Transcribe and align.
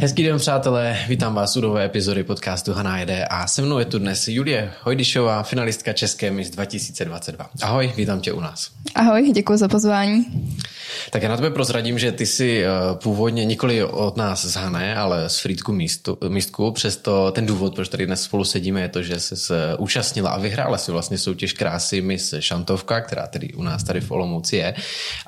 Hezký 0.00 0.22
den, 0.22 0.38
přátelé, 0.38 0.98
vítám 1.08 1.34
vás 1.34 1.56
u 1.56 1.60
nové 1.60 1.84
epizody 1.84 2.24
podcastu 2.24 2.72
Haná 2.72 2.98
jede 2.98 3.24
a 3.24 3.46
se 3.46 3.62
mnou 3.62 3.78
je 3.78 3.84
tu 3.84 3.98
dnes 3.98 4.28
Julie 4.28 4.72
Hojdyšová, 4.82 5.42
finalistka 5.42 5.92
České 5.92 6.30
Miss 6.30 6.50
2022. 6.50 7.50
Ahoj, 7.62 7.92
vítám 7.96 8.20
tě 8.20 8.32
u 8.32 8.40
nás. 8.40 8.70
Ahoj, 8.94 9.32
děkuji 9.34 9.58
za 9.58 9.68
pozvání. 9.68 10.26
Tak 11.10 11.22
já 11.22 11.28
na 11.28 11.36
tebe 11.36 11.50
prozradím, 11.50 11.98
že 11.98 12.12
ty 12.12 12.26
jsi 12.26 12.64
eh, 12.64 12.68
původně 12.94 13.44
nikoli 13.44 13.84
od 13.84 14.16
nás 14.16 14.44
z 14.44 14.54
Hané, 14.54 14.96
ale 14.96 15.28
z 15.28 15.38
Frýdku 15.38 15.72
místu, 15.72 16.18
místku. 16.28 16.72
Přesto 16.72 17.30
ten 17.30 17.46
důvod, 17.46 17.74
proč 17.74 17.88
tady 17.88 18.06
dnes 18.06 18.22
spolu 18.22 18.44
sedíme, 18.44 18.80
je 18.80 18.88
to, 18.88 19.02
že 19.02 19.20
jsi 19.20 19.36
se 19.36 19.76
účastnila 19.78 20.30
a 20.30 20.38
vyhrála 20.38 20.78
si 20.78 20.92
vlastně 20.92 21.18
soutěž 21.18 21.52
krásy 21.52 22.00
Miss 22.00 22.34
Šantovka, 22.40 23.00
která 23.00 23.26
tedy 23.26 23.52
u 23.52 23.62
nás 23.62 23.82
tady 23.82 24.00
v 24.00 24.10
Olomouci 24.10 24.56
je. 24.56 24.74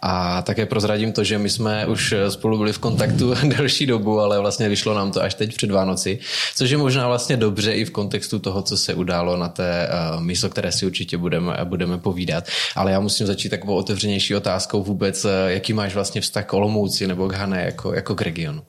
A 0.03 0.43
také 0.43 0.67
prozradím 0.67 1.13
to, 1.13 1.25
že 1.25 1.39
my 1.39 1.51
jsme 1.51 1.87
už 1.87 2.15
spolu 2.29 2.59
byli 2.59 2.73
v 2.73 2.79
kontaktu 2.79 3.35
delší 3.45 3.87
dobu, 3.87 4.21
ale 4.21 4.41
vlastně 4.41 4.69
vyšlo 4.69 4.95
nám 4.95 5.13
to 5.13 5.23
až 5.23 5.35
teď 5.35 5.57
před 5.57 5.71
Vánoci, 5.71 6.19
což 6.55 6.71
je 6.71 6.77
možná 6.77 7.09
vlastně 7.09 7.37
dobře 7.37 7.73
i 7.73 7.85
v 7.85 7.91
kontextu 7.91 8.39
toho, 8.39 8.63
co 8.63 8.77
se 8.77 8.95
událo 8.95 9.37
na 9.37 9.49
té 9.49 9.89
uh, 9.89 10.23
místo, 10.23 10.49
které 10.49 10.73
si 10.73 10.87
určitě 10.87 11.19
budeme, 11.19 11.59
budeme 11.65 11.99
povídat. 11.99 12.45
Ale 12.77 12.93
já 12.93 13.01
musím 13.01 13.27
začít 13.27 13.49
takovou 13.49 13.75
otevřenější 13.75 14.35
otázkou 14.35 14.83
vůbec, 14.83 15.25
eh, 15.25 15.52
jaký 15.53 15.73
máš 15.73 15.95
vlastně 15.95 16.21
vztah 16.21 16.47
k 16.47 16.53
Olomouci 16.53 17.07
nebo 17.07 17.29
k 17.29 17.33
Hané 17.33 17.65
jako, 17.65 17.95
jako 17.95 18.15
k 18.15 18.23
regionu? 18.23 18.63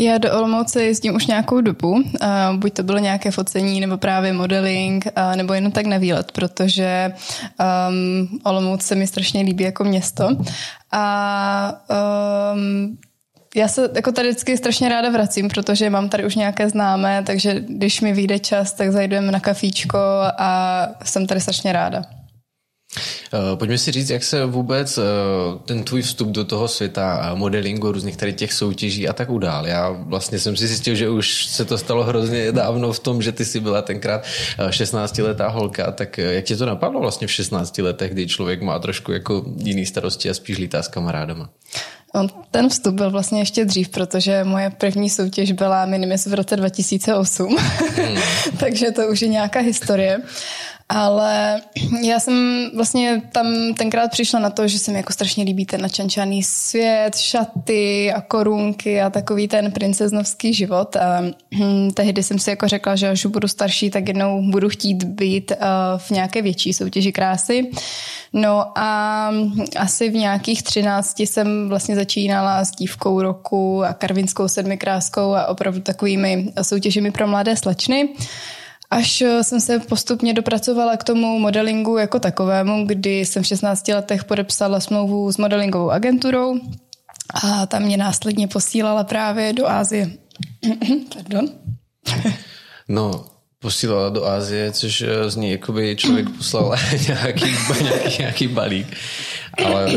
Já 0.00 0.18
do 0.18 0.32
Olomouce 0.32 0.82
jezdím 0.82 1.14
už 1.14 1.26
nějakou 1.26 1.60
dobu, 1.60 1.90
uh, 1.90 2.02
buď 2.56 2.72
to 2.72 2.82
bylo 2.82 2.98
nějaké 2.98 3.30
focení, 3.30 3.80
nebo 3.80 3.98
právě 3.98 4.32
modeling, 4.32 5.06
uh, 5.06 5.36
nebo 5.36 5.52
jenom 5.54 5.72
tak 5.72 5.86
na 5.86 5.98
výlet, 5.98 6.32
protože 6.32 7.12
um, 7.88 8.40
Olomouc 8.44 8.82
se 8.82 8.94
mi 8.94 9.06
strašně 9.06 9.42
líbí 9.42 9.64
jako 9.64 9.84
město. 9.84 10.28
A 10.92 11.72
um, 12.54 12.98
já 13.56 13.68
se 13.68 13.90
jako 13.94 14.12
tady 14.12 14.28
vždycky 14.28 14.56
strašně 14.56 14.88
ráda 14.88 15.10
vracím, 15.10 15.48
protože 15.48 15.90
mám 15.90 16.08
tady 16.08 16.26
už 16.26 16.34
nějaké 16.34 16.68
známé, 16.68 17.22
takže 17.26 17.60
když 17.68 18.00
mi 18.00 18.12
vyjde 18.12 18.38
čas, 18.38 18.72
tak 18.72 18.92
zajdeme 18.92 19.32
na 19.32 19.40
kafíčko 19.40 19.98
a 20.38 20.80
jsem 21.04 21.26
tady 21.26 21.40
strašně 21.40 21.72
ráda. 21.72 22.02
Eh, 22.96 23.56
pojďme 23.56 23.78
si 23.78 23.92
říct, 23.92 24.10
jak 24.10 24.24
se 24.24 24.44
vůbec 24.44 24.98
eh, 24.98 25.02
ten 25.64 25.84
tvůj 25.84 26.02
vstup 26.02 26.28
do 26.28 26.44
toho 26.44 26.68
světa 26.68 27.34
modelingu, 27.34 27.92
různých 27.92 28.16
tady 28.16 28.32
těch 28.32 28.52
soutěží 28.52 29.08
a 29.08 29.12
tak 29.12 29.30
udál. 29.30 29.66
Já 29.66 29.90
vlastně 29.90 30.38
jsem 30.38 30.56
si 30.56 30.66
zjistil, 30.66 30.94
že 30.94 31.08
už 31.08 31.46
se 31.46 31.64
to 31.64 31.78
stalo 31.78 32.04
hrozně 32.04 32.52
dávno 32.52 32.92
v 32.92 32.98
tom, 32.98 33.22
že 33.22 33.32
ty 33.32 33.44
jsi 33.44 33.60
byla 33.60 33.82
tenkrát 33.82 34.24
16-letá 34.68 35.46
eh, 35.46 35.52
holka, 35.52 35.92
tak 35.92 36.18
jak 36.18 36.44
tě 36.44 36.56
to 36.56 36.66
napadlo 36.66 37.00
vlastně 37.00 37.26
v 37.26 37.32
16 37.32 37.78
letech, 37.78 38.12
kdy 38.12 38.26
člověk 38.26 38.62
má 38.62 38.78
trošku 38.78 39.12
jako 39.12 39.44
jiný 39.56 39.86
starosti 39.86 40.30
a 40.30 40.34
spíš 40.34 40.58
lítá 40.58 40.82
s 40.82 40.88
kamarádama? 40.88 41.50
Ten 42.50 42.68
vstup 42.68 42.94
byl 42.94 43.10
vlastně 43.10 43.40
ještě 43.40 43.64
dřív, 43.64 43.88
protože 43.88 44.44
moje 44.44 44.70
první 44.70 45.10
soutěž 45.10 45.52
byla 45.52 45.86
Minimis 45.86 46.26
v 46.26 46.34
roce 46.34 46.56
2008, 46.56 47.56
hmm. 47.96 48.16
takže 48.58 48.90
to 48.90 49.08
už 49.08 49.22
je 49.22 49.28
nějaká 49.28 49.60
historie. 49.60 50.22
Ale 50.88 51.60
já 52.02 52.20
jsem 52.20 52.70
vlastně 52.74 53.22
tam 53.32 53.74
tenkrát 53.74 54.10
přišla 54.10 54.40
na 54.40 54.50
to, 54.50 54.68
že 54.68 54.78
se 54.78 54.90
mi 54.90 54.96
jako 54.96 55.12
strašně 55.12 55.44
líbí 55.44 55.66
ten 55.66 55.80
načančaný 55.82 56.42
svět, 56.42 57.16
šaty 57.16 58.12
a 58.12 58.20
korunky 58.20 59.00
a 59.00 59.10
takový 59.10 59.48
ten 59.48 59.72
princeznovský 59.72 60.54
život. 60.54 60.96
A 60.96 61.20
hm, 61.54 61.90
tehdy 61.90 62.22
jsem 62.22 62.38
si 62.38 62.50
jako 62.50 62.68
řekla, 62.68 62.96
že 62.96 63.08
až 63.08 63.26
budu 63.26 63.48
starší, 63.48 63.90
tak 63.90 64.08
jednou 64.08 64.50
budu 64.50 64.68
chtít 64.68 65.04
být 65.04 65.50
uh, 65.50 65.56
v 65.98 66.10
nějaké 66.10 66.42
větší 66.42 66.72
soutěži 66.72 67.12
krásy. 67.12 67.70
No 68.32 68.78
a 68.78 69.30
asi 69.76 70.10
v 70.10 70.14
nějakých 70.14 70.62
třinácti 70.62 71.26
jsem 71.26 71.68
vlastně 71.68 71.94
začínala 71.94 72.64
s 72.64 72.70
dívkou 72.70 73.22
roku 73.22 73.84
a 73.84 73.92
karvinskou 73.92 74.48
sedmikráskou 74.48 75.34
a 75.34 75.46
opravdu 75.46 75.80
takovými 75.80 76.52
soutěžemi 76.62 77.10
pro 77.10 77.26
mladé 77.26 77.56
slečny. 77.56 78.08
Až 78.90 79.20
eh, 79.20 79.44
jsem 79.44 79.60
se 79.60 79.78
postupně 79.78 80.34
dopracovala 80.34 80.96
k 80.96 81.04
tomu 81.04 81.38
modelingu 81.38 81.96
jako 81.96 82.18
takovému, 82.18 82.86
kdy 82.86 83.20
jsem 83.20 83.42
v 83.42 83.46
16 83.46 83.88
letech 83.88 84.24
podepsala 84.24 84.80
smlouvu 84.80 85.32
s 85.32 85.36
modelingovou 85.36 85.90
agenturou 85.90 86.60
a 87.42 87.66
tam 87.66 87.82
mě 87.82 87.96
následně 87.96 88.48
posílala 88.48 89.04
právě 89.04 89.52
do 89.52 89.68
Ázie. 89.68 90.10
Pardon. 91.14 91.48
no, 92.88 93.24
posílala 93.58 94.08
do 94.08 94.26
Ázie, 94.26 94.72
což 94.72 95.02
eh, 95.02 95.30
z 95.30 95.36
ní 95.36 95.50
jakoby 95.50 95.96
člověk 95.96 96.30
poslal 96.30 96.76
nějaký, 97.08 97.44
nějaký, 97.82 98.18
nějaký 98.18 98.48
balík. 98.48 98.96
Ale 99.64 99.90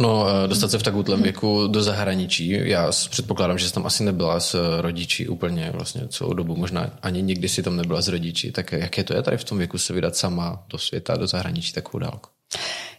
No, 0.00 0.26
dostat 0.46 0.70
se 0.70 0.78
v 0.78 0.82
takovém 0.82 1.22
věku 1.22 1.66
do 1.66 1.82
zahraničí. 1.82 2.48
Já 2.62 2.90
předpokládám, 3.10 3.58
že 3.58 3.68
jsi 3.68 3.74
tam 3.74 3.86
asi 3.86 4.04
nebyla 4.04 4.40
s 4.40 4.80
rodiči 4.80 5.28
úplně 5.28 5.70
vlastně 5.74 6.08
celou 6.08 6.32
dobu, 6.32 6.56
možná 6.56 6.90
ani 7.02 7.22
nikdy 7.22 7.48
si 7.48 7.62
tam 7.62 7.76
nebyla 7.76 8.02
s 8.02 8.08
rodiči. 8.08 8.52
Tak 8.52 8.72
jaké 8.72 9.04
to 9.04 9.14
je 9.14 9.22
tady 9.22 9.36
v 9.36 9.44
tom 9.44 9.58
věku 9.58 9.78
se 9.78 9.92
vydat 9.92 10.16
sama 10.16 10.64
do 10.68 10.78
světa, 10.78 11.16
do 11.16 11.26
zahraničí 11.26 11.72
takovou 11.72 11.98
dálku? 11.98 12.28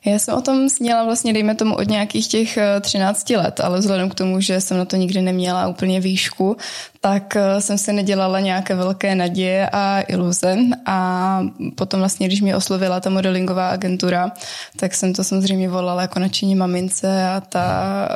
Já 0.05 0.19
jsem 0.19 0.35
o 0.35 0.41
tom 0.41 0.69
sněla 0.69 1.03
vlastně, 1.03 1.33
dejme 1.33 1.55
tomu, 1.55 1.75
od 1.75 1.87
nějakých 1.87 2.27
těch 2.27 2.57
13 2.81 3.31
eh, 3.31 3.37
let, 3.37 3.59
ale 3.59 3.79
vzhledem 3.79 4.09
k 4.09 4.15
tomu, 4.15 4.41
že 4.41 4.61
jsem 4.61 4.77
na 4.77 4.85
to 4.85 4.95
nikdy 4.95 5.21
neměla 5.21 5.67
úplně 5.67 5.99
výšku, 5.99 6.57
tak 7.01 7.35
eh, 7.35 7.61
jsem 7.61 7.77
si 7.77 7.93
nedělala 7.93 8.39
nějaké 8.39 8.75
velké 8.75 9.15
naděje 9.15 9.69
a 9.71 10.01
iluze. 10.01 10.57
A 10.85 11.41
potom 11.75 11.99
vlastně, 11.99 12.27
když 12.27 12.41
mě 12.41 12.55
oslovila 12.55 12.99
ta 12.99 13.09
modelingová 13.09 13.69
agentura, 13.69 14.31
tak 14.75 14.95
jsem 14.95 15.13
to 15.13 15.23
samozřejmě 15.23 15.69
volala 15.69 16.01
jako 16.01 16.19
nadšení 16.19 16.55
mamince 16.55 17.29
a 17.29 17.41
ta 17.41 18.09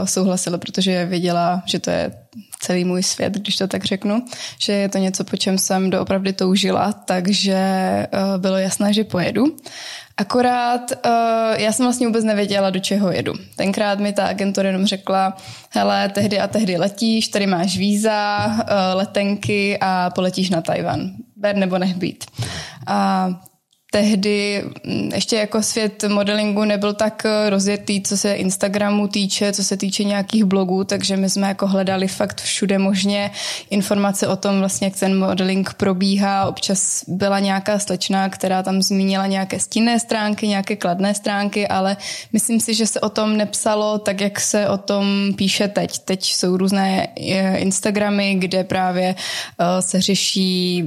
uh, 0.00 0.06
souhlasila, 0.06 0.58
protože 0.58 1.06
věděla, 1.06 1.62
že 1.64 1.78
to 1.78 1.90
je 1.90 2.12
celý 2.60 2.84
můj 2.84 3.02
svět, 3.02 3.32
když 3.32 3.56
to 3.56 3.66
tak 3.66 3.84
řeknu, 3.84 4.24
že 4.58 4.72
je 4.72 4.88
to 4.88 4.98
něco, 4.98 5.24
po 5.24 5.36
čem 5.36 5.58
jsem 5.58 5.90
doopravdy 5.90 6.32
toužila, 6.32 6.92
takže 6.92 7.56
bylo 8.36 8.56
jasné, 8.56 8.92
že 8.92 9.04
pojedu. 9.04 9.56
Akorát 10.18 10.90
uh, 10.90 11.60
já 11.60 11.72
jsem 11.72 11.86
vlastně 11.86 12.06
vůbec 12.06 12.24
nevěděla, 12.24 12.70
do 12.70 12.80
čeho 12.80 13.12
jedu. 13.12 13.32
Tenkrát 13.56 13.98
mi 13.98 14.12
ta 14.12 14.26
agentura 14.26 14.68
jenom 14.68 14.86
řekla, 14.86 15.36
hele, 15.70 16.08
tehdy 16.08 16.40
a 16.40 16.46
tehdy 16.46 16.76
letíš, 16.76 17.28
tady 17.28 17.46
máš 17.46 17.78
víza, 17.78 18.46
uh, 18.46 18.62
letenky 18.94 19.78
a 19.80 20.10
poletíš 20.10 20.50
na 20.50 20.60
Tajvan. 20.60 21.10
Ber 21.36 21.56
nebo 21.56 21.78
nech 21.78 21.94
být. 21.94 22.24
A 22.86 23.28
tehdy 23.96 24.64
mm, 24.84 25.10
ještě 25.14 25.36
jako 25.36 25.62
svět 25.62 26.04
modelingu 26.08 26.64
nebyl 26.64 26.94
tak 26.94 27.24
eh, 27.24 27.50
rozjetý, 27.50 28.02
co 28.02 28.16
se 28.16 28.34
Instagramu 28.34 29.08
týče, 29.08 29.52
co 29.52 29.64
se 29.64 29.76
týče 29.76 30.04
nějakých 30.04 30.44
blogů, 30.44 30.84
takže 30.84 31.16
my 31.16 31.30
jsme 31.30 31.48
jako 31.48 31.66
hledali 31.66 32.08
fakt 32.08 32.40
všude 32.40 32.78
možně 32.78 33.30
informace 33.70 34.28
o 34.28 34.36
tom 34.36 34.58
vlastně, 34.58 34.86
jak 34.86 34.98
ten 34.98 35.18
modeling 35.18 35.74
probíhá. 35.74 36.46
Občas 36.46 37.04
byla 37.08 37.40
nějaká 37.40 37.78
slečna, 37.78 38.28
která 38.28 38.62
tam 38.62 38.82
zmínila 38.82 39.26
nějaké 39.26 39.60
stinné 39.60 40.00
stránky, 40.00 40.48
nějaké 40.48 40.76
kladné 40.76 41.14
stránky, 41.14 41.68
ale 41.68 41.96
myslím 42.32 42.60
si, 42.60 42.74
že 42.74 42.86
se 42.86 43.00
o 43.00 43.08
tom 43.08 43.36
nepsalo 43.36 43.98
tak, 43.98 44.20
jak 44.20 44.40
se 44.40 44.68
o 44.68 44.78
tom 44.78 45.32
píše 45.36 45.68
teď. 45.68 45.98
Teď 45.98 46.24
jsou 46.24 46.56
různé 46.56 47.08
eh, 47.16 47.56
Instagramy, 47.56 48.34
kde 48.34 48.64
právě 48.64 49.14
eh, 49.14 49.82
se 49.82 50.00
řeší 50.00 50.84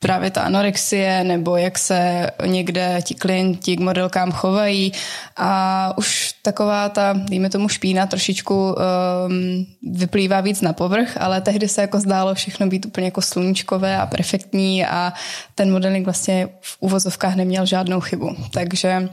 právě 0.00 0.30
ta 0.30 0.42
anorexie 0.42 1.24
nebo 1.24 1.56
jak 1.56 1.78
se 1.78 2.30
někde 2.46 2.98
ti 3.02 3.14
klienti 3.14 3.76
k 3.76 3.80
modelkám 3.80 4.32
chovají 4.32 4.92
a 5.36 5.92
už 5.98 6.34
taková 6.42 6.88
ta, 6.88 7.12
dejme 7.12 7.50
tomu 7.50 7.68
špína, 7.68 8.06
trošičku 8.06 8.54
um, 8.54 9.66
vyplývá 9.82 10.40
víc 10.40 10.60
na 10.60 10.72
povrch, 10.72 11.16
ale 11.20 11.40
tehdy 11.40 11.68
se 11.68 11.80
jako 11.80 12.00
zdálo 12.00 12.34
všechno 12.34 12.66
být 12.66 12.86
úplně 12.86 13.06
jako 13.06 13.22
sluníčkové 13.22 13.96
a 13.96 14.06
perfektní 14.06 14.86
a 14.86 15.12
ten 15.54 15.72
modeling 15.72 16.04
vlastně 16.04 16.48
v 16.60 16.76
uvozovkách 16.80 17.34
neměl 17.34 17.66
žádnou 17.66 18.00
chybu. 18.00 18.36
Takže 18.52 19.08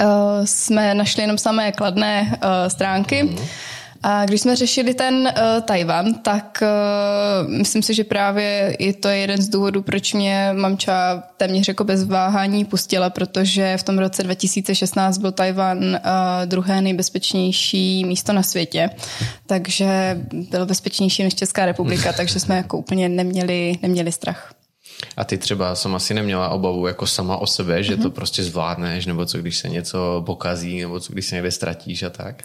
uh, 0.00 0.06
jsme 0.44 0.94
našli 0.94 1.22
jenom 1.22 1.38
samé 1.38 1.72
kladné 1.72 2.22
uh, 2.22 2.68
stránky. 2.68 3.22
Mm-hmm 3.22 3.74
a 4.06 4.24
když 4.24 4.40
jsme 4.40 4.56
řešili 4.56 4.94
ten 4.94 5.14
uh, 5.14 5.60
Tajvan, 5.62 6.14
tak 6.14 6.62
uh, 6.62 7.50
myslím 7.50 7.82
si, 7.82 7.94
že 7.94 8.04
právě 8.04 8.76
je 8.78 8.92
to 8.92 9.08
jeden 9.08 9.42
z 9.42 9.48
důvodů, 9.48 9.82
proč 9.82 10.14
mě 10.14 10.50
mamča 10.52 11.22
téměř 11.36 11.68
jako 11.68 11.84
bez 11.84 12.04
váhání 12.04 12.64
pustila, 12.64 13.10
protože 13.10 13.76
v 13.76 13.82
tom 13.82 13.98
roce 13.98 14.22
2016 14.22 15.18
byl 15.18 15.32
Tajvan 15.32 15.78
uh, 15.78 15.96
druhé 16.44 16.82
nejbezpečnější 16.82 18.04
místo 18.04 18.32
na 18.32 18.42
světě, 18.42 18.90
takže 19.46 20.20
bylo 20.50 20.66
bezpečnější 20.66 21.22
než 21.22 21.34
Česká 21.34 21.66
republika, 21.66 22.12
takže 22.16 22.40
jsme 22.40 22.56
jako 22.56 22.78
úplně 22.78 23.08
neměli, 23.08 23.78
neměli 23.82 24.12
strach. 24.12 24.54
A 25.16 25.24
ty 25.24 25.38
třeba 25.38 25.74
jsem 25.74 25.94
asi 25.94 26.14
neměla 26.14 26.48
obavu 26.48 26.86
jako 26.86 27.06
sama 27.06 27.36
o 27.36 27.46
sebe, 27.46 27.82
že 27.82 27.96
mm-hmm. 27.96 28.02
to 28.02 28.10
prostě 28.10 28.42
zvládneš, 28.42 29.06
nebo 29.06 29.26
co 29.26 29.38
když 29.38 29.56
se 29.56 29.68
něco 29.68 30.22
pokazí, 30.26 30.80
nebo 30.80 31.00
co 31.00 31.12
když 31.12 31.26
se 31.26 31.34
někde 31.34 31.50
ztratíš 31.50 32.02
a 32.02 32.10
tak? 32.10 32.42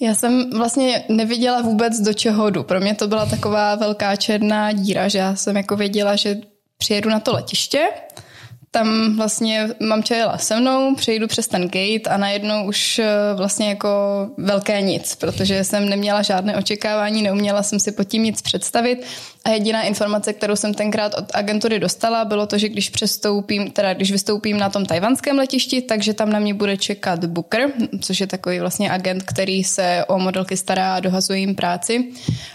Já 0.00 0.14
jsem 0.14 0.50
vlastně 0.50 1.04
nevěděla 1.08 1.62
vůbec, 1.62 2.00
do 2.00 2.12
čeho 2.12 2.50
jdu. 2.50 2.62
Pro 2.62 2.80
mě 2.80 2.94
to 2.94 3.08
byla 3.08 3.26
taková 3.26 3.74
velká 3.74 4.16
černá 4.16 4.72
díra, 4.72 5.08
že 5.08 5.18
já 5.18 5.36
jsem 5.36 5.56
jako 5.56 5.76
věděla, 5.76 6.16
že 6.16 6.36
přijedu 6.78 7.10
na 7.10 7.20
to 7.20 7.32
letiště, 7.32 7.88
tam 8.74 9.16
vlastně 9.16 9.68
mamča 9.80 10.14
jela 10.14 10.38
se 10.38 10.60
mnou, 10.60 10.94
přejdu 10.94 11.26
přes 11.26 11.48
ten 11.48 11.62
gate 11.62 12.10
a 12.10 12.16
najednou 12.16 12.66
už 12.66 12.98
eh, 12.98 13.08
vlastně 13.34 13.68
jako 13.68 13.88
velké 14.38 14.82
nic, 14.82 15.14
protože 15.14 15.64
jsem 15.64 15.88
neměla 15.88 16.22
žádné 16.22 16.56
očekávání, 16.56 17.22
neuměla 17.22 17.62
jsem 17.62 17.80
si 17.80 17.92
pod 17.92 18.04
tím 18.04 18.22
nic 18.22 18.42
představit 18.42 19.06
a 19.44 19.50
jediná 19.50 19.82
informace, 19.82 20.32
kterou 20.32 20.56
jsem 20.56 20.74
tenkrát 20.74 21.14
od 21.14 21.24
agentury 21.34 21.78
dostala, 21.78 22.24
bylo 22.24 22.46
to, 22.46 22.58
že 22.58 22.68
když 22.68 22.90
přestoupím, 22.90 23.70
teda 23.70 23.94
když 23.94 24.12
vystoupím 24.12 24.58
na 24.58 24.70
tom 24.70 24.86
tajvanském 24.86 25.36
letišti, 25.36 25.82
takže 25.82 26.14
tam 26.14 26.30
na 26.30 26.38
mě 26.38 26.54
bude 26.54 26.76
čekat 26.76 27.24
Booker, 27.24 27.72
což 28.00 28.20
je 28.20 28.26
takový 28.26 28.60
vlastně 28.60 28.90
agent, 28.90 29.22
který 29.22 29.64
se 29.64 30.04
o 30.08 30.18
modelky 30.18 30.56
stará 30.56 30.94
a 30.94 31.00
dohazuje 31.00 31.38
jim 31.38 31.54
práci 31.54 32.04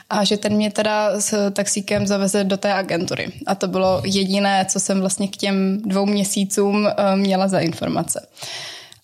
a 0.10 0.24
že 0.24 0.38
ten 0.38 0.54
mě 0.54 0.72
teda 0.72 1.22
s 1.22 1.52
taxíkem 1.52 2.08
zaveze 2.08 2.44
do 2.44 2.58
té 2.58 2.74
agentury. 2.74 3.32
A 3.46 3.56
to 3.56 3.68
bylo 3.68 4.02
jediné, 4.06 4.66
co 4.70 4.80
jsem 4.80 5.00
vlastně 5.00 5.28
k 5.28 5.38
těm 5.38 5.82
dvou 5.86 6.06
měsícům 6.06 6.88
eh, 6.88 7.16
měla 7.16 7.48
za 7.48 7.60
informace. 7.60 8.28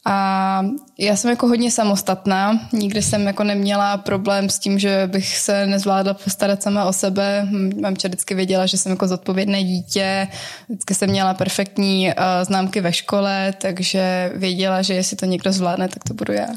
A 0.07 0.66
já 0.98 1.16
jsem 1.16 1.30
jako 1.30 1.48
hodně 1.48 1.72
samostatná, 1.72 2.60
nikdy 2.74 3.02
jsem 3.02 3.28
jako 3.28 3.44
neměla 3.44 3.98
problém 3.98 4.50
s 4.50 4.60
tím, 4.60 4.80
že 4.80 5.10
bych 5.12 5.38
se 5.38 5.68
nezvládla 5.68 6.13
postarat 6.13 6.63
sama 6.63 6.86
o 6.86 6.94
sebe. 6.94 7.48
Mamča 7.81 8.07
vždycky 8.07 8.36
věděla, 8.36 8.66
že 8.66 8.78
jsem 8.78 8.90
jako 8.90 9.07
zodpovědné 9.07 9.63
dítě, 9.63 10.28
vždycky 10.69 10.94
jsem 10.96 11.10
měla 11.10 11.34
perfektní 11.34 12.07
uh, 12.07 12.24
známky 12.44 12.81
ve 12.81 12.94
škole, 12.94 13.54
takže 13.62 14.31
věděla, 14.36 14.81
že 14.81 14.94
jestli 14.94 15.18
to 15.18 15.25
někdo 15.25 15.52
zvládne, 15.52 15.88
tak 15.88 16.04
to 16.04 16.13
budu 16.13 16.34
já. 16.34 16.48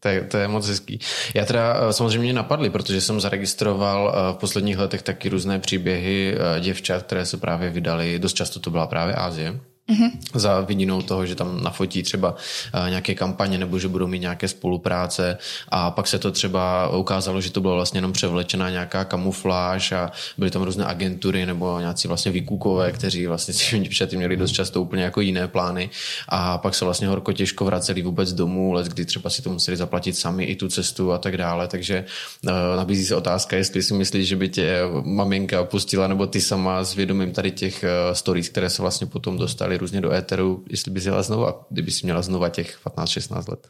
to, 0.00 0.08
je, 0.08 0.22
to 0.22 0.36
je 0.36 0.48
moc 0.48 0.68
hezký. 0.68 1.00
Já 1.34 1.44
teda 1.44 1.80
uh, 1.80 1.90
samozřejmě 1.90 2.18
mě 2.18 2.32
napadly, 2.32 2.70
protože 2.70 3.00
jsem 3.00 3.20
zaregistroval 3.20 4.04
uh, 4.04 4.36
v 4.36 4.40
posledních 4.40 4.78
letech 4.78 5.02
taky 5.02 5.28
různé 5.28 5.58
příběhy 5.58 6.38
děvčat, 6.60 7.02
které 7.02 7.26
se 7.26 7.36
právě 7.36 7.70
vydali, 7.70 8.18
dost 8.18 8.32
často 8.32 8.60
to 8.60 8.70
byla 8.70 8.86
právě 8.86 9.14
Ázie 9.14 9.54
Mm-hmm. 9.90 10.10
Za 10.34 10.60
vidinou 10.60 11.02
toho, 11.02 11.26
že 11.26 11.34
tam 11.34 11.62
nafotí 11.62 12.02
třeba 12.02 12.30
uh, 12.30 12.88
nějaké 12.88 13.14
kampaně 13.14 13.58
nebo 13.58 13.78
že 13.78 13.88
budou 13.88 14.06
mít 14.06 14.18
nějaké 14.18 14.48
spolupráce. 14.48 15.38
A 15.68 15.90
pak 15.90 16.06
se 16.06 16.18
to 16.18 16.32
třeba 16.32 16.96
ukázalo, 16.96 17.40
že 17.40 17.50
to 17.50 17.60
bylo 17.60 17.74
vlastně 17.74 17.98
jenom 17.98 18.12
převlečená 18.12 18.70
nějaká 18.70 19.04
kamufláž 19.04 19.92
a 19.92 20.12
byly 20.38 20.50
tam 20.50 20.62
různé 20.62 20.84
agentury 20.84 21.46
nebo 21.46 21.78
nějací 21.78 22.08
vlastně 22.08 22.32
výkukové, 22.32 22.92
kteří 22.92 23.26
vlastně 23.26 23.54
si 23.54 23.78
děvčaty 23.80 24.16
měli 24.16 24.36
dost 24.36 24.52
často 24.52 24.82
úplně 24.82 25.02
jako 25.02 25.20
jiné 25.20 25.48
plány. 25.48 25.90
A 26.28 26.58
pak 26.58 26.74
se 26.74 26.84
vlastně 26.84 27.08
horko 27.08 27.32
těžko 27.32 27.64
vraceli 27.64 28.02
vůbec 28.02 28.32
domů, 28.32 28.72
let 28.72 28.86
kdy 28.86 29.04
třeba 29.04 29.30
si 29.30 29.42
to 29.42 29.50
museli 29.50 29.76
zaplatit 29.76 30.16
sami 30.16 30.44
i 30.44 30.56
tu 30.56 30.68
cestu 30.68 31.12
a 31.12 31.18
tak 31.18 31.36
dále, 31.36 31.68
takže 31.68 32.04
uh, 32.44 32.50
nabízí 32.76 33.04
se 33.04 33.16
otázka, 33.16 33.56
jestli 33.56 33.82
si 33.82 33.94
myslíš, 33.94 34.28
že 34.28 34.36
by 34.36 34.48
tě 34.48 34.80
maminka 35.02 35.64
pustila 35.64 36.06
nebo 36.06 36.26
ty 36.26 36.40
sama 36.40 36.84
s 36.84 36.94
vědomím 36.94 37.32
tady 37.32 37.50
těch 37.50 37.84
uh, 37.84 38.14
stories, 38.14 38.48
které 38.48 38.70
se 38.70 38.82
vlastně 38.82 39.06
potom 39.06 39.38
dostali 39.38 39.75
různě 39.78 40.00
do 40.00 40.12
éteru, 40.12 40.64
jestli 40.70 40.92
bys 40.92 41.06
jela 41.06 41.22
znova, 41.22 41.66
kdyby 41.70 41.90
si 41.90 42.06
měla 42.06 42.22
znova 42.22 42.48
těch 42.48 42.78
15-16 42.86 43.50
let. 43.50 43.68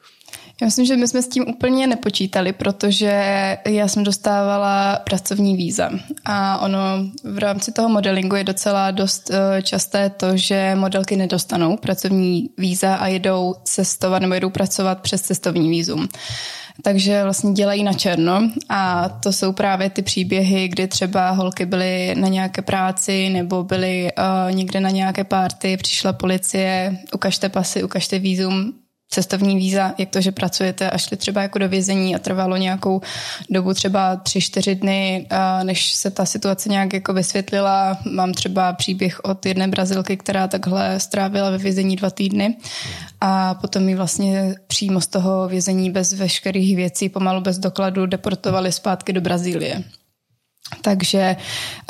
Já 0.60 0.64
myslím, 0.64 0.86
že 0.86 0.96
my 0.96 1.08
jsme 1.08 1.22
s 1.22 1.28
tím 1.28 1.44
úplně 1.48 1.86
nepočítali, 1.86 2.52
protože 2.52 3.12
já 3.66 3.88
jsem 3.88 4.04
dostávala 4.04 4.96
pracovní 4.96 5.56
víza 5.56 5.90
a 6.24 6.58
ono 6.58 6.78
v 7.24 7.38
rámci 7.38 7.72
toho 7.72 7.88
modelingu 7.88 8.36
je 8.36 8.44
docela 8.44 8.90
dost 8.90 9.30
eh, 9.30 9.62
časté 9.62 10.10
to, 10.10 10.36
že 10.36 10.74
modelky 10.74 11.16
nedostanou 11.16 11.76
pracovní 11.76 12.50
víza 12.58 12.94
a 12.94 13.06
jedou 13.06 13.54
cestovat 13.64 14.22
nebo 14.22 14.34
jedou 14.34 14.50
pracovat 14.50 15.00
přes 15.00 15.22
cestovní 15.22 15.70
vízum 15.70 16.08
takže 16.82 17.22
vlastně 17.22 17.52
dělají 17.52 17.84
na 17.84 17.92
černo. 17.92 18.50
A 18.68 19.08
to 19.08 19.32
jsou 19.32 19.52
právě 19.52 19.90
ty 19.90 20.02
příběhy, 20.02 20.68
kdy 20.68 20.88
třeba 20.88 21.30
holky 21.30 21.66
byly 21.66 22.14
na 22.14 22.28
nějaké 22.28 22.62
práci 22.62 23.30
nebo 23.30 23.64
byly 23.64 24.08
uh, 24.18 24.54
někde 24.54 24.80
na 24.80 24.90
nějaké 24.90 25.24
párty, 25.24 25.76
přišla 25.76 26.12
policie, 26.12 26.98
ukažte 27.14 27.48
pasy, 27.48 27.82
ukažte 27.82 28.18
výzum, 28.18 28.72
cestovní 29.10 29.56
víza, 29.56 29.94
jak 29.98 30.10
to, 30.10 30.20
že 30.20 30.32
pracujete 30.32 30.90
a 30.90 30.98
šli 30.98 31.16
třeba 31.16 31.42
jako 31.42 31.58
do 31.58 31.68
vězení 31.68 32.16
a 32.16 32.18
trvalo 32.18 32.56
nějakou 32.56 33.00
dobu, 33.50 33.74
třeba 33.74 34.16
tři, 34.16 34.40
čtyři 34.40 34.74
dny, 34.74 35.26
než 35.62 35.92
se 35.92 36.10
ta 36.10 36.26
situace 36.26 36.68
nějak 36.68 36.92
jako 36.92 37.12
vysvětlila. 37.12 37.98
Mám 38.12 38.32
třeba 38.32 38.72
příběh 38.72 39.20
od 39.24 39.46
jedné 39.46 39.68
Brazilky, 39.68 40.16
která 40.16 40.48
takhle 40.48 41.00
strávila 41.00 41.50
ve 41.50 41.58
vězení 41.58 41.96
dva 41.96 42.10
týdny 42.10 42.56
a 43.20 43.54
potom 43.54 43.88
ji 43.88 43.94
vlastně 43.94 44.54
přímo 44.66 45.00
z 45.00 45.06
toho 45.06 45.48
vězení 45.48 45.90
bez 45.90 46.12
veškerých 46.12 46.76
věcí, 46.76 47.08
pomalu 47.08 47.40
bez 47.40 47.58
dokladu, 47.58 48.06
deportovali 48.06 48.72
zpátky 48.72 49.12
do 49.12 49.20
Brazílie. 49.20 49.82
Takže 50.82 51.36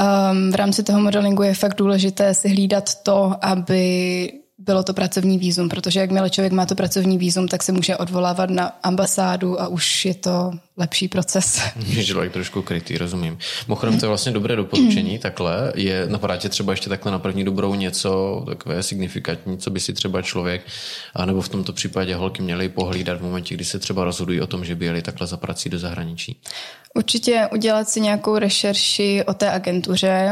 um, 0.01 0.53
v 0.53 0.55
rámci 0.55 0.83
toho 0.83 1.01
modelingu 1.01 1.43
je 1.43 1.55
fakt 1.55 1.77
důležité 1.77 2.35
si 2.35 2.49
hlídat 2.49 3.03
to, 3.03 3.37
aby 3.43 4.33
bylo 4.59 4.83
to 4.83 4.95
pracovní 4.95 5.39
výzum, 5.39 5.69
protože 5.69 6.01
jakmile 6.01 6.31
člověk 6.31 6.53
má 6.53 6.67
to 6.67 6.75
pracovní 6.75 7.19
výzum, 7.19 7.49
tak 7.49 7.63
se 7.63 7.73
může 7.73 7.97
odvolávat 7.97 8.51
na 8.51 8.67
ambasádu 8.83 9.61
a 9.61 9.69
už 9.69 10.05
je 10.05 10.15
to 10.15 10.53
lepší 10.77 11.09
proces. 11.09 11.61
Je 11.87 12.05
člověk 12.05 12.33
trošku 12.33 12.63
krytý, 12.63 12.99
rozumím. 12.99 13.39
Mimochodem, 13.69 13.99
to 13.99 14.07
je 14.07 14.09
vlastně 14.09 14.33
dobré 14.33 14.57
doporučení, 14.57 15.19
takhle. 15.23 15.73
Je, 15.75 16.07
napadá 16.09 16.37
tě 16.37 16.49
třeba 16.49 16.73
ještě 16.73 16.89
takhle 16.89 17.13
na 17.13 17.19
první 17.19 17.45
dobrou 17.45 17.75
něco 17.75 18.43
takové 18.47 18.83
signifikantní, 18.83 19.59
co 19.59 19.71
by 19.71 19.81
si 19.81 19.93
třeba 19.93 20.23
člověk, 20.23 20.63
nebo 21.25 21.41
v 21.41 21.49
tomto 21.49 21.73
případě 21.73 22.15
holky 22.15 22.43
měly 22.43 22.69
pohlídat 22.69 23.19
v 23.19 23.23
momentě, 23.23 23.55
kdy 23.55 23.65
se 23.65 23.79
třeba 23.79 24.05
rozhodují 24.05 24.41
o 24.41 24.47
tom, 24.47 24.65
že 24.65 24.75
by 24.75 24.85
jeli 24.85 25.03
takhle 25.03 25.27
za 25.27 25.37
prací 25.37 25.69
do 25.69 25.79
zahraničí? 25.79 26.41
Určitě 26.97 27.49
udělat 27.53 27.89
si 27.89 28.01
nějakou 28.01 28.39
rešerši 28.39 29.25
o 29.27 29.35
té 29.35 29.51
agentuře. 29.51 30.31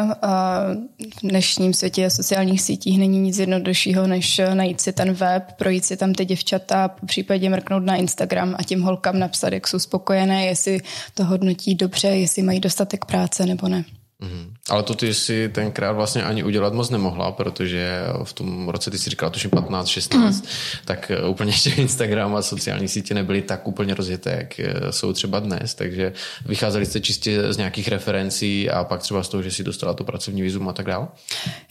V 1.17 1.21
dnešním 1.23 1.75
světě 1.75 2.11
sociálních 2.11 2.61
sítích 2.61 2.99
není 2.99 3.19
nic 3.19 3.39
jednoduššího, 3.39 4.07
než 4.07 4.41
najít 4.55 4.81
si 4.81 4.93
ten 4.93 5.13
web, 5.13 5.53
projít 5.59 5.85
si 5.85 5.97
tam 5.97 6.13
ty 6.13 6.25
děvčata, 6.25 6.89
po 6.89 7.07
případě 7.07 7.51
mrknout 7.51 7.85
na 7.85 7.97
Instagram 7.97 8.55
a 8.59 8.63
tím 8.63 8.83
holkám 8.83 9.19
napsat, 9.19 9.53
jak 9.53 9.69
jsou 9.69 9.79
spokojené, 9.79 10.34
jestli 10.43 10.81
to 11.15 11.25
hodnotí 11.25 11.75
dobře, 11.75 12.09
jestli 12.09 12.43
mají 12.43 12.61
dostatek 12.61 13.05
práce 13.05 13.47
nebo 13.47 13.69
ne. 13.69 13.85
Mm-hmm. 14.21 14.53
Ale 14.71 14.83
to 14.83 14.95
ty 14.95 15.15
si 15.15 15.49
tenkrát 15.49 15.93
vlastně 15.93 16.23
ani 16.23 16.43
udělat 16.43 16.73
moc 16.73 16.91
nemohla, 16.91 17.33
protože 17.33 18.01
v 18.25 18.33
tom 18.33 18.69
roce, 18.69 18.91
ty 18.91 18.99
si 18.99 19.11
říkala, 19.11 19.31
tuším 19.31 19.51
15, 19.51 19.89
16, 19.89 20.43
mm. 20.43 20.49
tak 20.85 21.11
eh, 21.11 21.29
úplně 21.29 21.51
ještě 21.51 21.71
Instagram 21.77 22.37
a 22.37 22.43
sociální 22.43 22.89
sítě 22.89 23.15
nebyly 23.15 23.43
tak 23.43 23.69
úplně 23.69 23.95
rozjeté, 23.95 24.37
jak 24.39 24.61
eh, 24.61 24.93
jsou 24.93 25.13
třeba 25.13 25.41
dnes, 25.41 25.75
takže 25.75 26.13
vycházeli 26.47 26.87
jste 26.87 27.01
čistě 27.01 27.53
z 27.53 27.57
nějakých 27.57 27.89
referencí 27.89 28.71
a 28.71 28.85
pak 28.85 29.01
třeba 29.01 29.23
z 29.23 29.29
toho, 29.29 29.43
že 29.43 29.51
si 29.51 29.65
dostala 29.65 29.95
to 29.95 30.05
pracovní 30.05 30.43
vizum 30.43 30.69
a 30.69 30.73
tak 30.73 30.87
dále? 30.87 31.09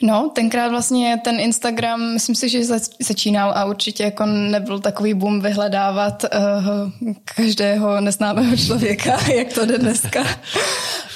No, 0.01 0.31
tenkrát 0.35 0.67
vlastně 0.67 1.21
ten 1.23 1.39
Instagram, 1.39 2.13
myslím 2.13 2.35
si, 2.35 2.49
že 2.49 2.59
začínal 2.99 3.51
a 3.55 3.65
určitě 3.65 4.03
jako 4.03 4.25
nebyl 4.25 4.79
takový 4.79 5.13
boom 5.13 5.41
vyhledávat 5.41 6.23
uh, 6.23 7.13
každého 7.35 8.01
neznámého 8.01 8.57
člověka, 8.57 9.17
jak 9.35 9.53
to 9.53 9.65
jde 9.65 9.77
dneska. 9.77 10.23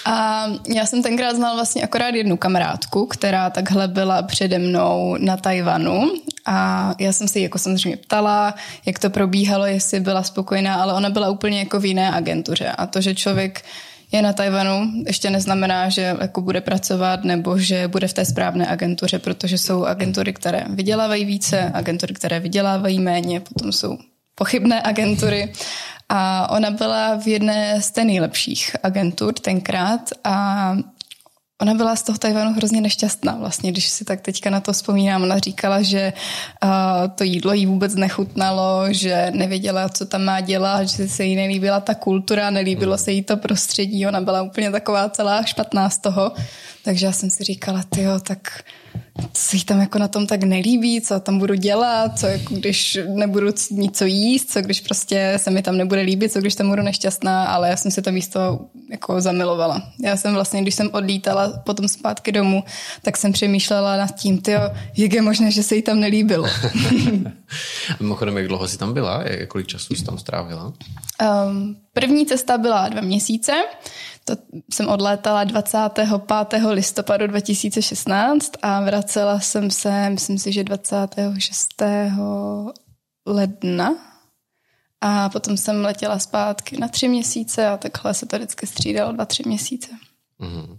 A 0.05 0.47
já 0.75 0.85
jsem 0.85 1.03
tenkrát 1.03 1.35
znal 1.35 1.55
vlastně 1.55 1.66
akorát 1.75 2.15
jednu 2.15 2.37
kamarádku, 2.37 3.05
která 3.05 3.49
takhle 3.49 3.87
byla 3.87 4.21
přede 4.21 4.59
mnou 4.59 5.17
na 5.19 5.37
Tajvanu. 5.37 6.11
A 6.45 6.95
já 6.99 7.13
jsem 7.13 7.27
si 7.27 7.39
jako 7.39 7.57
samozřejmě 7.57 7.97
ptala, 7.97 8.55
jak 8.85 8.99
to 8.99 9.09
probíhalo, 9.09 9.65
jestli 9.65 9.99
byla 9.99 10.23
spokojená, 10.23 10.75
ale 10.75 10.93
ona 10.93 11.09
byla 11.09 11.29
úplně 11.29 11.59
jako 11.59 11.79
v 11.79 11.85
jiné 11.85 12.11
agentuře. 12.11 12.69
A 12.69 12.87
to, 12.87 13.01
že 13.01 13.15
člověk 13.15 13.63
je 14.11 14.21
na 14.21 14.33
Tajvanu, 14.33 14.91
ještě 15.07 15.29
neznamená, 15.29 15.89
že 15.89 16.15
jako 16.21 16.41
bude 16.41 16.61
pracovat 16.61 17.23
nebo 17.23 17.59
že 17.59 17.87
bude 17.87 18.07
v 18.07 18.13
té 18.13 18.25
správné 18.25 18.67
agentuře, 18.67 19.19
protože 19.19 19.57
jsou 19.57 19.85
agentury, 19.85 20.33
které 20.33 20.65
vydělávají 20.69 21.25
více, 21.25 21.71
agentury, 21.73 22.13
které 22.13 22.39
vydělávají 22.39 22.99
méně, 22.99 23.39
potom 23.39 23.71
jsou 23.71 23.97
pochybné 24.35 24.81
agentury. 24.83 25.53
A 26.09 26.49
ona 26.51 26.71
byla 26.71 27.15
v 27.15 27.27
jedné 27.27 27.81
z 27.81 27.91
té 27.91 28.03
nejlepších 28.03 28.75
agentur 28.83 29.33
tenkrát 29.33 30.01
a 30.23 30.77
Ona 31.61 31.73
byla 31.73 31.95
z 31.95 32.03
toho 32.03 32.17
Tajvanu 32.17 32.53
hrozně 32.53 32.81
nešťastná 32.81 33.35
vlastně, 33.35 33.71
když 33.71 33.89
si 33.89 34.05
tak 34.05 34.21
teďka 34.21 34.49
na 34.49 34.61
to 34.61 34.73
vzpomínám. 34.73 35.23
Ona 35.23 35.37
říkala, 35.37 35.81
že 35.81 36.13
uh, 36.63 36.69
to 37.15 37.23
jídlo 37.23 37.53
jí 37.53 37.65
vůbec 37.65 37.95
nechutnalo, 37.95 38.83
že 38.89 39.31
nevěděla, 39.33 39.89
co 39.89 40.05
tam 40.05 40.23
má 40.23 40.39
dělat, 40.41 40.83
že 40.83 41.07
se 41.07 41.23
jí 41.23 41.35
nelíbila 41.35 41.79
ta 41.79 41.95
kultura, 41.95 42.49
nelíbilo 42.49 42.97
se 42.97 43.11
jí 43.11 43.23
to 43.23 43.37
prostředí. 43.37 44.07
Ona 44.07 44.21
byla 44.21 44.41
úplně 44.41 44.71
taková 44.71 45.09
celá 45.09 45.43
špatná 45.43 45.89
z 45.89 45.97
toho. 45.97 46.31
Takže 46.83 47.05
já 47.05 47.11
jsem 47.11 47.29
si 47.29 47.43
říkala, 47.43 47.83
jo, 47.97 48.19
tak 48.19 48.63
co 49.33 49.41
se 49.41 49.57
jí 49.57 49.63
tam 49.63 49.79
jako 49.79 49.99
na 49.99 50.07
tom 50.07 50.27
tak 50.27 50.43
nelíbí, 50.43 51.01
co 51.01 51.19
tam 51.19 51.39
budu 51.39 51.53
dělat, 51.53 52.19
co 52.19 52.27
jako 52.27 52.53
když 52.53 52.99
nebudu 53.13 53.47
mít 53.71 53.97
co 53.97 54.05
jíst, 54.05 54.51
co 54.51 54.61
když 54.61 54.81
prostě 54.81 55.33
se 55.37 55.51
mi 55.51 55.61
tam 55.61 55.77
nebude 55.77 56.01
líbit, 56.01 56.31
co 56.31 56.39
když 56.39 56.55
tam 56.55 56.69
budu 56.69 56.81
nešťastná, 56.81 57.45
ale 57.45 57.69
já 57.69 57.77
jsem 57.77 57.91
si 57.91 58.01
to 58.01 58.11
místo 58.11 58.59
jako 58.91 59.21
zamilovala. 59.21 59.83
Já 60.03 60.17
jsem 60.17 60.33
vlastně, 60.33 60.61
když 60.61 60.75
jsem 60.75 60.89
odlítala 60.93 61.49
potom 61.65 61.87
zpátky 61.87 62.31
domů, 62.31 62.63
tak 63.01 63.17
jsem 63.17 63.31
přemýšlela 63.31 63.97
nad 63.97 64.15
tím, 64.15 64.41
tyjo, 64.41 64.61
jak 64.97 65.13
je 65.13 65.21
možné, 65.21 65.51
že 65.51 65.63
se 65.63 65.75
jí 65.75 65.81
tam 65.81 65.99
nelíbilo. 65.99 66.47
Mimochodem, 67.99 68.37
jak 68.37 68.47
dlouho 68.47 68.67
jsi 68.67 68.77
tam 68.77 68.93
byla? 68.93 69.23
Kolik 69.47 69.67
času 69.67 69.95
jsi 69.95 70.03
tam 70.03 70.17
strávila? 70.17 70.73
Um, 71.47 71.75
první 71.99 72.25
cesta 72.25 72.57
byla 72.57 72.89
dva 72.89 73.01
měsíce. 73.01 73.51
To 74.25 74.33
jsem 74.73 74.89
odlétala 74.89 75.43
25. 75.43 76.63
listopadu 76.69 77.27
2016 77.27 78.51
a 78.61 78.81
vracela 78.81 79.39
jsem 79.39 79.71
se, 79.71 80.09
myslím 80.09 80.37
si, 80.37 80.51
že 80.51 80.63
26. 80.63 81.83
ledna. 83.25 83.95
A 85.01 85.29
potom 85.29 85.57
jsem 85.57 85.85
letěla 85.85 86.19
zpátky 86.19 86.77
na 86.77 86.87
tři 86.87 87.07
měsíce 87.07 87.67
a 87.67 87.77
takhle 87.77 88.13
se 88.13 88.25
to 88.25 88.35
vždycky 88.35 88.67
střídalo 88.67 89.11
dva, 89.11 89.25
tři 89.25 89.43
měsíce. 89.45 89.91
Mm-hmm. 90.39 90.77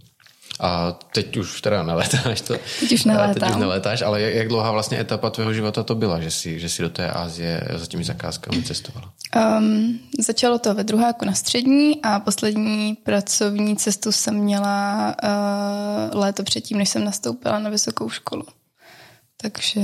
A 0.59 0.91
teď 1.13 1.37
už 1.37 1.61
teda 1.61 1.83
neletáš 1.83 2.41
to. 2.41 2.55
Teď 2.79 2.91
už 2.91 3.03
nelétám. 3.05 3.33
Teď 3.33 3.49
už 3.49 3.55
neletáš, 3.55 4.01
ale 4.01 4.21
jak, 4.21 4.47
dlouhá 4.47 4.71
vlastně 4.71 4.99
etapa 4.99 5.29
tvého 5.29 5.53
života 5.53 5.83
to 5.83 5.95
byla, 5.95 6.19
že 6.19 6.31
jsi, 6.31 6.59
že 6.59 6.69
jsi 6.69 6.81
do 6.81 6.89
té 6.89 7.11
Ázie 7.11 7.61
za 7.75 7.85
těmi 7.85 8.03
zakázkami 8.03 8.63
cestovala? 8.63 9.13
Um, 9.57 9.99
začalo 10.19 10.59
to 10.59 10.73
ve 10.73 10.83
druháku 10.83 11.25
na 11.25 11.33
střední 11.33 12.01
a 12.01 12.19
poslední 12.19 12.95
pracovní 12.95 13.77
cestu 13.77 14.11
jsem 14.11 14.35
měla 14.35 15.15
uh, 15.23 16.19
léto 16.19 16.43
předtím, 16.43 16.77
než 16.77 16.89
jsem 16.89 17.05
nastoupila 17.05 17.59
na 17.59 17.69
vysokou 17.69 18.09
školu. 18.09 18.45
Takže 19.37 19.81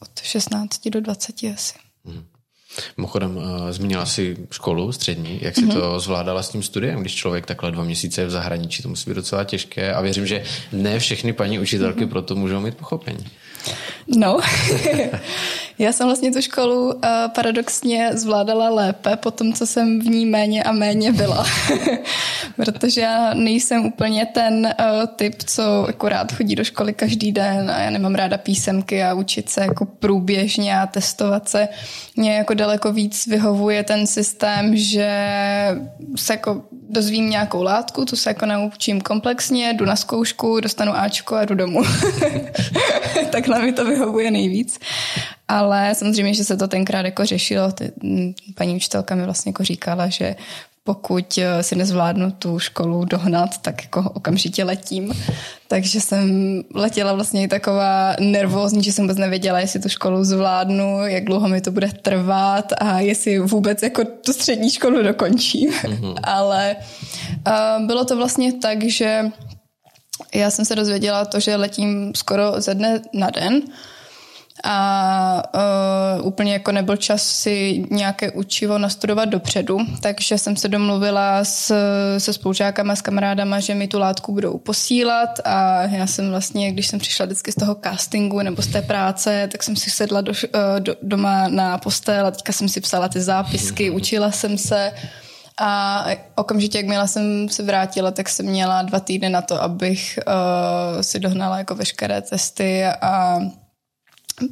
od 0.00 0.20
16 0.22 0.88
do 0.88 1.00
20 1.00 1.34
asi. 1.54 1.74
Hmm. 2.04 2.24
Mimochodem, 2.96 3.36
uh, 3.36 3.44
zmínila 3.70 4.06
si 4.06 4.36
školu 4.50 4.92
střední. 4.92 5.38
Jak 5.42 5.54
si 5.54 5.66
mm-hmm. 5.66 5.72
to 5.72 6.00
zvládala 6.00 6.42
s 6.42 6.48
tím 6.48 6.62
studiem, 6.62 7.00
když 7.00 7.14
člověk 7.14 7.46
takhle 7.46 7.72
dva 7.72 7.84
měsíce 7.84 8.20
je 8.20 8.26
v 8.26 8.30
zahraničí? 8.30 8.82
To 8.82 8.88
musí 8.88 9.10
být 9.10 9.16
docela 9.16 9.44
těžké 9.44 9.94
a 9.94 10.00
věřím, 10.00 10.26
že 10.26 10.44
ne 10.72 10.98
všechny 10.98 11.32
paní 11.32 11.58
učitelky 11.58 12.04
mm-hmm. 12.04 12.08
proto 12.08 12.34
můžou 12.34 12.60
mít 12.60 12.76
pochopení. 12.76 13.26
No, 14.16 14.40
já 15.80 15.92
jsem 15.92 16.06
vlastně 16.06 16.32
tu 16.32 16.42
školu 16.42 16.86
uh, 16.86 17.00
paradoxně 17.34 18.10
zvládala 18.14 18.68
lépe 18.68 19.16
po 19.16 19.30
tom, 19.30 19.52
co 19.52 19.66
jsem 19.66 20.00
v 20.00 20.04
ní 20.04 20.26
méně 20.26 20.62
a 20.62 20.72
méně 20.72 21.12
byla. 21.12 21.46
Protože 22.56 23.00
já 23.00 23.34
nejsem 23.34 23.86
úplně 23.86 24.26
ten 24.26 24.74
uh, 24.80 25.06
typ, 25.16 25.42
co 25.42 25.84
jako 25.86 26.08
rád 26.08 26.32
chodí 26.32 26.54
do 26.54 26.64
školy 26.64 26.92
každý 26.92 27.32
den 27.32 27.70
a 27.70 27.78
já 27.78 27.90
nemám 27.90 28.14
ráda 28.14 28.38
písemky 28.38 29.02
a 29.02 29.14
učit 29.14 29.48
se 29.48 29.60
jako 29.60 29.86
průběžně 29.86 30.80
a 30.80 30.86
testovat 30.86 31.48
se. 31.48 31.68
Mě 32.16 32.36
jako 32.36 32.54
daleko 32.54 32.92
víc 32.92 33.26
vyhovuje 33.26 33.82
ten 33.84 34.06
systém, 34.06 34.76
že 34.76 35.10
se 36.16 36.32
jako 36.32 36.62
dozvím 36.90 37.30
nějakou 37.30 37.62
látku, 37.62 38.04
tu 38.04 38.16
se 38.16 38.30
jako 38.30 38.46
naučím 38.46 39.00
komplexně, 39.00 39.72
jdu 39.72 39.84
na 39.84 39.96
zkoušku, 39.96 40.60
dostanu 40.60 40.92
Ačko 40.96 41.36
a 41.36 41.44
jdu 41.44 41.54
domů. 41.54 41.82
Takhle 43.30 43.62
mi 43.62 43.72
to 43.72 43.84
vyhovuje 43.84 44.30
nejvíc. 44.30 44.78
Ale 45.50 45.94
samozřejmě, 45.94 46.34
že 46.34 46.44
se 46.44 46.56
to 46.56 46.68
tenkrát 46.68 47.04
jako 47.04 47.26
řešilo. 47.26 47.72
Ty, 47.72 47.92
paní 48.54 48.76
učitelka 48.76 49.14
mi 49.14 49.24
vlastně 49.24 49.50
jako 49.50 49.64
říkala, 49.64 50.08
že 50.08 50.36
pokud 50.84 51.38
eh, 51.38 51.62
si 51.62 51.76
nezvládnu 51.76 52.30
tu 52.30 52.58
školu 52.58 53.04
dohnat, 53.04 53.58
tak 53.58 53.82
jako 53.82 54.10
okamžitě 54.14 54.64
letím. 54.64 55.12
Takže 55.68 56.00
jsem 56.00 56.26
letěla 56.74 57.12
vlastně 57.12 57.42
i 57.42 57.48
taková 57.48 58.16
nervózní, 58.20 58.82
že 58.82 58.92
jsem 58.92 59.04
vůbec 59.04 59.18
nevěděla, 59.18 59.60
jestli 59.60 59.80
tu 59.80 59.88
školu 59.88 60.24
zvládnu, 60.24 61.06
jak 61.06 61.24
dlouho 61.24 61.48
mi 61.48 61.60
to 61.60 61.70
bude 61.70 61.88
trvat 62.02 62.72
a 62.78 63.00
jestli 63.00 63.38
vůbec 63.38 63.82
jako 63.82 64.04
tu 64.04 64.32
střední 64.32 64.70
školu 64.70 65.02
dokončím. 65.02 65.70
Mm-hmm. 65.70 66.14
Ale 66.22 66.76
uh, 67.46 67.86
bylo 67.86 68.04
to 68.04 68.16
vlastně 68.16 68.52
tak, 68.52 68.84
že 68.84 69.24
já 70.34 70.50
jsem 70.50 70.64
se 70.64 70.74
dozvěděla 70.74 71.24
to, 71.24 71.40
že 71.40 71.56
letím 71.56 72.12
skoro 72.14 72.60
ze 72.60 72.74
dne 72.74 73.00
na 73.12 73.30
den 73.30 73.62
a 74.64 75.42
uh, 76.20 76.26
úplně 76.26 76.52
jako 76.52 76.72
nebyl 76.72 76.96
čas 76.96 77.22
si 77.22 77.84
nějaké 77.90 78.30
učivo 78.30 78.78
nastudovat 78.78 79.24
dopředu, 79.24 79.78
takže 80.00 80.38
jsem 80.38 80.56
se 80.56 80.68
domluvila 80.68 81.44
s, 81.44 81.74
se 82.18 82.32
spolužákama, 82.32 82.96
s 82.96 83.02
kamarádama, 83.02 83.60
že 83.60 83.74
mi 83.74 83.88
tu 83.88 83.98
látku 83.98 84.32
budou 84.32 84.58
posílat 84.58 85.30
a 85.44 85.82
já 85.82 86.06
jsem 86.06 86.30
vlastně, 86.30 86.72
když 86.72 86.86
jsem 86.86 86.98
přišla 86.98 87.26
vždycky 87.26 87.52
z 87.52 87.54
toho 87.54 87.76
castingu 87.84 88.42
nebo 88.42 88.62
z 88.62 88.66
té 88.66 88.82
práce, 88.82 89.48
tak 89.52 89.62
jsem 89.62 89.76
si 89.76 89.90
sedla 89.90 90.20
do, 90.20 90.32
uh, 90.32 90.80
do, 90.80 90.96
doma 91.02 91.48
na 91.48 91.78
postel 91.78 92.26
a 92.26 92.30
teďka 92.30 92.52
jsem 92.52 92.68
si 92.68 92.80
psala 92.80 93.08
ty 93.08 93.20
zápisky, 93.20 93.90
učila 93.90 94.30
jsem 94.30 94.58
se 94.58 94.92
a 95.62 96.06
okamžitě, 96.34 96.78
jakmile 96.78 97.08
jsem 97.08 97.48
se 97.48 97.62
vrátila, 97.62 98.10
tak 98.10 98.28
jsem 98.28 98.46
měla 98.46 98.82
dva 98.82 99.00
týdny 99.00 99.28
na 99.28 99.42
to, 99.42 99.62
abych 99.62 100.18
uh, 100.26 101.00
si 101.00 101.20
dohnala 101.20 101.58
jako 101.58 101.74
veškeré 101.74 102.22
testy 102.22 102.84
a 102.84 103.40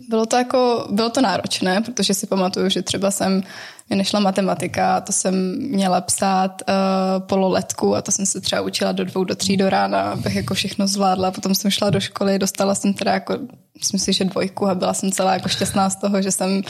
bylo 0.08 0.26
to 0.26 0.36
jako, 0.36 0.86
bylo 0.90 1.10
to 1.10 1.20
náročné, 1.20 1.80
protože 1.80 2.14
si 2.14 2.26
pamatuju, 2.26 2.68
že 2.68 2.82
třeba 2.82 3.10
jsem 3.10 3.42
mě 3.88 3.96
nešla 3.96 4.20
matematika, 4.20 5.00
to 5.00 5.12
jsem 5.12 5.58
měla 5.58 6.00
psát 6.00 6.62
uh, 6.68 7.26
pololetku 7.26 7.96
a 7.96 8.02
to 8.02 8.12
jsem 8.12 8.26
se 8.26 8.40
třeba 8.40 8.60
učila 8.60 8.92
do 8.92 9.04
dvou, 9.04 9.24
do 9.24 9.34
tří 9.34 9.56
do 9.56 9.70
rána, 9.70 10.02
abych 10.02 10.36
jako 10.36 10.54
všechno 10.54 10.86
zvládla. 10.86 11.30
Potom 11.30 11.54
jsem 11.54 11.70
šla 11.70 11.90
do 11.90 12.00
školy, 12.00 12.38
dostala 12.38 12.74
jsem 12.74 12.94
teda 12.94 13.12
jako 13.12 13.38
myslím 13.78 14.00
si, 14.00 14.12
že 14.12 14.24
dvojku 14.24 14.68
a 14.68 14.74
byla 14.74 14.94
jsem 14.94 15.12
celá 15.12 15.34
jako 15.34 15.48
šťastná 15.48 15.90
z 15.90 15.96
toho, 15.96 16.22
že 16.22 16.32
jsem 16.32 16.50
uh, 16.56 16.62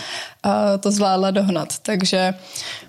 to 0.81 0.91
zvládla 0.91 1.31
dohnat. 1.31 1.79
Takže 1.79 2.35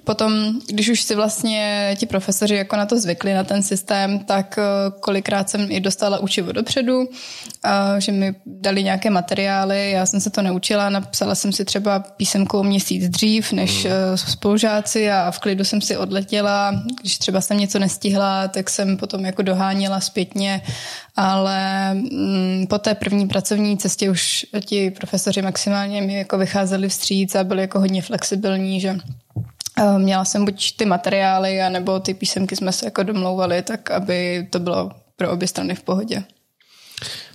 potom, 0.04 0.60
když 0.70 0.90
už 0.90 1.02
si 1.02 1.16
vlastně 1.16 1.96
ti 2.00 2.06
profesoři 2.06 2.56
jako 2.56 2.76
na 2.76 2.86
to 2.86 3.00
zvykli, 3.00 3.34
na 3.34 3.44
ten 3.44 3.64
systém, 3.64 4.20
tak 4.20 4.60
uh, 4.60 5.00
kolikrát 5.00 5.50
jsem 5.50 5.68
i 5.72 5.80
dostala 5.80 6.20
učivo 6.20 6.52
dopředu, 6.52 7.00
uh, 7.00 7.06
že 7.98 8.12
mi 8.12 8.36
dali 8.46 8.84
nějaké 8.84 9.10
materiály, 9.10 9.92
já 9.92 10.06
jsem 10.06 10.20
se 10.20 10.30
to 10.30 10.42
neučila, 10.42 10.90
napsala 10.90 11.36
jsem 11.36 11.52
si 11.52 11.66
třeba 11.66 12.00
písemkou 12.00 12.64
měsíc 12.64 13.10
dřív 13.10 13.52
než 13.52 13.86
uh, 13.86 13.92
spolužáci 14.28 15.12
a 15.12 15.32
v 15.32 15.40
klidu 15.40 15.64
jsem 15.64 15.82
si 15.82 15.98
odletěla, 15.98 16.84
když 17.02 17.18
třeba 17.18 17.42
jsem 17.42 17.58
něco 17.58 17.80
nestihla, 17.80 18.48
tak 18.48 18.70
jsem 18.70 18.98
potom 18.98 19.26
jako 19.26 19.42
doháněla 19.42 20.00
zpětně 20.00 20.62
ale 21.22 21.94
mm, 21.94 22.68
po 22.70 22.78
té 22.78 22.96
první 22.96 23.28
pracovní 23.28 23.78
cestě 23.78 24.10
už 24.10 24.46
ti 24.66 24.92
profesoři 24.92 25.42
maximálně 25.42 26.02
mi 26.02 26.18
jako 26.18 26.38
vycházeli 26.38 26.90
vstříc 26.90 27.36
a 27.36 27.44
byli 27.44 27.62
jako 27.62 27.80
hodně 27.80 28.02
flexibilní, 28.02 28.82
že 28.82 28.98
eh, 29.78 30.00
Měla 30.00 30.26
jsem 30.26 30.46
buď 30.46 30.76
ty 30.78 30.86
materiály, 30.86 31.62
anebo 31.62 32.00
ty 32.00 32.14
písemky 32.14 32.56
jsme 32.56 32.72
se 32.72 32.86
jako 32.86 33.04
domlouvali, 33.04 33.62
tak 33.62 33.92
aby 33.92 34.48
to 34.50 34.60
bylo 34.60 34.92
pro 35.16 35.32
obě 35.32 35.48
strany 35.48 35.76
v 35.76 35.84
pohodě. 35.84 36.24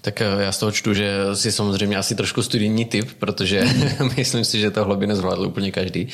Tak 0.04 0.20
eh, 0.20 0.24
já 0.38 0.52
z 0.52 0.58
toho 0.58 0.72
čtu, 0.72 0.94
že 0.94 1.16
jsi 1.34 1.52
samozřejmě 1.52 1.96
asi 1.96 2.14
trošku 2.14 2.42
studijní 2.42 2.84
typ, 2.84 3.08
protože 3.18 3.64
myslím 4.16 4.44
si, 4.44 4.60
že 4.60 4.70
tohle 4.70 4.96
by 4.96 5.06
nezvládl 5.06 5.46
úplně 5.46 5.72
každý. 5.72 6.08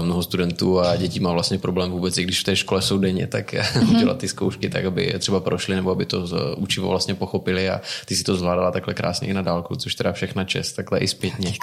Mnoho 0.00 0.22
studentů 0.22 0.80
a 0.80 0.96
dětí 0.96 1.20
má 1.20 1.32
vlastně 1.32 1.58
problém 1.58 1.90
vůbec, 1.90 2.18
i 2.18 2.22
když 2.22 2.40
v 2.40 2.44
té 2.44 2.56
škole 2.56 2.82
jsou 2.82 2.98
denně, 2.98 3.26
tak 3.26 3.54
mm-hmm. 3.54 3.90
udělat 3.96 4.18
ty 4.18 4.28
zkoušky 4.28 4.68
tak, 4.68 4.84
aby 4.84 5.04
je 5.04 5.18
třeba 5.18 5.40
prošli 5.40 5.76
nebo 5.76 5.90
aby 5.90 6.04
to 6.04 6.26
učivo 6.56 6.88
vlastně 6.88 7.14
pochopili 7.14 7.70
a 7.70 7.80
ty 8.04 8.16
si 8.16 8.24
to 8.24 8.36
zvládala 8.36 8.70
takhle 8.70 8.94
krásně 8.94 9.28
i 9.28 9.34
na 9.34 9.42
dálku, 9.42 9.76
což 9.76 9.94
teda 9.94 10.12
všechna 10.12 10.44
čest, 10.44 10.72
takhle 10.72 10.98
i 10.98 11.08
zpětně. 11.08 11.54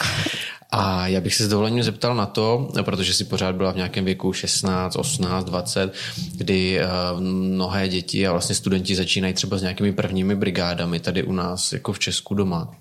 A 0.72 1.07
já 1.07 1.22
bych 1.22 1.36
se 1.36 1.45
s 1.45 1.50
dovolením 1.50 1.84
zeptal 1.84 2.15
na 2.15 2.25
to, 2.25 2.69
protože 2.81 3.13
si 3.13 3.24
pořád 3.24 3.55
byla 3.55 3.72
v 3.72 3.75
nějakém 3.75 4.05
věku 4.05 4.34
16, 4.34 4.95
18, 4.95 5.45
20, 5.45 5.93
kdy 6.36 6.79
eh, 6.79 6.88
mnohé 7.19 7.88
děti 7.88 8.27
a 8.27 8.31
vlastně 8.31 8.55
studenti 8.55 8.95
začínají 8.95 9.34
třeba 9.34 9.57
s 9.57 9.62
nějakými 9.62 9.93
prvními 9.93 10.36
brigádami 10.36 11.00
tady 11.00 11.24
u 11.24 11.31
nás 11.31 11.54
nás 11.55 11.74
jako 11.74 11.93
v 11.93 12.00
Česku 12.00 12.33
doma 12.33 12.71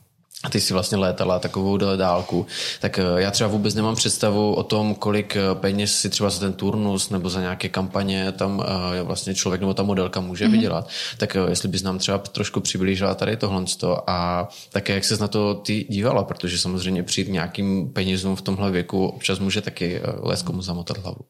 a 0.45 0.50
ty 0.50 0.61
si 0.61 0.73
vlastně 0.73 0.99
létala 0.99 1.38
takovou 1.38 1.76
dálku, 1.76 2.47
tak 2.81 2.99
eh, 2.99 3.02
já 3.16 3.31
třeba 3.31 3.49
vůbec 3.49 3.75
nemám 3.75 3.95
představu 3.95 4.54
o 4.54 4.62
tom, 4.62 4.95
kolik 4.95 5.37
eh, 5.37 5.40
peněz 5.54 5.99
si 5.99 6.11
třeba 6.11 6.31
za 6.31 6.40
ten 6.40 6.52
turnus 6.52 7.11
nebo 7.11 7.31
za 7.31 7.40
nějaké 7.40 7.69
kampaně 7.69 8.33
tam 8.33 8.64
eh, 8.99 9.02
vlastně 9.02 9.35
člověk 9.35 9.61
nebo 9.61 9.75
ta 9.75 9.83
modelka 9.83 10.21
může 10.21 10.47
mm-hmm. 10.47 10.50
vydělat. 10.50 10.88
Tak 11.19 11.37
jestli 11.49 11.69
bys 11.69 11.83
nám 11.83 11.99
třeba 11.99 12.19
trošku 12.19 12.61
přiblížila 12.61 13.14
tady 13.14 13.37
tohle 13.37 13.64
a 14.07 14.49
také 14.73 14.95
jak 14.95 15.04
se 15.04 15.16
na 15.16 15.28
to 15.28 15.54
ty 15.54 15.87
dívala, 15.88 16.25
protože 16.25 16.59
samozřejmě 16.59 17.02
přijít 17.02 17.28
nějakým 17.28 17.93
penězům 17.93 18.37
v 18.37 18.43
tomhle 18.43 18.71
věku 18.71 19.07
občas 19.07 19.38
může 19.38 19.61
taky 19.61 20.00
leskomu 20.23 20.62
zamotat 20.62 20.99
hlavu. 20.99 21.21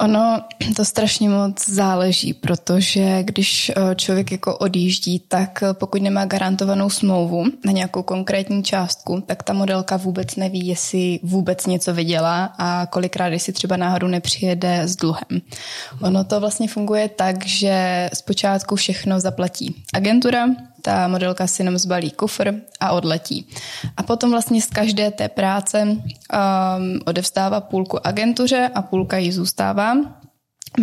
Ono 0.00 0.40
to 0.76 0.84
strašně 0.84 1.28
moc 1.28 1.68
záleží, 1.70 2.34
protože 2.34 3.22
když 3.22 3.72
eh, 3.76 3.94
člověk 3.94 4.32
jako 4.32 4.58
odjíždí, 4.58 5.22
tak 5.28 5.62
eh, 5.62 5.74
pokud 5.74 6.02
nemá 6.02 6.24
garantovanou 6.24 6.90
smlouvu 6.90 7.44
na 7.64 7.72
nějakou 7.72 8.02
konkrétní 8.02 8.62
částku, 8.62 9.22
tak 9.26 9.42
ta 9.42 9.52
modelka 9.52 9.96
vůbec 9.96 10.36
neví, 10.36 10.66
jestli 10.66 11.20
vůbec 11.22 11.66
něco 11.66 11.94
vydělá 11.94 12.44
a 12.58 12.86
kolikrát, 12.86 13.26
jestli 13.26 13.52
třeba 13.52 13.76
náhodou 13.76 14.06
nepřijede 14.06 14.80
s 14.82 14.96
dluhem. 14.96 15.40
Ono 16.02 16.24
to 16.24 16.40
vlastně 16.40 16.68
funguje 16.68 17.08
tak, 17.08 17.46
že 17.46 18.10
zpočátku 18.14 18.76
všechno 18.76 19.20
zaplatí 19.20 19.74
agentura, 19.94 20.46
ta 20.82 21.08
modelka 21.08 21.46
si 21.46 21.62
jenom 21.62 21.78
zbalí 21.78 22.10
kufr 22.10 22.54
a 22.80 22.92
odletí. 22.92 23.46
A 23.96 24.02
potom 24.02 24.30
vlastně 24.30 24.62
z 24.62 24.66
každé 24.66 25.10
té 25.10 25.28
práce 25.28 25.82
um, 25.82 25.98
odevstává 27.06 27.60
půlku 27.60 28.06
agentuře 28.06 28.70
a 28.74 28.82
půlka 28.82 29.16
jí 29.16 29.32
zůstává. 29.32 29.96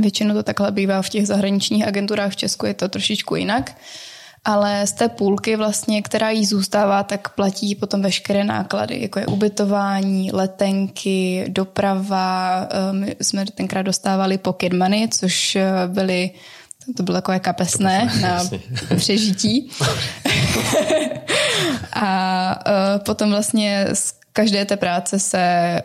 Většinou 0.01 0.33
to 0.33 0.43
takhle 0.43 0.71
bývá 0.71 1.01
v 1.01 1.09
těch 1.09 1.27
zahraničních 1.27 1.87
agenturách, 1.87 2.31
v 2.31 2.35
Česku 2.35 2.65
je 2.65 2.73
to 2.73 2.89
trošičku 2.89 3.35
jinak. 3.35 3.75
ale 4.47 4.87
z 4.87 4.91
té 4.91 5.09
půlky 5.09 5.55
vlastně, 5.55 6.01
která 6.01 6.29
jí 6.29 6.45
zůstává, 6.45 7.03
tak 7.03 7.29
platí 7.29 7.75
potom 7.75 8.01
veškeré 8.01 8.43
náklady, 8.43 9.01
jako 9.01 9.19
je 9.19 9.25
ubytování, 9.25 10.31
letenky, 10.31 11.45
doprava. 11.47 12.67
My 12.91 13.15
jsme 13.21 13.45
tenkrát 13.45 13.81
dostávali 13.81 14.37
pocket 14.37 14.73
money, 14.73 15.07
což 15.07 15.57
byly 15.87 16.31
to 16.95 17.03
bylo 17.03 17.17
takové 17.17 17.39
kapesné 17.39 18.11
na 18.21 18.43
přežití. 18.97 19.69
a 21.93 22.59
uh, 22.67 23.03
potom 23.03 23.29
vlastně 23.29 23.87
z 23.93 24.17
každé 24.37 24.65
té 24.65 24.77
práce 24.77 25.19
se 25.19 25.81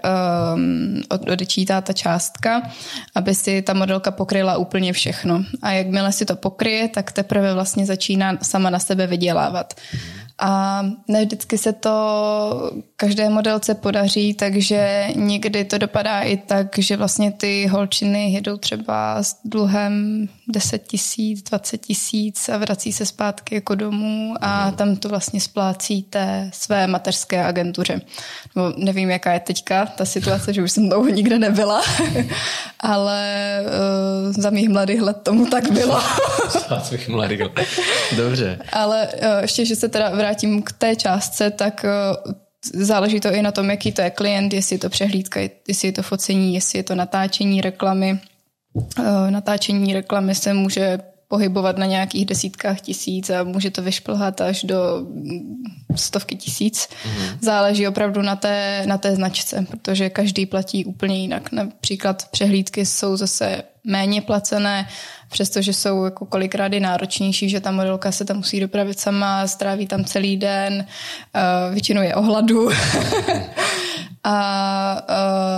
um, 0.55 1.03
odečítá 1.33 1.81
ta 1.81 1.93
částka, 1.93 2.63
aby 3.15 3.35
si 3.35 3.63
ta 3.63 3.75
modelka 3.75 4.11
pokryla 4.11 4.57
úplně 4.57 4.93
všechno. 4.93 5.45
A 5.63 5.73
jakmile 5.73 6.13
si 6.13 6.25
to 6.25 6.37
pokryje, 6.37 6.89
tak 6.89 7.13
teprve 7.13 7.55
vlastně 7.55 7.87
začíná 7.87 8.39
sama 8.43 8.71
na 8.71 8.79
sebe 8.79 9.07
vydělávat. 9.07 9.75
A 10.39 10.83
ne 11.09 11.25
vždycky 11.25 11.59
se 11.59 11.73
to 11.73 11.93
každé 12.97 13.29
modelce 13.29 13.75
podaří, 13.75 14.35
takže 14.35 15.09
někdy 15.15 15.65
to 15.65 15.79
dopadá 15.79 16.21
i 16.21 16.37
tak, 16.37 16.79
že 16.79 16.97
vlastně 16.97 17.33
ty 17.33 17.67
holčiny 17.67 18.33
jedou 18.33 18.57
třeba 18.57 19.23
s 19.23 19.37
dluhem 19.45 20.29
10 20.53 20.83
tisíc, 20.87 21.43
20 21.43 21.79
tisíc 21.79 22.49
a 22.49 22.57
vrací 22.57 22.93
se 22.93 23.07
zpátky 23.07 23.55
jako 23.55 23.75
domů 23.75 24.35
a 24.41 24.67
mhm. 24.67 24.77
tam 24.77 24.97
to 24.97 25.09
vlastně 25.09 25.41
splácíte 25.41 26.51
své 26.55 26.87
mateřské 26.87 27.45
agentuře. 27.45 28.01
No, 28.57 28.73
nevím, 28.77 29.11
jaká 29.11 29.33
je 29.33 29.41
teďka 29.41 29.87
ta 29.87 30.05
situace, 30.05 30.53
že 30.53 30.63
už 30.63 30.73
jsem 30.73 30.89
dlouho 30.89 31.09
nikde 31.09 31.39
nebyla, 31.39 31.83
ale 32.81 33.59
uh, 33.63 34.33
za 34.33 34.51
mých 34.51 34.69
mladých 34.69 35.03
let 35.03 35.17
tomu 35.23 35.47
tak 35.47 35.73
bylo. 35.73 36.01
za 36.69 36.81
svých 36.81 37.09
mladých 37.09 37.41
let. 37.41 37.53
Dobře. 38.17 38.59
Ale 38.73 39.09
uh, 39.09 39.43
ještě, 39.43 39.65
že 39.65 39.77
se 39.77 39.89
teda 39.89 40.11
vrátím 40.11 40.63
k 40.63 40.73
té 40.73 40.97
částce, 40.97 41.51
tak 41.51 41.85
uh, 41.85 42.33
záleží 42.75 43.21
to 43.21 43.35
i 43.35 43.43
na 43.43 43.53
tom, 43.53 43.71
jaký 43.71 43.93
to 43.93 44.03
je 44.03 44.11
klient, 44.11 44.53
jestli 44.53 44.75
je 44.75 44.79
to 44.79 44.89
přehlídka, 44.89 45.41
jestli 45.69 45.89
je 45.89 45.93
to 45.93 46.03
focení, 46.03 46.55
jestli 46.55 46.79
je 46.79 46.83
to 46.83 46.95
natáčení 46.95 47.61
reklamy. 47.61 48.19
Uh, 48.75 49.31
natáčení 49.31 49.95
reklamy 49.95 50.35
se 50.35 50.55
může 50.55 50.99
pohybovat 51.33 51.79
na 51.79 51.87
nějakých 51.87 52.27
desítkách 52.27 52.81
tisíc 52.81 53.31
a 53.31 53.43
může 53.43 53.71
to 53.71 53.83
vyšplhat 53.83 54.41
až 54.41 54.65
do 54.65 54.77
stovky 55.97 56.37
tisíc. 56.37 56.89
Mm. 57.07 57.39
Záleží 57.41 57.89
opravdu 57.89 58.23
na 58.23 58.37
té, 58.37 58.83
na 58.87 58.99
té 58.99 59.17
značce, 59.17 59.67
protože 59.71 60.11
každý 60.11 60.47
platí 60.47 60.85
úplně 60.85 61.21
jinak. 61.21 61.53
Například 61.53 62.29
přehlídky 62.31 62.87
jsou 62.87 63.17
zase 63.17 63.63
méně 63.85 64.23
placené, 64.23 64.89
přestože 65.31 65.73
jsou 65.73 66.05
jako 66.05 66.27
kolikrát 66.27 66.73
náročnější, 66.79 67.49
že 67.49 67.61
ta 67.61 67.71
modelka 67.71 68.13
se 68.13 68.25
tam 68.25 68.37
musí 68.37 68.61
dopravit 68.61 69.01
sama, 69.01 69.47
stráví 69.47 69.87
tam 69.87 70.05
celý 70.05 70.37
den, 70.37 70.87
uh, 71.35 71.73
většinou 71.75 72.03
je 72.03 72.15
ohladu. 72.15 72.71
A 74.25 75.07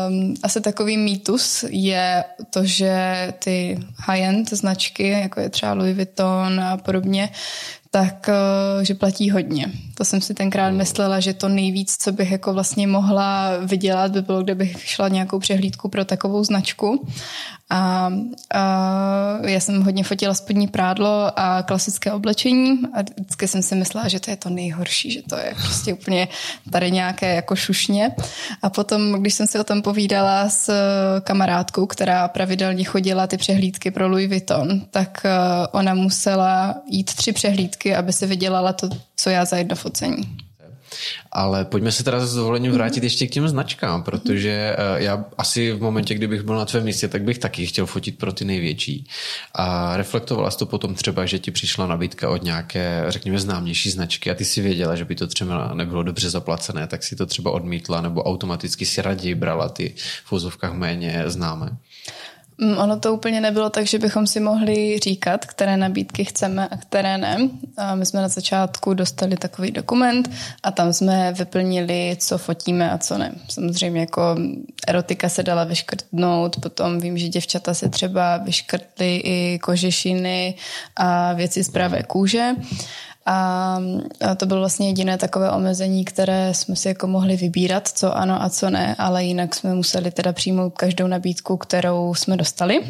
um, 0.09 0.35
asi 0.43 0.61
takový 0.61 0.97
mýtus 0.97 1.65
je 1.69 2.25
to, 2.51 2.65
že 2.65 3.33
ty 3.39 3.79
high-end 3.99 4.51
značky, 4.51 5.09
jako 5.09 5.41
je 5.41 5.49
třeba 5.51 5.73
Louis 5.73 5.97
Vuitton 5.97 6.61
a 6.61 6.77
podobně, 6.77 7.31
tak 7.91 8.29
uh, 8.29 8.83
že 8.83 8.95
platí 8.95 9.31
hodně. 9.31 9.67
To 9.95 10.05
jsem 10.05 10.21
si 10.21 10.35
tenkrát 10.35 10.71
myslela, 10.71 11.21
že 11.21 11.35
to 11.35 11.49
nejvíc, 11.49 11.97
co 11.97 12.13
bych 12.13 12.31
jako 12.31 12.53
vlastně 12.53 12.87
mohla 12.87 13.59
vydělat, 13.59 14.13
by 14.13 14.23
bylo, 14.23 14.43
kdybych 14.43 14.89
šla 14.89 15.09
nějakou 15.09 15.39
přehlídku 15.39 15.89
pro 15.89 16.05
takovou 16.05 16.45
značku. 16.45 17.09
A, 17.71 18.13
a 18.55 19.39
já 19.47 19.61
jsem 19.61 19.83
hodně 19.83 20.05
fotila 20.05 20.35
spodní 20.35 20.69
prádlo 20.69 21.39
a 21.39 21.63
klasické 21.63 22.13
oblečení 22.13 22.81
a 22.95 23.03
vždycky 23.03 23.49
jsem 23.49 23.63
si 23.63 23.75
myslela, 23.75 24.09
že 24.09 24.21
to 24.21 24.31
je 24.31 24.37
to 24.37 24.51
nejhorší, 24.51 25.11
že 25.11 25.23
to 25.23 25.37
je 25.37 25.55
prostě 25.63 25.95
úplně 25.95 26.29
tady 26.71 26.91
nějaké 26.91 27.35
jako 27.35 27.57
šušně. 27.57 28.11
A 28.63 28.71
potom, 28.71 29.13
když 29.13 29.35
jsem 29.35 29.47
si 29.47 29.59
o 29.59 29.65
tom 29.65 29.83
povídala 29.83 30.49
s 30.49 30.71
kamarádkou, 31.21 31.87
která 31.87 32.29
pravidelně 32.29 32.85
chodila 32.85 33.27
ty 33.27 33.37
přehlídky 33.37 33.91
pro 33.91 34.09
Louis 34.09 34.29
Vuitton, 34.29 34.81
tak 34.91 35.23
eh, 35.25 35.31
ona 35.73 35.95
musela 35.95 36.75
jít 36.87 37.15
tři 37.15 37.33
přehlídky, 37.33 37.97
aby 37.97 38.13
se 38.13 38.27
vydělala 38.27 38.73
to, 38.73 38.89
co 39.17 39.31
já 39.31 39.45
za 39.45 39.57
jedno 39.57 39.77
focení. 39.77 40.44
Ale 41.33 41.65
pojďme 41.65 41.93
se 41.93 42.05
teda 42.05 42.27
s 42.27 42.35
dovolením 42.35 42.71
mhm. 42.71 42.79
vrátit 42.79 43.05
ještě 43.05 43.27
k 43.27 43.31
těm 43.31 43.49
značkám, 43.49 44.03
protože 44.03 44.77
eh, 44.79 45.03
já 45.03 45.25
asi 45.39 45.73
v 45.73 45.83
momentě, 45.83 46.15
kdybych 46.15 46.43
byl 46.43 46.55
na 46.55 46.65
tvém 46.65 46.85
místě, 46.85 47.09
tak 47.09 47.23
bych 47.23 47.39
taky 47.39 47.67
chtěl 47.67 47.87
fotit 47.87 48.19
pro 48.19 48.33
ty 48.33 48.45
největší. 48.45 49.07
A 49.55 49.97
reflektovala 49.97 50.51
jsi 50.51 50.59
to 50.59 50.67
potom 50.67 50.95
třeba, 50.95 51.27
že 51.27 51.39
ti 51.39 51.51
přišla 51.51 51.87
nabídka 51.87 52.31
od 52.31 52.43
nějaké, 52.43 53.05
řekněme, 53.09 53.39
známější 53.39 53.91
značky 53.91 54.31
a 54.31 54.35
ty 54.35 54.45
si 54.45 54.61
věděla, 54.61 54.97
že 54.97 55.05
by 55.05 55.15
to 55.15 55.27
třeba 55.27 55.75
nebylo 55.75 56.03
dobře 56.03 56.31
zaplacené, 56.31 56.87
tak 56.87 57.03
si 57.03 57.17
to 57.17 57.27
třeba 57.27 57.51
odmítla 57.51 58.01
nebo 58.01 58.23
automaticky 58.23 58.87
si 58.87 59.03
raději 59.03 59.35
brala 59.35 59.69
ty 59.69 59.95
v 60.25 60.73
méně 60.73 61.25
známé. 61.27 61.77
Mm, 62.59 62.79
ono 62.79 63.01
to 63.01 63.15
úplně 63.15 63.41
nebylo 63.41 63.71
tak, 63.71 63.87
že 63.87 63.99
bychom 63.99 64.27
si 64.27 64.41
mohli 64.41 64.99
říkat, 64.99 65.47
které 65.47 65.77
nabídky 65.77 66.25
chceme 66.25 66.69
a 66.69 66.77
které 66.77 67.19
ne. 67.19 67.49
A 67.77 67.95
my 67.95 68.07
jsme 68.07 68.21
na 68.21 68.29
začátku 68.29 68.95
dostali 68.95 69.37
takový 69.37 69.71
dokument 69.71 70.31
a 70.63 70.71
tam 70.71 70.93
jsme 70.93 71.33
vyplnili, 71.33 72.17
co 72.21 72.39
fotíme 72.39 72.91
a 72.91 72.99
co 72.99 73.19
ne. 73.19 73.33
Samozřejmě 73.49 74.01
jako 74.01 74.37
erotika 74.87 75.29
se 75.29 75.43
dala 75.43 75.65
vyškrtnout, 75.65 76.57
potom 76.61 77.01
vím, 77.01 77.19
že 77.19 77.29
děvčata 77.29 77.75
se 77.75 77.89
třeba 77.89 78.37
vyškrtly 78.37 79.17
i 79.17 79.59
kožešiny 79.63 80.55
a 80.97 81.33
věci 81.33 81.65
z 81.65 81.71
pravé 81.71 82.03
kůže. 82.03 82.51
A 83.27 83.79
to 84.37 84.47
bylo 84.47 84.61
vlastně 84.61 84.87
jediné 84.87 85.19
takové 85.19 85.51
omezení, 85.51 86.05
které 86.05 86.55
jsme 86.55 86.77
si 86.77 86.89
jako 86.89 87.07
mohli 87.07 87.37
vybírat, 87.37 87.89
co 87.89 88.17
ano 88.17 88.43
a 88.43 88.51
co 88.51 88.71
ne, 88.71 88.95
ale 88.99 89.25
jinak 89.25 89.55
jsme 89.55 89.75
museli 89.75 90.11
teda 90.11 90.33
přijmout 90.33 90.71
každou 90.71 91.07
nabídku, 91.07 91.57
kterou 91.57 92.15
jsme 92.15 92.37
dostali. 92.37 92.81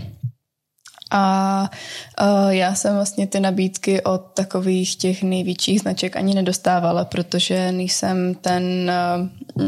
A 1.11 1.71
já 2.49 2.75
jsem 2.75 2.95
vlastně 2.95 3.27
ty 3.27 3.41
nabídky 3.41 4.03
od 4.03 4.19
takových 4.19 4.97
těch 4.97 5.23
největších 5.23 5.81
značek 5.81 6.17
ani 6.17 6.35
nedostávala, 6.35 7.05
protože 7.05 7.73
nejsem 7.73 8.35
ten 8.35 8.93
uh, 9.55 9.65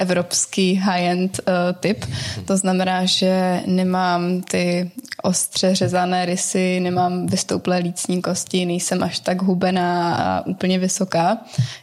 evropský 0.00 0.74
high-end 0.74 1.40
uh, 1.40 1.54
typ. 1.80 2.04
To 2.44 2.56
znamená, 2.56 3.04
že 3.04 3.62
nemám 3.66 4.42
ty 4.42 4.90
ostře 5.22 5.74
řezané 5.74 6.26
rysy, 6.26 6.80
nemám 6.80 7.26
vystouplé 7.26 7.78
lícní 7.78 8.22
kosti, 8.22 8.66
nejsem 8.66 9.02
až 9.02 9.18
tak 9.18 9.42
hubená 9.42 10.14
a 10.14 10.46
úplně 10.46 10.78
vysoká. 10.78 11.38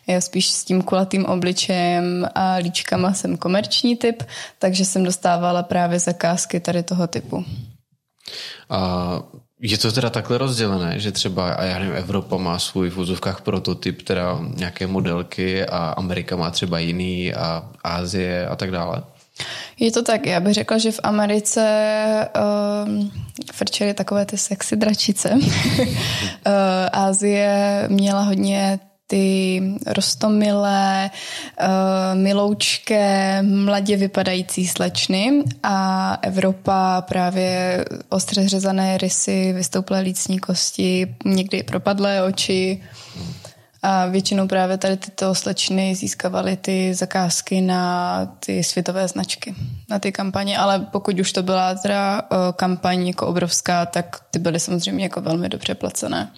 Já 0.08 0.22
spíš 0.22 0.50
s 0.52 0.64
tím 0.64 0.82
kulatým 0.82 1.26
obličejem 1.26 2.28
a 2.36 2.54
líčkama 2.54 3.14
jsem 3.14 3.38
komerční 3.38 3.96
typ, 3.96 4.24
takže 4.60 4.86
jsem 4.86 5.04
dostávala 5.04 5.64
právě 5.64 6.00
zakázky 6.00 6.60
tady 6.60 6.84
toho 6.84 7.08
typu. 7.08 7.46
A 8.70 8.80
je 9.62 9.78
to 9.78 9.92
teda 9.92 10.10
takhle 10.10 10.38
rozdělené, 10.38 11.00
že 11.00 11.12
třeba, 11.12 11.54
a 11.54 11.64
já 11.64 11.80
nevím, 11.80 11.96
Evropa 11.96 12.38
má 12.38 12.60
svůj 12.60 12.90
v 12.90 12.98
úzovkách 12.98 13.42
prototyp, 13.42 14.02
teda 14.02 14.40
nějaké 14.56 14.88
modelky 14.88 15.66
a 15.66 15.78
Amerika 15.78 16.36
má 16.36 16.52
třeba 16.52 16.80
jiný 16.80 17.34
a 17.34 17.70
Ázie 17.84 18.48
a 18.48 18.56
tak 18.56 18.72
dále? 18.72 19.04
Je 19.80 19.92
to 19.92 20.04
tak, 20.04 20.26
já 20.26 20.40
bych 20.40 20.54
řekla, 20.54 20.78
že 20.78 20.92
v 20.92 21.00
Americe 21.04 22.30
um, 22.86 23.12
frčely 23.54 23.94
takové 23.94 24.26
ty 24.26 24.38
sexy 24.38 24.76
dračice. 24.76 25.30
Ázie 26.92 27.84
měla 27.88 28.22
hodně 28.22 28.80
ty 29.08 29.62
rostomilé, 29.86 31.10
uh, 31.62 31.68
miloučké, 32.14 33.42
mladě 33.42 33.98
vypadající 33.98 34.68
slečny 34.68 35.44
a 35.64 36.18
Evropa 36.22 37.02
právě 37.02 37.86
ostře 38.10 38.50
řezané 38.50 38.98
rysy, 38.98 39.54
vystouplé 39.54 40.00
lícní 40.00 40.40
kosti, 40.40 41.16
někdy 41.26 41.64
propadlé 41.64 42.24
oči. 42.24 42.84
A 43.82 44.06
většinou 44.06 44.48
právě 44.48 44.78
tady 44.78 44.98
tyto 44.98 45.36
slečny 45.36 45.96
získávaly 45.96 46.58
ty 46.58 46.94
zakázky 46.94 47.62
na 47.62 48.26
ty 48.40 48.64
světové 48.64 49.08
značky, 49.08 49.56
na 49.90 50.00
ty 50.00 50.12
kampaně, 50.12 50.58
ale 50.58 50.80
pokud 50.80 51.20
už 51.20 51.32
to 51.32 51.44
byla 51.44 51.76
teda 51.76 52.22
uh, 52.22 52.38
kampaň 52.56 53.08
jako 53.08 53.28
obrovská, 53.28 53.86
tak 53.86 54.20
ty 54.32 54.40
byly 54.40 54.60
samozřejmě 54.60 55.06
jako 55.06 55.22
velmi 55.22 55.50
dobře 55.50 55.76
placené. 55.76 56.32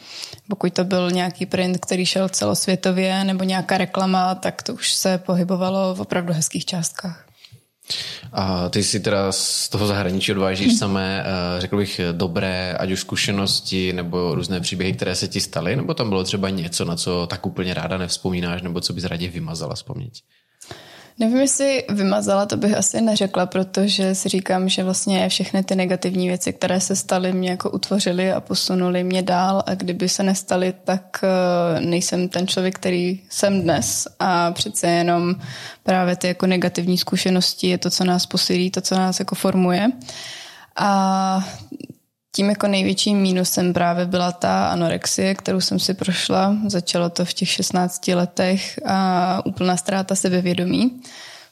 Pokud 0.50 0.74
to 0.74 0.84
byl 0.84 1.12
nějaký 1.12 1.46
print, 1.46 1.78
který 1.78 2.06
šel 2.06 2.30
celosvětově 2.30 3.24
nebo 3.24 3.44
nějaká 3.44 3.78
reklama, 3.78 4.36
tak 4.36 4.64
to 4.64 4.74
už 4.74 4.94
se 4.94 5.18
pohybovalo 5.18 5.96
v 5.96 6.02
opravdu 6.02 6.34
hezkých 6.34 6.66
částkách. 6.66 7.29
A 8.34 8.70
ty 8.70 8.84
si 8.84 9.00
teda 9.00 9.32
z 9.32 9.70
toho 9.70 9.88
zahraničí 9.88 10.32
odvážíš 10.32 10.78
samé, 10.78 11.24
eh, 11.26 11.62
řekl 11.62 11.78
bych, 11.78 12.02
dobré, 12.12 12.76
ať 12.80 12.92
už 12.92 13.00
zkušenosti 13.00 13.94
nebo 13.94 14.36
různé 14.36 14.60
příběhy, 14.60 14.94
které 14.94 15.16
se 15.16 15.28
ti 15.28 15.42
staly, 15.42 15.76
nebo 15.76 15.94
tam 15.94 16.10
bylo 16.10 16.24
třeba 16.24 16.50
něco, 16.50 16.86
na 16.86 16.96
co 16.96 17.28
tak 17.28 17.46
úplně 17.46 17.74
ráda 17.74 17.98
nevzpomínáš, 17.98 18.62
nebo 18.62 18.82
co 18.82 18.94
bys 18.94 19.04
raději 19.04 19.30
vymazala 19.30 19.76
z 19.76 19.84
paměti? 19.84 20.22
Nevím, 21.20 21.38
jestli 21.38 21.84
vymazala, 21.90 22.46
to 22.46 22.58
bych 22.58 22.78
asi 22.78 23.02
neřekla, 23.02 23.46
protože 23.46 24.16
si 24.16 24.30
říkám, 24.30 24.70
že 24.70 24.84
vlastně 24.84 25.30
všechny 25.30 25.64
ty 25.64 25.76
negativní 25.76 26.28
věci, 26.28 26.54
které 26.54 26.82
se 26.82 26.96
staly, 26.96 27.34
mě 27.34 27.50
jako 27.50 27.70
utvořily 27.70 28.32
a 28.32 28.42
posunuli 28.42 29.04
mě 29.04 29.22
dál 29.22 29.64
a 29.66 29.76
kdyby 29.76 30.10
se 30.10 30.24
nestaly, 30.24 30.74
tak 30.84 31.24
eh, 31.24 31.82
nejsem 31.82 32.30
ten 32.30 32.48
člověk, 32.48 32.76
který 32.76 33.22
jsem 33.30 33.62
dnes 33.62 34.08
a 34.20 34.52
přece 34.52 34.88
jenom 34.88 35.36
právě 35.84 36.16
ty 36.16 36.28
jako 36.28 36.48
negativní 36.48 36.98
zkušenosti 36.98 37.68
je 37.68 37.78
to, 37.78 37.90
co 37.90 38.04
nás 38.04 38.26
posílí, 38.26 38.72
to, 38.72 38.82
co 38.82 38.96
nás 38.96 39.20
jako 39.20 39.36
formuje. 39.36 39.88
A 40.76 41.50
tím 42.36 42.50
jako 42.50 42.68
největším 42.68 43.18
mínusem 43.18 43.74
právě 43.74 44.06
byla 44.06 44.32
ta 44.32 44.70
anorexie, 44.70 45.36
kterou 45.36 45.62
jsem 45.62 45.80
si 45.80 45.94
prošla. 45.94 46.56
Začalo 46.68 47.10
to 47.10 47.26
v 47.26 47.34
těch 47.34 47.50
16 47.50 48.08
letech 48.08 48.80
a 48.86 49.42
úplná 49.46 49.78
ztráta 49.78 50.16
sebevědomí 50.16 51.02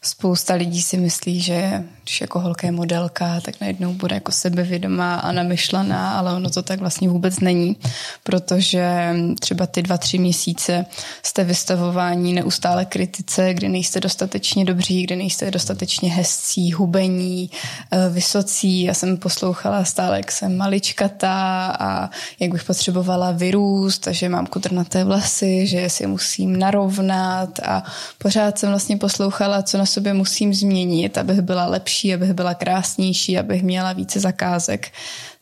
spousta 0.01 0.53
lidí 0.53 0.81
si 0.81 0.97
myslí, 0.97 1.41
že 1.41 1.83
když 2.03 2.21
jako 2.21 2.39
holka 2.39 2.67
je 2.67 2.71
modelka, 2.71 3.41
tak 3.41 3.61
najednou 3.61 3.93
bude 3.93 4.15
jako 4.15 4.31
sebevědomá 4.31 5.15
a 5.15 5.31
namyšlená, 5.31 6.19
ale 6.19 6.33
ono 6.33 6.49
to 6.49 6.63
tak 6.63 6.79
vlastně 6.79 7.09
vůbec 7.09 7.39
není, 7.39 7.75
protože 8.23 9.15
třeba 9.39 9.67
ty 9.67 9.81
dva, 9.81 9.97
tři 9.97 10.17
měsíce 10.17 10.85
jste 11.23 11.43
vystavování 11.43 12.33
neustále 12.33 12.85
kritice, 12.85 13.53
kdy 13.53 13.69
nejste 13.69 13.99
dostatečně 13.99 14.65
dobří, 14.65 15.03
kdy 15.03 15.15
nejste 15.15 15.51
dostatečně 15.51 16.13
hezcí, 16.13 16.71
hubení, 16.71 17.49
eh, 17.91 18.09
vysocí. 18.09 18.83
Já 18.83 18.93
jsem 18.93 19.17
poslouchala 19.17 19.83
stále, 19.83 20.17
jak 20.17 20.31
jsem 20.31 20.57
maličkatá 20.57 21.75
a 21.79 22.09
jak 22.39 22.51
bych 22.51 22.63
potřebovala 22.63 23.31
vyrůst 23.31 24.07
a 24.07 24.11
že 24.11 24.29
mám 24.29 24.47
kudrnaté 24.47 25.03
vlasy, 25.03 25.67
že 25.67 25.89
si 25.89 26.07
musím 26.07 26.59
narovnat 26.59 27.59
a 27.59 27.83
pořád 28.17 28.59
jsem 28.59 28.69
vlastně 28.69 28.97
poslouchala, 28.97 29.61
co 29.61 29.77
na 29.77 29.85
sobě 29.87 30.13
musím 30.13 30.53
změnit, 30.53 31.17
abych 31.17 31.41
byla 31.41 31.65
lepší, 31.65 32.13
abych 32.13 32.33
byla 32.33 32.53
krásnější, 32.53 33.37
abych 33.37 33.63
měla 33.63 33.93
více 33.93 34.19
zakázek. 34.19 34.91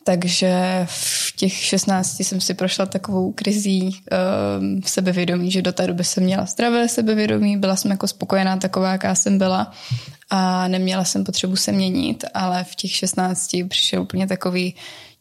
Takže 0.03 0.85
v 0.89 1.35
těch 1.35 1.53
16 1.53 2.19
jsem 2.19 2.41
si 2.41 2.53
prošla 2.53 2.85
takovou 2.85 3.31
krizí 3.31 4.01
um, 4.59 4.81
sebevědomí, 4.85 5.51
že 5.51 5.61
do 5.61 5.73
té 5.73 5.87
doby 5.87 6.03
jsem 6.03 6.23
měla 6.23 6.45
zdravé 6.45 6.89
sebevědomí, 6.89 7.57
byla 7.57 7.75
jsem 7.75 7.91
jako 7.91 8.07
spokojená 8.07 8.57
taková, 8.57 8.91
jaká 8.91 9.15
jsem 9.15 9.37
byla 9.37 9.71
a 10.29 10.67
neměla 10.67 11.03
jsem 11.03 11.23
potřebu 11.23 11.55
se 11.55 11.71
měnit, 11.71 12.25
ale 12.33 12.63
v 12.63 12.75
těch 12.75 12.91
16 12.91 13.55
přišel 13.69 14.01
úplně 14.01 14.27
takový 14.27 14.75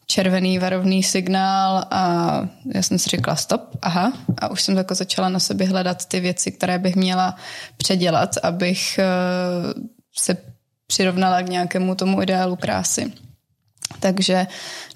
červený 0.05 0.59
varovný 0.59 1.03
signál 1.03 1.85
a 1.91 2.41
já 2.73 2.81
jsem 2.81 2.99
si 2.99 3.09
řekla 3.09 3.35
stop, 3.35 3.61
aha, 3.81 4.13
a 4.37 4.47
už 4.47 4.61
jsem 4.61 4.77
jako 4.77 4.95
začala 4.95 5.29
na 5.29 5.39
sobě 5.39 5.67
hledat 5.67 6.05
ty 6.05 6.19
věci, 6.19 6.51
které 6.51 6.79
bych 6.79 6.95
měla 6.95 7.35
předělat, 7.77 8.37
abych 8.43 8.99
eh, 8.99 9.05
se 10.17 10.37
přirovnala 10.87 11.41
k 11.41 11.49
nějakému 11.49 11.95
tomu 11.95 12.21
ideálu 12.21 12.55
krásy. 12.55 13.13
Takže 13.99 14.47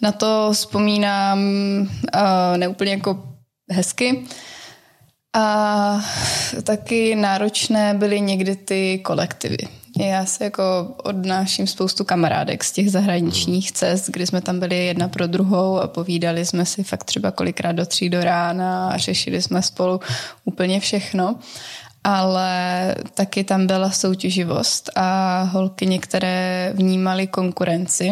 na 0.01 0.11
to 0.11 0.49
vzpomínám 0.53 1.39
uh, 1.41 2.57
neúplně 2.57 2.91
jako 2.91 3.23
hezky. 3.69 4.25
A 5.33 6.01
taky 6.63 7.15
náročné 7.15 7.93
byly 7.93 8.21
někdy 8.21 8.55
ty 8.55 8.99
kolektivy. 8.99 9.57
Já 10.07 10.25
se 10.25 10.43
jako 10.43 10.63
odnáším 11.03 11.67
spoustu 11.67 12.03
kamarádek 12.03 12.63
z 12.63 12.71
těch 12.71 12.91
zahraničních 12.91 13.71
cest, 13.71 14.09
kdy 14.09 14.27
jsme 14.27 14.41
tam 14.41 14.59
byli 14.59 14.85
jedna 14.85 15.07
pro 15.07 15.27
druhou 15.27 15.79
a 15.79 15.87
povídali 15.87 16.45
jsme 16.45 16.65
si 16.65 16.83
fakt 16.83 17.03
třeba 17.03 17.31
kolikrát 17.31 17.71
do 17.71 17.85
tří 17.85 18.09
do 18.09 18.23
rána 18.23 18.89
a 18.89 18.97
řešili 18.97 19.41
jsme 19.41 19.61
spolu 19.61 19.99
úplně 20.45 20.79
všechno 20.79 21.35
ale 22.03 22.95
taky 23.13 23.43
tam 23.43 23.67
byla 23.67 23.91
soutěživost 23.91 24.89
a 24.95 25.41
holky 25.43 25.85
některé 25.85 26.71
vnímaly 26.75 27.27
konkurenci, 27.27 28.11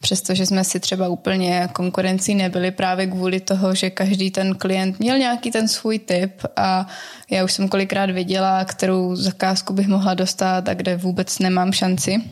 přestože 0.00 0.46
jsme 0.46 0.64
si 0.64 0.80
třeba 0.80 1.08
úplně 1.08 1.68
konkurencí 1.72 2.34
nebyli 2.34 2.70
právě 2.70 3.06
kvůli 3.06 3.40
toho, 3.40 3.74
že 3.74 3.90
každý 3.90 4.30
ten 4.30 4.54
klient 4.54 4.98
měl 5.00 5.18
nějaký 5.18 5.50
ten 5.50 5.68
svůj 5.68 5.98
typ 5.98 6.42
a 6.56 6.86
já 7.30 7.44
už 7.44 7.52
jsem 7.52 7.68
kolikrát 7.68 8.10
věděla, 8.10 8.64
kterou 8.64 9.16
zakázku 9.16 9.72
bych 9.72 9.88
mohla 9.88 10.14
dostat 10.14 10.68
a 10.68 10.74
kde 10.74 10.96
vůbec 10.96 11.38
nemám 11.38 11.72
šanci. 11.72 12.22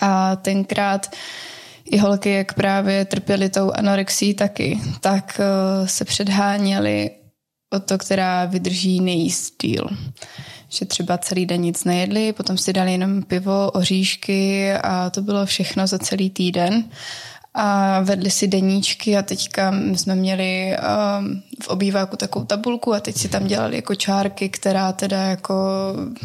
A 0.00 0.36
tenkrát 0.36 1.10
i 1.84 1.98
holky, 1.98 2.30
jak 2.32 2.54
právě 2.54 3.04
trpěly 3.04 3.48
tou 3.48 3.70
anorexí 3.70 4.34
taky, 4.34 4.80
tak 5.00 5.40
eh, 5.40 5.88
se 5.88 6.04
předháněly 6.04 7.10
o 7.72 7.80
to, 7.80 7.98
která 7.98 8.44
vydrží 8.44 9.00
nejíst 9.00 9.54
díl. 9.62 9.86
Že 10.68 10.84
třeba 10.84 11.18
celý 11.18 11.46
den 11.46 11.60
nic 11.60 11.84
nejedli, 11.84 12.32
potom 12.32 12.58
si 12.58 12.72
dali 12.72 12.92
jenom 12.92 13.22
pivo, 13.22 13.70
oříšky 13.70 14.72
a 14.72 15.10
to 15.10 15.22
bylo 15.22 15.46
všechno 15.46 15.86
za 15.86 15.98
celý 15.98 16.30
týden 16.30 16.84
a 17.54 18.00
vedli 18.00 18.30
si 18.30 18.48
deníčky 18.48 19.16
a 19.16 19.22
teďka 19.22 19.74
jsme 19.94 20.14
měli 20.14 20.76
um, 21.18 21.42
v 21.62 21.68
obýváku 21.68 22.16
takovou 22.16 22.44
tabulku 22.44 22.94
a 22.94 23.00
teď 23.00 23.16
si 23.16 23.28
tam 23.28 23.46
dělali 23.46 23.76
jako 23.76 23.94
čárky, 23.94 24.48
která 24.48 24.92
teda 24.92 25.22
jako 25.22 25.54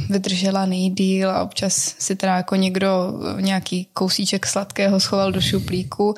vydržela 0.09 0.65
nejdíl 0.65 1.31
a 1.31 1.43
občas 1.43 1.95
si 1.99 2.15
teda 2.15 2.35
jako 2.35 2.55
někdo 2.55 3.19
nějaký 3.39 3.87
kousíček 3.93 4.45
sladkého 4.45 4.99
schoval 4.99 5.31
do 5.31 5.41
šuplíku 5.41 6.15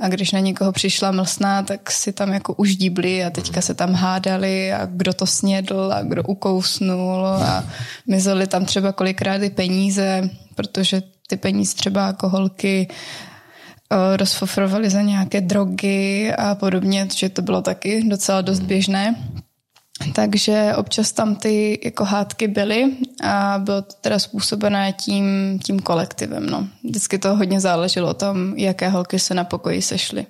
a 0.00 0.08
když 0.08 0.32
na 0.32 0.40
někoho 0.40 0.72
přišla 0.72 1.10
mlsná, 1.10 1.62
tak 1.62 1.90
si 1.90 2.12
tam 2.12 2.32
jako 2.32 2.54
už 2.54 2.76
díbli 2.76 3.24
a 3.24 3.30
teďka 3.30 3.60
se 3.60 3.74
tam 3.74 3.92
hádali 3.92 4.72
a 4.72 4.86
kdo 4.86 5.12
to 5.12 5.26
snědl 5.26 5.92
a 5.94 6.02
kdo 6.02 6.22
ukousnul 6.22 7.26
a 7.26 7.64
mizeli 8.06 8.46
tam 8.46 8.64
třeba 8.64 8.92
kolikrát 8.92 9.42
i 9.42 9.50
peníze, 9.50 10.30
protože 10.54 11.02
ty 11.26 11.36
peníze 11.36 11.74
třeba 11.74 12.06
jako 12.06 12.28
holky 12.28 12.88
Eh, 12.88 13.35
rozfofrovali 14.16 14.90
za 14.90 15.02
nějaké 15.02 15.40
drogy 15.40 16.32
a 16.38 16.54
podobně, 16.54 17.08
že 17.16 17.28
to 17.28 17.42
bylo 17.42 17.62
taky 17.62 18.04
docela 18.08 18.40
dost 18.40 18.58
hmm. 18.58 18.66
běžné. 18.66 19.30
Takže 20.14 20.72
občas 20.76 21.12
tam 21.12 21.36
ty 21.36 21.80
jako 21.84 22.04
hádky 22.04 22.48
byly 22.48 22.96
a 23.24 23.58
bylo 23.58 23.82
to 23.82 23.94
teda 24.00 24.18
způsobené 24.18 24.92
tím, 24.92 25.58
tím 25.64 25.80
kolektivem. 25.80 26.46
No. 26.46 26.68
Vždycky 26.84 27.18
to 27.18 27.36
hodně 27.36 27.60
záleželo 27.60 28.10
o 28.10 28.14
tom, 28.14 28.54
jaké 28.56 28.88
holky 28.88 29.18
se 29.18 29.34
na 29.34 29.44
pokoji 29.44 29.82
sešly. 29.82 30.26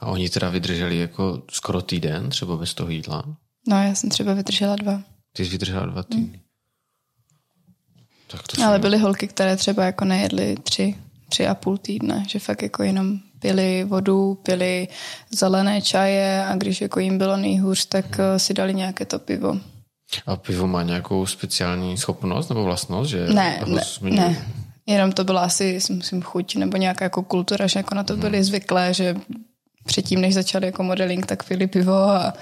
A 0.00 0.06
oni 0.06 0.28
teda 0.28 0.50
vydrželi 0.50 0.98
jako 0.98 1.42
skoro 1.50 1.82
týden, 1.82 2.30
třeba 2.30 2.56
bez 2.56 2.74
toho 2.74 2.90
jídla? 2.90 3.24
No, 3.68 3.82
já 3.82 3.94
jsem 3.94 4.10
třeba 4.10 4.34
vydržela 4.34 4.76
dva. 4.76 5.02
Ty 5.32 5.44
jsi 5.44 5.50
vydržela 5.50 5.86
dva 5.86 6.02
týdny. 6.02 6.22
Hmm. 6.24 6.40
Tak 8.26 8.42
to 8.42 8.62
Ale 8.62 8.78
byly 8.78 8.98
holky, 8.98 9.28
které 9.28 9.56
třeba 9.56 9.84
jako 9.84 10.04
nejedly 10.04 10.56
tři, 10.62 10.94
tři 11.32 11.46
a 11.46 11.54
půl 11.54 11.78
týdne, 11.78 12.24
že 12.28 12.38
fakt 12.38 12.62
jako 12.62 12.82
jenom 12.82 13.18
pili 13.38 13.84
vodu, 13.84 14.34
pili 14.34 14.88
zelené 15.30 15.82
čaje 15.82 16.44
a 16.44 16.56
když 16.56 16.80
jako 16.80 17.00
jim 17.00 17.18
bylo 17.18 17.36
nejhůř, 17.36 17.86
tak 17.86 18.06
eh, 18.18 18.38
si 18.38 18.54
dali 18.54 18.74
nějaké 18.74 19.04
to 19.04 19.18
pivo. 19.18 19.56
A 20.26 20.36
pivo 20.36 20.66
má 20.66 20.82
nějakou 20.82 21.26
speciální 21.26 21.96
schopnost 21.96 22.48
nebo 22.48 22.64
vlastnost? 22.64 23.10
Že 23.10 23.26
ne, 23.28 23.64
ne, 23.66 24.10
ne. 24.10 24.46
Jenom 24.86 25.12
to 25.12 25.24
byla 25.24 25.44
asi, 25.44 25.78
myslím, 25.90 26.22
chuť 26.22 26.56
nebo 26.56 26.76
nějaká 26.76 27.04
jako 27.04 27.22
kultura, 27.22 27.66
že 27.66 27.78
jako 27.78 27.94
na 27.94 28.04
to 28.04 28.16
byli 28.16 28.38
hmm. 28.38 28.44
zvyklé, 28.44 28.94
že 28.94 29.16
předtím, 29.84 30.20
než 30.20 30.34
začali 30.34 30.66
jako 30.66 30.82
modeling, 30.82 31.26
tak 31.26 31.48
pili 31.48 31.66
pivo 31.66 31.96
a, 31.96 32.32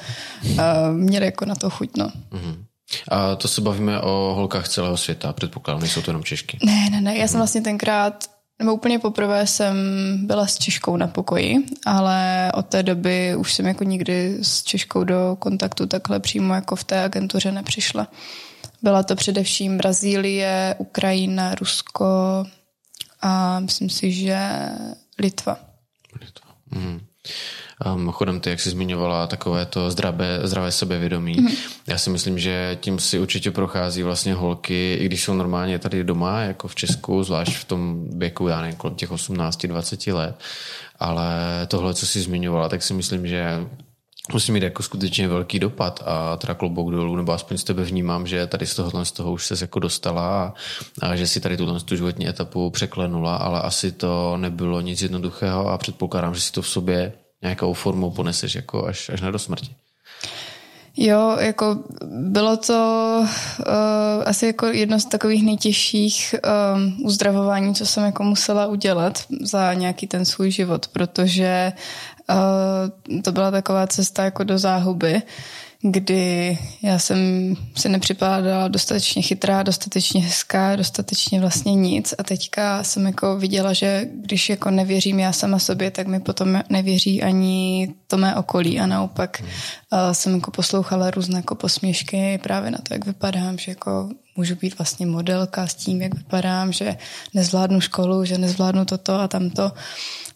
a 0.58 0.90
měli 0.90 1.26
jako 1.26 1.44
na 1.44 1.54
to 1.54 1.70
chuť, 1.70 1.90
no. 1.96 2.10
Hmm. 2.32 2.64
A 3.08 3.36
to 3.36 3.48
se 3.48 3.60
bavíme 3.60 4.00
o 4.00 4.34
holkách 4.34 4.68
celého 4.68 4.96
světa, 4.96 5.32
předpokládám, 5.32 5.80
nejsou 5.80 6.02
to 6.02 6.10
jenom 6.10 6.24
Češky. 6.24 6.58
Ne, 6.64 6.90
ne, 6.90 7.00
ne, 7.00 7.16
já 7.16 7.28
jsem 7.28 7.34
hmm. 7.34 7.40
vlastně 7.40 7.60
tenkrát 7.60 8.39
nebo 8.60 8.74
úplně 8.74 8.98
poprvé 8.98 9.46
jsem 9.46 9.76
byla 10.26 10.46
s 10.46 10.58
Češkou 10.58 10.96
na 10.96 11.06
pokoji, 11.06 11.56
ale 11.86 12.52
od 12.54 12.66
té 12.66 12.82
doby 12.82 13.36
už 13.36 13.54
jsem 13.54 13.66
jako 13.66 13.84
nikdy 13.84 14.38
s 14.42 14.62
Češkou 14.62 15.04
do 15.04 15.36
kontaktu 15.38 15.86
takhle 15.86 16.20
přímo 16.20 16.54
jako 16.54 16.76
v 16.76 16.84
té 16.84 17.04
agentuře 17.04 17.52
nepřišla. 17.52 18.08
Byla 18.82 19.02
to 19.02 19.16
především 19.16 19.78
Brazílie, 19.78 20.74
Ukrajina, 20.78 21.54
Rusko 21.54 22.44
a 23.20 23.60
myslím 23.60 23.90
si, 23.90 24.12
že 24.12 24.50
Litva. 25.18 25.56
Litva. 26.20 26.50
Mm. 26.70 27.00
Um, 27.86 28.10
chodem 28.10 28.40
ty, 28.40 28.50
jak 28.50 28.60
jsi 28.60 28.70
zmiňovala, 28.70 29.26
takové 29.26 29.66
to 29.66 29.90
zdravé, 29.90 30.40
zdravé 30.42 30.72
sebevědomí. 30.72 31.36
Mm-hmm. 31.36 31.56
Já 31.86 31.98
si 31.98 32.10
myslím, 32.10 32.38
že 32.38 32.78
tím 32.80 32.98
si 32.98 33.18
určitě 33.18 33.50
prochází 33.50 34.02
vlastně 34.02 34.34
holky, 34.34 34.94
i 34.94 35.06
když 35.06 35.24
jsou 35.24 35.34
normálně 35.34 35.78
tady 35.78 36.04
doma, 36.04 36.40
jako 36.40 36.68
v 36.68 36.74
Česku, 36.74 37.22
zvlášť 37.22 37.56
v 37.56 37.64
tom 37.64 38.04
věku, 38.18 38.48
já 38.48 38.60
nevím, 38.60 38.76
kolem 38.76 38.94
těch 38.94 39.10
18-20 39.10 40.14
let. 40.14 40.36
Ale 40.98 41.32
tohle, 41.68 41.94
co 41.94 42.06
jsi 42.06 42.20
zmiňovala, 42.20 42.68
tak 42.68 42.82
si 42.82 42.94
myslím, 42.94 43.26
že 43.26 43.66
musí 44.32 44.52
mít 44.52 44.62
jako 44.62 44.82
skutečně 44.82 45.28
velký 45.28 45.58
dopad 45.58 46.02
a 46.06 46.36
teda 46.36 46.54
klobouk 46.54 46.90
dolů, 46.90 47.16
nebo 47.16 47.32
aspoň 47.32 47.58
z 47.58 47.64
tebe 47.64 47.84
vnímám, 47.84 48.26
že 48.26 48.46
tady 48.46 48.66
z 48.66 48.74
tohohle 48.74 49.04
z 49.04 49.12
toho 49.12 49.32
už 49.32 49.46
se 49.46 49.54
jako 49.60 49.78
dostala 49.78 50.54
a, 51.02 51.06
a 51.06 51.16
že 51.16 51.26
si 51.26 51.40
tady 51.40 51.56
tuhle 51.56 51.80
tu 51.80 51.96
životní 51.96 52.28
etapu 52.28 52.70
překlenula, 52.70 53.36
ale 53.36 53.62
asi 53.62 53.92
to 53.92 54.36
nebylo 54.36 54.80
nic 54.80 55.02
jednoduchého 55.02 55.68
a 55.68 55.78
předpokládám, 55.78 56.34
že 56.34 56.40
si 56.40 56.52
to 56.52 56.62
v 56.62 56.68
sobě 56.68 57.12
nějakou 57.42 57.72
formou 57.72 58.10
poneseš 58.10 58.54
jako 58.54 58.86
až, 58.86 59.08
až 59.08 59.20
na 59.20 59.30
do 59.30 59.38
smrti. 59.38 59.74
Jo, 60.96 61.36
jako 61.40 61.78
bylo 62.10 62.56
to 62.56 63.18
uh, 63.20 63.64
asi 64.24 64.46
jako 64.46 64.66
jedno 64.66 65.00
z 65.00 65.04
takových 65.04 65.44
nejtěžších 65.44 66.34
um, 66.74 67.06
uzdravování, 67.06 67.74
co 67.74 67.86
jsem 67.86 68.04
jako 68.04 68.22
musela 68.22 68.66
udělat 68.66 69.24
za 69.40 69.74
nějaký 69.74 70.06
ten 70.06 70.24
svůj 70.24 70.50
život, 70.50 70.88
protože 70.88 71.72
uh, 72.30 73.22
to 73.22 73.32
byla 73.32 73.50
taková 73.50 73.86
cesta 73.86 74.24
jako 74.24 74.44
do 74.44 74.58
záhuby, 74.58 75.22
kdy 75.82 76.58
já 76.82 76.98
jsem 76.98 77.18
si 77.76 77.88
nepřipadala 77.88 78.68
dostatečně 78.68 79.22
chytrá, 79.22 79.62
dostatečně 79.62 80.22
hezká, 80.22 80.76
dostatečně 80.76 81.40
vlastně 81.40 81.74
nic. 81.74 82.14
A 82.18 82.22
teďka 82.22 82.84
jsem 82.84 83.06
jako 83.06 83.36
viděla, 83.36 83.72
že 83.72 84.06
když 84.12 84.48
jako 84.48 84.70
nevěřím 84.70 85.20
já 85.20 85.32
sama 85.32 85.58
sobě, 85.58 85.90
tak 85.90 86.06
mi 86.06 86.20
potom 86.20 86.62
nevěří 86.68 87.22
ani 87.22 87.94
to 88.06 88.16
mé 88.16 88.36
okolí. 88.36 88.80
A 88.80 88.86
naopak 88.86 89.42
uh, 89.42 89.98
jsem 90.12 90.34
jako 90.34 90.50
poslouchala 90.50 91.10
různé 91.10 91.36
jako 91.38 91.54
posměšky 91.54 92.38
právě 92.42 92.70
na 92.70 92.78
to, 92.78 92.94
jak 92.94 93.06
vypadám, 93.06 93.58
že 93.58 93.70
jako 93.70 94.08
můžu 94.36 94.54
být 94.54 94.78
vlastně 94.78 95.06
modelka 95.06 95.66
s 95.66 95.74
tím, 95.74 96.02
jak 96.02 96.14
vypadám, 96.14 96.72
že 96.72 96.96
nezvládnu 97.34 97.80
školu, 97.80 98.24
že 98.24 98.38
nezvládnu 98.38 98.84
toto 98.84 99.14
a 99.14 99.28
tamto. 99.28 99.72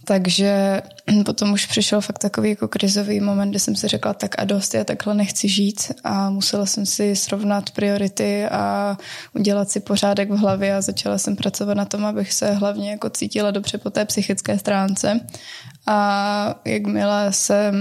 Takže 0.05 0.83
potom 1.25 1.53
už 1.53 1.67
přišel 1.67 2.01
fakt 2.01 2.19
takový 2.19 2.51
jako 2.51 2.69
krizový 2.69 3.21
moment, 3.21 3.51
kdy 3.51 3.59
jsem 3.59 3.77
si 3.77 3.89
řekla 3.89 4.15
tak 4.15 4.35
a 4.39 4.45
dost, 4.45 4.75
já 4.75 4.85
takhle 4.85 5.15
nechci 5.15 5.49
žít 5.49 5.93
a 6.05 6.31
musela 6.31 6.67
jsem 6.67 6.87
si 6.87 7.17
srovnat 7.17 7.71
priority 7.71 8.47
a 8.47 8.97
udělat 9.35 9.71
si 9.71 9.81
pořádek 9.81 10.31
v 10.31 10.37
hlavě 10.37 10.77
a 10.77 10.81
začala 10.81 11.19
jsem 11.19 11.37
pracovat 11.37 11.75
na 11.75 11.85
tom, 11.85 12.05
abych 12.05 12.33
se 12.33 12.53
hlavně 12.53 12.91
jako 12.91 13.11
cítila 13.11 13.51
dobře 13.51 13.79
po 13.79 13.91
té 13.91 14.05
psychické 14.05 14.59
stránce. 14.59 15.21
A 15.87 16.61
jakmile 16.65 17.33
jsem 17.33 17.75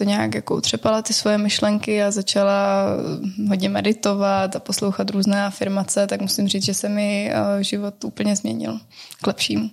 to 0.00 0.04
nějak 0.04 0.34
jako 0.34 0.56
utřepala 0.56 1.02
ty 1.02 1.12
svoje 1.12 1.38
myšlenky 1.38 2.02
a 2.02 2.10
začala 2.10 2.86
hodně 3.48 3.68
meditovat 3.68 4.56
a 4.56 4.60
poslouchat 4.60 5.10
různé 5.10 5.44
afirmace, 5.44 6.06
tak 6.06 6.20
musím 6.20 6.48
říct, 6.48 6.64
že 6.64 6.74
se 6.74 6.88
mi 6.88 7.32
eh, 7.32 7.64
život 7.64 8.04
úplně 8.04 8.36
změnil 8.36 8.80
k 9.22 9.26
lepšímu. 9.26 9.70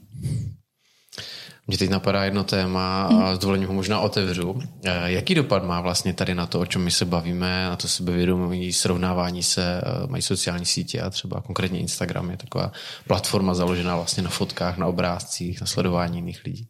Mě 1.67 1.77
teď 1.77 1.89
napadá 1.89 2.23
jedno 2.23 2.43
téma 2.43 3.03
a 3.03 3.35
s 3.35 3.39
dovolením 3.39 3.67
ho 3.67 3.73
možná 3.73 3.99
otevřu. 3.99 4.59
Eh, 4.83 5.11
jaký 5.11 5.35
dopad 5.35 5.63
má 5.63 5.81
vlastně 5.81 6.13
tady 6.13 6.35
na 6.35 6.45
to, 6.45 6.59
o 6.59 6.65
čem 6.65 6.83
my 6.83 6.91
se 6.91 7.05
bavíme, 7.05 7.65
na 7.69 7.75
to 7.75 7.87
sebevědomí, 7.87 8.73
srovnávání 8.73 9.43
se, 9.43 9.81
eh, 9.81 10.07
mají 10.07 10.23
sociální 10.23 10.65
sítě 10.65 11.01
a 11.01 11.09
třeba 11.09 11.41
konkrétně 11.41 11.79
Instagram 11.79 12.31
je 12.31 12.37
taková 12.37 12.71
platforma 13.07 13.53
založená 13.53 13.95
vlastně 13.95 14.23
na 14.23 14.29
fotkách, 14.29 14.77
na 14.77 14.87
obrázcích, 14.87 15.61
na 15.61 15.67
sledování 15.67 16.17
jiných 16.17 16.41
lidí. 16.45 16.67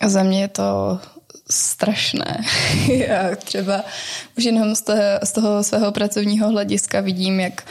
A 0.00 0.08
za 0.08 0.22
mě 0.22 0.40
je 0.40 0.48
to 0.48 0.98
strašné. 1.50 2.44
Já 2.88 3.36
třeba 3.36 3.84
už 4.38 4.44
jenom 4.44 4.74
z 4.74 4.82
toho, 4.82 4.98
z 5.24 5.32
toho 5.32 5.62
svého 5.64 5.92
pracovního 5.92 6.48
hlediska 6.48 7.00
vidím, 7.00 7.40
jak 7.40 7.62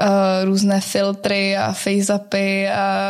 uh, 0.00 0.06
různé 0.44 0.80
filtry 0.80 1.56
a 1.56 1.72
face-upy 1.72 2.70
a 2.72 3.08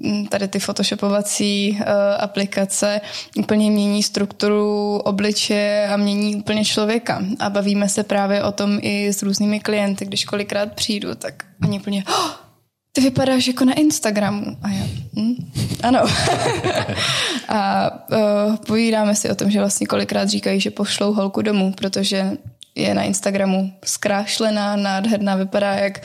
mm, 0.00 0.26
tady 0.26 0.48
ty 0.48 0.58
photoshopovací 0.58 1.78
uh, 1.80 1.86
aplikace 2.18 3.00
úplně 3.38 3.70
mění 3.70 4.02
strukturu 4.02 4.98
obličeje 4.98 5.88
a 5.88 5.96
mění 5.96 6.36
úplně 6.36 6.64
člověka. 6.64 7.22
A 7.40 7.50
bavíme 7.50 7.88
se 7.88 8.02
právě 8.02 8.42
o 8.42 8.52
tom 8.52 8.78
i 8.82 9.08
s 9.08 9.22
různými 9.22 9.60
klienty, 9.60 10.06
když 10.06 10.24
kolikrát 10.24 10.72
přijdu, 10.72 11.14
tak 11.14 11.44
oni 11.62 11.80
úplně 11.80 12.04
oh, 12.08 12.47
ty 12.92 13.00
vypadáš 13.00 13.46
jako 13.46 13.64
na 13.64 13.72
Instagramu. 13.72 14.56
A 14.62 14.68
já, 14.68 14.84
hm? 15.16 15.34
ano. 15.82 16.00
a 17.48 17.90
uh, 18.12 18.56
povídáme 18.56 19.14
si 19.14 19.30
o 19.30 19.34
tom, 19.34 19.50
že 19.50 19.58
vlastně 19.58 19.86
kolikrát 19.86 20.28
říkají, 20.28 20.60
že 20.60 20.70
pošlou 20.70 21.12
holku 21.12 21.42
domů, 21.42 21.72
protože 21.72 22.32
je 22.78 22.94
na 22.94 23.02
Instagramu 23.02 23.72
zkrášlená, 23.84 24.76
nádherná, 24.76 25.36
vypadá 25.36 25.74
jak 25.74 26.00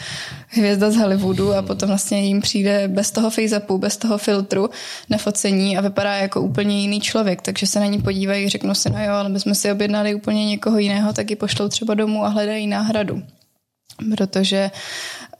hvězda 0.48 0.92
z 0.92 0.96
Hollywoodu 0.96 1.54
a 1.54 1.62
potom 1.62 1.88
vlastně 1.88 2.22
jim 2.22 2.42
přijde 2.42 2.88
bez 2.88 3.12
toho 3.12 3.30
face 3.30 3.62
bez 3.78 3.98
toho 3.98 4.18
filtru 4.18 4.70
nefocení 5.10 5.78
a 5.78 5.82
vypadá 5.82 6.14
jako 6.14 6.42
úplně 6.42 6.82
jiný 6.82 7.02
člověk, 7.02 7.42
takže 7.42 7.68
se 7.68 7.80
na 7.80 7.86
ní 7.86 8.02
podívají, 8.02 8.50
řeknou 8.50 8.74
si, 8.74 8.90
no 8.90 9.04
jo, 9.04 9.14
ale 9.14 9.30
my 9.30 9.40
jsme 9.40 9.56
si 9.56 9.72
objednali 9.72 10.16
úplně 10.16 10.46
někoho 10.46 10.78
jiného, 10.78 11.14
tak 11.14 11.30
ji 11.30 11.36
pošlou 11.36 11.68
třeba 11.68 11.94
domů 11.94 12.26
a 12.26 12.28
hledají 12.28 12.68
náhradu. 12.68 13.24
Protože 14.16 14.72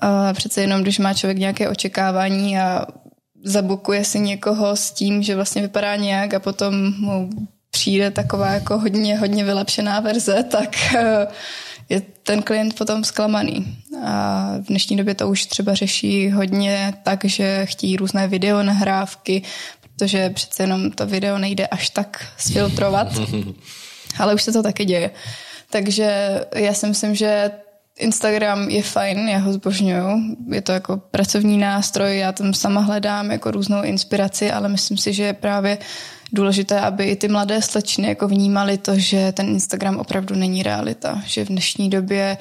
uh, 0.04 0.34
přece 0.34 0.62
jenom, 0.62 0.82
když 0.82 1.00
má 1.00 1.14
člověk 1.14 1.38
nějaké 1.38 1.70
očekávání 1.70 2.60
a 2.60 2.86
zabukuje 3.44 4.04
si 4.06 4.20
někoho 4.20 4.76
s 4.76 4.92
tím, 4.92 5.24
že 5.24 5.36
vlastně 5.36 5.62
vypadá 5.62 5.96
nějak 5.96 6.34
a 6.34 6.40
potom 6.40 6.94
mu 7.00 7.30
přijde 7.72 8.12
taková 8.12 8.50
jako 8.50 8.80
hodně, 8.80 9.18
hodně 9.18 9.44
vylepšená 9.44 10.00
verze, 10.00 10.44
tak 10.44 10.76
uh, 10.94 11.02
je 11.90 12.02
ten 12.24 12.42
klient 12.42 12.76
potom 12.78 13.04
zklamaný. 13.04 13.78
A 14.06 14.48
v 14.62 14.68
dnešní 14.68 14.98
době 14.98 15.16
to 15.16 15.30
už 15.30 15.46
třeba 15.46 15.74
řeší 15.74 16.32
hodně 16.32 16.94
tak, 17.04 17.26
že 17.26 17.66
chtějí 17.66 17.98
různé 17.98 18.28
videonahrávky, 18.28 19.42
protože 19.82 20.30
přece 20.30 20.64
jenom 20.64 20.92
to 20.92 21.06
video 21.06 21.38
nejde 21.38 21.68
až 21.68 21.90
tak 21.90 22.26
sfiltrovat, 22.38 23.08
ale 24.20 24.34
už 24.34 24.44
se 24.44 24.52
to 24.52 24.64
taky 24.64 24.86
děje. 24.86 25.12
Takže 25.70 26.40
já 26.56 26.74
si 26.74 26.88
myslím, 26.88 27.16
že 27.16 27.52
Instagram 28.00 28.70
je 28.70 28.84
fajn, 28.84 29.30
já 29.30 29.38
ho 29.38 29.54
zbožňuju. 29.54 30.36
Je 30.52 30.62
to 30.62 30.72
jako 30.72 30.98
pracovní 30.98 31.58
nástroj, 31.58 32.18
já 32.18 32.32
tam 32.32 32.54
sama 32.54 32.82
hledám 32.82 33.32
jako 33.32 33.52
různou 33.52 33.82
inspiraci, 33.82 34.52
ale 34.52 34.70
myslím 34.70 34.98
si, 34.98 35.14
že 35.14 35.24
je 35.24 35.34
právě 35.34 35.78
důležité, 36.34 36.80
aby 36.80 37.04
i 37.04 37.16
ty 37.16 37.28
mladé 37.28 37.62
slečny 37.62 38.08
jako 38.08 38.28
vnímali 38.28 38.78
to, 38.78 39.00
že 39.00 39.32
ten 39.32 39.48
Instagram 39.48 39.98
opravdu 39.98 40.36
není 40.36 40.64
realita. 40.64 41.22
Že 41.26 41.46
v 41.46 41.48
dnešní 41.48 41.90
době 41.90 42.38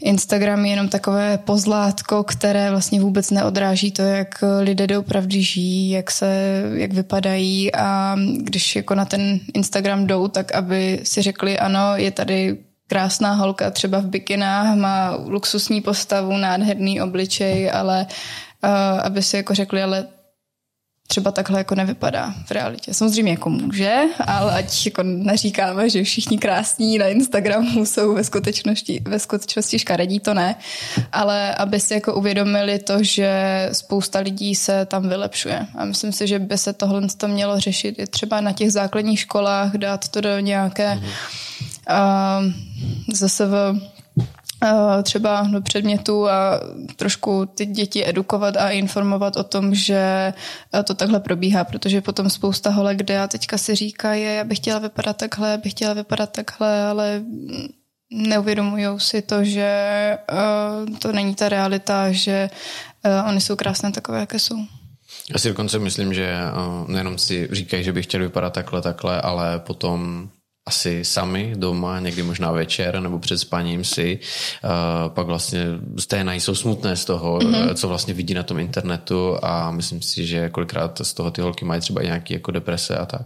Instagram 0.00 0.64
je 0.64 0.70
jenom 0.70 0.88
takové 0.88 1.38
pozlátko, 1.38 2.24
které 2.24 2.70
vlastně 2.70 3.00
vůbec 3.00 3.30
neodráží 3.30 3.92
to, 3.92 4.02
jak 4.02 4.44
lidé 4.60 4.86
doopravdy 4.86 5.42
žijí, 5.42 5.90
jak 5.90 6.10
se, 6.10 6.62
jak 6.74 6.92
vypadají 6.92 7.74
a 7.74 8.16
když 8.36 8.76
jako 8.76 8.94
na 8.94 9.04
ten 9.04 9.40
Instagram 9.54 10.06
jdou, 10.06 10.28
tak 10.28 10.54
aby 10.54 11.00
si 11.02 11.22
řekli, 11.22 11.58
ano, 11.58 11.96
je 11.96 12.10
tady 12.10 12.58
krásná 12.86 13.32
holka 13.34 13.70
třeba 13.70 13.98
v 13.98 14.06
bikinách, 14.06 14.76
má 14.76 15.16
luxusní 15.26 15.80
postavu, 15.80 16.36
nádherný 16.36 17.02
obličej, 17.02 17.70
ale 17.70 18.06
uh, 18.64 18.70
aby 19.02 19.22
si 19.22 19.36
jako 19.36 19.54
řekli, 19.54 19.82
ale 19.82 20.06
třeba 21.08 21.32
takhle 21.32 21.60
jako 21.60 21.74
nevypadá 21.74 22.34
v 22.46 22.50
realitě. 22.50 22.94
Samozřejmě 22.94 23.32
jako 23.32 23.50
může, 23.50 24.02
ale 24.26 24.54
ať 24.54 24.86
jako 24.86 25.02
neříkáme, 25.02 25.90
že 25.90 26.04
všichni 26.04 26.38
krásní 26.38 26.98
na 26.98 27.06
Instagramu 27.06 27.86
jsou 27.86 28.14
ve 28.14 28.24
skutečnosti, 28.24 29.02
ve 29.04 29.18
skutečnosti 29.18 29.78
škaredí, 29.78 30.20
to 30.20 30.34
ne, 30.34 30.56
ale 31.12 31.54
aby 31.54 31.80
si 31.80 31.94
jako 31.94 32.14
uvědomili 32.14 32.78
to, 32.78 33.02
že 33.02 33.68
spousta 33.72 34.18
lidí 34.18 34.54
se 34.54 34.86
tam 34.86 35.08
vylepšuje. 35.08 35.66
A 35.74 35.84
myslím 35.84 36.12
si, 36.12 36.26
že 36.26 36.38
by 36.38 36.58
se 36.58 36.72
tohle 36.72 37.02
to 37.16 37.28
mělo 37.28 37.60
řešit 37.60 37.94
i 37.98 38.06
třeba 38.06 38.40
na 38.40 38.52
těch 38.52 38.72
základních 38.72 39.20
školách, 39.20 39.72
dát 39.76 40.08
to 40.08 40.20
do 40.20 40.38
nějaké 40.38 40.94
mm-hmm. 40.94 41.73
Uh, 41.90 42.52
zase 43.12 43.46
v 43.46 43.80
třeba 45.02 45.42
do 45.52 45.60
předmětu 45.60 46.28
a 46.28 46.60
trošku 46.96 47.46
ty 47.46 47.66
děti 47.66 48.08
edukovat 48.08 48.56
a 48.56 48.70
informovat 48.70 49.36
o 49.36 49.44
tom, 49.44 49.74
že 49.74 50.32
to 50.84 50.94
takhle 50.94 51.20
probíhá, 51.20 51.64
protože 51.64 52.00
potom 52.00 52.30
spousta 52.30 52.70
holek, 52.70 52.98
kde 52.98 53.14
já 53.14 53.28
teďka 53.28 53.58
si 53.58 53.74
říká, 53.74 54.14
je, 54.14 54.34
já 54.34 54.44
bych 54.44 54.58
chtěla 54.58 54.78
vypadat 54.78 55.16
takhle, 55.16 55.50
já 55.50 55.56
bych 55.56 55.72
chtěla 55.72 55.94
vypadat 55.94 56.32
takhle, 56.32 56.84
ale 56.84 57.22
neuvědomují 58.12 58.86
si 58.98 59.22
to, 59.22 59.44
že 59.44 60.18
to 60.98 61.12
není 61.12 61.34
ta 61.34 61.48
realita, 61.48 62.12
že 62.12 62.50
oni 63.28 63.40
jsou 63.40 63.56
krásné 63.56 63.92
takové, 63.92 64.20
jaké 64.20 64.38
jsou. 64.38 64.56
Já 65.32 65.38
si 65.38 65.48
dokonce 65.48 65.78
myslím, 65.78 66.14
že 66.14 66.38
nejenom 66.86 67.18
si 67.18 67.48
říkají, 67.52 67.84
že 67.84 67.92
by 67.92 68.02
chtěli 68.02 68.24
vypadat 68.24 68.52
takhle, 68.52 68.82
takhle, 68.82 69.20
ale 69.20 69.58
potom 69.58 70.28
asi 70.66 71.04
sami 71.04 71.52
doma, 71.56 72.00
někdy 72.00 72.22
možná 72.22 72.52
večer 72.52 73.00
nebo 73.00 73.18
před 73.18 73.38
spaním 73.38 73.84
si, 73.84 74.18
uh, 74.64 74.70
pak 75.08 75.26
vlastně 75.26 75.66
z 75.96 76.06
té 76.06 76.24
jsou 76.34 76.54
smutné 76.54 76.96
z 76.96 77.04
toho, 77.04 77.38
mm-hmm. 77.38 77.74
co 77.74 77.88
vlastně 77.88 78.14
vidí 78.14 78.34
na 78.34 78.42
tom 78.42 78.58
internetu 78.58 79.36
a 79.42 79.70
myslím 79.70 80.02
si, 80.02 80.26
že 80.26 80.48
kolikrát 80.48 81.00
z 81.02 81.14
toho 81.14 81.30
ty 81.30 81.40
holky 81.40 81.64
mají 81.64 81.80
třeba 81.80 82.02
i 82.02 82.06
nějaké 82.06 82.34
jako 82.34 82.50
deprese 82.50 82.96
a 82.96 83.06
tak, 83.06 83.22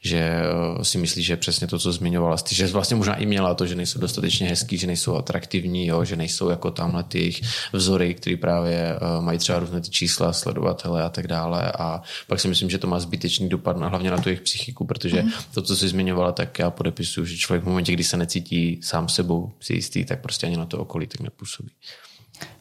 že 0.00 0.40
uh, 0.76 0.82
si 0.82 0.98
myslí, 0.98 1.22
že 1.22 1.36
přesně 1.36 1.66
to, 1.66 1.78
co 1.78 1.92
zmiňovala, 1.92 2.36
ty, 2.36 2.54
že 2.54 2.66
vlastně 2.66 2.96
možná 2.96 3.14
i 3.14 3.26
měla 3.26 3.54
to, 3.54 3.66
že 3.66 3.74
nejsou 3.74 4.00
dostatečně 4.00 4.48
hezký, 4.48 4.78
že 4.78 4.86
nejsou 4.86 5.16
atraktivní, 5.16 5.86
jo, 5.86 6.04
že 6.04 6.16
nejsou 6.16 6.48
jako 6.48 6.70
tamhle 6.70 7.02
ty 7.02 7.34
vzory, 7.72 8.14
které 8.14 8.36
právě 8.36 8.98
uh, 9.00 9.24
mají 9.24 9.38
třeba 9.38 9.58
různé 9.58 9.80
ty 9.80 9.90
čísla, 9.90 10.32
sledovatele 10.32 11.02
a 11.02 11.08
tak 11.08 11.26
dále 11.26 11.72
a 11.78 12.02
pak 12.28 12.40
si 12.40 12.48
myslím, 12.48 12.70
že 12.70 12.78
to 12.78 12.86
má 12.86 13.00
zbytečný 13.00 13.48
dopad 13.48 13.76
na, 13.76 13.88
hlavně 13.88 14.10
na 14.10 14.18
tu 14.18 14.28
jejich 14.28 14.40
psychiku, 14.40 14.84
protože 14.84 15.22
mm-hmm. 15.22 15.32
to, 15.54 15.62
co 15.62 15.76
jsi 15.76 15.88
zmiňovala, 15.88 16.32
tak 16.32 16.58
já 16.58 16.73
podepisuju, 16.74 17.26
že 17.26 17.36
člověk 17.36 17.64
v 17.64 17.66
momentě, 17.66 17.92
kdy 17.92 18.04
se 18.04 18.16
necítí 18.16 18.80
sám 18.82 19.08
sebou 19.08 19.52
si 19.60 19.74
jistý, 19.74 20.04
tak 20.04 20.20
prostě 20.20 20.46
ani 20.46 20.56
na 20.56 20.66
to 20.66 20.78
okolí 20.78 21.06
tak 21.06 21.20
nepůsobí. 21.20 21.70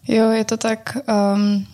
Jo, 0.07 0.29
je 0.29 0.45
to 0.45 0.57
tak. 0.57 0.97
Um, 1.35 1.67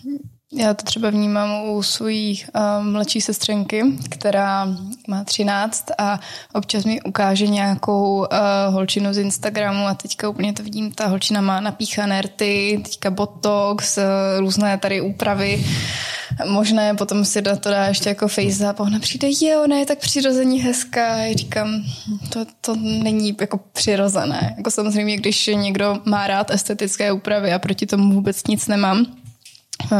Já 0.52 0.74
to 0.74 0.84
třeba 0.84 1.10
vnímám 1.10 1.62
u 1.68 1.82
svojí 1.82 2.44
uh, 2.54 2.84
mladší 2.84 3.20
sestřenky, 3.20 3.82
která 4.08 4.68
má 5.08 5.24
13 5.24 5.86
a 5.98 6.20
občas 6.52 6.84
mi 6.84 7.02
ukáže 7.02 7.46
nějakou 7.46 8.18
uh, 8.18 8.26
holčinu 8.68 9.14
z 9.14 9.18
Instagramu 9.18 9.86
a 9.86 9.94
teďka 9.94 10.28
úplně 10.28 10.52
to 10.52 10.62
vidím, 10.62 10.92
ta 10.92 11.06
holčina 11.06 11.40
má 11.40 11.60
napíchané 11.60 12.22
rty, 12.22 12.80
teďka 12.84 13.10
botox, 13.10 13.98
uh, 13.98 14.04
různé 14.38 14.78
tady 14.78 15.00
úpravy 15.00 15.64
možné, 16.46 16.94
potom 16.94 17.24
si 17.24 17.42
do 17.42 17.56
to 17.56 17.70
dá 17.70 17.86
ještě 17.86 18.08
jako 18.08 18.28
face 18.28 18.70
up 18.70 18.80
a 18.80 18.82
ona 18.82 18.98
přijde, 18.98 19.28
je, 19.40 19.58
ona 19.58 19.76
je 19.76 19.86
tak 19.86 19.98
přirozeně 19.98 20.62
hezká. 20.62 21.16
Já 21.16 21.36
říkám, 21.36 21.84
to, 22.28 22.46
to 22.60 22.76
není 22.76 23.36
jako 23.40 23.60
přirozené. 23.72 24.54
Jako 24.56 24.70
samozřejmě, 24.70 25.16
když 25.16 25.46
někdo 25.46 26.00
má 26.04 26.26
rád 26.26 26.50
estetické 26.50 27.12
úpravy 27.12 27.52
a 27.52 27.58
proti 27.58 27.86
tomu 27.86 28.14
vůbec 28.14 28.46
nic 28.46 28.66
nemám, 28.68 29.06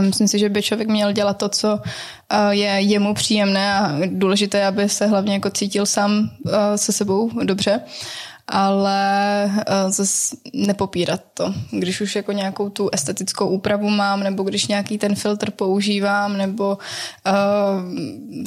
Myslím 0.01 0.29
si, 0.29 0.39
že 0.39 0.49
by 0.49 0.63
člověk 0.63 0.89
měl 0.89 1.13
dělat 1.13 1.37
to, 1.37 1.49
co 1.49 1.79
je 2.51 2.69
jemu 2.69 3.15
příjemné 3.15 3.75
a 3.75 3.99
důležité, 4.07 4.67
aby 4.67 4.89
se 4.89 5.07
hlavně 5.07 5.33
jako 5.33 5.51
cítil 5.51 5.87
sám 5.87 6.31
se 6.77 6.93
sebou 6.93 7.31
dobře 7.45 7.81
ale 8.51 9.51
zase 9.89 10.37
nepopírat 10.55 11.21
to. 11.35 11.55
Když 11.71 12.01
už 12.01 12.17
jako 12.17 12.33
nějakou 12.33 12.69
tu 12.69 12.89
estetickou 12.93 13.49
úpravu 13.49 13.91
mám, 13.91 14.23
nebo 14.23 14.43
když 14.43 14.67
nějaký 14.67 14.99
ten 14.99 15.15
filtr 15.15 15.51
používám, 15.51 16.37
nebo 16.37 16.79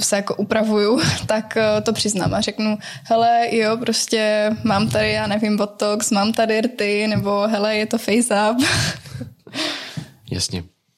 se 0.01 0.15
jako 0.15 0.35
upravuju, 0.35 0.99
tak 1.25 1.57
to 1.83 1.93
přiznám 1.93 2.33
a 2.33 2.41
řeknu, 2.41 2.77
hele, 3.03 3.47
jo, 3.51 3.77
prostě 3.77 4.51
mám 4.63 4.89
tady, 4.89 5.11
já 5.11 5.27
nevím, 5.27 5.57
botox, 5.57 6.11
mám 6.11 6.33
tady 6.33 6.61
rty, 6.61 7.07
nebo 7.07 7.47
hele, 7.47 7.77
je 7.77 7.85
to 7.85 7.97
face 7.97 8.51
up. 8.51 8.57
Jasně. 10.31 10.63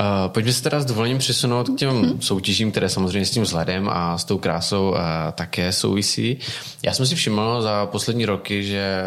Uh, 0.00 0.32
pojďme 0.32 0.52
se 0.52 0.62
teda 0.62 0.80
s 0.80 0.84
dovolením 0.84 1.18
přesunout 1.18 1.68
k 1.68 1.76
těm 1.76 1.90
mm-hmm. 1.90 2.18
soutěžím, 2.20 2.70
které 2.70 2.88
samozřejmě 2.88 3.26
s 3.26 3.30
tím 3.30 3.42
vzhledem 3.42 3.88
a 3.88 4.18
s 4.18 4.24
tou 4.24 4.38
krásou 4.38 4.90
uh, 4.90 4.98
také 5.32 5.72
souvisí. 5.72 6.38
Já 6.84 6.92
jsem 6.92 7.06
si 7.06 7.14
všiml 7.14 7.62
za 7.62 7.86
poslední 7.86 8.26
roky, 8.26 8.64
že 8.64 9.02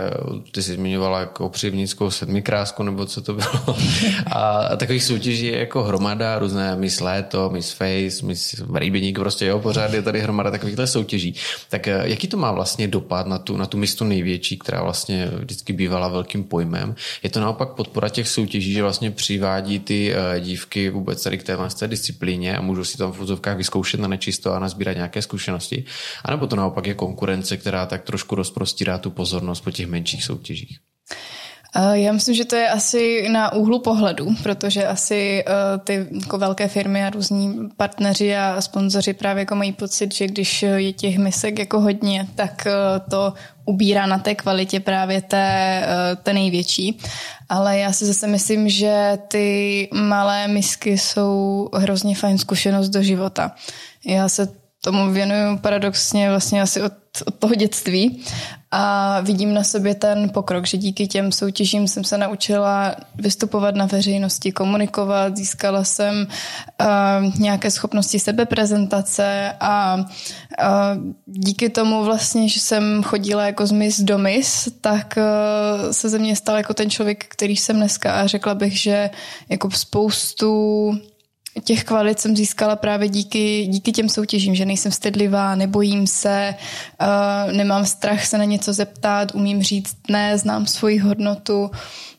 ty 0.52 0.64
jsi 0.64 0.74
zmiňovala 0.74 1.20
jako 1.20 1.50
přivnickou 1.50 2.12
sedmikrásku, 2.12 2.84
nebo 2.84 3.06
co 3.06 3.22
to 3.22 3.34
bylo. 3.34 3.78
a 4.32 4.76
takových 4.76 5.04
soutěží 5.04 5.46
je 5.46 5.60
jako 5.60 5.84
hromada, 5.84 6.40
různé 6.40 6.76
Miss 6.76 7.00
Léto, 7.00 7.50
Miss 7.50 7.72
Face, 7.72 8.26
Miss 8.26 8.56
Rýbeník, 8.76 9.20
prostě 9.20 9.46
jo, 9.46 9.60
pořád 9.60 9.94
je 9.94 10.02
tady 10.02 10.22
hromada 10.22 10.52
takovýchhle 10.52 10.88
soutěží. 10.88 11.36
Tak 11.70 11.88
uh, 11.88 12.08
jaký 12.08 12.28
to 12.28 12.38
má 12.38 12.52
vlastně 12.52 12.88
dopad 12.88 13.28
na 13.28 13.38
tu, 13.38 13.58
na 13.58 13.66
tu 13.66 13.78
mistu 13.78 14.06
největší, 14.06 14.58
která 14.58 14.84
vlastně 14.84 15.32
vždycky 15.40 15.74
bývala 15.74 16.08
velkým 16.08 16.44
pojmem? 16.44 16.96
Je 17.24 17.30
to 17.30 17.40
naopak 17.40 17.70
podpora 17.70 18.10
těch 18.10 18.28
soutěží, 18.28 18.74
že 18.74 18.82
vlastně 18.82 19.12
přivádí 19.12 19.80
ty 19.80 20.14
uh, 20.14 20.40
dívky 20.40 20.75
kroužky 20.76 20.90
vůbec 20.90 21.24
tady 21.24 21.38
k 21.38 21.44
téhle 21.44 21.70
té 21.70 21.88
disciplíně 21.88 22.58
a 22.58 22.62
můžu 22.62 22.84
si 22.84 22.98
tam 22.98 23.12
v 23.12 23.22
úzovkách 23.22 23.58
vyzkoušet 23.58 24.00
na 24.00 24.08
nečisto 24.08 24.54
a 24.54 24.60
nazbírat 24.60 24.96
nějaké 24.96 25.22
zkušenosti. 25.22 25.86
A 26.26 26.32
nebo 26.32 26.48
to 26.48 26.56
naopak 26.56 26.88
je 26.88 26.94
konkurence, 26.94 27.58
která 27.58 27.86
tak 27.86 28.04
trošku 28.04 28.36
rozprostírá 28.36 28.98
tu 28.98 29.10
pozornost 29.12 29.62
po 29.62 29.72
těch 29.72 29.88
menších 29.88 30.24
soutěžích. 30.24 30.80
Já 31.94 32.12
myslím, 32.12 32.36
že 32.36 32.46
to 32.46 32.56
je 32.56 32.70
asi 32.70 33.30
na 33.30 33.54
úhlu 33.54 33.80
pohledu, 33.80 34.28
protože 34.44 34.88
asi 34.88 35.44
uh, 35.48 35.82
ty 35.84 36.08
jako 36.12 36.38
velké 36.38 36.68
firmy 36.68 37.06
a 37.06 37.10
různí 37.10 37.70
partneři 37.78 38.36
a 38.36 38.62
sponzoři 38.62 39.14
právě 39.14 39.42
jako 39.42 39.56
mají 39.56 39.72
pocit, 39.72 40.14
že 40.14 40.28
když 40.28 40.64
je 40.64 40.94
těch 40.94 41.18
misek 41.18 41.60
jako 41.60 41.80
hodně, 41.82 42.28
tak 42.36 42.68
uh, 42.68 43.10
to 43.10 43.34
ubírá 43.66 44.06
na 44.06 44.20
té 44.20 44.36
kvalitě 44.36 44.80
právě 44.80 45.22
té, 45.22 45.88
té 46.24 46.34
největší. 46.34 47.00
Ale 47.50 47.78
já 47.78 47.92
si 47.92 48.06
zase 48.06 48.28
myslím, 48.28 48.70
že 48.70 49.18
ty 49.28 49.90
malé 49.94 50.48
misky 50.48 50.98
jsou 50.98 51.70
hrozně 51.74 52.16
fajn 52.16 52.38
zkušenost 52.38 52.90
do 52.90 53.04
života. 53.04 53.52
Já 54.06 54.30
se 54.30 54.48
tomu 54.82 55.12
věnuju 55.12 55.58
paradoxně 55.58 56.30
vlastně 56.30 56.62
asi 56.62 56.82
od, 56.82 56.94
od 57.22 57.36
toho 57.36 57.56
dětství. 57.56 58.24
A 58.72 59.20
vidím 59.22 59.54
na 59.54 59.64
sobě 59.64 59.96
ten 59.96 60.30
pokrok, 60.30 60.68
že 60.68 60.78
díky 60.78 61.08
těm 61.08 61.32
soutěžím 61.32 61.88
jsem 61.88 62.04
se 62.04 62.18
naučila 62.18 62.96
vystupovat 63.16 63.76
na 63.76 63.86
veřejnosti, 63.86 64.52
komunikovat, 64.52 65.38
získala 65.38 65.84
jsem 65.84 66.28
uh, 66.82 67.40
nějaké 67.40 67.72
schopnosti 67.72 68.20
sebeprezentace 68.20 69.54
a 69.60 69.96
uh, 69.96 71.14
díky 71.26 71.70
tomu 71.70 72.04
vlastně, 72.04 72.50
že 72.50 72.60
jsem 72.60 73.04
chodila 73.04 73.46
jako 73.46 73.68
z 73.68 73.72
mis 73.72 74.00
do 74.00 74.18
mis, 74.18 74.70
tak 74.82 75.18
uh, 75.18 75.92
se 75.92 76.10
ze 76.10 76.20
mě 76.20 76.36
stal 76.36 76.58
jako 76.58 76.74
ten 76.74 76.90
člověk, 76.90 77.26
který 77.30 77.56
jsem 77.56 77.76
dneska 77.76 78.14
a 78.14 78.28
řekla 78.28 78.56
bych, 78.56 78.80
že 78.80 79.10
jako 79.50 79.72
spoustu 79.72 80.92
těch 81.64 81.84
kvalit 81.84 82.20
jsem 82.20 82.36
získala 82.36 82.76
právě 82.76 83.10
díky, 83.10 83.66
díky 83.66 83.92
těm 83.92 84.10
soutěžím, 84.10 84.56
že 84.56 84.66
nejsem 84.66 84.92
stydlivá, 84.92 85.56
nebojím 85.56 86.08
se, 86.08 86.56
uh, 87.02 87.54
nemám 87.54 87.86
strach 87.86 88.26
se 88.26 88.38
na 88.38 88.44
něco 88.44 88.74
zeptat, 88.74 89.36
umím 89.36 89.64
říct 89.64 89.98
ne, 90.10 90.38
znám 90.38 90.66
svoji 90.66 90.98
hodnotu 90.98 91.72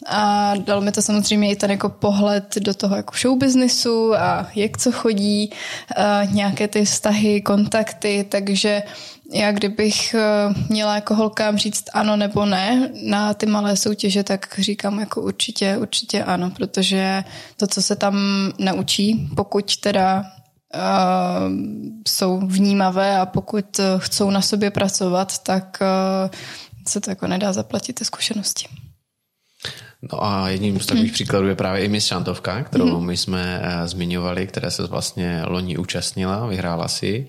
a 0.07 0.55
dal 0.57 0.81
mi 0.81 0.93
to 0.93 1.03
samozřejmě 1.03 1.51
i 1.51 1.57
ten 1.57 1.71
jako 1.71 1.89
pohled 1.89 2.55
do 2.59 2.75
toho 2.75 2.97
jako 2.97 3.37
businessu 3.37 4.15
a 4.15 4.49
jak 4.55 4.79
co 4.79 4.93
chodí, 4.93 5.51
uh, 5.51 6.35
nějaké 6.35 6.69
ty 6.69 6.85
vztahy, 6.85 7.41
kontakty, 7.41 8.27
takže 8.29 8.83
uh, 8.87 9.16
já 9.33 9.53
kdybych 9.53 10.15
eh, 10.15 10.55
měla 10.69 10.95
jako 10.95 11.15
holkám 11.15 11.59
říct 11.59 11.85
ano 11.93 12.17
nebo 12.17 12.47
ne 12.47 12.91
na 13.03 13.35
ty 13.35 13.47
malé 13.47 13.77
soutěže, 13.77 14.23
tak 14.25 14.55
říkám 14.59 15.01
jako 15.01 15.23
určitě, 15.23 15.77
určitě 15.77 16.25
ano, 16.25 16.51
protože 16.51 17.25
to, 17.57 17.67
co 17.67 17.83
se 17.83 17.97
tam 17.97 18.17
naučí, 18.59 19.29
pokud 19.37 19.77
teda 19.77 20.25
uh, 20.75 21.53
jsou 22.09 22.41
vnímavé 22.47 23.19
a 23.19 23.27
pokud 23.27 23.81
chcou 23.99 24.31
na 24.31 24.43
sobě 24.43 24.71
pracovat, 24.71 25.39
tak 25.39 25.79
uh, 25.81 26.31
se 26.89 27.01
to 27.01 27.11
jako 27.11 27.27
nedá 27.27 27.53
zaplatit 27.53 27.93
ty 27.93 28.05
zkušenosti. 28.05 28.86
No 30.13 30.25
a 30.25 30.49
jedním 30.49 30.81
z 30.81 30.87
takových 30.87 31.11
hmm. 31.11 31.15
příkladů 31.15 31.49
je 31.49 31.55
právě 31.55 31.85
i 31.85 31.89
Miss 31.89 32.07
Šantovka, 32.07 32.63
kterou 32.63 32.97
hmm. 32.97 33.07
my 33.07 33.17
jsme 33.17 33.63
uh, 33.63 33.87
zmiňovali, 33.87 34.47
která 34.47 34.71
se 34.71 34.87
vlastně 34.87 35.43
loni 35.47 35.77
účastnila, 35.77 36.47
vyhrála 36.47 36.89
si. 36.89 37.27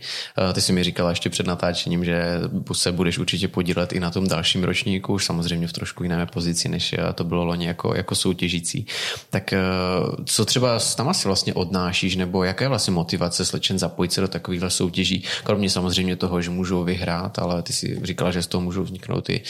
Uh, 0.48 0.54
ty 0.54 0.62
si 0.62 0.74
mi 0.74 0.84
říkala 0.84 1.10
ještě 1.10 1.30
před 1.30 1.48
natáčením, 1.48 2.06
že 2.06 2.40
se 2.74 2.92
budeš 2.92 3.18
určitě 3.18 3.48
podílet 3.48 3.94
i 3.94 4.00
na 4.00 4.12
tom 4.12 4.28
dalším 4.28 4.64
ročníku, 4.64 5.14
už 5.14 5.26
samozřejmě 5.26 5.68
v 5.68 5.74
trošku 5.74 6.04
jiné 6.04 6.26
pozici, 6.26 6.70
než 6.70 6.94
uh, 6.94 7.14
to 7.14 7.24
bylo 7.24 7.46
loni 7.46 7.68
jako, 7.68 7.96
jako 7.96 8.16
soutěžící. 8.16 8.86
Tak 9.30 9.54
uh, 9.54 10.16
co 10.26 10.46
třeba 10.46 10.80
tam 10.96 11.10
asi 11.10 11.28
vlastně 11.28 11.54
odnášíš, 11.54 12.16
nebo 12.16 12.44
jaká 12.44 12.66
je 12.66 12.70
vlastně 12.70 12.94
motivace 12.94 13.46
slečen 13.46 13.80
zapojit 13.80 14.14
se 14.14 14.22
do 14.22 14.28
takovýchhle 14.28 14.70
soutěží, 14.70 15.24
kromě 15.44 15.70
samozřejmě 15.70 16.16
toho, 16.16 16.42
že 16.42 16.50
můžou 16.50 16.84
vyhrát, 16.84 17.40
ale 17.40 17.62
ty 17.62 17.74
si 17.74 18.00
říkala, 18.04 18.32
že 18.32 18.42
z 18.42 18.48
toho 18.48 18.62
můžou 18.62 18.84
vzniknout 18.84 19.30
i 19.30 19.42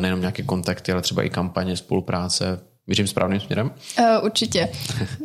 nejenom 0.00 0.20
nějaké 0.20 0.42
kontakty, 0.42 0.92
ale 0.92 1.02
třeba 1.02 1.22
i 1.22 1.30
kampaně, 1.30 1.76
spolupráce, 1.76 2.61
Věřím 2.86 3.06
správným 3.06 3.40
směrem? 3.40 3.70
Uh, 3.98 4.24
určitě. 4.24 4.68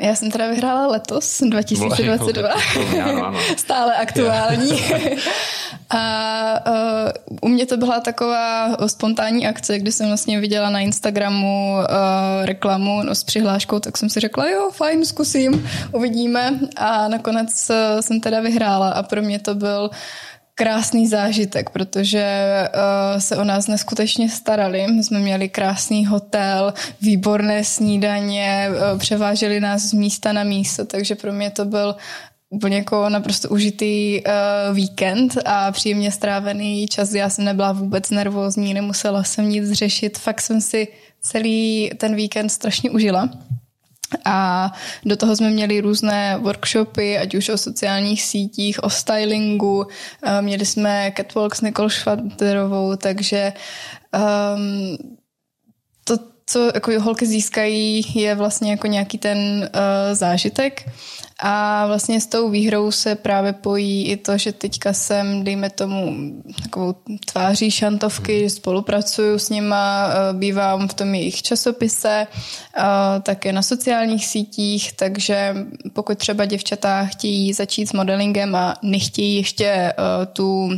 Já 0.01 0.15
jsem 0.15 0.31
teda 0.31 0.49
vyhrála 0.49 0.87
letos, 0.87 1.41
2022. 1.41 2.49
ano, 3.03 3.25
ano. 3.25 3.39
Stále 3.57 3.95
aktuální. 3.95 4.71
a 5.89 6.53
uh, 6.67 7.37
u 7.41 7.47
mě 7.47 7.65
to 7.65 7.77
byla 7.77 7.99
taková 7.99 8.77
spontánní 8.87 9.47
akce, 9.47 9.79
kdy 9.79 9.91
jsem 9.91 10.07
vlastně 10.07 10.39
viděla 10.39 10.69
na 10.69 10.79
Instagramu 10.79 11.75
uh, 11.77 12.45
reklamu 12.45 13.03
no, 13.03 13.15
s 13.15 13.23
přihláškou, 13.23 13.79
tak 13.79 13.97
jsem 13.97 14.09
si 14.09 14.19
řekla, 14.19 14.49
jo, 14.49 14.69
fajn, 14.73 15.05
zkusím, 15.05 15.69
uvidíme. 15.91 16.59
A 16.75 17.07
nakonec 17.07 17.69
uh, 17.69 18.01
jsem 18.01 18.21
teda 18.21 18.39
vyhrála 18.39 18.89
a 18.89 19.03
pro 19.03 19.21
mě 19.21 19.39
to 19.39 19.55
byl 19.55 19.89
krásný 20.57 21.07
zážitek, 21.07 21.69
protože 21.69 22.25
uh, 22.75 23.19
se 23.19 23.37
o 23.37 23.43
nás 23.43 23.67
neskutečně 23.67 24.29
starali. 24.29 24.87
My 24.87 25.03
jsme 25.03 25.19
měli 25.19 25.49
krásný 25.49 26.05
hotel, 26.05 26.73
výborné 27.01 27.63
snídaně, 27.63 28.69
uh, 28.69 28.99
převáželi 28.99 29.59
nás 29.59 29.81
z 29.81 29.93
místa 29.93 30.33
na 30.33 30.43
místo, 30.43 30.85
takže 30.85 31.15
pro 31.15 31.33
mě 31.33 31.51
to 31.51 31.65
byl 31.65 31.95
úplně 32.49 32.77
jako 32.77 33.09
naprosto 33.09 33.49
užitý 33.49 34.21
uh, 34.23 34.75
víkend 34.75 35.37
a 35.45 35.71
příjemně 35.71 36.11
strávený 36.11 36.87
čas. 36.87 37.13
Já 37.13 37.29
jsem 37.29 37.45
nebyla 37.45 37.71
vůbec 37.71 38.09
nervózní, 38.09 38.73
nemusela 38.73 39.23
jsem 39.23 39.49
nic 39.49 39.71
řešit, 39.71 40.17
fakt 40.17 40.41
jsem 40.41 40.61
si 40.61 40.87
celý 41.21 41.91
ten 41.97 42.15
víkend 42.15 42.49
strašně 42.49 42.89
užila. 42.91 43.29
A 44.25 44.71
do 45.05 45.17
toho 45.17 45.35
jsme 45.35 45.49
měli 45.49 45.81
různé 45.81 46.37
workshopy, 46.37 47.17
ať 47.17 47.35
už 47.35 47.49
o 47.49 47.57
sociálních 47.57 48.23
sítích, 48.23 48.83
o 48.83 48.89
stylingu. 48.89 49.87
Měli 50.41 50.65
jsme 50.65 51.11
catwalk 51.17 51.55
s 51.55 51.61
Nicole 51.61 51.89
Schwaderovou, 51.89 52.95
takže 52.95 53.53
um, 54.55 54.97
to, 56.03 56.17
co 56.45 56.71
jako 56.73 57.01
holky 57.01 57.25
získají, 57.25 58.05
je 58.15 58.35
vlastně 58.35 58.71
jako 58.71 58.87
nějaký 58.87 59.17
ten 59.17 59.37
uh, 59.37 60.13
zážitek 60.13 60.89
A 61.39 61.87
vlastně 61.87 62.21
s 62.21 62.27
tou 62.27 62.49
výhrou 62.49 62.91
se 62.91 63.15
právě 63.15 63.53
pojí 63.53 64.07
i 64.07 64.17
to, 64.17 64.37
že 64.37 64.51
teďka 64.51 64.93
jsem, 64.93 65.43
dejme 65.43 65.69
tomu, 65.69 66.15
takovou 66.63 66.95
tváří 67.25 67.71
šantovky, 67.71 68.49
spolupracuju 68.49 69.39
s 69.39 69.49
nima, 69.49 70.09
eh, 70.09 70.33
bývám 70.33 70.87
v 70.87 70.93
tom 70.93 71.15
jejich 71.15 71.41
časopise, 71.41 72.27
eh, 72.77 72.83
také 73.21 73.53
na 73.53 73.61
sociálních 73.61 74.25
sítích, 74.25 74.93
takže 74.93 75.55
pokud 75.93 76.17
třeba 76.17 76.45
děvčata 76.45 77.05
chtějí 77.05 77.53
začít 77.53 77.87
s 77.87 77.93
modelingem 77.93 78.55
a 78.55 78.73
nechtějí 78.81 79.35
ještě 79.35 79.93
tu 80.33 80.69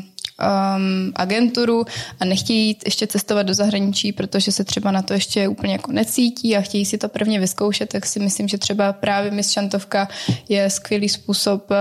um, 0.42 1.12
agenturu 1.16 1.86
a 2.20 2.26
nechtějí 2.26 2.68
jít 2.68 2.84
ještě 2.86 3.08
cestovat 3.08 3.46
do 3.46 3.54
zahraničí, 3.54 4.12
protože 4.12 4.52
se 4.52 4.64
třeba 4.64 4.92
na 4.92 5.02
to 5.02 5.14
ještě 5.14 5.48
úplně 5.48 5.74
jako 5.74 5.92
necítí 5.92 6.58
a 6.58 6.62
chtějí 6.62 6.86
si 6.86 6.98
to 6.98 7.10
prvně 7.10 7.40
vyzkoušet, 7.40 7.90
tak 7.90 8.06
si 8.06 8.20
myslím, 8.20 8.48
že 8.48 8.58
třeba 8.58 8.94
právě 8.94 9.32
Miss 9.32 9.52
Šantovka 9.52 10.08
je 10.50 10.70
skvělý 10.70 11.10
způsob, 11.10 11.72
uh, 11.72 11.78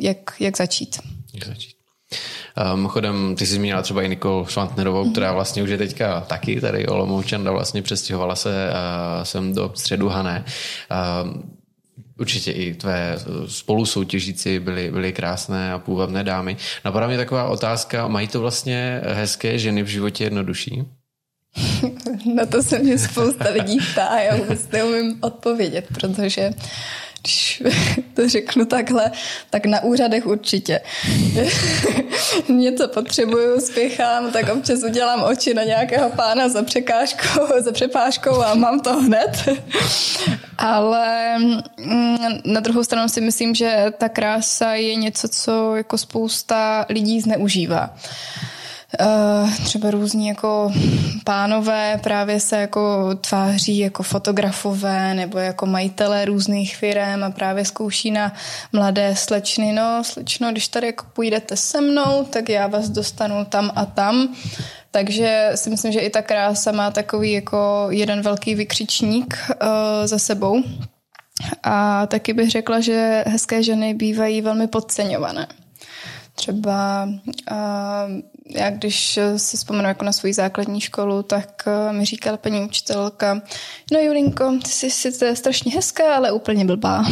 jak, 0.00 0.18
jak 0.40 0.56
začít. 0.56 0.98
Jak 1.34 1.46
začít. 1.46 1.76
Mimochodem, 2.74 3.34
ty 3.38 3.46
jsi 3.46 3.54
zmínila 3.54 3.82
třeba 3.82 4.02
i 4.02 4.08
Nikol 4.08 4.46
Švantnerovou, 4.48 5.04
mm-hmm. 5.04 5.12
která 5.12 5.32
vlastně 5.32 5.62
už 5.62 5.70
je 5.70 5.78
teďka 5.78 6.20
taky 6.20 6.60
tady 6.60 6.86
Olomoučanda, 6.86 7.50
vlastně 7.50 7.82
přestěhovala 7.82 8.36
se 8.36 8.70
uh, 8.70 9.24
sem 9.24 9.54
do 9.54 9.72
středu 9.74 10.08
Hané. 10.08 10.44
Uh, 11.24 11.55
Určitě 12.18 12.52
i 12.52 12.74
tvé 12.74 13.18
spolusoutěžíci 13.46 14.60
byly, 14.60 14.90
byly 14.90 15.12
krásné 15.12 15.72
a 15.72 15.78
půvabné 15.78 16.24
dámy. 16.24 16.56
Napadá 16.84 17.06
mě 17.06 17.16
taková 17.16 17.48
otázka, 17.48 18.08
mají 18.08 18.28
to 18.28 18.40
vlastně 18.40 19.00
hezké 19.04 19.58
ženy 19.58 19.82
v 19.82 19.86
životě 19.86 20.24
jednodušší? 20.24 20.84
Na 22.34 22.46
to 22.46 22.62
se 22.62 22.78
mě 22.78 22.98
spousta 22.98 23.50
lidí 23.50 23.78
ptá, 23.92 24.20
já 24.20 24.36
vůbec 24.36 24.68
neumím 24.70 25.18
odpovědět, 25.20 25.86
protože 25.94 26.50
když 27.26 27.62
to 28.14 28.28
řeknu 28.28 28.64
takhle, 28.64 29.10
tak 29.50 29.66
na 29.66 29.82
úřadech 29.82 30.26
určitě. 30.26 30.80
Něco 32.48 32.88
potřebuju, 32.88 33.60
spěchám, 33.60 34.30
tak 34.32 34.48
občas 34.48 34.82
udělám 34.82 35.22
oči 35.22 35.54
na 35.54 35.62
nějakého 35.62 36.10
pána 36.10 36.48
za 36.48 36.62
překážkou, 36.62 37.46
za 37.60 37.72
přepážkou 37.72 38.42
a 38.42 38.54
mám 38.54 38.80
to 38.80 39.00
hned. 39.00 39.48
Ale 40.58 41.38
mm, 41.78 42.16
na 42.44 42.60
druhou 42.60 42.84
stranu 42.84 43.08
si 43.08 43.20
myslím, 43.20 43.54
že 43.54 43.86
ta 43.98 44.08
krása 44.08 44.74
je 44.74 44.94
něco, 44.94 45.28
co 45.28 45.76
jako 45.76 45.98
spousta 45.98 46.86
lidí 46.88 47.20
zneužívá. 47.20 47.96
Uh, 49.00 49.54
třeba 49.64 49.90
různí 49.90 50.28
jako 50.28 50.72
pánové 51.24 52.00
právě 52.02 52.40
se 52.40 52.56
jako 52.56 53.14
tváří 53.14 53.78
jako 53.78 54.02
fotografové 54.02 55.14
nebo 55.14 55.38
jako 55.38 55.66
majitelé 55.66 56.24
různých 56.24 56.76
firm 56.76 57.24
a 57.24 57.30
právě 57.30 57.64
zkouší 57.64 58.10
na 58.10 58.32
mladé 58.72 59.16
slečny, 59.16 59.72
no 59.72 60.04
slečno, 60.04 60.52
když 60.52 60.68
tady 60.68 60.86
jako 60.86 61.06
půjdete 61.12 61.56
se 61.56 61.80
mnou, 61.80 62.24
tak 62.30 62.48
já 62.48 62.66
vás 62.66 62.88
dostanu 62.88 63.44
tam 63.44 63.70
a 63.74 63.86
tam. 63.86 64.34
Takže 64.90 65.50
si 65.54 65.70
myslím, 65.70 65.92
že 65.92 66.00
i 66.00 66.10
ta 66.10 66.22
krása 66.22 66.72
má 66.72 66.90
takový 66.90 67.32
jako 67.32 67.86
jeden 67.90 68.22
velký 68.22 68.54
vykřičník 68.54 69.38
uh, 69.48 69.58
za 70.04 70.18
sebou. 70.18 70.62
A 71.62 72.06
taky 72.06 72.32
bych 72.32 72.50
řekla, 72.50 72.80
že 72.80 73.24
hezké 73.26 73.62
ženy 73.62 73.94
bývají 73.94 74.40
velmi 74.42 74.66
podceňované. 74.66 75.46
Třeba 76.34 77.08
uh, 77.50 77.56
já 78.48 78.70
když 78.70 79.18
si 79.36 79.56
vzpomenu 79.56 79.88
jako 79.88 80.04
na 80.04 80.12
svou 80.12 80.32
základní 80.32 80.80
školu, 80.80 81.22
tak 81.22 81.64
uh, 81.66 81.96
mi 81.96 82.04
říkala 82.04 82.36
paní 82.36 82.60
učitelka, 82.60 83.42
no 83.92 84.00
Julinko, 84.00 84.58
ty 84.64 84.70
jsi 84.70 84.90
sice 84.90 85.36
strašně 85.36 85.72
hezká, 85.72 86.14
ale 86.14 86.32
úplně 86.32 86.64
blbá. 86.64 87.04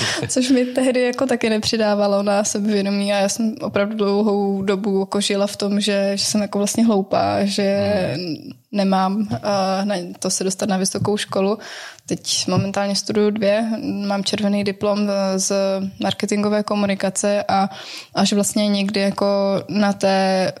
Což 0.28 0.50
mi 0.50 0.64
tehdy 0.64 1.02
jako 1.02 1.26
taky 1.26 1.50
nepřidávalo 1.50 2.22
na 2.22 2.44
sebevědomí 2.44 3.12
a 3.12 3.16
já 3.16 3.28
jsem 3.28 3.54
opravdu 3.60 3.96
dlouhou 3.96 4.62
dobu 4.62 5.00
jako 5.00 5.20
žila 5.20 5.46
v 5.46 5.56
tom, 5.56 5.80
že, 5.80 6.12
že 6.14 6.24
jsem 6.24 6.42
jako 6.42 6.58
vlastně 6.58 6.86
hloupá, 6.86 7.44
že 7.44 8.16
nemám 8.72 9.16
uh, 9.16 9.26
na 9.84 9.94
to 10.18 10.30
se 10.30 10.44
dostat 10.44 10.68
na 10.68 10.76
vysokou 10.76 11.16
školu. 11.16 11.58
Teď 12.06 12.48
momentálně 12.48 12.96
studuju 12.96 13.30
dvě, 13.30 13.64
mám 14.06 14.24
červený 14.24 14.64
diplom 14.64 15.10
z 15.36 15.52
marketingové 16.02 16.62
komunikace 16.62 17.44
a 17.48 17.70
až 18.14 18.32
vlastně 18.32 18.68
někdy 18.68 19.00
jako 19.00 19.26
na 19.68 19.92
té 19.92 20.52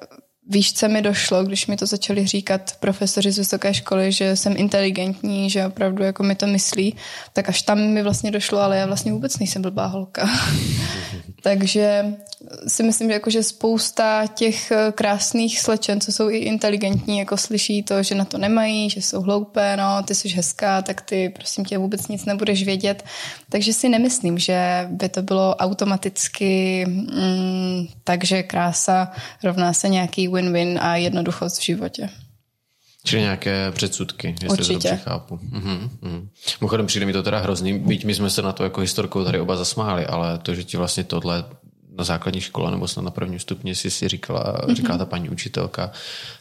výšce 0.48 0.88
mi 0.88 1.02
došlo, 1.02 1.44
když 1.44 1.66
mi 1.66 1.76
to 1.76 1.86
začali 1.86 2.26
říkat 2.26 2.76
profesoři 2.80 3.32
z 3.32 3.38
vysoké 3.38 3.74
školy, 3.74 4.12
že 4.12 4.36
jsem 4.36 4.54
inteligentní, 4.56 5.50
že 5.50 5.66
opravdu 5.66 6.02
jako 6.02 6.22
mi 6.22 6.34
to 6.34 6.46
myslí, 6.46 6.94
tak 7.32 7.48
až 7.48 7.62
tam 7.62 7.80
mi 7.80 8.02
vlastně 8.02 8.30
došlo, 8.30 8.58
ale 8.58 8.76
já 8.76 8.86
vlastně 8.86 9.12
vůbec 9.12 9.38
nejsem 9.38 9.62
blbá 9.62 9.86
holka. 9.86 10.30
Takže 11.42 12.04
si 12.66 12.82
myslím, 12.82 13.08
že, 13.08 13.12
jako, 13.12 13.30
že 13.30 13.42
spousta 13.42 14.26
těch 14.26 14.70
eh, 14.70 14.92
krásných 14.92 15.60
slečen, 15.60 16.00
co 16.00 16.12
jsou 16.12 16.30
i 16.30 16.36
inteligentní, 16.36 17.18
jako 17.18 17.36
slyší 17.36 17.82
to, 17.82 18.02
že 18.02 18.14
na 18.14 18.24
to 18.24 18.38
nemají, 18.38 18.90
že 18.90 19.02
jsou 19.02 19.20
hloupé, 19.20 19.76
no, 19.76 20.02
ty 20.02 20.14
jsi 20.14 20.28
hezká, 20.28 20.82
tak 20.82 21.00
ty 21.00 21.28
prosím 21.28 21.64
tě 21.64 21.78
vůbec 21.78 22.08
nic 22.08 22.24
nebudeš 22.24 22.64
vědět. 22.64 23.04
Takže 23.48 23.72
si 23.72 23.88
nemyslím, 23.88 24.38
že 24.38 24.88
by 24.90 25.08
to 25.08 25.22
bylo 25.22 25.56
automaticky 25.56 26.84
mm, 26.86 27.86
takže 28.04 28.42
krása 28.42 29.12
rovná 29.44 29.72
se 29.72 29.88
nějaký 29.88 30.28
win-win 30.36 30.78
a 30.82 30.96
jednoduchost 30.96 31.58
v 31.58 31.64
životě. 31.64 32.08
Čili 33.04 33.22
nějaké 33.22 33.70
předsudky, 33.70 34.28
jestli 34.42 34.48
Určitě. 34.48 34.66
to 34.68 34.72
dobře 34.72 34.96
chápu. 34.96 35.38
Mhm, 35.42 35.90
mhm. 36.02 36.28
Mimochodem 36.60 36.86
přijde 36.86 37.06
mi 37.06 37.12
to 37.12 37.22
teda 37.22 37.38
hrozný, 37.38 37.78
byť 37.78 38.04
my 38.04 38.14
jsme 38.14 38.30
se 38.30 38.42
na 38.42 38.52
to 38.52 38.64
jako 38.64 38.80
historkou 38.80 39.24
tady 39.24 39.40
oba 39.40 39.56
zasmáli, 39.56 40.06
ale 40.06 40.38
to, 40.38 40.54
že 40.54 40.64
ti 40.64 40.76
vlastně 40.76 41.04
tohle 41.04 41.44
na 41.98 42.04
základní 42.04 42.40
škole 42.40 42.70
nebo 42.70 42.88
snad 42.88 43.02
na 43.02 43.10
prvním 43.10 43.38
stupni 43.38 43.74
si 43.74 43.90
si 43.90 44.08
říkala, 44.08 44.42
mm-hmm. 44.42 44.74
říkala 44.74 44.98
ta 44.98 45.06
paní 45.06 45.28
učitelka, 45.28 45.90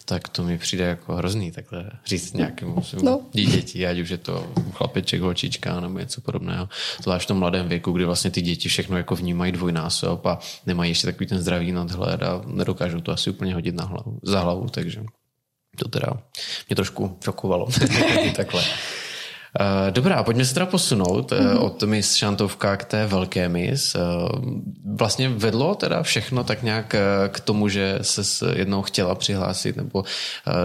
tak 0.06 0.30
to 0.30 0.44
mi 0.44 0.58
přijde 0.58 0.84
jako 0.84 1.16
hrozný 1.16 1.52
takhle 1.52 1.92
říct 2.06 2.34
nějakému 2.34 2.84
no. 3.04 3.22
dítěti, 3.34 3.88
ať 3.88 4.00
už 4.00 4.10
je 4.10 4.18
to 4.18 4.48
chlapeček, 4.72 5.22
holčička 5.22 5.80
nebo 5.80 6.00
něco 6.00 6.22
podobného. 6.22 6.70
Zvlášť 7.04 7.26
v 7.26 7.28
tom 7.28 7.38
mladém 7.38 7.68
věku, 7.68 7.92
kdy 7.92 8.06
vlastně 8.06 8.32
ty 8.32 8.42
děti 8.42 8.70
všechno 8.70 8.98
jako 8.98 9.16
vnímají 9.16 9.52
dvojnásob 9.52 10.26
a 10.26 10.40
nemají 10.66 10.92
ještě 10.92 11.08
takový 11.08 11.28
ten 11.28 11.40
zdravý 11.40 11.72
nadhled 11.72 12.24
a 12.24 12.42
nedokážou 12.46 13.00
to 13.00 13.12
asi 13.12 13.30
úplně 13.30 13.54
hodit 13.54 13.76
na 13.76 13.86
hlavu, 13.86 14.20
za 14.24 14.40
hlavu, 14.40 14.68
takže 14.70 15.04
to 15.76 15.88
teda 15.88 16.08
mě 16.70 16.76
trošku 16.76 17.18
šokovalo. 17.24 17.68
takhle. 18.36 18.64
Eh, 19.60 19.92
dobrá, 19.92 20.24
pojďme 20.24 20.46
se 20.46 20.54
teda 20.54 20.66
posunout 20.66 21.32
mm-hmm. 21.32 21.64
od 21.64 21.84
Miss 21.84 22.16
Šantovka 22.16 22.78
k 22.78 22.86
té 22.86 23.08
velké 23.08 23.50
Miss. 23.50 23.96
Eh, 23.96 24.00
vlastně 24.96 25.30
vedlo 25.30 25.76
teda 25.76 26.04
všechno 26.04 26.44
tak 26.44 26.64
nějak 26.64 26.96
k 27.30 27.40
tomu, 27.40 27.70
že 27.70 28.00
se 28.02 28.46
jednou 28.56 28.82
chtěla 28.82 29.16
přihlásit 29.16 29.76
nebo 29.76 30.04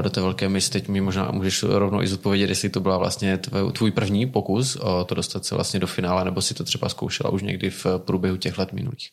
do 0.01 0.11
té 0.11 0.20
velké 0.20 0.49
Miss. 0.49 0.68
Teď 0.68 0.88
mi 0.88 1.01
možná 1.01 1.30
můžeš 1.30 1.62
rovnou 1.62 2.03
i 2.03 2.07
zodpovědět, 2.07 2.49
jestli 2.49 2.68
to 2.68 2.80
byla 2.80 2.99
vlastně 2.99 3.38
tvůj, 3.38 3.72
tvůj 3.72 3.91
první 3.91 4.26
pokus 4.26 4.76
o 4.76 5.05
to 5.05 5.14
dostat 5.14 5.45
se 5.45 5.55
vlastně 5.55 5.80
do 5.80 5.86
finále, 5.86 6.24
nebo 6.24 6.43
si 6.43 6.55
to 6.55 6.64
třeba 6.64 6.88
zkoušela 6.88 7.30
už 7.30 7.43
někdy 7.43 7.70
v 7.70 7.86
průběhu 7.99 8.36
těch 8.36 8.59
let 8.59 8.72
minulých. 8.72 9.11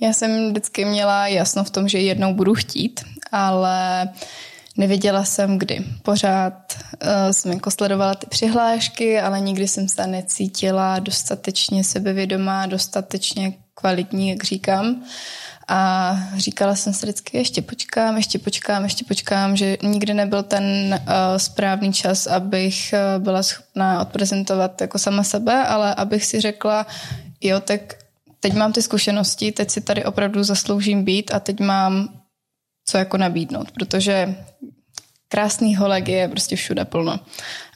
Já 0.00 0.12
jsem 0.12 0.50
vždycky 0.50 0.84
měla 0.84 1.26
jasno 1.26 1.64
v 1.64 1.70
tom, 1.70 1.88
že 1.88 1.98
jednou 1.98 2.34
budu 2.34 2.54
chtít, 2.54 3.00
ale 3.32 4.08
Nevěděla 4.76 5.24
jsem 5.24 5.58
kdy. 5.58 5.84
Pořád 6.02 6.52
uh, 7.02 7.30
jsem 7.30 7.52
jako 7.52 7.70
sledovala 7.70 8.14
ty 8.14 8.26
přihlášky, 8.26 9.20
ale 9.20 9.40
nikdy 9.40 9.68
jsem 9.68 9.88
se 9.88 10.06
necítila 10.06 10.98
dostatečně 10.98 11.84
sebevědomá, 11.84 12.66
dostatečně 12.66 13.52
kvalitní, 13.74 14.28
jak 14.28 14.44
říkám. 14.44 15.02
A 15.68 16.16
říkala 16.36 16.74
jsem 16.74 16.92
si 16.92 17.06
vždycky, 17.06 17.36
ještě 17.36 17.62
počkám, 17.62 18.16
ještě 18.16 18.38
počkám, 18.38 18.84
ještě 18.84 19.04
počkám, 19.04 19.56
že 19.56 19.76
nikdy 19.82 20.14
nebyl 20.14 20.42
ten 20.42 20.64
uh, 20.92 20.98
správný 21.36 21.92
čas, 21.92 22.26
abych 22.26 22.94
uh, 22.94 23.22
byla 23.22 23.42
schopná 23.42 24.00
odprezentovat 24.00 24.80
jako 24.80 24.98
sama 24.98 25.24
sebe, 25.24 25.66
ale 25.66 25.94
abych 25.94 26.24
si 26.24 26.40
řekla, 26.40 26.86
jo, 27.40 27.60
tak 27.60 27.80
teď 28.40 28.54
mám 28.54 28.72
ty 28.72 28.82
zkušenosti, 28.82 29.52
teď 29.52 29.70
si 29.70 29.80
tady 29.80 30.04
opravdu 30.04 30.44
zasloužím 30.44 31.04
být 31.04 31.34
a 31.34 31.40
teď 31.40 31.60
mám 31.60 32.19
co 32.90 32.98
jako 32.98 33.16
nabídnout, 33.16 33.70
protože 33.70 34.34
krásný 35.28 35.76
holek 35.76 36.08
je 36.08 36.28
prostě 36.28 36.56
všude 36.56 36.84
plno. 36.84 37.20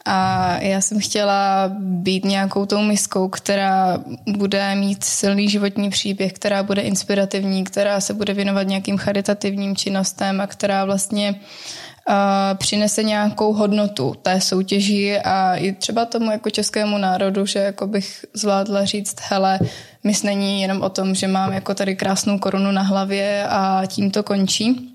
A 0.05 0.59
já 0.61 0.81
jsem 0.81 1.01
chtěla 1.01 1.71
být 1.79 2.25
nějakou 2.25 2.67
tou 2.67 2.83
miskou, 2.83 3.29
která 3.29 3.99
bude 4.37 4.75
mít 4.75 5.05
silný 5.05 5.49
životní 5.49 5.91
příběh, 5.91 6.33
která 6.33 6.63
bude 6.63 6.83
inspirativní, 6.83 7.65
která 7.65 8.01
se 8.01 8.15
bude 8.15 8.35
věnovat 8.35 8.63
nějakým 8.63 8.99
charitativním 8.99 9.77
činnostem 9.77 10.41
a 10.41 10.47
která 10.47 10.85
vlastně 10.85 11.35
uh, 11.35 12.15
přinese 12.59 13.03
nějakou 13.03 13.53
hodnotu 13.53 14.15
té 14.23 14.41
soutěži 14.41 15.19
a 15.19 15.57
i 15.57 15.73
třeba 15.73 16.05
tomu 16.05 16.31
jako 16.31 16.51
českému 16.51 16.99
národu, 16.99 17.47
že 17.47 17.59
jako 17.59 17.87
bych 17.87 18.25
zvládla 18.35 18.85
říct, 18.85 19.17
hele, 19.21 19.59
mis 20.05 20.23
není 20.23 20.63
jenom 20.63 20.83
o 20.83 20.89
tom, 20.89 21.15
že 21.15 21.29
mám 21.29 21.53
jako 21.53 21.75
tady 21.75 21.97
krásnou 21.97 22.39
korunu 22.39 22.73
na 22.73 22.83
hlavě 22.83 23.47
a 23.49 23.83
tím 23.87 24.11
to 24.11 24.23
končí, 24.23 24.94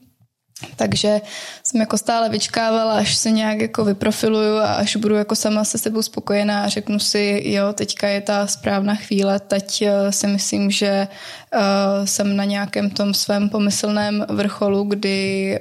Takže 0.75 1.21
jsem 1.63 1.81
jako 1.81 1.97
stále 1.97 2.29
vyčkávala, 2.29 2.93
až 2.93 3.15
se 3.15 3.31
nějak 3.31 3.61
jako 3.61 3.85
vyprofiluju 3.85 4.57
a 4.57 4.73
až 4.73 4.95
budu 4.95 5.15
jako 5.15 5.35
sama 5.35 5.63
se 5.63 5.77
sebou 5.77 6.01
spokojená 6.01 6.63
a 6.63 6.69
řeknu 6.69 6.99
si, 6.99 7.41
jo, 7.45 7.73
teďka 7.73 8.07
je 8.07 8.21
ta 8.21 8.47
správná 8.47 8.95
chvíle, 8.95 9.39
teď 9.39 9.81
eh, 9.81 10.11
si 10.11 10.27
myslím, 10.27 10.71
že 10.71 11.07
uh, 11.55 12.05
jsem 12.05 12.35
na 12.35 12.43
nějakém 12.43 12.89
tom 12.89 13.13
svém 13.13 13.49
pomyslném 13.49 14.25
vrcholu, 14.29 14.83
kdy 14.83 15.59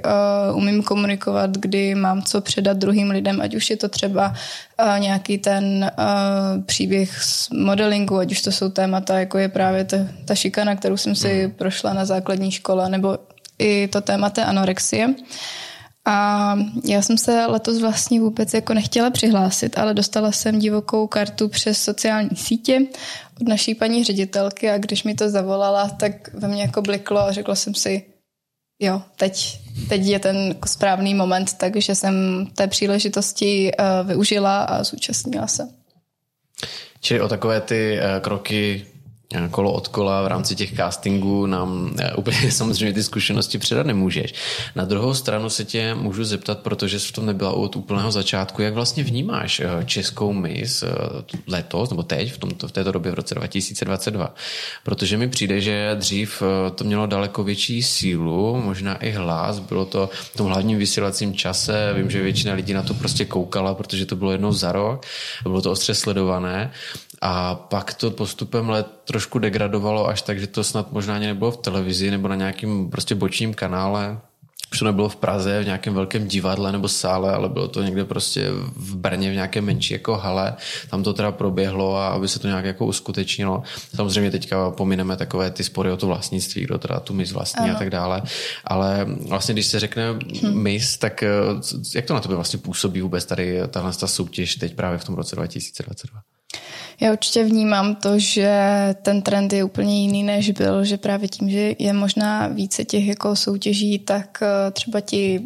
uh, 0.50 0.56
umím 0.56 0.82
komunikovat, 0.82 1.50
kdy 1.50 1.94
mám 1.94 2.22
co 2.22 2.40
předat 2.40 2.76
druhým 2.76 3.10
lidem, 3.10 3.40
ať 3.40 3.54
už 3.54 3.70
je 3.70 3.76
to 3.76 3.88
třeba 3.88 4.28
uh, 4.82 4.98
nějaký 4.98 5.38
ten 5.38 5.90
uh, 5.98 6.64
příběh 6.64 7.22
z 7.22 7.50
modelingu, 7.50 8.18
ať 8.18 8.32
už 8.32 8.42
to 8.42 8.52
jsou 8.52 8.68
témata, 8.68 9.18
jako 9.18 9.38
je 9.38 9.48
právě 9.48 9.84
ta, 9.84 9.96
ta 10.24 10.34
šikana, 10.34 10.76
kterou 10.76 10.96
jsem 10.96 11.14
si 11.14 11.42
mhm. 11.42 11.50
prošla 11.50 11.92
na 11.92 12.04
základní 12.04 12.50
škole, 12.50 12.88
nebo 12.88 13.18
i 13.58 13.88
to 13.88 14.00
téma 14.00 14.30
té 14.30 14.44
anorexie. 14.44 15.14
A 16.04 16.58
já 16.84 17.02
jsem 17.02 17.18
se 17.18 17.46
letos 17.46 17.78
vlastně 17.78 18.20
vůbec 18.20 18.54
jako 18.54 18.74
nechtěla 18.74 19.10
přihlásit, 19.10 19.78
ale 19.78 19.94
dostala 19.94 20.32
jsem 20.32 20.58
divokou 20.58 21.06
kartu 21.06 21.48
přes 21.48 21.82
sociální 21.82 22.36
sítě 22.36 22.80
od 23.40 23.48
naší 23.48 23.74
paní 23.74 24.04
ředitelky 24.04 24.70
a 24.70 24.78
když 24.78 25.04
mi 25.04 25.14
to 25.14 25.30
zavolala, 25.30 25.88
tak 25.88 26.34
ve 26.34 26.48
mně 26.48 26.62
jako 26.62 26.82
bliklo 26.82 27.20
a 27.20 27.32
řekla 27.32 27.54
jsem 27.54 27.74
si, 27.74 28.02
jo, 28.78 29.02
teď, 29.16 29.60
teď 29.88 30.02
je 30.02 30.18
ten 30.18 30.54
správný 30.66 31.14
moment, 31.14 31.54
takže 31.54 31.94
jsem 31.94 32.46
té 32.54 32.66
příležitosti 32.66 33.72
uh, 33.72 34.08
využila 34.08 34.62
a 34.62 34.84
zúčastnila 34.84 35.46
se. 35.46 35.68
Čili 37.00 37.20
o 37.20 37.28
takové 37.28 37.60
ty 37.60 37.98
uh, 37.98 38.22
kroky 38.22 38.86
kolo 39.50 39.72
od 39.72 39.88
kola 39.88 40.22
v 40.22 40.26
rámci 40.26 40.56
těch 40.56 40.76
castingů 40.76 41.46
nám 41.46 41.94
eh, 41.98 42.14
úplně 42.16 42.52
samozřejmě 42.52 42.92
ty 42.92 43.02
zkušenosti 43.02 43.58
předat 43.58 43.86
nemůžeš. 43.86 44.34
Na 44.76 44.84
druhou 44.84 45.14
stranu 45.14 45.50
se 45.50 45.64
tě 45.64 45.94
můžu 45.94 46.24
zeptat, 46.24 46.58
protože 46.58 47.00
jsi 47.00 47.08
v 47.08 47.12
tom 47.12 47.26
nebyla 47.26 47.52
od 47.52 47.76
úplného 47.76 48.10
začátku, 48.10 48.62
jak 48.62 48.74
vlastně 48.74 49.04
vnímáš 49.04 49.60
eh, 49.60 49.84
českou 49.84 50.32
mis 50.32 50.82
eh, 50.82 50.88
letos, 51.46 51.90
nebo 51.90 52.02
teď, 52.02 52.32
v, 52.32 52.38
tomto, 52.38 52.68
v 52.68 52.72
této 52.72 52.92
době 52.92 53.12
v 53.12 53.14
roce 53.14 53.34
2022. 53.34 54.34
Protože 54.84 55.16
mi 55.16 55.28
přijde, 55.28 55.60
že 55.60 55.90
dřív 55.94 56.42
to 56.74 56.84
mělo 56.84 57.06
daleko 57.06 57.44
větší 57.44 57.82
sílu, 57.82 58.62
možná 58.64 58.96
i 58.96 59.10
hlas, 59.10 59.58
bylo 59.58 59.84
to 59.84 60.10
v 60.12 60.36
tom 60.36 60.46
hlavním 60.46 60.78
vysílacím 60.78 61.34
čase, 61.34 61.92
vím, 61.96 62.10
že 62.10 62.22
většina 62.22 62.54
lidí 62.54 62.72
na 62.72 62.82
to 62.82 62.94
prostě 62.94 63.24
koukala, 63.24 63.74
protože 63.74 64.06
to 64.06 64.16
bylo 64.16 64.32
jednou 64.32 64.52
za 64.52 64.72
rok, 64.72 65.06
bylo 65.42 65.62
to 65.62 65.70
ostře 65.70 65.94
sledované 65.94 66.70
a 67.20 67.54
pak 67.54 67.94
to 67.94 68.10
postupem 68.10 68.68
let 68.68 68.86
trošku 69.04 69.38
degradovalo 69.38 70.08
až 70.08 70.22
tak, 70.22 70.40
že 70.40 70.46
to 70.46 70.64
snad 70.64 70.92
možná 70.92 71.14
ani 71.14 71.26
nebylo 71.26 71.50
v 71.50 71.56
televizi 71.56 72.10
nebo 72.10 72.28
na 72.28 72.34
nějakým 72.34 72.90
prostě 72.90 73.14
bočním 73.14 73.54
kanále. 73.54 74.20
Už 74.72 74.78
to 74.78 74.84
nebylo 74.84 75.08
v 75.08 75.16
Praze, 75.16 75.62
v 75.62 75.64
nějakém 75.64 75.94
velkém 75.94 76.28
divadle 76.28 76.72
nebo 76.72 76.88
sále, 76.88 77.32
ale 77.32 77.48
bylo 77.48 77.68
to 77.68 77.82
někde 77.82 78.04
prostě 78.04 78.50
v 78.76 78.96
Brně 78.96 79.30
v 79.30 79.34
nějaké 79.34 79.60
menší 79.60 79.92
jako 79.92 80.16
hale. 80.16 80.54
Tam 80.90 81.02
to 81.02 81.12
teda 81.12 81.32
proběhlo 81.32 81.96
a 81.96 82.08
aby 82.08 82.28
se 82.28 82.38
to 82.38 82.48
nějak 82.48 82.64
jako 82.64 82.86
uskutečnilo. 82.86 83.62
Samozřejmě 83.94 84.30
teďka 84.30 84.70
pomineme 84.70 85.16
takové 85.16 85.50
ty 85.50 85.64
spory 85.64 85.92
o 85.92 85.96
to 85.96 86.06
vlastnictví, 86.06 86.62
kdo 86.62 86.78
teda 86.78 87.00
tu 87.00 87.14
mis 87.14 87.32
vlastní 87.32 87.64
ano. 87.64 87.76
a 87.76 87.78
tak 87.78 87.90
dále. 87.90 88.22
Ale 88.64 89.06
vlastně, 89.28 89.54
když 89.54 89.66
se 89.66 89.80
řekne 89.80 90.12
hm. 90.12 90.62
mis, 90.62 90.98
tak 90.98 91.22
eh, 91.22 91.30
jak 91.94 92.04
to 92.04 92.14
na 92.14 92.20
tebe 92.20 92.34
vlastně 92.34 92.58
působí 92.58 93.00
vůbec 93.00 93.24
tady 93.24 93.60
tahle 93.68 93.92
soutěž 93.92 94.54
teď 94.54 94.74
právě 94.74 94.98
v 94.98 95.04
tom 95.04 95.14
roce 95.14 95.36
2022? 95.36 96.20
Já 97.00 97.12
určitě 97.12 97.44
vnímám 97.44 97.94
to, 97.94 98.18
že 98.18 98.60
ten 99.02 99.22
trend 99.22 99.52
je 99.52 99.64
úplně 99.64 100.00
jiný, 100.00 100.22
než 100.22 100.50
byl, 100.50 100.84
že 100.84 100.96
právě 100.96 101.28
tím, 101.28 101.50
že 101.50 101.74
je 101.78 101.92
možná 101.92 102.46
více 102.46 102.84
těch 102.84 103.06
jako 103.06 103.36
soutěží, 103.36 103.98
tak 103.98 104.42
eh, 104.42 104.70
třeba 104.70 105.00
ti 105.00 105.40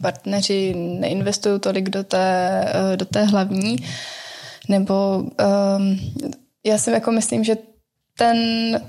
partneři 0.00 0.74
neinvestují 0.74 1.60
tolik 1.60 1.90
do 1.90 2.04
té, 2.04 2.64
eh, 2.92 2.96
do 2.96 3.04
té 3.04 3.24
hlavní, 3.24 3.76
nebo 4.68 5.18
um, 5.18 5.98
já 6.66 6.78
si 6.78 6.90
jako 6.90 7.12
myslím, 7.12 7.44
že 7.44 7.56
ten 8.18 8.38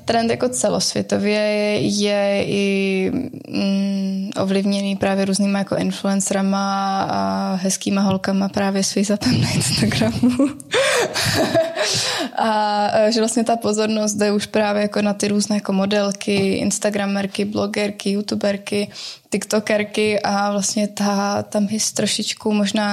trend 0.05 0.31
jako 0.31 0.49
celosvětově 0.49 1.39
je 1.79 2.45
i 2.47 3.11
mm, 3.47 4.31
ovlivněný 4.41 4.95
právě 4.95 5.25
různýma 5.25 5.59
jako 5.59 5.75
influencerama 5.75 7.01
a 7.01 7.53
hezkýma 7.55 8.01
holkama 8.01 8.49
právě 8.49 8.83
s 8.83 9.17
tam 9.17 9.41
na 9.41 9.49
Instagramu. 9.49 10.31
a 12.37 12.89
že 13.09 13.19
vlastně 13.19 13.43
ta 13.43 13.57
pozornost 13.57 14.13
jde 14.13 14.31
už 14.31 14.45
právě 14.45 14.81
jako 14.81 15.01
na 15.01 15.13
ty 15.13 15.27
různé 15.27 15.55
jako 15.55 15.73
modelky, 15.73 16.53
instagramerky, 16.53 17.45
blogerky, 17.45 18.11
youtuberky, 18.11 18.87
tiktokerky 19.37 20.19
a 20.19 20.51
vlastně 20.51 20.87
ta 20.87 21.43
tam 21.43 21.67
his 21.67 21.91
trošičku 21.91 22.53
možná 22.53 22.89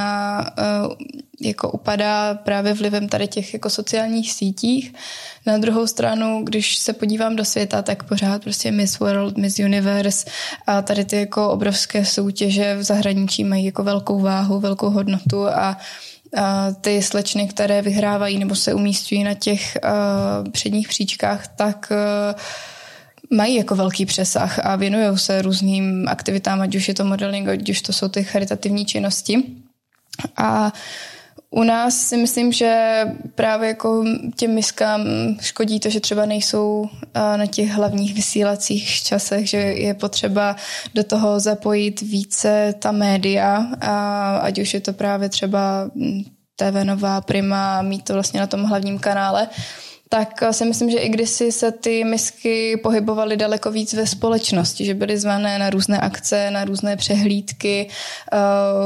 uh, 0.58 0.92
jako 1.40 1.70
upadá 1.70 2.34
právě 2.34 2.74
vlivem 2.74 3.08
tady 3.08 3.28
těch 3.28 3.52
jako 3.52 3.70
sociálních 3.70 4.32
sítích. 4.32 4.94
Na 5.46 5.58
druhou 5.58 5.86
stranu, 5.86 6.44
když 6.44 6.76
se 6.76 6.92
podívám 6.92 7.36
do 7.36 7.44
světa, 7.44 7.82
tak 7.82 8.02
pořád 8.02 8.42
prostě 8.42 8.72
Miss 8.72 8.98
World, 8.98 9.36
Miss 9.36 9.58
Universe 9.58 10.30
a 10.66 10.82
tady 10.82 11.04
ty 11.04 11.16
jako 11.16 11.50
obrovské 11.50 12.04
soutěže 12.04 12.76
v 12.76 12.82
zahraničí 12.82 13.44
mají 13.44 13.64
jako 13.64 13.82
velkou 13.82 14.20
váhu, 14.20 14.60
velkou 14.60 14.90
hodnotu 14.90 15.48
a 15.48 15.76
a 16.36 16.72
ty 16.80 17.02
slečny, 17.02 17.48
které 17.48 17.82
vyhrávají 17.82 18.38
nebo 18.38 18.54
se 18.54 18.74
umístují 18.74 19.24
na 19.24 19.34
těch 19.34 19.78
uh, 19.84 20.50
předních 20.50 20.88
příčkách, 20.88 21.48
tak 21.48 21.92
uh, 21.92 22.40
mají 23.34 23.54
jako 23.54 23.74
velký 23.74 24.06
přesah 24.06 24.66
a 24.66 24.76
věnují 24.76 25.18
se 25.18 25.42
různým 25.42 26.08
aktivitám, 26.08 26.60
ať 26.60 26.74
už 26.74 26.88
je 26.88 26.94
to 26.94 27.04
modeling, 27.04 27.48
ať 27.48 27.70
už 27.70 27.82
to 27.82 27.92
jsou 27.92 28.08
ty 28.08 28.24
charitativní 28.24 28.86
činnosti. 28.86 29.42
A 30.36 30.72
u 31.50 31.62
nás 31.62 32.00
si 32.00 32.16
myslím, 32.16 32.52
že 32.52 33.00
právě 33.34 33.68
jako 33.68 34.04
těm 34.36 34.54
miskám 34.54 35.06
škodí 35.40 35.80
to, 35.80 35.90
že 35.90 36.00
třeba 36.00 36.26
nejsou 36.26 36.88
na 37.14 37.46
těch 37.46 37.70
hlavních 37.70 38.14
vysílacích 38.14 39.02
časech, 39.02 39.48
že 39.48 39.56
je 39.58 39.94
potřeba 39.94 40.56
do 40.94 41.04
toho 41.04 41.40
zapojit 41.40 42.00
více 42.00 42.74
ta 42.78 42.92
média, 42.92 43.66
a 43.80 44.36
ať 44.36 44.58
už 44.58 44.74
je 44.74 44.80
to 44.80 44.92
právě 44.92 45.28
třeba 45.28 45.90
TV 46.56 46.84
Nová 46.84 47.20
Prima, 47.20 47.82
mít 47.82 48.04
to 48.04 48.14
vlastně 48.14 48.40
na 48.40 48.46
tom 48.46 48.64
hlavním 48.64 48.98
kanále, 48.98 49.48
tak 50.08 50.42
si 50.50 50.64
myslím, 50.64 50.90
že 50.90 50.98
i 50.98 51.08
kdysi 51.08 51.52
se 51.52 51.72
ty 51.72 52.04
misky 52.04 52.76
pohybovaly 52.76 53.36
daleko 53.36 53.70
víc 53.70 53.94
ve 53.94 54.06
společnosti, 54.06 54.84
že 54.84 54.94
byly 54.94 55.18
zvané 55.18 55.58
na 55.58 55.70
různé 55.70 56.00
akce, 56.00 56.50
na 56.50 56.64
různé 56.64 56.96
přehlídky, 56.96 57.88
eh, 57.88 58.36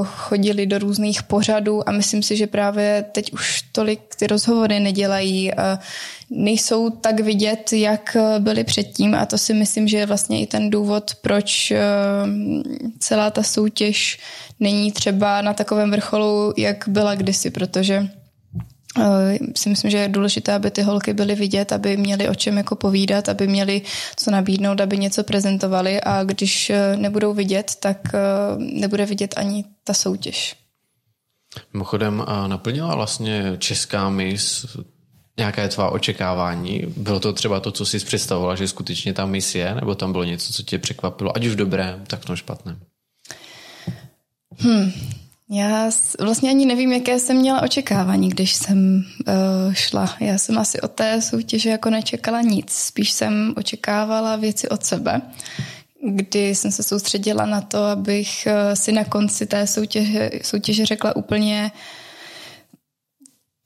chodili 0.03 0.67
do 0.67 0.79
různých 0.79 1.23
pořadů 1.23 1.89
a 1.89 1.93
myslím 1.93 2.23
si, 2.23 2.37
že 2.37 2.47
právě 2.47 3.05
teď 3.13 3.33
už 3.33 3.63
tolik 3.73 4.01
ty 4.17 4.27
rozhovory 4.27 4.81
nedělají, 4.81 5.53
nejsou 6.31 6.91
tak 6.91 7.21
vidět, 7.21 7.73
jak 7.73 8.17
byly 8.39 8.65
předtím 8.65 9.15
a 9.15 9.27
to 9.27 9.39
si 9.39 9.55
myslím, 9.55 9.89
že 9.89 9.97
je 9.97 10.07
vlastně 10.07 10.41
i 10.41 10.47
ten 10.47 10.71
důvod, 10.71 11.15
proč 11.23 11.71
eh, 11.71 11.79
celá 12.99 13.31
ta 13.31 13.43
soutěž 13.43 14.19
není 14.61 14.93
třeba 14.93 15.43
na 15.43 15.55
takovém 15.55 15.91
vrcholu, 15.91 16.53
jak 16.57 16.85
byla 16.89 17.15
kdysi, 17.15 17.51
protože 17.51 18.09
Eh, 18.09 18.28
si 19.57 19.69
myslím, 19.69 19.91
že 19.91 19.99
je 19.99 20.09
důležité, 20.09 20.53
aby 20.53 20.71
ty 20.71 20.83
holky 20.83 21.13
byly 21.13 21.35
vidět, 21.35 21.73
aby 21.73 21.97
měly 21.97 22.29
o 22.29 22.35
čem 22.35 22.57
jako 22.57 22.77
povídat, 22.77 23.29
aby 23.29 23.47
měly 23.47 23.83
co 24.17 24.31
nabídnout, 24.31 24.81
aby 24.81 24.99
něco 24.99 25.25
prezentovali 25.25 26.01
a 26.01 26.25
když 26.25 26.71
eh, 26.71 26.97
nebudou 26.97 27.35
vidět, 27.35 27.73
tak 27.81 28.15
eh, 28.15 28.19
nebude 28.59 29.07
vidět 29.07 29.35
ani 29.37 29.65
ta 29.85 29.95
soutěž. 29.95 30.57
Mimochodem 31.73 32.25
naplnila 32.47 32.95
vlastně 32.95 33.57
česká 33.59 34.11
mis 34.11 34.67
nějaké 35.39 35.69
tvá 35.69 35.91
očekávání? 35.91 36.83
Bylo 36.97 37.21
to 37.21 37.33
třeba 37.33 37.61
to, 37.61 37.73
co 37.73 37.87
jsi 37.87 37.99
představovala, 37.99 38.55
že 38.55 38.69
skutečně 38.69 39.13
tam 39.15 39.31
mis 39.31 39.55
je, 39.55 39.75
nebo 39.75 39.95
tam 39.95 40.13
bylo 40.13 40.25
něco, 40.25 40.53
co 40.53 40.63
tě 40.63 40.79
překvapilo, 40.79 41.37
ať 41.37 41.47
už 41.47 41.53
v 41.53 41.57
dobrém, 41.57 42.05
tak 42.07 42.21
v 42.21 42.25
tom 42.25 42.37
špatném? 42.37 42.81
Hmm, 44.59 44.93
já 45.51 45.91
vlastně 46.21 46.51
ani 46.51 46.67
nevím, 46.67 46.93
jaké 46.93 47.19
jsem 47.19 47.37
měla 47.37 47.63
očekávání, 47.63 48.29
když 48.29 48.55
jsem 48.55 49.05
uh, 49.29 49.73
šla. 49.73 50.17
Já 50.21 50.39
jsem 50.39 50.59
asi 50.59 50.81
od 50.81 50.93
té 50.93 51.23
soutěže 51.23 51.71
jako 51.71 51.91
nečekala 51.91 52.41
nic. 52.41 52.73
Spíš 52.73 53.13
jsem 53.13 53.55
očekávala 53.57 54.37
věci 54.37 54.69
od 54.69 54.85
sebe, 54.85 55.23
kdy 56.09 56.55
jsem 56.55 56.73
se 56.73 56.83
soustředila 56.83 57.47
na 57.47 57.61
to, 57.61 57.85
abych 57.85 58.47
uh, 58.47 58.75
si 58.75 58.93
na 58.93 59.05
konci 59.05 59.47
té 59.47 59.67
soutěže, 59.67 60.31
soutěže 60.43 60.87
řekla 60.87 61.17
úplně 61.17 61.71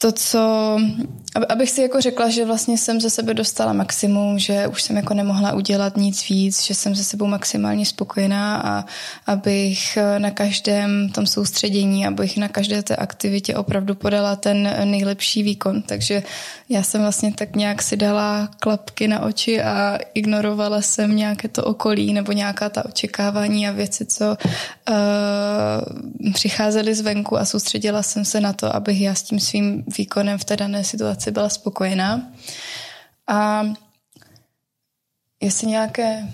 to, 0.03 0.12
co, 0.12 0.76
abych 1.48 1.70
si 1.70 1.82
jako 1.82 2.00
řekla, 2.00 2.28
že 2.28 2.44
vlastně 2.44 2.78
jsem 2.78 3.00
ze 3.00 3.11
sebe 3.11 3.34
dostala 3.34 3.72
maximum, 3.72 4.38
že 4.38 4.66
už 4.66 4.82
jsem 4.82 4.96
jako 4.96 5.14
nemohla 5.14 5.53
udělat 5.53 5.96
nic 5.96 6.28
víc, 6.28 6.62
že 6.62 6.74
jsem 6.74 6.94
se 6.94 7.05
sebou 7.05 7.26
maximálně 7.26 7.86
spokojená 7.86 8.57
a 8.57 8.84
abych 9.26 9.98
na 10.18 10.30
každém 10.30 11.09
tom 11.09 11.26
soustředění, 11.26 12.07
abych 12.07 12.36
na 12.36 12.48
každé 12.48 12.82
té 12.82 12.96
aktivitě 12.96 13.57
opravdu 13.57 13.94
podala 13.94 14.36
ten 14.36 14.76
nejlepší 14.84 15.42
výkon. 15.42 15.82
Takže 15.82 16.22
já 16.68 16.82
jsem 16.82 17.00
vlastně 17.00 17.32
tak 17.32 17.57
nějak 17.57 17.82
si 17.82 17.96
dala 17.96 18.48
klapky 18.61 19.09
na 19.09 19.20
oči 19.20 19.62
a 19.62 19.98
ignorovala 20.14 20.82
jsem 20.82 21.16
nějaké 21.16 21.48
to 21.48 21.64
okolí 21.64 22.12
nebo 22.12 22.32
nějaká 22.32 22.68
ta 22.68 22.84
očekávání 22.84 23.68
a 23.68 23.72
věci, 23.72 24.07
co 24.07 24.36
uh, 24.90 26.32
přicházely 26.32 26.94
zvenku 26.94 27.38
a 27.38 27.44
soustředila 27.44 28.03
jsem 28.03 28.24
se 28.24 28.40
na 28.40 28.53
to, 28.53 28.76
abych 28.76 29.00
já 29.00 29.14
s 29.14 29.22
tím 29.22 29.40
svým 29.40 29.84
výkonem 29.99 30.38
v 30.38 30.45
té 30.45 30.57
dané 30.57 30.84
situaci 30.84 31.30
byla 31.30 31.49
spokojená. 31.49 32.32
A 33.26 33.66
jestli 35.40 35.66
nějaké... 35.66 36.28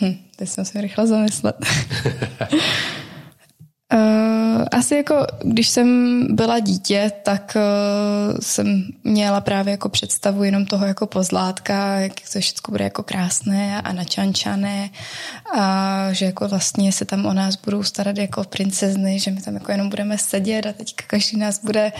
Hm, 0.00 0.16
teď 0.36 0.48
jsem 0.48 0.64
se 0.64 0.80
rychle 0.80 1.06
zamyslet. 1.06 1.56
Uh, 3.94 4.64
asi 4.72 4.94
jako, 4.94 5.26
když 5.44 5.68
jsem 5.68 6.20
byla 6.30 6.58
dítě, 6.58 7.12
tak 7.22 7.56
uh, 7.56 8.38
jsem 8.40 8.84
měla 9.04 9.40
právě 9.40 9.70
jako 9.70 9.88
představu 9.88 10.44
jenom 10.44 10.66
toho 10.66 10.86
jako 10.86 11.06
pozlátka, 11.06 12.00
jak 12.00 12.12
to 12.32 12.40
všechno 12.40 12.72
bude 12.72 12.84
jako 12.84 13.02
krásné 13.02 13.82
a 13.82 13.92
načančané 13.92 14.90
a 15.56 16.08
že 16.12 16.24
jako 16.24 16.48
vlastně 16.48 16.92
se 16.92 17.04
tam 17.04 17.26
o 17.26 17.32
nás 17.32 17.56
budou 17.56 17.82
starat 17.82 18.18
jako 18.18 18.44
princezny, 18.44 19.18
že 19.18 19.30
my 19.30 19.40
tam 19.40 19.54
jako 19.54 19.72
jenom 19.72 19.88
budeme 19.88 20.18
sedět 20.18 20.66
a 20.66 20.72
teďka 20.72 21.04
každý 21.06 21.38
nás 21.38 21.64
bude 21.64 21.92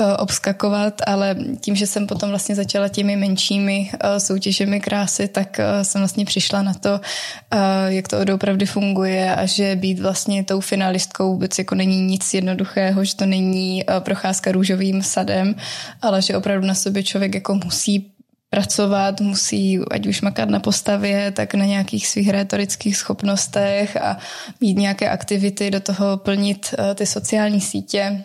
uh, 0.00 0.06
obskakovat, 0.18 1.02
ale 1.06 1.36
tím, 1.60 1.76
že 1.76 1.86
jsem 1.86 2.06
potom 2.06 2.28
vlastně 2.30 2.54
začala 2.54 2.88
těmi 2.88 3.16
menšími 3.16 3.90
uh, 3.92 4.16
soutěžemi 4.18 4.80
krásy, 4.80 5.28
tak 5.28 5.56
uh, 5.58 5.82
jsem 5.82 6.00
vlastně 6.00 6.24
přišla 6.24 6.62
na 6.62 6.74
to, 6.74 6.92
uh, 6.92 7.60
jak 7.86 8.08
to 8.08 8.16
opravdu 8.34 8.66
funguje 8.66 9.34
a 9.34 9.46
že 9.46 9.76
být 9.76 10.00
vlastně 10.00 10.44
tou 10.44 10.60
finalistkou 10.60 11.37
vůbec 11.38 11.58
jako 11.58 11.74
není 11.74 12.02
nic 12.02 12.34
jednoduchého, 12.34 13.04
že 13.04 13.16
to 13.16 13.26
není 13.26 13.84
uh, 13.84 14.00
procházka 14.00 14.52
růžovým 14.52 15.02
sadem, 15.02 15.54
ale 16.02 16.22
že 16.22 16.36
opravdu 16.36 16.66
na 16.66 16.74
sobě 16.74 17.02
člověk 17.02 17.34
jako 17.34 17.54
musí 17.54 18.10
pracovat, 18.50 19.20
musí 19.20 19.78
ať 19.90 20.06
už 20.06 20.20
makat 20.20 20.50
na 20.50 20.60
postavě, 20.60 21.30
tak 21.30 21.54
na 21.54 21.64
nějakých 21.64 22.06
svých 22.06 22.28
retorických 22.30 22.96
schopnostech 22.96 23.96
a 23.96 24.18
mít 24.60 24.78
nějaké 24.78 25.10
aktivity, 25.10 25.70
do 25.70 25.80
toho 25.80 26.16
plnit 26.16 26.74
uh, 26.74 26.94
ty 26.94 27.06
sociální 27.06 27.60
sítě, 27.60 28.24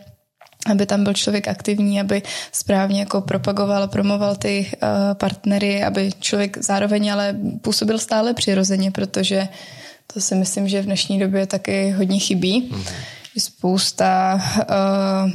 aby 0.65 0.85
tam 0.85 1.03
byl 1.03 1.13
člověk 1.13 1.47
aktivní, 1.47 2.01
aby 2.01 2.21
správně 2.51 2.99
jako 2.99 3.21
propagoval, 3.21 3.87
promoval 3.87 4.35
ty 4.35 4.65
uh, 4.73 4.89
partnery, 5.13 5.83
aby 5.83 6.09
člověk 6.19 6.57
zároveň 6.57 7.13
ale 7.13 7.37
působil 7.61 7.99
stále 7.99 8.33
přirozeně, 8.33 8.91
protože 8.91 9.47
to 10.13 10.21
si 10.21 10.35
myslím, 10.35 10.67
že 10.67 10.81
v 10.81 10.85
dnešní 10.85 11.19
době 11.19 11.47
taky 11.47 11.91
hodně 11.91 12.19
chybí. 12.19 12.69
Mm-hmm 12.71 12.93
spousta 13.37 14.41
uh, 14.69 15.31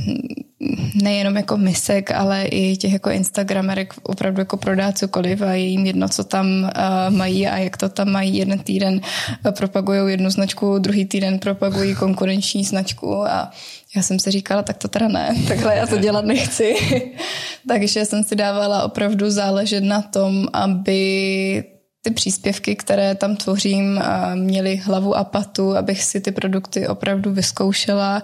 nejenom 1.02 1.36
jako 1.36 1.56
misek, 1.56 2.10
ale 2.10 2.44
i 2.44 2.76
těch 2.76 2.92
jako 2.92 3.10
instagramerek 3.10 3.94
opravdu 4.02 4.40
jako 4.40 4.56
prodá 4.56 4.92
cokoliv 4.92 5.42
a 5.42 5.52
je 5.52 5.66
jim 5.66 5.86
jedno, 5.86 6.08
co 6.08 6.24
tam 6.24 6.46
uh, 6.46 7.16
mají 7.16 7.46
a 7.46 7.58
jak 7.58 7.76
to 7.76 7.88
tam 7.88 8.10
mají. 8.10 8.36
Jeden 8.36 8.58
týden 8.58 8.94
uh, 8.94 9.52
propagují 9.52 10.10
jednu 10.10 10.30
značku, 10.30 10.78
druhý 10.78 11.04
týden 11.04 11.38
propagují 11.38 11.94
konkurenční 11.94 12.64
značku 12.64 13.28
a 13.28 13.50
já 13.96 14.02
jsem 14.02 14.18
si 14.18 14.30
říkala, 14.30 14.62
tak 14.62 14.76
to 14.76 14.88
teda 14.88 15.08
ne, 15.08 15.34
takhle 15.48 15.76
já 15.76 15.86
to 15.86 15.98
dělat 15.98 16.24
nechci. 16.24 16.74
Takže 17.68 18.04
jsem 18.04 18.24
si 18.24 18.36
dávala 18.36 18.82
opravdu 18.82 19.30
záležet 19.30 19.80
na 19.80 20.02
tom, 20.02 20.48
aby 20.52 21.64
ty 22.02 22.10
příspěvky, 22.10 22.76
které 22.76 23.14
tam 23.14 23.36
tvořím, 23.36 24.02
měly 24.34 24.76
hlavu 24.76 25.16
a 25.16 25.24
patu, 25.24 25.76
abych 25.76 26.04
si 26.04 26.20
ty 26.20 26.32
produkty 26.32 26.88
opravdu 26.88 27.32
vyzkoušela 27.32 28.22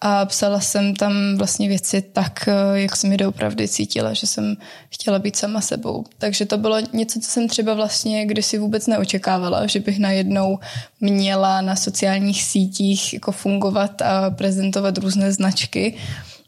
a 0.00 0.24
psala 0.24 0.60
jsem 0.60 0.94
tam 0.94 1.12
vlastně 1.36 1.68
věci 1.68 2.02
tak, 2.02 2.48
jak 2.74 2.96
jsem 2.96 3.10
mi 3.10 3.16
doopravdy 3.16 3.68
cítila, 3.68 4.12
že 4.12 4.26
jsem 4.26 4.56
chtěla 4.90 5.18
být 5.18 5.36
sama 5.36 5.60
sebou. 5.60 6.04
Takže 6.18 6.46
to 6.46 6.58
bylo 6.58 6.76
něco, 6.92 7.20
co 7.20 7.30
jsem 7.30 7.48
třeba 7.48 7.74
vlastně 7.74 8.26
kdysi 8.26 8.58
vůbec 8.58 8.86
neočekávala, 8.86 9.66
že 9.66 9.80
bych 9.80 9.98
najednou 9.98 10.58
měla 11.00 11.60
na 11.60 11.76
sociálních 11.76 12.42
sítích 12.42 13.14
jako 13.14 13.32
fungovat 13.32 14.02
a 14.02 14.30
prezentovat 14.30 14.98
různé 14.98 15.32
značky 15.32 15.94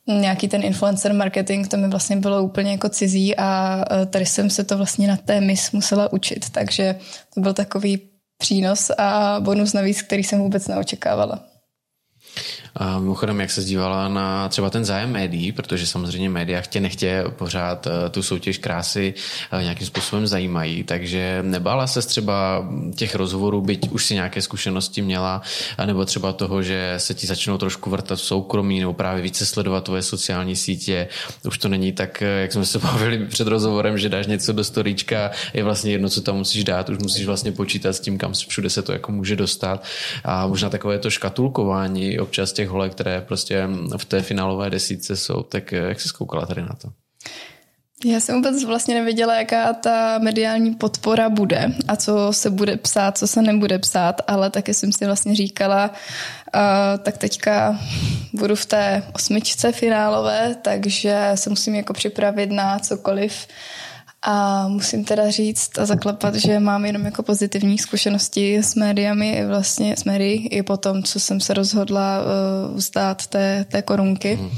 nějaký 0.09 0.49
ten 0.49 0.65
influencer 0.65 1.15
marketing, 1.15 1.69
to 1.69 1.77
mi 1.77 1.89
vlastně 1.89 2.17
bylo 2.17 2.43
úplně 2.43 2.71
jako 2.71 2.89
cizí 2.89 3.37
a 3.37 3.85
e, 3.91 4.07
tady 4.07 4.27
jsem 4.27 4.51
se 4.51 4.65
to 4.65 4.77
vlastně 4.77 5.09
na 5.09 5.17
té 5.17 5.41
mis 5.41 5.73
musela 5.73 6.13
učit, 6.13 6.51
takže 6.51 6.95
to 7.35 7.41
byl 7.41 7.53
takový 7.53 8.01
přínos 8.39 8.91
a 8.99 9.37
bonus 9.41 9.73
navíc, 9.73 10.03
který 10.03 10.25
jsem 10.25 10.39
vůbec 10.39 10.69
neočekávala. 10.69 11.45
A 12.79 12.99
mimochodem, 12.99 13.41
jak 13.41 13.51
se 13.51 13.62
zdívala 13.62 14.09
na 14.09 14.49
třeba 14.49 14.70
ten 14.70 14.85
zájem 14.85 15.12
médií, 15.12 15.53
protože 15.53 15.87
samozřejmě 15.87 16.31
média 16.31 16.61
chtě 16.61 16.81
nechtě 16.81 17.24
pořád 17.37 17.87
eh, 17.87 18.09
tu 18.11 18.22
soutěž 18.22 18.59
krásy 18.59 19.14
eh, 19.53 19.62
nějakým 19.62 19.87
způsobem 19.87 20.26
zajímají, 20.26 20.85
takže 20.85 21.39
nebála 21.43 21.87
se 21.87 22.03
třeba 22.03 22.68
těch 22.97 23.14
rozhovorů, 23.14 23.61
byť 23.61 23.91
už 23.91 24.05
si 24.05 24.14
nějaké 24.14 24.43
zkušenosti 24.43 25.03
měla, 25.03 25.43
nebo 25.85 26.05
třeba 26.05 26.33
toho, 26.33 26.62
že 26.62 26.95
se 26.97 27.14
ti 27.14 27.26
začnou 27.26 27.59
trošku 27.59 27.91
vrtat 27.91 28.18
v 28.18 28.22
soukromí, 28.22 28.81
nebo 28.81 28.93
právě 28.93 29.22
více 29.22 29.47
sledovat 29.47 29.85
tvoje 29.85 30.03
sociální 30.03 30.57
sítě. 30.57 31.09
Už 31.47 31.59
to 31.59 31.68
není 31.68 31.93
tak, 31.93 32.22
eh, 32.22 32.26
jak 32.26 32.53
jsme 32.53 32.66
se 32.66 32.79
bavili 32.89 33.26
před 33.26 33.49
rozhovorem, 33.49 33.99
že 33.99 34.09
dáš 34.09 34.26
něco 34.26 34.53
do 34.53 34.64
storíčka, 34.64 35.31
je 35.55 35.64
vlastně 35.64 35.93
jedno, 35.93 36.09
co 36.09 36.20
tam 36.20 36.37
musíš 36.37 36.64
dát, 36.64 36.89
už 36.89 36.99
musíš 36.99 37.26
vlastně 37.26 37.53
počítat 37.53 37.93
s 37.93 38.01
tím, 38.01 38.18
kam 38.18 38.33
všude 38.33 38.70
se 38.70 38.83
to 38.83 38.93
jako 38.93 39.12
může 39.12 39.37
dostat. 39.37 39.85
A 40.24 40.47
možná 40.47 40.70
takové 40.70 40.99
to 40.99 41.11
škatulkování 41.11 42.18
občas 42.18 42.53
těch 42.53 42.68
holek, 42.69 42.93
které 42.93 43.21
prostě 43.21 43.69
v 43.97 44.05
té 44.05 44.23
finálové 44.23 44.71
desíce 44.71 45.16
jsou. 45.16 45.43
Tak 45.43 45.73
eh, 45.73 45.77
jak 45.77 46.01
jsi 46.01 46.09
zkoukala 46.09 46.47
tady 46.47 46.62
na 46.62 46.75
to? 46.83 46.89
Já 48.05 48.21
jsem 48.21 48.35
vůbec 48.35 48.64
vlastně 48.64 48.95
nevěděla, 48.95 49.35
jaká 49.35 49.73
ta 49.73 50.19
mediální 50.19 50.75
podpora 50.75 51.29
bude 51.29 51.73
a 51.89 51.97
co 51.97 52.33
se 52.33 52.51
bude 52.51 52.77
psát, 52.77 53.19
co 53.19 53.27
se 53.27 53.43
nebude 53.43 53.79
psát, 53.79 54.21
ale 54.27 54.51
taky 54.51 54.75
jsem 54.75 54.93
si 54.93 55.07
vlastně 55.07 55.35
říkala, 55.35 55.91
uh, 55.91 56.61
tak 57.03 57.19
teďka 57.19 57.79
budu 58.33 58.55
v 58.55 58.66
té 58.66 59.03
osmičce 59.12 59.73
finálové, 59.73 60.57
takže 60.62 61.31
se 61.35 61.51
musím 61.51 61.75
jako 61.75 61.93
připravit 61.93 62.51
na 62.51 62.79
cokoliv, 62.79 63.47
a 64.23 64.69
musím 64.69 65.05
teda 65.05 65.31
říct 65.31 65.79
a 65.79 65.87
zaklepat, 65.87 66.35
že 66.35 66.61
mám 66.61 66.85
jenom 66.85 67.05
jako 67.05 67.23
pozitivní 67.23 67.79
zkušenosti 67.79 68.57
s 68.59 68.75
médiami, 68.75 69.47
vlastně 69.47 69.97
s 69.97 70.05
médií, 70.05 70.49
i 70.49 70.62
po 70.62 70.77
tom, 70.77 71.03
co 71.03 71.21
jsem 71.21 71.41
se 71.41 71.55
rozhodla 71.55 72.21
uh, 72.21 72.77
vzdát 72.77 73.27
té, 73.27 73.64
té 73.64 73.83
korunky. 73.83 74.37
Mm. 74.37 74.51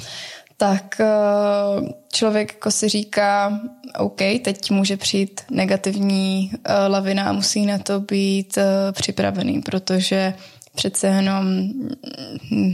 Tak 0.57 1.01
uh, 1.01 1.89
člověk 2.13 2.53
jako 2.53 2.71
si 2.71 2.89
říká, 2.89 3.61
OK, 3.99 4.19
teď 4.19 4.71
může 4.71 4.97
přijít 4.97 5.41
negativní 5.51 6.51
uh, 6.53 6.73
lavina 6.89 7.25
a 7.25 7.33
musí 7.33 7.67
na 7.67 7.79
to 7.79 8.01
být 8.01 8.57
uh, 8.57 8.63
připravený, 8.93 9.63
protože 9.63 10.35
přece 10.81 11.07
jenom 11.07 11.45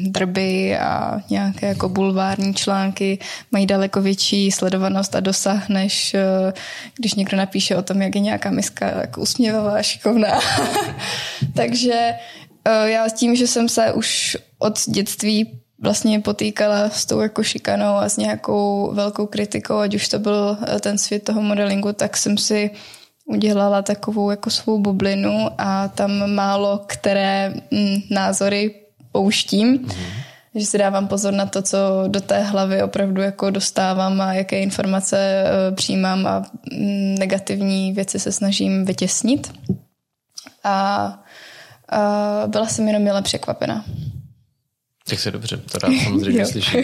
drby 0.07 0.79
a 0.79 1.21
nějaké 1.31 1.67
jako 1.67 1.89
bulvární 1.89 2.55
články 2.55 3.19
mají 3.53 3.67
daleko 3.67 4.01
větší 4.01 4.53
sledovanost 4.53 5.15
a 5.15 5.21
dosah, 5.21 5.69
než 5.69 6.15
eh, 6.15 6.53
když 6.97 7.15
někdo 7.15 7.37
napíše 7.37 7.77
o 7.77 7.83
tom, 7.83 8.03
jak 8.03 8.15
je 8.15 8.21
nějaká 8.21 8.51
miska 8.51 8.87
jako 8.87 9.21
usměvavá, 9.21 9.83
šikovná. 9.83 10.39
Takže 11.55 12.15
eh, 12.65 12.91
já 12.91 13.09
tím, 13.09 13.37
že 13.37 13.47
jsem 13.47 13.69
se 13.69 13.93
už 13.93 14.37
od 14.59 14.79
dětství 14.87 15.61
vlastně 15.83 16.21
potýkala 16.21 16.91
s 16.91 17.07
tou 17.07 17.21
jako 17.21 17.43
šikanou 17.43 17.95
a 17.95 18.09
s 18.09 18.17
nějakou 18.17 18.95
velkou 18.95 19.27
kritikou, 19.27 19.79
ať 19.79 19.95
už 19.95 20.09
to 20.09 20.19
byl 20.19 20.59
eh, 20.63 20.81
ten 20.81 20.99
svět 20.99 21.25
toho 21.25 21.43
modelingu, 21.43 21.93
tak 21.93 22.17
jsem 22.17 22.39
si 22.39 22.71
udělala 23.27 23.83
takovou 23.83 24.31
jako 24.31 24.51
svou 24.51 24.79
bublinu 24.79 25.51
a 25.59 25.89
tam 25.89 26.35
málo 26.35 26.81
které 26.87 27.55
mm, 27.71 27.97
názory 28.11 28.75
pouštím. 29.13 29.79
Mm-hmm. 29.79 30.23
Že 30.55 30.67
si 30.67 30.79
dávám 30.79 31.09
pozor 31.09 31.33
na 31.35 31.47
to, 31.47 31.63
co 31.63 31.79
do 32.09 32.21
té 32.21 32.43
hlavy 32.43 32.83
opravdu 32.83 33.23
jako 33.23 33.51
dostávám 33.51 34.21
a 34.21 34.33
jaké 34.33 34.61
informace 34.61 35.19
e, 35.19 35.73
přijímám 35.75 36.27
a 36.27 36.43
mm, 36.73 37.15
negativní 37.19 37.93
věci 37.93 38.19
se 38.19 38.33
snažím 38.33 38.85
vytěsnit. 38.85 39.53
A, 40.65 41.05
a 41.89 42.03
byla 42.47 42.67
jsem 42.67 42.89
jenom 42.89 43.03
milé 43.03 43.23
překvapena. 43.23 43.85
Tak 45.09 45.19
se 45.19 45.31
dobře, 45.31 45.61
to 45.73 45.79
rád 45.79 45.93
samozřejmě 46.05 46.47
slyším 46.47 46.83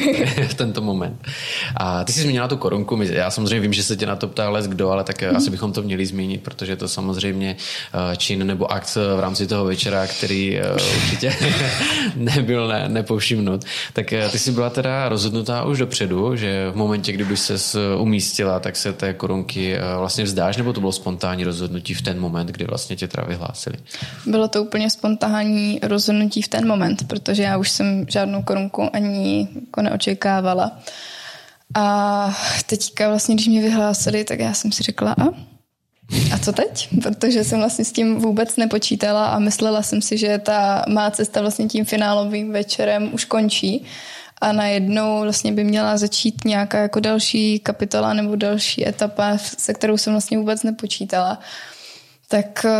v 0.48 0.54
tento 0.56 0.80
moment. 0.80 1.28
A 1.76 2.04
ty 2.04 2.12
jsi 2.12 2.20
zmínila 2.20 2.48
tu 2.48 2.56
korunku, 2.56 3.02
já 3.02 3.30
samozřejmě 3.30 3.60
vím, 3.60 3.72
že 3.72 3.82
se 3.82 3.96
tě 3.96 4.06
na 4.06 4.16
to 4.16 4.28
ptá 4.28 4.50
les 4.50 4.66
kdo, 4.66 4.90
ale 4.90 5.04
tak 5.04 5.22
mm. 5.22 5.36
asi 5.36 5.50
bychom 5.50 5.72
to 5.72 5.82
měli 5.82 6.06
zmínit, 6.06 6.42
protože 6.42 6.76
to 6.76 6.88
samozřejmě 6.88 7.56
eh, 7.94 8.16
čin 8.16 8.46
nebo 8.46 8.72
akt 8.72 8.96
v 9.16 9.20
rámci 9.20 9.46
toho 9.46 9.64
večera, 9.64 10.06
který 10.06 10.58
eh, 10.58 10.72
určitě 10.72 11.32
nebyl 12.16 12.68
ne, 12.68 12.88
nepovšimnut. 12.88 13.64
Tak 13.92 14.06
ty 14.30 14.38
jsi 14.38 14.52
byla 14.52 14.70
teda 14.70 15.08
rozhodnutá 15.08 15.64
už 15.64 15.78
dopředu, 15.78 16.36
že 16.36 16.70
v 16.70 16.76
momentě, 16.76 17.12
kdyby 17.12 17.36
se 17.36 17.54
umístila, 17.98 18.60
tak 18.60 18.76
se 18.76 18.92
té 18.92 19.14
korunky 19.14 19.76
vlastně 19.98 20.24
vzdáš, 20.24 20.56
nebo 20.56 20.72
to 20.72 20.80
bylo 20.80 20.92
spontánní 20.92 21.44
rozhodnutí 21.44 21.94
v 21.94 22.02
ten 22.02 22.20
moment, 22.20 22.46
kdy 22.46 22.64
vlastně 22.64 22.96
tě 22.96 23.08
teda 23.08 23.26
vyhlásili? 23.26 23.76
Bylo 24.26 24.48
to 24.48 24.62
úplně 24.62 24.90
spontánní 24.90 25.80
rozhodnutí 25.82 26.42
v 26.42 26.48
ten 26.48 26.68
moment, 26.68 27.08
protože 27.08 27.42
já 27.42 27.56
už 27.56 27.70
jsem 27.70 28.06
žádnou 28.12 28.42
korunku 28.42 28.96
ani 28.96 29.48
jako 29.54 29.82
neočekávala. 29.82 30.80
A 31.74 32.36
teďka 32.66 33.08
vlastně, 33.08 33.34
když 33.34 33.48
mě 33.48 33.62
vyhlásili, 33.62 34.24
tak 34.24 34.40
já 34.40 34.54
jsem 34.54 34.72
si 34.72 34.82
řekla, 34.82 35.12
a 35.12 35.52
a 36.34 36.38
co 36.38 36.52
teď? 36.52 36.88
Protože 37.02 37.44
jsem 37.44 37.58
vlastně 37.58 37.84
s 37.84 37.92
tím 37.92 38.16
vůbec 38.16 38.56
nepočítala 38.56 39.26
a 39.26 39.38
myslela 39.38 39.82
jsem 39.82 40.02
si, 40.02 40.18
že 40.18 40.38
ta 40.38 40.84
má 40.88 41.10
cesta 41.10 41.40
vlastně 41.40 41.66
tím 41.66 41.84
finálovým 41.84 42.52
večerem 42.52 43.10
už 43.14 43.24
končí 43.24 43.84
a 44.40 44.52
najednou 44.52 45.20
vlastně 45.20 45.52
by 45.52 45.64
měla 45.64 45.96
začít 45.96 46.44
nějaká 46.44 46.78
jako 46.78 47.00
další 47.00 47.58
kapitola 47.58 48.12
nebo 48.12 48.36
další 48.36 48.88
etapa, 48.88 49.38
se 49.38 49.74
kterou 49.74 49.96
jsem 49.96 50.12
vlastně 50.12 50.38
vůbec 50.38 50.62
nepočítala 50.62 51.38
tak 52.32 52.64
eh, 52.64 52.70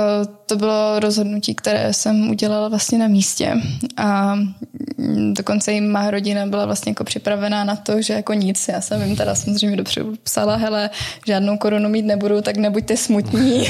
to 0.47 0.57
bylo 0.57 1.01
rozhodnutí, 1.01 1.55
které 1.55 1.93
jsem 1.93 2.31
udělala 2.31 2.69
vlastně 2.69 2.99
na 2.99 3.09
místě. 3.09 3.55
A 3.97 4.35
mm, 4.35 5.35
dokonce 5.35 5.73
i 5.73 5.81
má 5.81 6.11
rodina 6.11 6.47
byla 6.47 6.67
vlastně 6.67 6.91
jako 6.91 7.05
připravená 7.05 7.65
na 7.65 7.77
to, 7.77 8.03
že 8.03 8.15
jako 8.15 8.33
nic. 8.33 8.69
Já 8.69 8.81
jsem 8.81 9.03
jim 9.03 9.17
teda 9.17 9.35
samozřejmě 9.35 9.77
dobře 9.77 10.05
psala, 10.23 10.57
hele, 10.57 10.91
žádnou 11.27 11.57
korunu 11.59 11.89
mít 11.89 12.03
nebudu, 12.03 12.43
tak 12.43 12.57
nebuďte 12.57 12.97
smutní. 12.97 13.69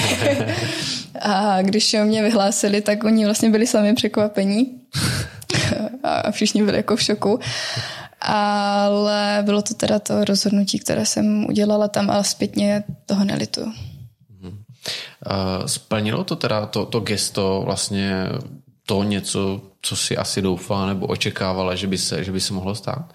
a 1.21 1.63
když 1.63 1.97
mě 2.05 2.23
vyhlásili, 2.23 2.81
tak 2.81 3.05
oni 3.05 3.25
vlastně 3.25 3.51
byli 3.51 3.67
sami 3.67 3.95
překvapení. 3.95 4.67
a 6.03 6.31
všichni 6.31 6.63
byli 6.63 6.77
jako 6.77 6.97
v 6.97 7.03
šoku. 7.03 7.41
Ale 8.21 9.43
bylo 9.43 9.63
to 9.63 9.75
teda 9.75 9.99
to 9.99 10.25
rozhodnutí, 10.25 10.79
které 10.79 11.07
jsem 11.07 11.45
udělala 11.45 11.89
tam, 11.89 12.11
ale 12.11 12.25
zpětně 12.25 12.85
toho 13.07 13.25
nelitu. 13.25 13.73
Splnilo 15.67 16.25
to 16.25 16.37
teda 16.37 16.67
to, 16.67 16.87
to 16.87 17.01
gesto 17.01 17.63
vlastně 17.65 18.29
to 18.87 19.03
něco, 19.03 19.61
co 19.83 19.97
si 19.97 20.17
asi 20.17 20.43
doufala 20.43 20.87
nebo 20.87 21.07
očekávala, 21.07 21.75
že 21.75 21.87
by 21.87 21.99
se, 21.99 22.25
že 22.25 22.33
by 22.33 22.41
se 22.41 22.53
mohlo 22.53 22.75
stát? 22.75 23.13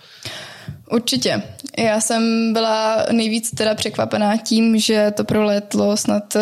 Určitě. 0.92 1.44
Já 1.78 2.02
jsem 2.02 2.54
byla 2.54 3.06
nejvíc 3.12 3.52
teda 3.52 3.76
překvapená 3.76 4.38
tím, 4.38 4.80
že 4.80 5.12
to 5.12 5.24
proletlo 5.24 5.98
snad 5.98 6.36
eh, 6.36 6.42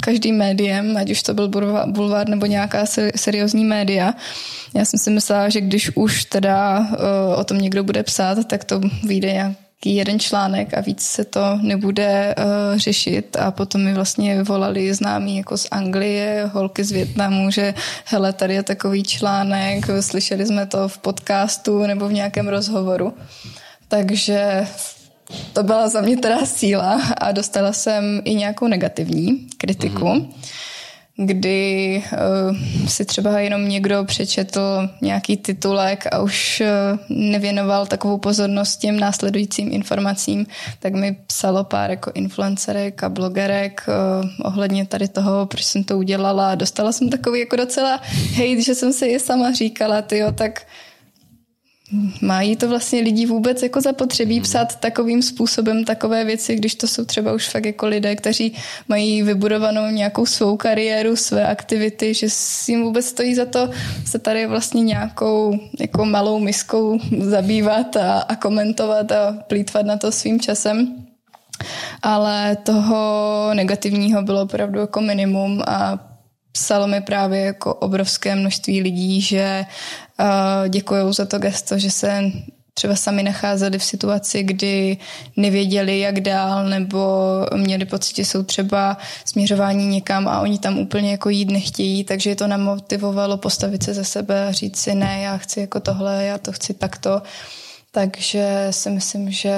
každým 0.00 0.36
médiem, 0.36 0.96
ať 0.96 1.10
už 1.10 1.22
to 1.22 1.34
byl 1.34 1.48
bulvár 1.86 2.28
nebo 2.28 2.46
nějaká 2.46 2.84
seriózní 3.16 3.64
média. 3.64 4.14
Já 4.74 4.84
jsem 4.84 5.00
si 5.00 5.10
myslela, 5.10 5.48
že 5.48 5.60
když 5.60 5.90
už 5.96 6.24
teda 6.24 6.88
eh, 6.92 7.36
o 7.36 7.44
tom 7.44 7.58
někdo 7.58 7.84
bude 7.84 8.02
psát, 8.02 8.38
tak 8.46 8.64
to 8.64 8.80
vyjde 9.04 9.32
nějak 9.32 9.52
jeden 9.84 10.20
článek 10.20 10.74
a 10.74 10.80
víc 10.80 11.02
se 11.02 11.24
to 11.24 11.58
nebude 11.62 12.34
uh, 12.38 12.78
řešit 12.78 13.36
a 13.36 13.50
potom 13.50 13.84
mi 13.84 13.94
vlastně 13.94 14.42
volali 14.42 14.94
známí 14.94 15.36
jako 15.36 15.56
z 15.56 15.66
Anglie, 15.70 16.50
holky 16.52 16.84
z 16.84 16.92
Větnamu, 16.92 17.50
že 17.50 17.74
hele, 18.04 18.32
tady 18.32 18.54
je 18.54 18.62
takový 18.62 19.02
článek, 19.02 19.86
slyšeli 20.00 20.46
jsme 20.46 20.66
to 20.66 20.88
v 20.88 20.98
podcastu 20.98 21.82
nebo 21.86 22.08
v 22.08 22.12
nějakém 22.12 22.48
rozhovoru. 22.48 23.14
Takže 23.88 24.66
to 25.52 25.62
byla 25.62 25.88
za 25.88 26.00
mě 26.00 26.16
teda 26.16 26.46
síla 26.46 27.02
a 27.18 27.32
dostala 27.32 27.72
jsem 27.72 28.22
i 28.24 28.34
nějakou 28.34 28.66
negativní 28.66 29.46
kritiku. 29.58 30.04
Mm-hmm 30.04 30.32
kdy 31.24 32.02
uh, 32.12 32.56
si 32.88 33.04
třeba 33.04 33.40
jenom 33.40 33.68
někdo 33.68 34.04
přečetl 34.04 34.88
nějaký 35.00 35.36
titulek 35.36 36.06
a 36.12 36.18
už 36.18 36.62
uh, 36.62 36.98
nevěnoval 37.08 37.86
takovou 37.86 38.18
pozornost 38.18 38.76
těm 38.76 39.00
následujícím 39.00 39.72
informacím, 39.72 40.46
tak 40.78 40.94
mi 40.94 41.16
psalo 41.26 41.64
pár 41.64 41.90
jako 41.90 42.10
influencerek 42.14 43.04
a 43.04 43.08
blogerek 43.08 43.84
uh, 43.88 44.30
ohledně 44.46 44.86
tady 44.86 45.08
toho, 45.08 45.46
proč 45.46 45.64
jsem 45.64 45.84
to 45.84 45.98
udělala. 45.98 46.54
Dostala 46.54 46.92
jsem 46.92 47.08
takový 47.08 47.40
jako 47.40 47.56
docela 47.56 48.00
hejt, 48.34 48.64
že 48.64 48.74
jsem 48.74 48.92
si 48.92 49.06
je 49.06 49.20
sama 49.20 49.52
říkala, 49.52 50.02
tyjo, 50.02 50.32
tak 50.32 50.62
Mají 52.20 52.56
to 52.56 52.68
vlastně 52.68 53.00
lidi 53.00 53.26
vůbec 53.26 53.62
jako 53.62 53.80
zapotřebí 53.80 54.34
hmm. 54.34 54.42
psát 54.42 54.80
takovým 54.80 55.22
způsobem 55.22 55.84
takové 55.84 56.24
věci, 56.24 56.56
když 56.56 56.74
to 56.74 56.86
jsou 56.86 57.04
třeba 57.04 57.32
už 57.32 57.48
fakt 57.48 57.64
jako 57.64 57.86
lidé, 57.86 58.16
kteří 58.16 58.54
mají 58.88 59.22
vybudovanou 59.22 59.90
nějakou 59.90 60.26
svou 60.26 60.56
kariéru, 60.56 61.16
své 61.16 61.46
aktivity, 61.46 62.14
že 62.14 62.30
si 62.30 62.72
jim 62.72 62.82
vůbec 62.82 63.06
stojí 63.06 63.34
za 63.34 63.46
to 63.46 63.70
se 64.06 64.18
tady 64.18 64.46
vlastně 64.46 64.82
nějakou 64.82 65.58
jako 65.80 66.04
malou 66.04 66.38
miskou 66.38 66.98
zabývat 67.18 67.96
a, 67.96 68.18
a 68.20 68.36
komentovat 68.36 69.12
a 69.12 69.32
plítvat 69.46 69.86
na 69.86 69.96
to 69.96 70.12
svým 70.12 70.40
časem. 70.40 70.94
Ale 72.02 72.56
toho 72.56 73.50
negativního 73.54 74.22
bylo 74.22 74.42
opravdu 74.42 74.80
jako 74.80 75.00
minimum 75.00 75.62
a 75.66 75.98
psalo 76.52 76.86
mi 76.86 77.00
právě 77.00 77.40
jako 77.40 77.74
obrovské 77.74 78.36
množství 78.36 78.80
lidí, 78.80 79.20
že 79.20 79.64
uh, 79.64 79.74
děkují 80.68 81.14
za 81.14 81.26
to 81.26 81.38
gesto, 81.38 81.78
že 81.78 81.90
se 81.90 82.22
třeba 82.74 82.96
sami 82.96 83.22
nacházeli 83.22 83.78
v 83.78 83.84
situaci, 83.84 84.42
kdy 84.42 84.96
nevěděli, 85.36 86.00
jak 86.00 86.20
dál, 86.20 86.68
nebo 86.68 87.00
měli 87.56 87.84
pocit, 87.84 88.16
že 88.16 88.24
jsou 88.24 88.42
třeba 88.42 88.96
směřování 89.24 89.86
někam 89.86 90.28
a 90.28 90.40
oni 90.40 90.58
tam 90.58 90.78
úplně 90.78 91.10
jako 91.10 91.28
jít 91.28 91.50
nechtějí, 91.50 92.04
takže 92.04 92.30
je 92.30 92.36
to 92.36 92.46
namotivovalo 92.46 93.36
postavit 93.36 93.82
se 93.82 93.94
za 93.94 94.04
sebe 94.04 94.48
a 94.48 94.52
říct 94.52 94.76
si, 94.76 94.94
ne, 94.94 95.20
já 95.20 95.36
chci 95.36 95.60
jako 95.60 95.80
tohle, 95.80 96.24
já 96.24 96.38
to 96.38 96.52
chci 96.52 96.74
takto. 96.74 97.22
Takže 97.92 98.66
si 98.70 98.90
myslím, 98.90 99.30
že 99.30 99.54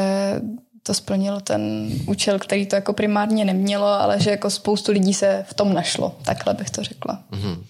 to 0.83 0.95
splnilo 0.95 1.41
ten 1.41 1.91
účel, 2.07 2.39
který 2.39 2.67
to 2.67 2.77
jako 2.77 2.93
primárně 2.93 3.45
nemělo, 3.45 3.87
ale 3.87 4.21
že 4.21 4.31
jako 4.31 4.51
spoustu 4.51 4.93
lidí 4.93 5.15
se 5.15 5.45
v 5.49 5.55
tom 5.55 5.75
našlo. 5.75 6.17
Takhle 6.25 6.55
bych 6.55 6.71
to 6.71 6.83
řekla. 6.83 7.23
Mm-hmm. 7.33 7.63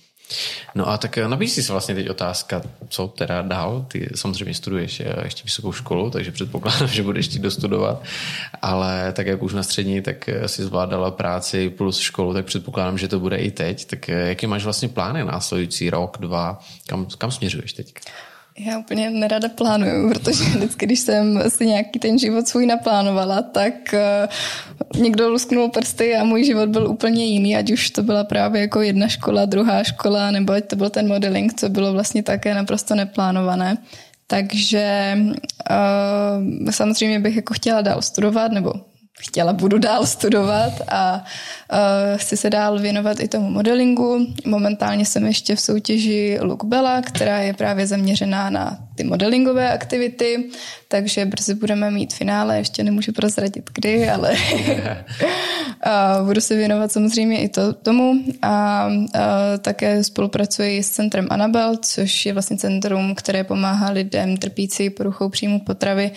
No 0.75 0.89
a 0.89 0.99
tak 0.99 1.19
nabízí 1.19 1.63
se 1.63 1.73
vlastně 1.73 1.95
teď 1.95 2.11
otázka, 2.11 2.63
co 2.89 3.09
teda 3.09 3.43
dál. 3.43 3.87
Ty 3.89 4.09
samozřejmě 4.15 4.55
studuješ 4.55 5.01
eh, 5.01 5.15
ještě 5.25 5.43
vysokou 5.45 5.73
školu, 5.73 6.11
takže 6.11 6.33
předpokládám, 6.33 6.89
že 6.93 7.03
budeš 7.03 7.27
chtít 7.29 7.43
dostudovat, 7.43 8.03
ale 8.63 9.13
tak 9.13 9.27
jak 9.27 9.43
už 9.43 9.55
na 9.55 9.63
střední, 9.63 10.03
tak 10.03 10.29
eh, 10.29 10.49
si 10.49 10.63
zvládala 10.63 11.11
práci 11.11 11.71
plus 11.71 11.99
školu, 11.99 12.35
tak 12.35 12.45
předpokládám, 12.45 12.99
že 12.99 13.09
to 13.09 13.21
bude 13.21 13.37
i 13.37 13.51
teď. 13.51 13.85
Tak 13.85 14.09
eh, 14.09 14.29
jaký 14.29 14.47
máš 14.47 14.65
vlastně 14.65 14.89
plány 14.89 15.25
následující 15.25 15.91
rok, 15.91 16.17
dva? 16.21 16.59
Kam, 16.87 17.07
kam 17.19 17.31
směřuješ 17.31 17.73
teď? 17.73 17.95
Já 18.59 18.79
úplně 18.79 19.11
nerada 19.11 19.49
plánuju, 19.49 20.09
protože 20.09 20.45
vždycky, 20.45 20.87
když 20.87 21.01
jsem 21.01 21.51
si 21.51 21.67
nějaký 21.67 21.99
ten 21.99 22.19
život 22.19 22.49
svůj 22.49 22.67
naplánovala, 22.67 23.43
tak 23.43 23.75
uh, 23.93 25.03
někdo 25.03 25.29
lusknul 25.29 25.69
prsty 25.69 26.17
a 26.17 26.25
můj 26.25 26.45
život 26.45 26.69
byl 26.69 26.89
úplně 26.89 27.25
jiný, 27.25 27.57
ať 27.57 27.73
už 27.73 27.91
to 27.91 28.03
byla 28.03 28.25
právě 28.25 28.61
jako 28.61 28.81
jedna 28.81 29.09
škola, 29.09 29.45
druhá 29.45 29.85
škola, 29.85 30.31
nebo 30.31 30.53
ať 30.53 30.65
to 30.65 30.77
byl 30.77 30.91
ten 30.91 31.09
modeling, 31.09 31.55
co 31.55 31.69
bylo 31.69 31.93
vlastně 31.93 32.23
také 32.23 32.55
naprosto 32.55 32.95
neplánované. 32.95 33.77
Takže 34.27 35.19
uh, 35.71 36.71
samozřejmě 36.71 37.21
bych 37.21 37.37
jako 37.37 37.55
chtěla 37.55 37.83
dál 37.83 38.03
studovat, 38.03 38.53
nebo 38.53 38.73
chtěla, 39.23 39.53
budu 39.53 39.79
dál 39.79 40.07
studovat 40.07 40.73
a 40.89 41.25
uh, 41.73 41.79
chci 42.17 42.37
se 42.37 42.51
dál 42.51 42.79
věnovat 42.79 43.21
i 43.21 43.29
tomu 43.29 43.51
modelingu. 43.51 44.27
Momentálně 44.47 45.07
jsem 45.07 45.27
ještě 45.27 45.57
v 45.57 45.61
soutěži 45.61 46.39
Look 46.41 46.65
Bella, 46.65 47.03
která 47.03 47.39
je 47.39 47.53
právě 47.55 47.87
zaměřená 47.87 48.51
na 48.51 48.79
ty 48.95 49.05
modelingové 49.05 49.73
aktivity, 49.73 50.51
takže 50.89 51.25
brzy 51.25 51.55
budeme 51.55 51.91
mít 51.91 52.15
finále, 52.15 52.59
ještě 52.59 52.85
nemůžu 52.85 53.13
prozradit 53.13 53.71
kdy, 53.75 54.11
ale 54.11 54.33
a 55.83 56.23
budu 56.25 56.41
se 56.41 56.57
věnovat 56.57 56.93
samozřejmě 56.93 57.43
i 57.43 57.49
to, 57.49 57.73
tomu 57.73 58.15
a, 58.43 58.49
a 58.49 58.91
také 59.59 60.05
spolupracuji 60.05 60.83
s 60.83 60.91
centrem 60.91 61.27
Anabel, 61.31 61.77
což 61.77 62.27
je 62.27 62.33
vlastně 62.33 62.57
centrum, 62.57 63.15
které 63.15 63.45
pomáhá 63.45 63.91
lidem 63.91 64.37
trpící 64.37 64.91
poruchou 64.91 65.29
příjmu 65.29 65.61
potravy, 65.61 66.11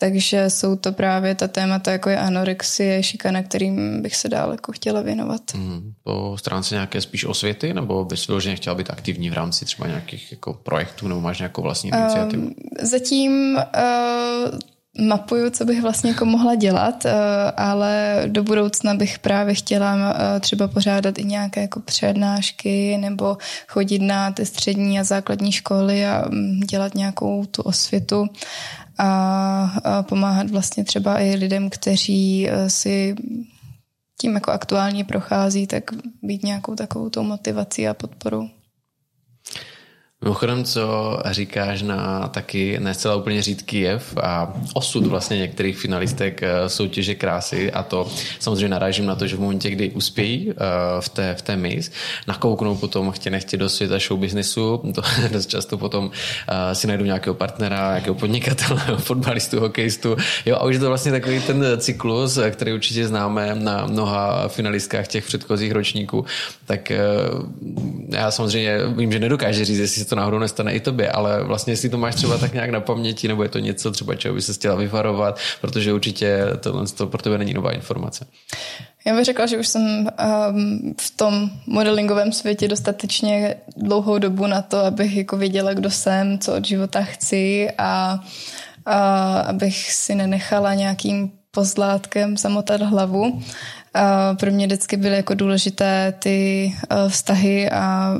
takže 0.00 0.50
jsou 0.50 0.76
to 0.76 0.92
právě 0.92 1.34
ta 1.34 1.48
témata, 1.48 1.92
jako 1.92 2.10
je 2.10 2.18
anorexie, 2.18 3.02
šikana, 3.02 3.42
kterým 3.42 4.02
bych 4.02 4.16
se 4.16 4.28
dál 4.28 4.50
jako 4.50 4.72
chtěla 4.72 5.00
věnovat. 5.00 5.40
Hmm. 5.54 5.92
Po 6.02 6.36
stránce 6.38 6.74
nějaké 6.74 7.00
spíš 7.00 7.24
osvěty, 7.24 7.74
nebo 7.74 8.04
bys 8.04 8.26
vyloženě 8.26 8.56
chtěla 8.56 8.74
být 8.74 8.90
aktivní 8.90 9.30
v 9.30 9.32
rámci 9.32 9.64
třeba 9.64 9.88
nějakých 9.88 10.32
jako 10.32 10.54
projektů, 10.54 11.08
nebo 11.08 11.20
máš 11.20 11.38
nějakou 11.38 11.62
vlastní 11.62 11.90
iniciativu? 11.90 12.42
Um, 12.42 12.54
zatím 12.82 13.56
uh, 13.56 14.58
mapuju, 14.98 15.50
co 15.50 15.64
bych 15.64 15.82
vlastně 15.82 16.10
jako 16.10 16.24
mohla 16.24 16.54
dělat, 16.54 17.06
eh, 17.06 17.12
ale 17.56 18.22
do 18.26 18.42
budoucna 18.42 18.94
bych 18.94 19.18
právě 19.18 19.54
chtěla 19.54 19.96
eh, 19.96 20.40
třeba 20.40 20.68
pořádat 20.68 21.18
i 21.18 21.24
nějaké 21.24 21.60
jako 21.60 21.80
přednášky 21.80 22.98
nebo 22.98 23.36
chodit 23.68 23.98
na 23.98 24.30
ty 24.30 24.46
střední 24.46 25.00
a 25.00 25.04
základní 25.04 25.52
školy 25.52 26.06
a 26.06 26.24
mm, 26.28 26.60
dělat 26.60 26.94
nějakou 26.94 27.44
tu 27.46 27.62
osvětu 27.62 28.26
a 29.00 30.02
pomáhat 30.02 30.50
vlastně 30.50 30.84
třeba 30.84 31.20
i 31.20 31.34
lidem, 31.34 31.70
kteří 31.70 32.48
eh, 32.48 32.70
si 32.70 33.14
tím 34.20 34.34
jako 34.34 34.50
aktuálně 34.50 35.04
prochází, 35.04 35.66
tak 35.66 35.84
být 36.22 36.44
nějakou 36.44 36.74
takovou 36.74 37.10
tou 37.10 37.22
motivací 37.22 37.88
a 37.88 37.94
podporou. 37.94 38.48
Mimochodem, 40.24 40.64
co 40.64 41.18
říkáš 41.30 41.82
na 41.82 42.28
taky 42.28 42.80
ne 42.80 42.94
zcela 42.94 43.14
úplně 43.14 43.42
řídký 43.42 43.80
jev 43.80 44.16
a 44.22 44.54
osud 44.74 45.06
vlastně 45.06 45.38
některých 45.38 45.78
finalistek 45.78 46.42
eh, 46.42 46.68
soutěže 46.68 47.14
krásy 47.14 47.72
a 47.72 47.82
to 47.82 48.08
samozřejmě 48.38 48.68
narážím 48.68 49.06
na 49.06 49.14
to, 49.14 49.26
že 49.26 49.36
v 49.36 49.40
momentě, 49.40 49.70
kdy 49.70 49.90
uspějí 49.90 50.50
eh, 50.50 50.54
v 51.00 51.08
té, 51.08 51.34
v 51.34 51.42
té 51.42 51.56
mis, 51.56 51.92
nakouknou 52.28 52.76
potom 52.76 53.10
chtě 53.10 53.30
nechtě 53.30 53.56
do 53.56 53.68
světa 53.68 53.98
show 53.98 54.20
businessu, 54.20 54.92
to 54.94 55.02
dost 55.32 55.46
často 55.46 55.78
potom 55.78 56.10
eh, 56.48 56.74
si 56.74 56.86
najdou 56.86 57.04
nějakého 57.04 57.34
partnera, 57.34 57.88
nějakého 57.90 58.14
podnikatele, 58.14 58.80
fotbalistu, 58.98 59.60
hokejistu, 59.60 60.16
jo 60.46 60.56
a 60.56 60.64
už 60.64 60.74
je 60.74 60.80
to 60.80 60.88
vlastně 60.88 61.12
takový 61.12 61.40
ten 61.40 61.64
cyklus, 61.78 62.38
který 62.50 62.72
určitě 62.72 63.08
známe 63.08 63.54
na 63.54 63.86
mnoha 63.86 64.48
finalistkách 64.48 65.08
těch 65.08 65.24
předchozích 65.24 65.72
ročníků, 65.72 66.24
tak 66.66 66.92
já 68.08 68.30
samozřejmě 68.30 68.78
vím, 68.86 69.12
že 69.12 69.18
nedokáže 69.18 69.64
říct, 69.64 69.78
jestli 69.78 70.09
to 70.10 70.16
náhodou 70.16 70.38
nestane 70.38 70.72
i 70.72 70.80
tobě, 70.80 71.10
ale 71.10 71.44
vlastně 71.44 71.72
jestli 71.72 71.88
to 71.88 71.98
máš 71.98 72.14
třeba 72.14 72.38
tak 72.38 72.52
nějak 72.52 72.70
na 72.70 72.80
paměti, 72.80 73.28
nebo 73.28 73.42
je 73.42 73.48
to 73.48 73.58
něco 73.58 73.90
třeba, 73.90 74.14
čeho 74.14 74.34
by 74.34 74.42
se 74.42 74.52
chtěla 74.52 74.74
vyvarovat, 74.74 75.38
protože 75.60 75.92
určitě 75.92 76.46
tohle 76.60 76.86
to 76.86 77.06
pro 77.06 77.22
tebe 77.22 77.38
není 77.38 77.54
nová 77.54 77.72
informace. 77.72 78.26
Já 79.06 79.16
bych 79.16 79.24
řekla, 79.24 79.46
že 79.46 79.58
už 79.58 79.68
jsem 79.68 79.82
um, 79.82 80.94
v 81.00 81.16
tom 81.16 81.50
modelingovém 81.66 82.32
světě 82.32 82.68
dostatečně 82.68 83.54
dlouhou 83.76 84.18
dobu 84.18 84.46
na 84.46 84.62
to, 84.62 84.78
abych 84.78 85.16
jako 85.16 85.36
věděla, 85.36 85.74
kdo 85.74 85.90
jsem, 85.90 86.38
co 86.38 86.56
od 86.56 86.64
života 86.64 87.02
chci 87.02 87.68
a, 87.78 88.20
a 88.86 89.40
abych 89.40 89.92
si 89.92 90.14
nenechala 90.14 90.74
nějakým 90.74 91.30
pozlátkem 91.50 92.36
zamotat 92.36 92.80
hlavu. 92.80 93.42
A 93.94 94.34
pro 94.34 94.50
mě 94.50 94.66
vždycky 94.66 94.96
byly 94.96 95.16
jako 95.16 95.34
důležité 95.34 96.14
ty 96.18 96.72
uh, 96.92 97.08
vztahy 97.08 97.70
a 97.70 98.14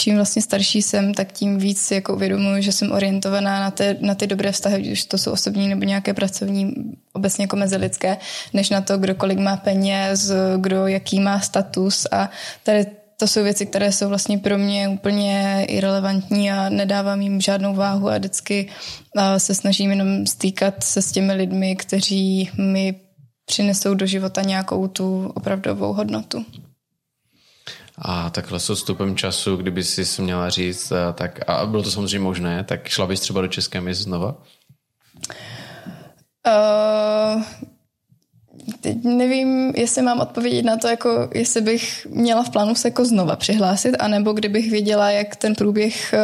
čím 0.00 0.16
vlastně 0.16 0.42
starší 0.42 0.82
jsem, 0.82 1.14
tak 1.14 1.32
tím 1.32 1.58
víc 1.58 1.90
jako 1.90 2.14
uvědomuji, 2.14 2.62
že 2.62 2.72
jsem 2.72 2.92
orientovaná 2.92 3.60
na, 3.60 3.70
ty, 3.70 3.96
na 4.00 4.14
ty 4.14 4.26
dobré 4.26 4.52
vztahy, 4.52 4.92
už 4.92 5.04
to 5.04 5.18
jsou 5.18 5.32
osobní 5.32 5.68
nebo 5.68 5.84
nějaké 5.84 6.14
pracovní, 6.14 6.74
obecně 7.12 7.44
jako 7.44 7.56
mezilidské, 7.56 8.16
než 8.52 8.70
na 8.70 8.80
to, 8.80 8.98
kdo 8.98 9.14
kolik 9.14 9.38
má 9.38 9.56
peněz, 9.56 10.32
kdo 10.56 10.86
jaký 10.86 11.20
má 11.20 11.40
status 11.40 12.06
a 12.12 12.30
tady 12.62 12.86
to 13.16 13.26
jsou 13.26 13.42
věci, 13.42 13.66
které 13.66 13.92
jsou 13.92 14.08
vlastně 14.08 14.38
pro 14.38 14.58
mě 14.58 14.88
úplně 14.88 15.64
irrelevantní 15.68 16.50
a 16.50 16.68
nedávám 16.68 17.20
jim 17.20 17.40
žádnou 17.40 17.74
váhu 17.74 18.08
a 18.08 18.18
vždycky 18.18 18.68
se 19.38 19.54
snažím 19.54 19.90
jenom 19.90 20.26
stýkat 20.26 20.82
se 20.82 21.02
s 21.02 21.12
těmi 21.12 21.32
lidmi, 21.32 21.76
kteří 21.76 22.50
mi 22.58 22.94
přinesou 23.46 23.94
do 23.94 24.06
života 24.06 24.42
nějakou 24.42 24.88
tu 24.88 25.32
opravdovou 25.34 25.92
hodnotu. 25.92 26.44
A 28.02 28.30
takhle 28.30 28.60
s 28.60 28.70
odstupem 28.70 29.16
času, 29.16 29.56
kdyby 29.56 29.84
si 29.84 30.22
měla 30.22 30.50
říct, 30.50 30.92
eh, 30.92 31.12
tak 31.12 31.40
a 31.46 31.66
bylo 31.66 31.82
to 31.82 31.90
samozřejmě 31.90 32.18
možné, 32.18 32.64
tak 32.64 32.88
šla 32.88 33.06
bys 33.06 33.20
třeba 33.20 33.40
do 33.40 33.48
České 33.48 33.80
mis 33.80 33.98
znova? 33.98 34.36
Uh, 36.46 37.42
teď 38.80 38.96
nevím, 39.04 39.72
jestli 39.76 40.02
mám 40.02 40.20
odpovědět 40.20 40.62
na 40.62 40.76
to, 40.76 40.88
jako 40.88 41.28
jestli 41.34 41.60
bych 41.60 42.06
měla 42.10 42.42
v 42.42 42.50
plánu 42.50 42.74
se 42.74 42.88
jako 42.88 43.04
znova 43.04 43.36
přihlásit, 43.36 43.96
anebo 43.98 44.32
kdybych 44.32 44.70
věděla, 44.70 45.10
jak 45.10 45.36
ten 45.36 45.54
průběh 45.54 46.14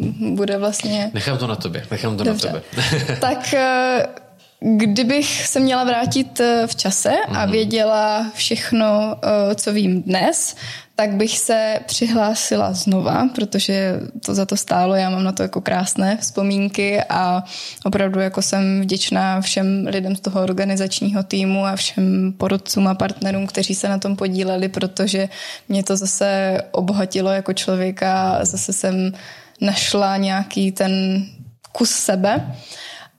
uh, 0.00 0.34
bude 0.34 0.58
vlastně... 0.58 1.10
Nechám 1.14 1.38
to 1.38 1.46
na 1.46 1.56
tobě, 1.56 1.86
nechám 1.90 2.16
to 2.16 2.24
Dobře. 2.24 2.46
na 2.46 2.52
tebe. 2.52 3.16
tak 3.20 3.54
uh, 3.54 4.12
kdybych 4.60 5.46
se 5.46 5.60
měla 5.60 5.84
vrátit 5.84 6.40
v 6.66 6.76
čase 6.76 7.12
a 7.28 7.42
mhm. 7.42 7.52
věděla 7.52 8.26
všechno, 8.34 9.16
co 9.54 9.72
vím 9.72 10.02
dnes, 10.02 10.56
tak 10.94 11.14
bych 11.14 11.38
se 11.38 11.80
přihlásila 11.86 12.72
znova, 12.72 13.28
protože 13.34 14.00
to 14.24 14.34
za 14.34 14.46
to 14.46 14.56
stálo, 14.56 14.94
já 14.94 15.10
mám 15.10 15.24
na 15.24 15.32
to 15.32 15.42
jako 15.42 15.60
krásné 15.60 16.16
vzpomínky 16.16 17.02
a 17.08 17.44
opravdu 17.84 18.20
jako 18.20 18.42
jsem 18.42 18.80
vděčná 18.80 19.40
všem 19.40 19.86
lidem 19.86 20.16
z 20.16 20.20
toho 20.20 20.42
organizačního 20.42 21.22
týmu 21.22 21.66
a 21.66 21.76
všem 21.76 22.34
porodcům 22.36 22.88
a 22.88 22.94
partnerům, 22.94 23.46
kteří 23.46 23.74
se 23.74 23.88
na 23.88 23.98
tom 23.98 24.16
podíleli, 24.16 24.68
protože 24.68 25.28
mě 25.68 25.82
to 25.82 25.96
zase 25.96 26.58
obohatilo 26.70 27.30
jako 27.30 27.52
člověka, 27.52 28.38
zase 28.42 28.72
jsem 28.72 29.12
našla 29.60 30.16
nějaký 30.16 30.72
ten 30.72 31.24
kus 31.72 31.90
sebe 31.90 32.54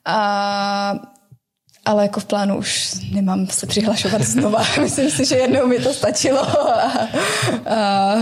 a 0.05 0.93
ale 1.85 2.03
jako 2.03 2.19
v 2.19 2.25
plánu 2.25 2.57
už 2.57 2.95
nemám 3.11 3.47
se 3.47 3.67
přihlašovat 3.67 4.21
znova. 4.21 4.63
Myslím 4.81 5.11
si, 5.11 5.25
že 5.25 5.35
jednou 5.35 5.67
mi 5.67 5.79
to 5.79 5.93
stačilo 5.93 6.39
a, 6.41 7.07
a, 7.65 7.75
a 7.75 8.15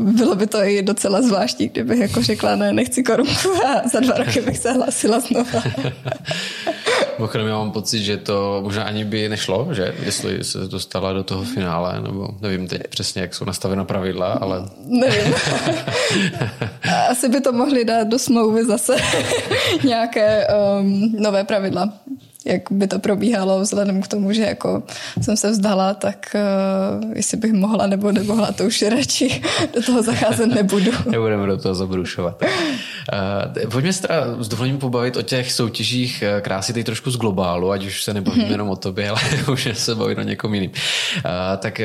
bylo 0.00 0.34
by 0.34 0.46
to 0.46 0.64
i 0.64 0.82
docela 0.82 1.22
zvláštní, 1.22 1.68
kdybych 1.68 1.98
jako 1.98 2.22
řekla, 2.22 2.56
ne, 2.56 2.72
nechci 2.72 3.02
korunku 3.02 3.48
a 3.66 3.88
za 3.88 4.00
dva 4.00 4.14
roky 4.14 4.40
bych 4.40 4.58
se 4.58 4.72
hlásila 4.72 5.20
znova. 5.20 5.62
Mimochodem, 7.18 7.46
já 7.46 7.58
mám 7.58 7.70
pocit, 7.70 8.02
že 8.02 8.16
to 8.16 8.60
možná 8.62 8.84
ani 8.84 9.04
by 9.04 9.28
nešlo, 9.28 9.68
že 9.72 9.94
jestli 10.02 10.44
se 10.44 10.58
dostala 10.58 11.12
do 11.12 11.24
toho 11.24 11.44
finále, 11.44 12.00
nebo 12.00 12.28
nevím 12.40 12.68
teď 12.68 12.82
přesně, 12.88 13.22
jak 13.22 13.34
jsou 13.34 13.44
nastavena 13.44 13.84
pravidla, 13.84 14.32
ale... 14.32 14.68
Nevím. 14.86 15.34
Asi 17.10 17.28
by 17.28 17.40
to 17.40 17.52
mohli 17.52 17.84
dát 17.84 18.08
do 18.08 18.18
smlouvy 18.18 18.64
zase 18.64 18.96
nějaké 19.84 20.46
um, 20.80 21.12
nové 21.18 21.44
pravidla 21.44 21.92
jak 22.44 22.62
by 22.70 22.86
to 22.86 22.98
probíhalo 22.98 23.60
vzhledem 23.60 24.02
k 24.02 24.08
tomu, 24.08 24.32
že 24.32 24.42
jako 24.42 24.82
jsem 25.20 25.36
se 25.36 25.50
vzdala, 25.50 25.94
tak 25.94 26.36
uh, 27.04 27.12
jestli 27.16 27.36
bych 27.36 27.52
mohla 27.52 27.86
nebo 27.86 28.12
nemohla, 28.12 28.52
to 28.52 28.64
už 28.64 28.82
radši 28.82 29.42
do 29.74 29.82
toho 29.82 30.02
zacházet 30.02 30.46
nebudu. 30.46 30.92
Nebudeme 31.10 31.46
do 31.46 31.56
toho 31.56 31.74
zabrušovat. 31.74 32.42
Uh, 32.42 33.70
pojďme 33.70 33.92
se 33.92 34.02
teda 34.02 34.24
s 34.40 34.48
dovolením 34.48 34.78
pobavit 34.78 35.16
o 35.16 35.22
těch 35.22 35.52
soutěžích 35.52 36.22
eh, 36.22 36.40
krásy 36.40 36.72
teď 36.72 36.86
trošku 36.86 37.10
z 37.10 37.16
globálu, 37.16 37.70
ať 37.70 37.86
už 37.86 38.04
se 38.04 38.14
nebavíme 38.14 38.44
mm-hmm. 38.44 38.50
jenom 38.50 38.68
o 38.68 38.76
tobě, 38.76 39.08
ale 39.10 39.20
už 39.52 39.68
se 39.72 39.94
bavit 39.94 40.18
o 40.18 40.22
někom 40.22 40.54
jiným. 40.54 40.70
Uh, 40.70 41.22
tak 41.58 41.78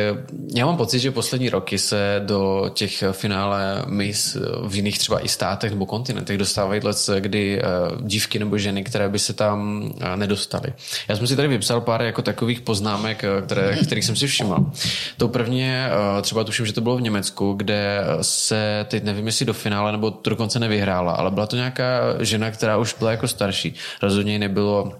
já 0.55 0.65
mám 0.65 0.77
pocit, 0.77 0.99
že 0.99 1.11
poslední 1.11 1.49
roky 1.49 1.77
se 1.77 2.21
do 2.25 2.71
těch 2.73 3.03
finále 3.11 3.83
mis 3.87 4.37
v 4.67 4.75
jiných 4.75 4.99
třeba 4.99 5.25
i 5.25 5.27
státech 5.27 5.71
nebo 5.71 5.85
kontinentech 5.85 6.37
dostávají 6.37 6.81
let, 6.83 6.97
kdy 7.19 7.61
uh, 7.61 8.07
dívky 8.07 8.39
nebo 8.39 8.57
ženy, 8.57 8.83
které 8.83 9.09
by 9.09 9.19
se 9.19 9.33
tam 9.33 9.89
nedostaly 10.15 10.42
dostali. 10.43 10.73
Já 11.07 11.15
jsem 11.15 11.27
si 11.27 11.35
tady 11.35 11.47
vypsal 11.47 11.81
pár 11.81 12.01
jako 12.01 12.21
takových 12.21 12.61
poznámek, 12.61 13.23
eh, 13.23 13.41
které, 13.41 13.77
kterých 13.85 14.05
jsem 14.05 14.15
si 14.15 14.27
všiml. 14.27 14.71
To 15.17 15.27
první 15.27 15.59
je, 15.59 15.89
eh, 15.89 16.21
třeba 16.21 16.43
tuším, 16.43 16.65
že 16.65 16.73
to 16.73 16.81
bylo 16.81 16.97
v 16.97 17.01
Německu, 17.01 17.53
kde 17.53 18.03
se, 18.21 18.85
teď 18.89 19.03
nevím, 19.03 19.25
jestli 19.25 19.45
do 19.45 19.53
finále 19.53 19.91
nebo 19.91 20.13
dokonce 20.23 20.59
nevyhrála, 20.59 21.13
ale 21.13 21.31
byla 21.31 21.47
to 21.47 21.55
nějaká 21.55 21.89
žena, 22.19 22.51
která 22.51 22.77
už 22.77 22.95
byla 22.99 23.11
jako 23.11 23.27
starší. 23.27 23.75
Rozhodně 24.01 24.39
nebylo 24.39 24.91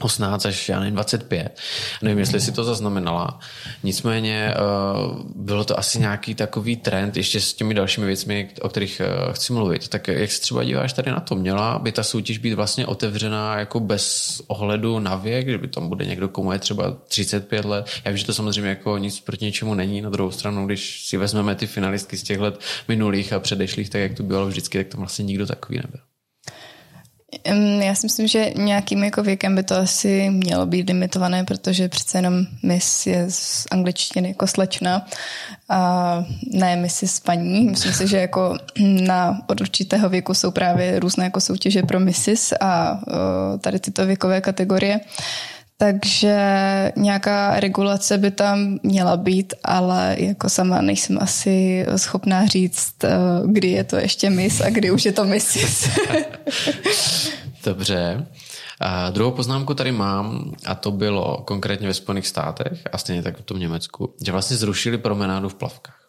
18 0.00 0.46
až 0.46 0.68
já 0.68 0.80
nevím, 0.80 0.94
25. 0.94 1.58
Nevím, 2.02 2.18
jestli 2.18 2.40
si 2.40 2.52
to 2.52 2.64
zaznamenala. 2.64 3.38
Nicméně 3.82 4.54
eh, 4.54 4.58
bylo 5.34 5.64
to 5.64 5.78
asi 5.78 5.98
nějaký 5.98 6.34
takový 6.34 6.76
trend, 6.76 7.16
ještě 7.16 7.40
s 7.40 7.54
těmi 7.54 7.74
dalšími 7.74 8.06
věcmi, 8.06 8.48
o 8.60 8.68
kterých 8.68 9.00
eh, 9.00 9.32
chci 9.32 9.52
mluvit. 9.52 9.88
Tak 9.88 10.08
jak 10.08 10.32
se 10.32 10.40
třeba 10.40 10.64
díváš 10.64 10.92
tady 10.92 11.10
na 11.10 11.20
to? 11.20 11.34
Měla 11.34 11.78
by 11.78 11.92
ta 11.92 12.02
soutěž 12.02 12.38
být 12.38 12.54
vlastně 12.54 12.86
otevřená 12.86 13.58
jako 13.58 13.80
bez 13.80 14.40
ohledu 14.46 14.98
na 14.98 15.16
věk, 15.16 15.46
kdyby 15.46 15.68
tam 15.68 15.88
bude 15.88 16.04
někdo, 16.04 16.28
komu 16.28 16.52
je 16.52 16.58
třeba 16.58 16.96
35 17.08 17.64
let. 17.64 17.86
Já 18.04 18.10
vím, 18.10 18.18
že 18.18 18.26
to 18.26 18.34
samozřejmě 18.34 18.70
jako 18.70 18.98
nic 18.98 19.20
proti 19.20 19.44
něčemu 19.44 19.74
není. 19.74 20.00
Na 20.00 20.10
druhou 20.10 20.30
stranu, 20.30 20.66
když 20.66 21.06
si 21.06 21.16
vezmeme 21.16 21.54
ty 21.54 21.66
finalistky 21.66 22.16
z 22.16 22.22
těch 22.22 22.38
let 22.38 22.60
minulých 22.88 23.32
a 23.32 23.40
předešlých, 23.40 23.90
tak 23.90 24.00
jak 24.00 24.14
to 24.14 24.22
bylo 24.22 24.46
vždycky, 24.46 24.78
tak 24.78 24.88
tam 24.88 25.00
vlastně 25.00 25.24
nikdo 25.24 25.46
takový 25.46 25.78
nebyl. 25.78 26.11
Já 27.80 27.94
si 27.94 28.06
myslím, 28.06 28.28
že 28.28 28.52
nějakým 28.56 29.04
jako 29.04 29.22
věkem 29.22 29.54
by 29.54 29.62
to 29.62 29.76
asi 29.76 30.30
mělo 30.30 30.66
být 30.66 30.88
limitované, 30.88 31.44
protože 31.44 31.88
přece 31.88 32.18
jenom 32.18 32.34
Miss 32.62 33.06
je 33.06 33.26
z 33.28 33.66
angličtiny 33.70 34.28
jako 34.28 34.46
slečna 34.46 35.06
a 35.68 36.24
ne 36.52 36.76
Mrs. 36.76 37.20
paní. 37.20 37.64
Myslím 37.64 37.92
si, 37.92 38.08
že 38.08 38.16
jako 38.16 38.56
na 38.80 39.40
od 39.46 39.60
určitého 39.60 40.08
věku 40.08 40.34
jsou 40.34 40.50
právě 40.50 41.00
různé 41.00 41.24
jako 41.24 41.40
soutěže 41.40 41.82
pro 41.82 42.00
Mrs. 42.00 42.52
a 42.60 43.00
tady 43.60 43.78
tyto 43.78 44.06
věkové 44.06 44.40
kategorie. 44.40 45.00
Takže 45.82 46.36
nějaká 46.96 47.60
regulace 47.60 48.18
by 48.18 48.30
tam 48.30 48.78
měla 48.82 49.16
být, 49.16 49.54
ale 49.64 50.16
jako 50.18 50.48
sama 50.48 50.80
nejsem 50.80 51.18
asi 51.20 51.86
schopná 51.96 52.46
říct, 52.46 53.04
eh, 53.04 53.10
kdy 53.46 53.68
je 53.68 53.84
to 53.84 53.96
ještě 53.96 54.30
mis 54.30 54.60
a 54.60 54.70
kdy 54.70 54.90
už 54.90 55.04
je 55.04 55.12
to 55.12 55.24
misis. 55.24 55.88
Dobře. 57.64 58.26
A 58.80 59.10
druhou 59.10 59.30
poznámku 59.30 59.74
tady 59.74 59.92
mám, 59.92 60.52
a 60.66 60.74
to 60.74 60.90
bylo 60.90 61.42
konkrétně 61.46 61.86
ve 61.86 61.94
Spojených 61.94 62.26
státech 62.26 62.82
a 62.92 62.98
stejně 62.98 63.22
tak 63.22 63.38
v 63.38 63.42
tom 63.42 63.58
Německu, 63.58 64.14
že 64.24 64.32
vlastně 64.32 64.56
zrušili 64.56 64.98
promenádu 64.98 65.48
v 65.48 65.54
plavkách 65.54 66.01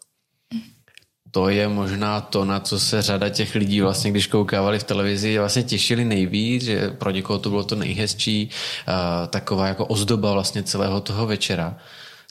to 1.34 1.48
je 1.48 1.68
možná 1.68 2.20
to, 2.20 2.44
na 2.44 2.60
co 2.60 2.80
se 2.80 3.02
řada 3.02 3.28
těch 3.28 3.54
lidí 3.54 3.80
vlastně, 3.80 4.10
když 4.10 4.26
koukávali 4.26 4.78
v 4.78 4.84
televizi, 4.84 5.38
vlastně 5.38 5.62
těšili 5.62 6.04
nejvíc, 6.04 6.64
že 6.64 6.90
pro 6.90 7.10
někoho 7.10 7.38
to 7.38 7.50
bylo 7.50 7.64
to 7.64 7.74
nejhezčí, 7.74 8.50
taková 9.30 9.66
jako 9.68 9.86
ozdoba 9.86 10.32
vlastně 10.32 10.62
celého 10.62 11.00
toho 11.00 11.26
večera. 11.26 11.76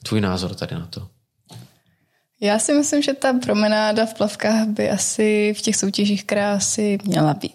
Tvůj 0.02 0.20
názor 0.20 0.54
tady 0.54 0.74
na 0.74 0.86
to? 0.86 1.08
Já 2.40 2.58
si 2.58 2.72
myslím, 2.72 3.02
že 3.02 3.12
ta 3.14 3.32
promenáda 3.32 4.06
v 4.06 4.14
plavkách 4.14 4.66
by 4.66 4.90
asi 4.90 5.54
v 5.58 5.60
těch 5.60 5.76
soutěžích 5.76 6.24
krásy 6.24 6.98
měla 7.04 7.34
být. 7.34 7.52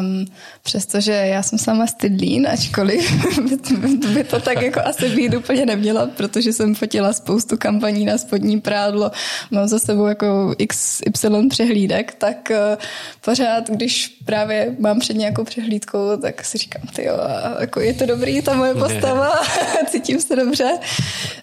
Um, 0.00 0.26
přestože 0.62 1.12
já 1.12 1.42
jsem 1.42 1.58
sama 1.58 1.86
stydlín, 1.86 2.46
ačkoliv 2.46 3.12
by, 3.78 3.88
by 4.14 4.24
to 4.24 4.40
tak 4.40 4.62
jako 4.62 4.80
asi 4.80 5.08
být 5.08 5.34
úplně 5.34 5.66
neměla, 5.66 6.06
protože 6.06 6.52
jsem 6.52 6.74
fotila 6.74 7.12
spoustu 7.12 7.56
kampaní 7.56 8.04
na 8.04 8.18
spodní 8.18 8.60
prádlo, 8.60 9.10
mám 9.50 9.68
za 9.68 9.78
sebou 9.78 10.06
jako 10.06 10.54
XY 10.68 11.48
přehlídek, 11.50 12.14
tak 12.14 12.50
uh, 12.50 12.82
pořád, 13.20 13.70
když 13.70 14.06
právě 14.24 14.76
mám 14.78 14.98
před 14.98 15.14
nějakou 15.16 15.44
přehlídkou, 15.44 16.16
tak 16.22 16.44
si 16.44 16.58
říkám, 16.58 16.82
ty 16.94 17.04
jo, 17.04 17.14
jako 17.60 17.80
je 17.80 17.94
to 17.94 18.06
dobrý, 18.06 18.42
ta 18.42 18.54
moje 18.54 18.74
postava, 18.74 19.32
cítím 19.90 20.20
se 20.20 20.36
dobře. 20.36 20.78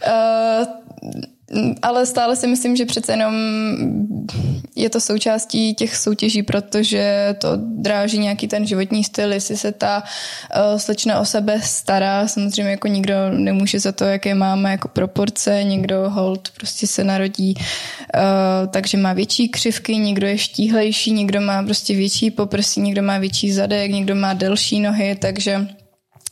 Uh, 0.07 1.34
ale 1.81 2.05
stále 2.05 2.35
si 2.35 2.47
myslím, 2.47 2.75
že 2.75 2.85
přece 2.85 3.13
jenom 3.13 3.35
je 4.75 4.89
to 4.89 4.99
součástí 4.99 5.73
těch 5.73 5.95
soutěží, 5.95 6.43
protože 6.43 7.35
to 7.39 7.49
dráží 7.55 8.19
nějaký 8.19 8.47
ten 8.47 8.67
životní 8.67 9.03
styl, 9.03 9.33
jestli 9.33 9.57
se 9.57 9.71
ta 9.71 10.03
uh, 10.03 10.77
slečna 10.77 11.19
o 11.19 11.25
sebe 11.25 11.61
stará. 11.61 12.27
Samozřejmě 12.27 12.71
jako 12.71 12.87
nikdo 12.87 13.13
nemůže 13.29 13.79
za 13.79 13.91
to, 13.91 14.03
jaké 14.03 14.35
máme 14.35 14.71
jako 14.71 14.87
proporce, 14.87 15.63
někdo 15.63 16.09
hold 16.09 16.49
prostě 16.57 16.87
se 16.87 17.03
narodí, 17.03 17.53
uh, 17.57 17.61
takže 18.71 18.97
má 18.97 19.13
větší 19.13 19.49
křivky, 19.49 19.97
někdo 19.97 20.27
je 20.27 20.37
štíhlejší, 20.37 21.11
někdo 21.11 21.41
má 21.41 21.63
prostě 21.63 21.95
větší 21.95 22.31
poprsí, 22.31 22.81
někdo 22.81 23.03
má 23.03 23.17
větší 23.17 23.51
zadek, 23.51 23.91
někdo 23.91 24.15
má 24.15 24.33
delší 24.33 24.79
nohy, 24.79 25.15
takže 25.15 25.67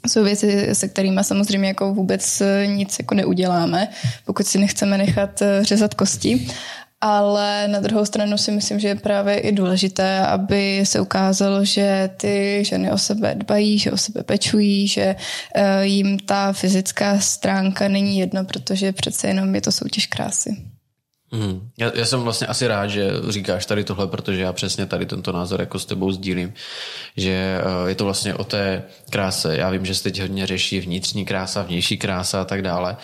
jsou 0.07 0.23
věci, 0.23 0.69
se 0.75 0.87
kterými 0.87 1.23
samozřejmě 1.23 1.67
jako 1.67 1.93
vůbec 1.93 2.41
eh, 2.41 2.67
nic 2.67 2.99
jako 2.99 3.15
neuděláme, 3.15 3.87
pokud 4.25 4.47
si 4.47 4.59
nechceme 4.59 4.97
nechat 4.97 5.41
eh, 5.41 5.63
řezat 5.63 5.93
kosti. 5.93 6.47
Ale 7.05 7.67
na 7.67 7.79
druhou 7.79 8.05
stranu 8.05 8.37
si 8.37 8.51
myslím, 8.51 8.79
že 8.79 8.87
je 8.87 8.95
právě 8.95 9.39
i 9.39 9.51
důležité, 9.51 10.19
aby 10.19 10.81
se 10.83 10.99
ukázalo, 10.99 11.65
že 11.65 12.09
ty 12.17 12.63
ženy 12.65 12.91
o 12.91 12.97
sebe 12.97 13.35
dbají, 13.35 13.79
že 13.79 13.91
o 13.91 13.97
sebe 13.97 14.23
pečují, 14.23 14.87
že 14.87 15.15
eh, 15.55 15.85
jim 15.85 16.19
ta 16.19 16.53
fyzická 16.53 17.19
stránka 17.19 17.87
není 17.87 18.19
jedno, 18.19 18.45
protože 18.45 18.91
přece 18.91 19.27
jenom 19.27 19.55
je 19.55 19.61
to 19.61 19.71
soutěž 19.71 20.07
krásy. 20.07 20.72
Hmm. 21.33 21.69
Já, 21.77 21.91
já 21.95 22.05
jsem 22.05 22.21
vlastně 22.21 22.47
asi 22.47 22.67
rád, 22.67 22.87
že 22.87 23.11
říkáš 23.29 23.65
tady 23.65 23.83
tohle, 23.83 24.07
protože 24.07 24.41
já 24.41 24.53
přesně 24.53 24.85
tady 24.85 25.05
tento 25.05 25.31
názor 25.31 25.59
jako 25.59 25.79
s 25.79 25.85
tebou 25.85 26.11
sdílím, 26.11 26.53
že 27.17 27.61
uh, 27.81 27.89
je 27.89 27.95
to 27.95 28.05
vlastně 28.05 28.35
o 28.35 28.43
té 28.43 28.83
kráse. 29.09 29.57
Já 29.57 29.69
vím, 29.69 29.85
že 29.85 29.95
se 29.95 30.03
teď 30.03 30.21
hodně 30.21 30.47
řeší 30.47 30.79
vnitřní 30.79 31.25
krása, 31.25 31.63
vnější 31.63 31.97
krása 31.97 32.41
a 32.41 32.45
tak 32.45 32.61
dále. 32.61 32.97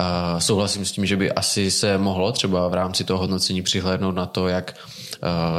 Uh, 0.00 0.38
souhlasím 0.38 0.84
s 0.84 0.92
tím, 0.92 1.06
že 1.06 1.16
by 1.16 1.32
asi 1.32 1.70
se 1.70 1.98
mohlo 1.98 2.32
třeba 2.32 2.68
v 2.68 2.74
rámci 2.74 3.04
toho 3.04 3.18
hodnocení 3.18 3.62
přihlédnout 3.62 4.14
na 4.14 4.26
to, 4.26 4.48
jak 4.48 4.74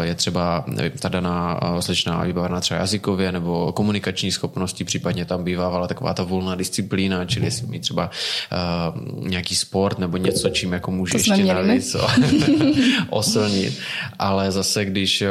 je 0.01 0.15
třeba 0.15 0.63
nevím, 0.67 0.91
ta 0.91 1.09
daná 1.09 1.61
uh, 1.61 1.79
slečná 1.79 2.23
vybavená 2.23 2.61
třeba 2.61 2.79
jazykově 2.79 3.31
nebo 3.31 3.71
komunikační 3.71 4.31
schopnosti, 4.31 4.83
případně 4.83 5.25
tam 5.25 5.43
bývávala 5.43 5.87
taková 5.87 6.13
ta 6.13 6.23
volná 6.23 6.55
disciplína, 6.55 7.25
čili 7.25 7.45
jestli 7.45 7.67
mít 7.67 7.79
třeba 7.79 8.09
uh, 8.91 9.27
nějaký 9.27 9.55
sport 9.55 9.99
nebo 9.99 10.17
něco, 10.17 10.49
čím 10.49 10.73
jako 10.73 10.91
může 10.91 11.17
ještě 11.17 11.43
navíc 11.43 11.95
oslnit. 13.09 13.79
Ale 14.19 14.51
zase, 14.51 14.85
když 14.85 15.23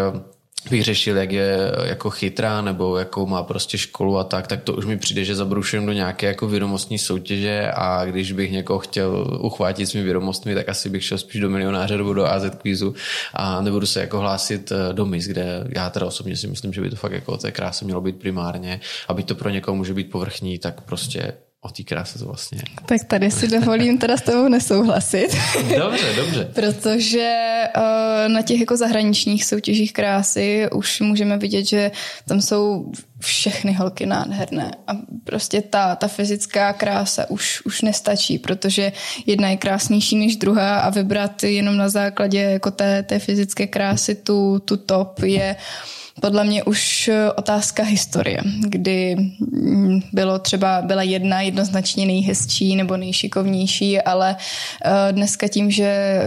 eh, 0.64 0.70
bych 0.70 0.84
řešil, 0.84 1.16
jak 1.16 1.32
je 1.32 1.72
jako 1.84 2.10
chytrá 2.10 2.60
nebo 2.60 2.98
jakou 2.98 3.26
má 3.26 3.42
prostě 3.42 3.78
školu 3.78 4.18
a 4.18 4.24
tak, 4.24 4.46
tak 4.46 4.62
to 4.62 4.72
už 4.72 4.86
mi 4.86 4.96
přijde, 4.96 5.24
že 5.24 5.34
zabrušujem 5.34 5.86
do 5.86 5.92
nějaké 5.92 6.26
jako 6.26 6.48
vědomostní 6.48 6.98
soutěže 6.98 7.70
a 7.74 8.04
když 8.04 8.32
bych 8.32 8.52
někoho 8.52 8.78
chtěl 8.78 9.38
uchvátit 9.40 9.88
svými 9.88 10.04
vědomostmi, 10.04 10.54
tak 10.54 10.68
asi 10.68 10.88
bych 10.88 11.04
šel 11.04 11.18
spíš 11.18 11.40
do 11.40 11.50
milionáře 11.50 11.96
nebo 11.96 12.14
do 12.14 12.26
AZ 12.26 12.44
kvízu 12.58 12.94
a 13.34 13.60
nebudu 13.60 13.86
se 13.86 14.00
jako 14.00 14.20
hlásit 14.20 14.72
eh, 14.72 14.92
do 14.92 15.06
MIS, 15.06 15.26
kde 15.26 15.64
já 15.68 15.90
teda 15.90 16.06
osobně 16.06 16.36
si 16.36 16.46
myslím, 16.46 16.72
že 16.72 16.80
by 16.80 16.90
to 16.90 16.96
fakt 16.96 17.12
jako 17.12 17.36
té 17.36 17.52
kráse 17.52 17.84
mělo 17.84 18.00
být 18.00 18.16
primárně, 18.16 18.80
aby 19.08 19.22
to 19.22 19.34
pro 19.34 19.50
někoho 19.50 19.76
může 19.76 19.94
být 19.94 20.10
povrchní, 20.10 20.58
tak 20.58 20.80
prostě 20.80 21.32
o 21.66 21.70
té 21.70 21.82
kráse 21.82 22.18
to 22.18 22.24
vlastně. 22.24 22.62
Tak 22.86 23.04
tady 23.04 23.30
si 23.30 23.48
dovolím 23.48 23.98
teda 23.98 24.16
s 24.16 24.22
tebou 24.22 24.48
nesouhlasit. 24.48 25.36
Dobře, 25.78 26.14
dobře. 26.16 26.50
Protože 26.54 27.62
uh, 27.76 28.32
na 28.32 28.42
těch 28.42 28.60
jako 28.60 28.76
zahraničních 28.76 29.44
soutěžích 29.44 29.92
krásy 29.92 30.68
už 30.74 31.00
můžeme 31.00 31.38
vidět, 31.38 31.64
že 31.64 31.90
tam 32.28 32.40
jsou 32.40 32.92
všechny 33.20 33.72
holky 33.72 34.06
nádherné 34.06 34.70
a 34.86 34.92
prostě 35.24 35.62
ta, 35.62 35.96
ta 35.96 36.08
fyzická 36.08 36.72
krása 36.72 37.30
už, 37.30 37.62
už 37.64 37.82
nestačí, 37.82 38.38
protože 38.38 38.92
jedna 39.26 39.48
je 39.48 39.56
krásnější 39.56 40.16
než 40.16 40.36
druhá 40.36 40.78
a 40.80 40.90
vybrat 40.90 41.42
jenom 41.42 41.76
na 41.76 41.88
základě 41.88 42.40
jako 42.40 42.70
té, 42.70 43.02
té 43.02 43.18
fyzické 43.18 43.66
krásy 43.66 44.14
tu, 44.14 44.58
tu 44.58 44.76
top 44.76 45.18
je 45.22 45.56
uh, 45.56 45.95
podle 46.20 46.44
mě 46.44 46.64
už 46.64 47.08
eh, 47.08 47.32
otázka 47.32 47.82
historie, 47.82 48.40
kdy 48.68 49.16
mm, 49.16 50.00
bylo 50.12 50.38
třeba, 50.38 50.82
byla 50.82 51.02
jedna 51.02 51.40
jednoznačně 51.40 52.06
nejhezčí 52.06 52.76
nebo 52.76 52.96
nejšikovnější, 52.96 54.00
ale 54.00 54.36
eh, 54.84 55.12
dneska 55.12 55.48
tím, 55.48 55.70
že 55.70 56.20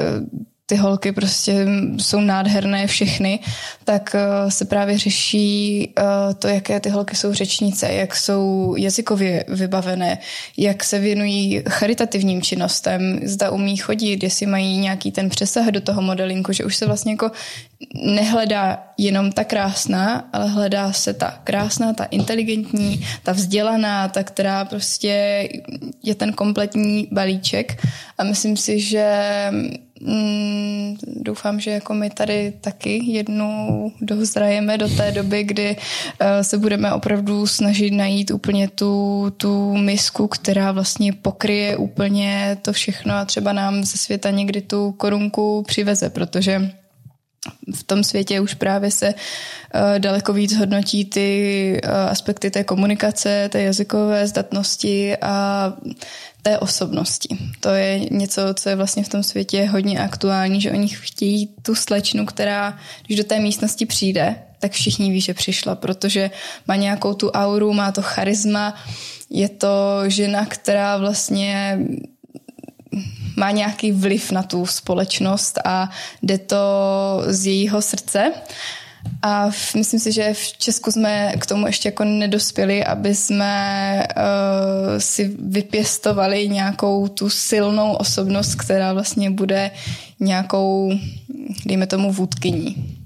ty 0.70 0.76
holky 0.76 1.12
prostě 1.12 1.68
jsou 1.98 2.22
nádherné 2.22 2.88
všechny, 2.88 3.40
tak 3.84 4.16
uh, 4.16 4.50
se 4.50 4.66
právě 4.66 4.98
řeší 4.98 5.88
uh, 5.98 6.34
to, 6.34 6.48
jaké 6.48 6.80
ty 6.80 6.90
holky 6.90 7.16
jsou 7.16 7.34
řečnice, 7.34 7.94
jak 7.94 8.16
jsou 8.16 8.76
jazykově 8.78 9.46
vybavené, 9.48 10.18
jak 10.58 10.84
se 10.84 11.00
věnují 11.00 11.64
charitativním 11.70 12.42
činnostem, 12.42 13.20
zda 13.24 13.52
umí 13.52 13.78
chodit, 13.78 14.24
jestli 14.24 14.46
mají 14.46 14.78
nějaký 14.78 15.12
ten 15.12 15.30
přesah 15.30 15.66
do 15.66 15.82
toho 15.82 16.02
modelinku, 16.02 16.54
že 16.54 16.64
už 16.64 16.76
se 16.76 16.86
vlastně 16.86 17.12
jako 17.12 17.32
nehledá 18.06 18.84
jenom 18.98 19.32
ta 19.32 19.44
krásná, 19.44 20.30
ale 20.34 20.50
hledá 20.50 20.94
se 20.94 21.14
ta 21.14 21.40
krásná, 21.44 21.94
ta 21.94 22.04
inteligentní, 22.04 23.06
ta 23.24 23.32
vzdělaná, 23.32 24.08
ta, 24.08 24.24
která 24.24 24.66
prostě 24.66 25.50
je 26.04 26.16
ten 26.16 26.34
kompletní 26.34 27.08
balíček. 27.12 27.86
A 28.18 28.24
myslím 28.24 28.58
si, 28.58 28.80
že 28.80 29.26
mm, 30.00 30.98
doufám, 31.16 31.60
že 31.60 31.72
jako 31.72 31.94
my 31.94 32.10
tady 32.10 32.54
taky 32.62 33.12
jednou 33.12 33.92
dozrajeme 34.02 34.78
do 34.78 34.90
té 34.90 35.12
doby, 35.12 35.44
kdy 35.44 35.76
uh, 35.76 36.28
se 36.42 36.58
budeme 36.58 36.94
opravdu 36.94 37.48
snažit 37.48 37.92
najít 37.92 38.32
úplně 38.32 38.68
tu, 38.68 39.26
tu 39.38 39.78
misku, 39.78 40.28
která 40.28 40.72
vlastně 40.72 41.14
pokryje 41.14 41.78
úplně 41.78 42.58
to 42.62 42.74
všechno 42.74 43.14
a 43.14 43.26
třeba 43.26 43.54
nám 43.54 43.84
ze 43.84 43.98
světa 43.98 44.30
někdy 44.30 44.62
tu 44.62 44.92
korunku 44.92 45.64
přiveze, 45.68 46.10
protože 46.10 46.72
v 47.76 47.84
tom 47.84 48.04
světě 48.04 48.40
už 48.40 48.54
právě 48.54 48.92
se 48.92 49.14
uh, 49.14 50.00
daleko 50.00 50.34
víc 50.34 50.58
hodnotí 50.58 51.06
ty 51.06 51.82
uh, 51.84 51.92
aspekty 51.92 52.52
té 52.52 52.64
komunikace, 52.64 53.50
té 53.52 53.62
jazykové 53.62 54.28
zdatnosti 54.28 55.18
a 55.22 55.74
té 56.42 56.60
osobnosti. 56.60 57.38
To 57.60 57.70
je 57.70 58.00
něco, 58.12 58.42
co 58.54 58.70
je 58.70 58.76
vlastně 58.76 59.04
v 59.04 59.10
tom 59.10 59.24
světě 59.24 59.66
hodně 59.66 60.00
aktuální, 60.00 60.62
že 60.62 60.72
oni 60.72 60.88
chtějí 60.88 61.50
tu 61.62 61.76
slečnu, 61.76 62.26
která, 62.26 62.78
když 63.06 63.18
do 63.18 63.24
té 63.24 63.40
místnosti 63.40 63.86
přijde, 63.86 64.36
tak 64.60 64.72
všichni 64.72 65.12
ví, 65.12 65.22
že 65.22 65.34
přišla, 65.34 65.76
protože 65.76 66.32
má 66.68 66.76
nějakou 66.76 67.14
tu 67.14 67.30
auru, 67.32 67.74
má 67.74 67.92
to 67.92 68.02
charisma, 68.02 68.76
je 69.30 69.50
to 69.50 70.04
žena, 70.08 70.46
která 70.46 70.98
vlastně 70.98 71.80
má 73.36 73.52
nějaký 73.52 73.92
vliv 73.92 74.32
na 74.32 74.44
tu 74.44 74.66
společnost 74.66 75.60
a 75.66 75.90
jde 76.22 76.38
to 76.38 76.58
z 77.28 77.46
jejího 77.46 77.82
srdce. 77.82 78.34
A 79.22 79.50
v, 79.50 79.76
myslím 79.76 80.00
si, 80.00 80.12
že 80.12 80.34
v 80.34 80.58
Česku 80.58 80.92
jsme 80.92 81.34
k 81.40 81.46
tomu 81.46 81.68
ještě 81.68 81.88
jako 81.88 82.04
nedospěli, 82.04 82.86
aby 82.86 83.16
jsme 83.16 84.08
uh, 84.18 84.24
si 84.98 85.36
vypěstovali 85.40 86.50
nějakou 86.50 87.08
tu 87.08 87.30
silnou 87.30 87.94
osobnost, 87.94 88.56
která 88.56 88.94
vlastně 88.94 89.32
bude 89.32 89.72
nějakou, 90.20 90.92
dejme 91.66 91.88
tomu, 91.88 92.12
vůdkyní. 92.12 92.99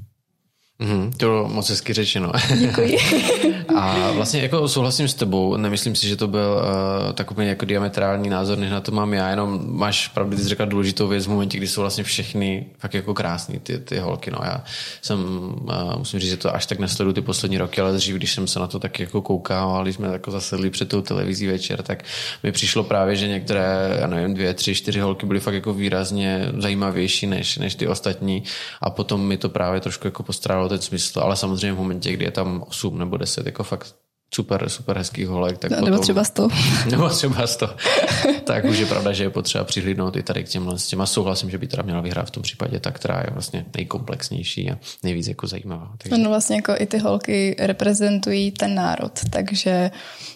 Mm, 0.80 1.12
to 1.12 1.26
bylo 1.26 1.50
moc 1.50 1.70
hezky 1.70 1.94
řečeno. 1.94 2.32
Děkuji. 2.60 2.98
a 3.76 4.12
vlastně 4.12 4.42
jako 4.42 4.68
souhlasím 4.68 5.08
s 5.08 5.14
tebou, 5.14 5.58
nemyslím 5.58 5.96
si, 5.96 6.08
že 6.08 6.16
to 6.16 6.28
byl 6.28 6.62
uh, 7.06 7.14
tak 7.14 7.32
úplně 7.32 7.50
jako 7.50 7.66
diametrální 7.66 8.30
názor, 8.30 8.58
než 8.58 8.72
na 8.72 8.82
to 8.82 8.92
mám 8.92 9.14
já, 9.14 9.30
jenom 9.30 9.78
máš 9.78 10.08
pravdu, 10.08 10.38
ty 10.38 10.44
jsi 10.44 10.50
řekla 10.50 10.66
důležitou 10.66 11.08
věc 11.08 11.26
v 11.26 11.30
momentě, 11.30 11.58
kdy 11.58 11.68
jsou 11.68 11.82
vlastně 11.82 12.04
všechny 12.04 12.66
fakt 12.78 12.94
jako 12.94 13.14
krásný 13.14 13.60
ty, 13.60 13.78
ty 13.78 14.00
holky. 14.00 14.32
No 14.32 14.40
já 14.44 14.64
jsem, 15.02 15.20
uh, 15.20 15.98
musím 15.98 16.20
říct, 16.20 16.30
že 16.30 16.38
to 16.38 16.56
až 16.56 16.66
tak 16.66 16.80
nesleduju 16.80 17.14
ty 17.14 17.22
poslední 17.22 17.58
roky, 17.58 17.82
ale 17.82 17.94
dřív, 17.94 18.16
když 18.16 18.34
jsem 18.34 18.48
se 18.48 18.60
na 18.60 18.68
to 18.68 18.80
tak 18.80 19.00
jako 19.00 19.22
koukal, 19.22 19.78
a 19.78 19.84
když 19.84 19.96
jsme 19.96 20.08
jako 20.08 20.32
zasedli 20.32 20.70
před 20.70 20.90
tou 20.90 21.02
televizí 21.02 21.48
večer, 21.48 21.84
tak 21.84 22.04
mi 22.44 22.52
přišlo 22.52 22.84
právě, 22.84 23.16
že 23.16 23.28
některé, 23.28 23.98
já 24.00 24.08
nevím, 24.08 24.34
dvě, 24.34 24.54
tři, 24.54 24.76
čtyři 24.76 25.00
holky 25.00 25.26
byly 25.26 25.40
fakt 25.40 25.54
jako 25.54 25.74
výrazně 25.74 26.52
zajímavější 26.58 27.28
než, 27.28 27.58
než 27.58 27.76
ty 27.76 27.88
ostatní 27.88 28.44
a 28.82 28.90
potom 28.90 29.22
mi 29.22 29.38
to 29.38 29.50
právě 29.50 29.82
trošku 29.82 30.08
jako 30.08 30.24
postrádalo 30.24 30.70
ten 30.74 30.82
smysl, 30.82 31.20
ale 31.20 31.36
samozřejmě 31.36 31.74
v 31.74 31.78
momentě, 31.78 32.12
kdy 32.12 32.26
je 32.26 32.32
tam 32.32 32.64
8 32.68 33.00
nebo 33.00 33.18
10, 33.18 33.46
jako 33.46 33.64
fakt 33.64 33.96
super, 34.34 34.70
super 34.70 34.98
hezký 34.98 35.26
holek. 35.26 35.58
Tak 35.58 35.72
no, 35.72 35.78
potom, 35.78 35.92
nebo 35.92 36.04
třeba 36.04 36.24
100. 36.24 36.48
Nebo 36.92 37.10
třeba 37.10 37.48
100. 37.48 37.70
tak 38.44 38.66
už 38.66 38.78
je 38.78 38.86
pravda, 38.86 39.14
že 39.14 39.24
je 39.24 39.30
potřeba 39.30 39.64
přihlídnout 39.64 40.16
i 40.16 40.24
tady 40.24 40.44
k 40.44 40.50
těmhle 40.50 40.80
s 40.80 40.88
těma. 40.88 41.06
Souhlasím, 41.06 41.50
že 41.50 41.58
by 41.58 41.68
teda 41.68 41.84
měla 41.84 42.02
vyhrát 42.02 42.28
v 42.28 42.32
tom 42.32 42.44
případě 42.44 42.80
ta, 42.80 42.92
která 42.92 43.20
je 43.20 43.28
vlastně 43.32 43.66
nejkomplexnější 43.76 44.72
a 44.72 44.78
nejvíc 45.04 45.28
jako 45.28 45.48
zajímavá. 45.48 45.92
Takže... 45.98 46.18
No 46.18 46.30
vlastně 46.30 46.56
jako 46.56 46.74
i 46.78 46.86
ty 46.86 46.98
holky 46.98 47.56
reprezentují 47.60 48.52
ten 48.52 48.76
národ, 48.76 49.20
takže 49.30 49.92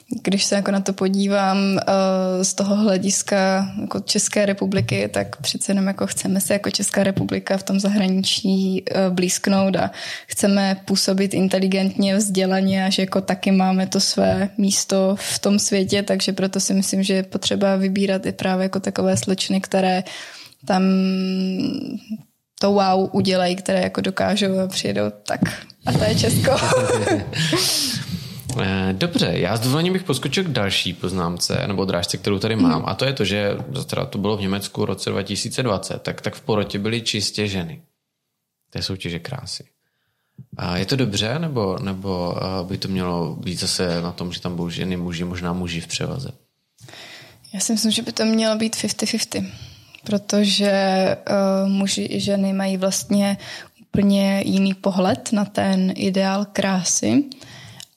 když 0.09 0.43
se 0.45 0.55
jako 0.55 0.71
na 0.71 0.79
to 0.79 0.93
podívám 0.93 1.57
uh, 1.57 2.43
z 2.43 2.53
toho 2.53 2.75
hlediska 2.75 3.71
jako 3.81 3.99
České 3.99 4.45
republiky, 4.45 5.09
tak 5.13 5.35
přece 5.35 5.71
jenom 5.71 5.87
jako 5.87 6.07
chceme 6.07 6.41
se 6.41 6.53
jako 6.53 6.71
Česká 6.71 7.03
republika 7.03 7.57
v 7.57 7.63
tom 7.63 7.79
zahraničí 7.79 8.83
uh, 8.83 9.13
blízknout 9.13 9.75
a 9.75 9.91
chceme 10.27 10.81
působit 10.85 11.33
inteligentně, 11.33 12.15
vzdělaně 12.15 12.85
a 12.85 12.89
že 12.89 13.01
jako 13.01 13.21
taky 13.21 13.51
máme 13.51 13.87
to 13.87 13.99
své 13.99 14.49
místo 14.57 15.15
v 15.19 15.39
tom 15.39 15.59
světě, 15.59 16.03
takže 16.03 16.33
proto 16.33 16.59
si 16.59 16.73
myslím, 16.73 17.03
že 17.03 17.13
je 17.13 17.23
potřeba 17.23 17.75
vybírat 17.75 18.25
i 18.25 18.31
právě 18.31 18.63
jako 18.63 18.79
takové 18.79 19.17
slečny, 19.17 19.61
které 19.61 20.03
tam 20.65 20.83
to 22.59 22.71
wow 22.71 23.09
udělají, 23.11 23.55
které 23.55 23.81
jako 23.81 24.01
dokážou 24.01 24.59
a 24.59 24.67
přijedou 24.67 25.09
tak 25.27 25.41
a 25.85 25.91
to 25.91 26.03
je 26.03 26.15
Česko. 26.15 26.51
Eh, 28.61 28.93
dobře, 28.93 29.31
já 29.33 29.57
s 29.57 29.59
dovolením 29.59 29.93
bych 29.93 30.03
poskočil 30.03 30.43
k 30.43 30.47
další 30.47 30.93
poznámce, 30.93 31.63
nebo 31.67 31.85
drážce, 31.85 32.17
kterou 32.17 32.39
tady 32.39 32.55
mám, 32.55 32.83
a 32.85 32.95
to 32.95 33.05
je 33.05 33.13
to, 33.13 33.25
že 33.25 33.57
teda 33.85 34.05
to 34.05 34.17
bylo 34.17 34.37
v 34.37 34.41
Německu 34.41 34.81
v 34.81 34.85
roce 34.85 35.09
2020, 35.09 36.01
tak, 36.01 36.21
tak 36.21 36.35
v 36.35 36.41
porotě 36.41 36.79
byly 36.79 37.01
čistě 37.01 37.47
ženy. 37.47 37.81
To 38.69 38.77
je 38.77 38.83
soutěže 38.83 39.19
krásy. 39.19 39.63
A 40.57 40.77
je 40.77 40.85
to 40.85 40.95
dobře, 40.95 41.39
nebo, 41.39 41.77
nebo 41.81 42.35
eh, 42.37 42.63
by 42.63 42.77
to 42.77 42.87
mělo 42.87 43.35
být 43.35 43.59
zase 43.59 44.01
na 44.01 44.11
tom, 44.11 44.33
že 44.33 44.41
tam 44.41 44.55
budou 44.55 44.69
ženy, 44.69 44.97
muži, 44.97 45.23
možná 45.23 45.53
muži 45.53 45.81
v 45.81 45.87
převaze? 45.87 46.29
Já 47.53 47.59
si 47.59 47.73
myslím, 47.73 47.91
že 47.91 48.01
by 48.01 48.11
to 48.11 48.25
mělo 48.25 48.55
být 48.55 48.75
50-50, 48.75 49.51
protože 50.03 50.71
uh, 51.29 51.69
muži 51.69 52.07
i 52.11 52.19
ženy 52.19 52.53
mají 52.53 52.77
vlastně 52.77 53.37
úplně 53.81 54.41
jiný 54.45 54.73
pohled 54.73 55.29
na 55.33 55.45
ten 55.45 55.93
ideál 55.95 56.45
krásy. 56.45 57.23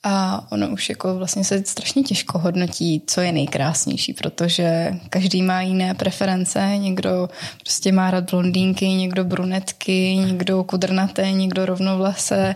A 0.02 0.46
ono 0.52 0.68
už 0.68 0.88
jako 0.88 1.16
vlastně 1.16 1.44
se 1.44 1.62
strašně 1.66 2.02
těžko 2.02 2.38
hodnotí, 2.38 3.02
co 3.06 3.20
je 3.20 3.32
nejkrásnější, 3.32 4.12
protože 4.12 4.94
každý 5.10 5.42
má 5.42 5.62
jiné 5.62 5.94
preference. 5.94 6.72
Někdo 6.76 7.28
prostě 7.60 7.92
má 7.92 8.10
rád 8.10 8.30
blondýnky, 8.30 8.88
někdo 8.88 9.24
brunetky, 9.24 10.16
někdo 10.16 10.64
kudrnaté, 10.64 11.32
někdo 11.32 11.66
rovnovlase. 11.66 12.54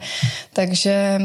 Takže 0.52 1.18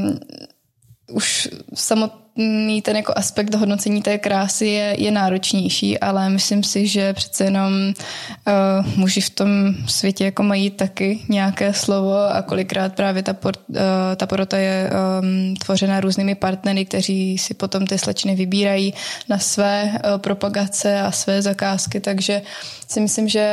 už 1.11 1.49
samotný 1.73 2.28
mít 2.39 2.81
ten 2.81 2.95
jako 2.95 3.13
aspekt 3.15 3.55
hodnocení 3.55 4.01
té 4.01 4.17
krásy 4.17 4.65
je, 4.65 4.95
je 4.97 5.11
náročnější, 5.11 5.99
ale 5.99 6.29
myslím 6.29 6.63
si, 6.63 6.87
že 6.87 7.13
přece 7.13 7.43
jenom 7.43 7.73
uh, 7.73 8.85
muži 8.95 9.21
v 9.21 9.29
tom 9.29 9.75
světě 9.87 10.25
jako 10.25 10.43
mají 10.43 10.69
taky 10.69 11.19
nějaké 11.29 11.73
slovo 11.73 12.17
a 12.17 12.41
kolikrát 12.41 12.95
právě 12.95 13.23
ta, 13.23 13.33
por, 13.33 13.53
uh, 13.67 13.75
ta 14.15 14.27
porota 14.27 14.57
je 14.57 14.89
um, 14.89 15.55
tvořena 15.55 15.99
různými 15.99 16.35
partnery, 16.35 16.85
kteří 16.85 17.37
si 17.37 17.53
potom 17.53 17.87
ty 17.87 17.97
slečny 17.97 18.35
vybírají 18.35 18.93
na 19.29 19.39
své 19.39 19.83
uh, 19.83 20.17
propagace 20.17 21.01
a 21.01 21.11
své 21.11 21.41
zakázky, 21.41 21.99
takže 21.99 22.41
si 22.89 22.99
myslím, 22.99 23.29
že 23.29 23.45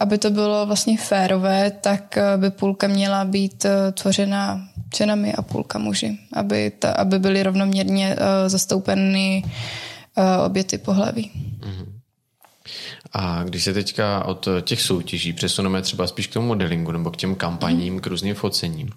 aby 0.00 0.18
to 0.18 0.30
bylo 0.30 0.66
vlastně 0.66 0.98
férové, 0.98 1.70
tak 1.70 2.18
by 2.36 2.50
půlka 2.50 2.86
měla 2.88 3.24
být 3.24 3.66
tvořena 3.94 4.68
ženami 4.96 5.34
a 5.34 5.42
půlka 5.42 5.78
muži, 5.78 6.18
aby, 6.32 6.70
ta, 6.70 6.92
aby 6.92 7.18
byly 7.18 7.42
rovnoměrně 7.42 8.16
zastoupeny 8.46 9.44
obě 10.46 10.64
ty 10.64 10.78
pohlaví. 10.78 11.30
Mm-hmm. 11.34 11.93
A 13.14 13.42
když 13.42 13.64
se 13.64 13.72
teďka 13.72 14.24
od 14.24 14.48
těch 14.62 14.82
soutěží 14.82 15.32
přesuneme 15.32 15.82
třeba 15.82 16.06
spíš 16.06 16.26
k 16.26 16.32
tomu 16.32 16.46
modelingu 16.46 16.92
nebo 16.92 17.10
k 17.10 17.16
těm 17.16 17.34
kampaním, 17.34 18.00
k 18.00 18.06
různým 18.06 18.34
focením, 18.34 18.90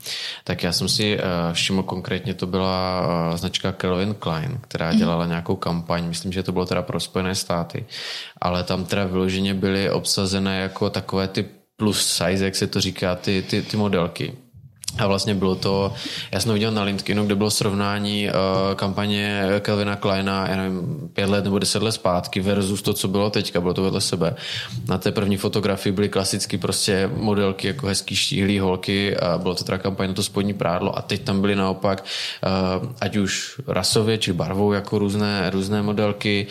tak 0.44 0.64
já 0.64 0.72
jsem 0.72 0.90
si 0.90 1.18
uh, 1.18 1.24
všiml 1.54 1.84
konkrétně, 1.84 2.34
to 2.34 2.48
byla 2.48 3.02
uh, 3.02 3.38
značka 3.38 3.72
Calvin 3.72 4.16
Klein, 4.20 4.58
která 4.62 4.90
mhm. 4.90 4.98
dělala 4.98 5.26
nějakou 5.26 5.56
kampaň, 5.56 6.08
myslím, 6.08 6.32
že 6.32 6.44
to 6.44 6.52
bylo 6.52 6.66
teda 6.66 6.82
pro 6.82 7.00
Spojené 7.00 7.36
státy, 7.36 7.86
ale 8.42 8.64
tam 8.64 8.86
teda 8.86 9.06
vyloženě 9.06 9.54
byly 9.54 9.92
obsazené 9.92 10.60
jako 10.60 10.90
takové 10.90 11.28
ty 11.28 11.46
plus 11.78 12.08
size, 12.08 12.46
jak 12.46 12.56
se 12.56 12.68
to 12.68 12.82
říká, 12.82 13.16
ty, 13.16 13.42
ty, 13.50 13.62
ty 13.62 13.78
modelky. 13.78 14.34
A 14.98 15.08
vlastně 15.08 15.36
bylo 15.36 15.56
to, 15.56 15.94
já 16.32 16.40
jsem 16.40 16.50
to 16.50 16.54
viděl 16.54 16.72
na 16.72 16.84
LinkedInu, 16.84 17.26
kde 17.26 17.36
bylo 17.36 17.52
srovnání 17.52 18.30
uh, 18.30 18.76
kampaně 18.76 19.44
Kelvina 19.60 19.96
Kleina, 19.96 20.48
já 20.50 20.56
nevím, 20.56 21.10
pět 21.14 21.30
let 21.30 21.44
nebo 21.44 21.60
deset 21.60 21.84
let 21.84 21.92
zpátky 21.92 22.40
versus 22.40 22.82
to, 22.82 22.94
co 22.94 23.08
bylo 23.08 23.30
teďka, 23.30 23.62
bylo 23.62 23.74
to 23.74 23.84
vedle 23.84 24.02
sebe. 24.02 24.36
Na 24.88 24.98
té 24.98 25.12
první 25.12 25.38
fotografii 25.38 25.94
byly 25.94 26.10
klasicky 26.10 26.58
prostě 26.58 27.10
modelky 27.16 27.68
jako 27.68 27.88
hezký 27.88 28.16
štíhlý 28.16 28.60
holky 28.60 29.18
a 29.18 29.38
bylo 29.38 29.56
to 29.56 29.64
teda 29.64 29.78
kampaň 29.78 30.08
na 30.08 30.14
to 30.14 30.24
spodní 30.24 30.54
prádlo 30.54 30.98
a 30.98 31.02
teď 31.02 31.22
tam 31.22 31.42
byly 31.42 31.56
naopak, 31.56 32.06
uh, 32.82 32.90
ať 33.02 33.16
už 33.16 33.62
rasově 33.68 34.18
či 34.18 34.34
barvou 34.34 34.74
jako 34.74 35.00
různé, 35.00 35.50
různé 35.50 35.82
modelky, 35.82 36.48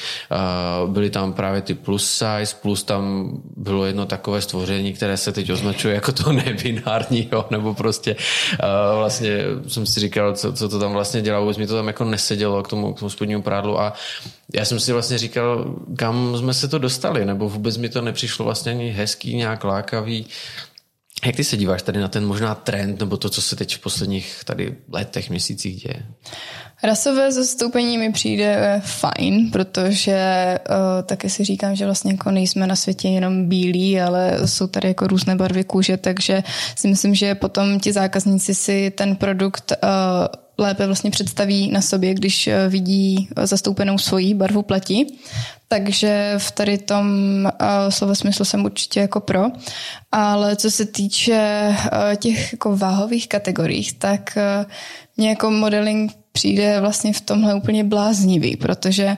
uh, 0.84 0.90
byly 0.90 1.10
tam 1.10 1.32
právě 1.32 1.62
ty 1.62 1.74
plus 1.74 2.10
size, 2.10 2.56
plus 2.62 2.82
tam 2.82 3.30
bylo 3.56 3.84
jedno 3.84 4.06
takové 4.06 4.40
stvoření, 4.40 4.92
které 4.92 5.16
se 5.16 5.32
teď 5.32 5.52
označuje 5.52 5.94
jako 5.94 6.12
to 6.12 6.32
nebinárního, 6.32 7.46
nebo 7.50 7.74
prostě 7.74 8.16
a 8.60 8.94
vlastně 8.94 9.38
jsem 9.68 9.86
si 9.86 10.00
říkal, 10.00 10.36
co, 10.36 10.52
co 10.52 10.68
to 10.68 10.78
tam 10.78 10.92
vlastně 10.92 11.22
dělá, 11.22 11.40
vůbec 11.40 11.56
mi 11.56 11.66
to 11.66 11.74
tam 11.74 11.86
jako 11.86 12.04
nesedělo 12.04 12.62
k 12.62 12.68
tomu, 12.68 12.94
k 12.94 12.98
tomu 12.98 13.10
spodnímu 13.10 13.42
prádlu 13.42 13.80
a 13.80 13.92
já 14.54 14.64
jsem 14.64 14.80
si 14.80 14.92
vlastně 14.92 15.18
říkal, 15.18 15.76
kam 15.96 16.36
jsme 16.36 16.54
se 16.54 16.68
to 16.68 16.78
dostali, 16.78 17.24
nebo 17.24 17.48
vůbec 17.48 17.76
mi 17.76 17.88
to 17.88 18.02
nepřišlo 18.02 18.44
vlastně 18.44 18.72
ani 18.72 18.90
hezký, 18.90 19.36
nějak 19.36 19.64
lákavý. 19.64 20.26
Jak 21.26 21.36
ty 21.36 21.44
se 21.44 21.56
díváš 21.56 21.82
tady 21.82 22.00
na 22.00 22.08
ten 22.08 22.26
možná 22.26 22.54
trend, 22.54 23.00
nebo 23.00 23.16
to, 23.16 23.30
co 23.30 23.42
se 23.42 23.56
teď 23.56 23.76
v 23.76 23.78
posledních 23.78 24.44
tady 24.44 24.76
letech, 24.92 25.30
měsících 25.30 25.82
děje? 25.82 26.02
Rasové 26.82 27.32
zastoupení 27.32 27.98
mi 27.98 28.12
přijde 28.12 28.56
eh, 28.58 28.82
fajn, 28.84 29.50
protože 29.50 30.18
uh, 30.68 31.02
taky 31.02 31.30
si 31.30 31.44
říkám, 31.44 31.76
že 31.76 31.84
vlastně 31.84 32.12
jako 32.12 32.30
nejsme 32.30 32.66
na 32.66 32.76
světě 32.76 33.08
jenom 33.08 33.48
bílí, 33.48 34.00
ale 34.00 34.38
jsou 34.44 34.66
tady 34.66 34.88
jako 34.88 35.06
různé 35.06 35.36
barvy 35.36 35.64
kůže, 35.64 35.96
takže 35.96 36.42
si 36.76 36.88
myslím, 36.88 37.14
že 37.14 37.34
potom 37.34 37.80
ti 37.80 37.92
zákazníci 37.92 38.54
si 38.54 38.90
ten 38.90 39.16
produkt 39.16 39.72
uh, 39.82 39.88
lépe 40.58 40.86
vlastně 40.86 41.10
představí 41.10 41.70
na 41.70 41.80
sobě, 41.80 42.14
když 42.14 42.48
vidí 42.68 43.28
zastoupenou 43.42 43.98
svoji 43.98 44.34
barvu 44.34 44.62
pleti. 44.62 45.06
Takže 45.68 46.34
v 46.38 46.50
tady 46.50 46.78
tom 46.78 47.06
uh, 47.44 47.68
slova 47.88 48.14
smyslu 48.14 48.44
jsem 48.44 48.64
určitě 48.64 49.00
jako 49.00 49.20
pro. 49.20 49.44
Ale 50.12 50.56
co 50.56 50.70
se 50.70 50.86
týče 50.86 51.68
uh, 51.68 52.14
těch 52.14 52.52
jako 52.52 52.76
váhových 52.76 53.28
kategorií, 53.28 53.92
tak 53.98 54.38
uh, 54.60 54.70
mě 55.16 55.28
jako 55.28 55.50
modeling 55.50 56.12
přijde 56.36 56.80
vlastně 56.80 57.12
v 57.12 57.20
tomhle 57.20 57.54
úplně 57.54 57.84
bláznivý, 57.84 58.56
protože 58.56 59.16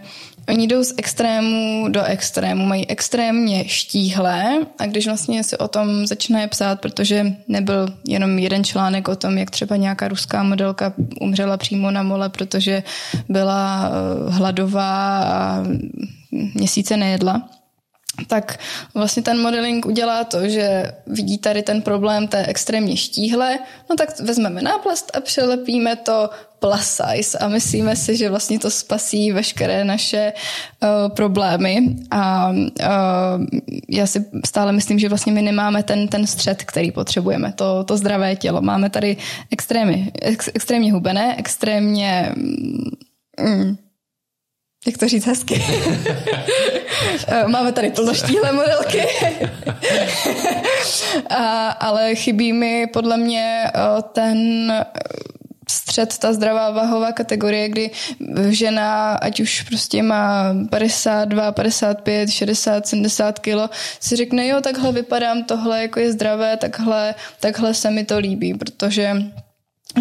oni 0.48 0.66
jdou 0.66 0.84
z 0.84 0.94
extrému 0.96 1.88
do 1.88 2.04
extrému, 2.04 2.66
mají 2.66 2.88
extrémně 2.88 3.68
štíhlé 3.68 4.58
a 4.78 4.86
když 4.86 5.06
vlastně 5.06 5.44
se 5.44 5.58
o 5.58 5.68
tom 5.68 6.06
začne 6.06 6.48
psát, 6.48 6.80
protože 6.80 7.36
nebyl 7.48 7.88
jenom 8.06 8.38
jeden 8.38 8.64
článek 8.64 9.08
o 9.08 9.16
tom, 9.16 9.38
jak 9.38 9.50
třeba 9.50 9.76
nějaká 9.76 10.08
ruská 10.08 10.42
modelka 10.42 10.92
umřela 11.20 11.56
přímo 11.56 11.90
na 11.90 12.02
mole, 12.02 12.28
protože 12.28 12.82
byla 13.28 13.90
hladová 14.28 15.22
a 15.24 15.64
měsíce 16.54 16.96
nejedla, 16.96 17.48
tak 18.26 18.58
vlastně 18.94 19.22
ten 19.22 19.40
modeling 19.40 19.86
udělá 19.86 20.24
to, 20.24 20.48
že 20.48 20.92
vidí 21.06 21.38
tady 21.38 21.62
ten 21.62 21.82
problém 21.82 22.28
té 22.28 22.46
extrémně 22.46 22.96
štíhle, 22.96 23.58
no 23.90 23.96
tak 23.96 24.20
vezmeme 24.20 24.62
náplast 24.62 25.16
a 25.16 25.20
přelepíme 25.20 25.96
to 25.96 26.30
plus 26.58 26.80
size 26.80 27.38
a 27.38 27.48
myslíme 27.48 27.96
si, 27.96 28.16
že 28.16 28.30
vlastně 28.30 28.58
to 28.58 28.70
spasí 28.70 29.32
veškeré 29.32 29.84
naše 29.84 30.32
uh, 30.32 31.14
problémy 31.14 31.96
a 32.10 32.50
uh, 32.50 33.44
já 33.88 34.06
si 34.06 34.24
stále 34.46 34.72
myslím, 34.72 34.98
že 34.98 35.08
vlastně 35.08 35.32
my 35.32 35.42
nemáme 35.42 35.82
ten, 35.82 36.08
ten 36.08 36.26
střed, 36.26 36.62
který 36.62 36.90
potřebujeme, 36.90 37.52
to, 37.52 37.84
to 37.84 37.96
zdravé 37.96 38.36
tělo. 38.36 38.60
Máme 38.60 38.90
tady 38.90 39.16
extrémně, 39.50 40.10
ex, 40.22 40.48
extrémně 40.54 40.92
hubené, 40.92 41.36
extrémně 41.38 42.32
mm, 43.38 43.76
jak 44.86 44.98
to 44.98 45.08
říct 45.08 45.26
hezky? 45.26 45.64
Eh, 47.28 47.48
máme 47.48 47.72
tady 47.72 47.90
plnoštíhle 47.90 48.52
modelky. 48.52 49.02
A, 51.30 51.68
ale 51.80 52.14
chybí 52.14 52.52
mi 52.52 52.86
podle 52.86 53.16
mě 53.16 53.64
ten 54.12 54.72
střed, 55.70 56.18
ta 56.18 56.32
zdravá 56.32 56.70
váhová 56.70 57.12
kategorie, 57.12 57.68
kdy 57.68 57.90
žena, 58.48 59.12
ať 59.12 59.40
už 59.40 59.62
prostě 59.62 60.02
má 60.02 60.54
52, 60.70 61.52
55, 61.52 62.30
60, 62.30 62.86
70 62.86 63.38
kilo, 63.38 63.70
si 64.00 64.16
řekne, 64.16 64.46
jo, 64.46 64.60
takhle 64.60 64.92
vypadám, 64.92 65.44
tohle 65.44 65.82
jako 65.82 66.00
je 66.00 66.12
zdravé, 66.12 66.56
takhle, 66.56 67.14
takhle 67.40 67.74
se 67.74 67.90
mi 67.90 68.04
to 68.04 68.18
líbí, 68.18 68.54
protože 68.54 69.16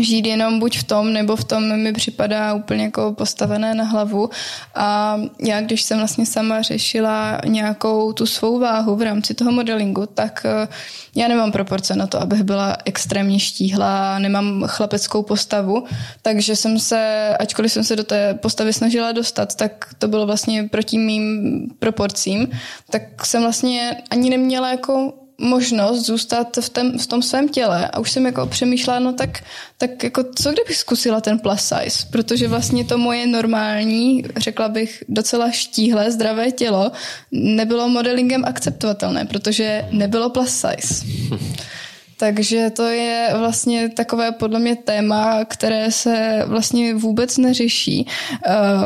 žít 0.04 0.26
jenom 0.26 0.60
buď 0.60 0.78
v 0.78 0.84
tom, 0.84 1.14
nebo 1.14 1.36
v 1.36 1.44
tom 1.44 1.78
mi 1.78 1.94
připadá 1.94 2.54
úplně 2.54 2.84
jako 2.84 3.14
postavené 3.14 3.76
na 3.76 3.84
hlavu. 3.84 4.30
A 4.76 5.18
já, 5.40 5.62
když 5.62 5.82
jsem 5.82 5.98
vlastně 5.98 6.26
sama 6.26 6.62
řešila 6.62 7.42
nějakou 7.46 8.14
tu 8.14 8.26
svou 8.26 8.60
váhu 8.60 8.96
v 8.96 9.02
rámci 9.02 9.34
toho 9.34 9.52
modelingu, 9.52 10.06
tak 10.06 10.46
eh, 10.46 10.68
já 11.16 11.28
nemám 11.28 11.52
proporce 11.52 11.96
na 11.96 12.08
to, 12.08 12.22
abych 12.22 12.44
byla 12.44 12.78
extrémně 12.86 13.40
štíhlá, 13.40 14.20
nemám 14.20 14.64
chlapeckou 14.68 15.24
postavu, 15.24 15.84
takže 16.22 16.56
jsem 16.56 16.80
se, 16.80 17.34
ačkoliv 17.40 17.72
jsem 17.72 17.84
se 17.84 17.96
do 17.96 18.04
té 18.04 18.34
postavy 18.34 18.74
snažila 18.74 19.12
dostat, 19.12 19.56
tak 19.56 19.90
to 19.98 20.08
bylo 20.08 20.26
vlastně 20.26 20.64
proti 20.64 20.98
mým 20.98 21.68
proporcím, 21.80 22.48
tak 22.90 23.26
jsem 23.26 23.42
vlastně 23.42 23.98
ani 24.10 24.30
neměla 24.30 24.72
jako 24.72 25.14
možnost 25.38 26.06
zůstat 26.06 26.58
v, 26.62 26.70
tém, 26.70 27.00
v 27.00 27.08
tom 27.08 27.22
svém 27.22 27.50
těle 27.50 27.88
a 27.88 28.00
už 28.00 28.12
jsem 28.12 28.26
jako 28.26 28.46
přemýšlela, 28.46 29.00
no 29.00 29.14
tak, 29.14 29.44
tak 29.78 30.04
jako 30.04 30.24
co 30.36 30.52
kdybych 30.52 30.78
zkusila 30.78 31.22
ten 31.22 31.40
plus 31.40 31.62
size, 31.62 32.08
protože 32.12 32.48
vlastně 32.48 32.86
to 32.86 32.98
moje 32.98 33.28
normální, 33.28 34.24
řekla 34.38 34.70
bych 34.70 35.04
docela 35.10 35.52
štíhlé, 35.52 36.12
zdravé 36.12 36.52
tělo 36.52 36.92
nebylo 37.32 37.90
modelingem 37.90 38.46
akceptovatelné, 38.46 39.26
protože 39.26 39.86
nebylo 39.92 40.30
plus 40.30 40.50
size. 40.50 41.06
Takže 42.18 42.70
to 42.70 42.84
je 42.84 43.34
vlastně 43.38 43.90
takové 43.90 44.32
podle 44.32 44.60
mě 44.60 44.76
téma, 44.76 45.46
které 45.46 45.92
se 45.92 46.44
vlastně 46.46 46.94
vůbec 46.94 47.38
neřeší. 47.38 48.08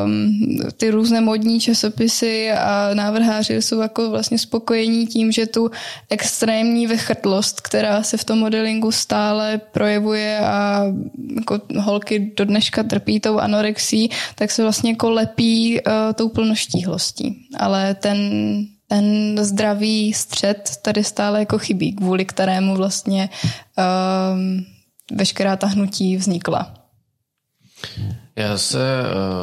Um, 0.06 0.40
ty 0.78 0.90
různé 0.90 1.22
modní 1.22 1.60
časopisy 1.60 2.52
a 2.52 2.90
návrháři 2.94 3.62
jsou 3.62 3.80
jako 3.80 4.10
vlastně 4.10 4.38
spokojení 4.38 5.08
tím, 5.08 5.32
že 5.32 5.45
tu 5.45 5.72
extrémní 6.10 6.88
vychrtlost, 6.88 7.62
která 7.62 8.03
se 8.03 8.18
v 8.18 8.24
tom 8.24 8.40
modelingu 8.40 8.91
stále 8.91 9.62
projevuje 9.72 10.40
a 10.40 10.86
jako 11.36 11.62
holky 11.78 12.34
do 12.38 12.45
dneška 12.45 12.84
trpí 12.84 13.20
tou 13.20 13.38
anorexí, 13.38 14.10
tak 14.36 14.52
se 14.52 14.64
vlastně 14.64 14.91
jako 14.91 15.10
lepí 15.10 15.80
uh, 15.82 15.94
tou 16.16 16.30
plnoštíhlostí. 16.30 17.48
Ale 17.60 17.95
ten 17.95 18.18
ten 18.92 19.38
zdravý 19.44 20.14
střed 20.14 20.72
tady 20.82 21.04
stále 21.04 21.40
jako 21.40 21.58
chybí, 21.58 21.94
kvůli 21.94 22.26
kterému 22.26 22.76
vlastně 22.76 23.30
um, 24.34 24.66
veškerá 25.12 25.56
ta 25.56 25.68
hnutí 25.68 26.18
vznikla. 26.18 26.74
Já, 28.36 28.58
se, 28.58 28.84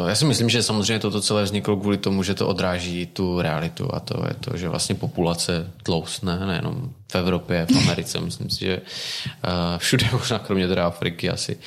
eh, 0.07 0.09
já 0.09 0.15
si 0.15 0.25
myslím, 0.25 0.49
že 0.49 0.63
samozřejmě 0.63 0.99
toto 0.99 1.21
celé 1.21 1.43
vzniklo 1.43 1.77
kvůli 1.77 1.99
tomu, 1.99 2.23
že 2.23 2.35
to 2.35 2.49
odráží 2.49 3.07
tu 3.07 3.41
realitu 3.41 3.95
a 3.95 4.01
to 4.01 4.25
je 4.29 4.35
to, 4.35 4.57
že 4.57 4.69
vlastně 4.69 4.95
populace 4.95 5.71
tlousne, 5.83 6.47
nejenom 6.47 6.93
v 7.13 7.15
Evropě, 7.15 7.67
v 7.67 7.77
Americe, 7.77 8.21
myslím 8.21 8.51
si, 8.51 8.65
že 8.65 8.81
eh, 8.81 9.79
všude 9.79 10.07
možná 10.13 10.39
kromě 10.39 10.69
teda 10.69 10.87
Afriky 10.87 11.31
asi, 11.31 11.59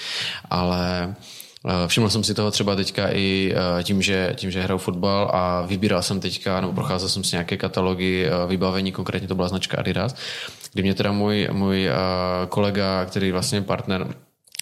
ale 0.49 1.15
Eh, 1.15 1.40
všiml 1.87 2.09
jsem 2.09 2.23
si 2.23 2.33
toho 2.33 2.51
třeba 2.51 2.75
teďka 2.75 3.09
i 3.11 3.53
eh, 3.55 3.83
tím, 3.83 4.01
že, 4.01 4.33
tím, 4.35 4.51
že 4.51 4.61
hraju 4.61 4.77
fotbal 4.77 5.31
a 5.33 5.61
vybíral 5.61 6.01
jsem 6.01 6.19
teďka, 6.19 6.61
nebo 6.61 6.73
procházel 6.73 7.09
jsem 7.09 7.23
si 7.23 7.35
nějaké 7.35 7.57
katalogy 7.57 8.25
eh, 8.25 8.47
vybavení, 8.47 8.91
konkrétně 8.91 9.27
to 9.27 9.35
byla 9.35 9.47
značka 9.47 9.77
Adidas, 9.77 10.15
kdy 10.73 10.83
mě 10.83 10.93
teda 10.93 11.11
můj, 11.11 11.49
můj 11.51 11.89
kolega, 12.49 13.05
který 13.05 13.31
vlastně 13.31 13.61
partner 13.61 14.15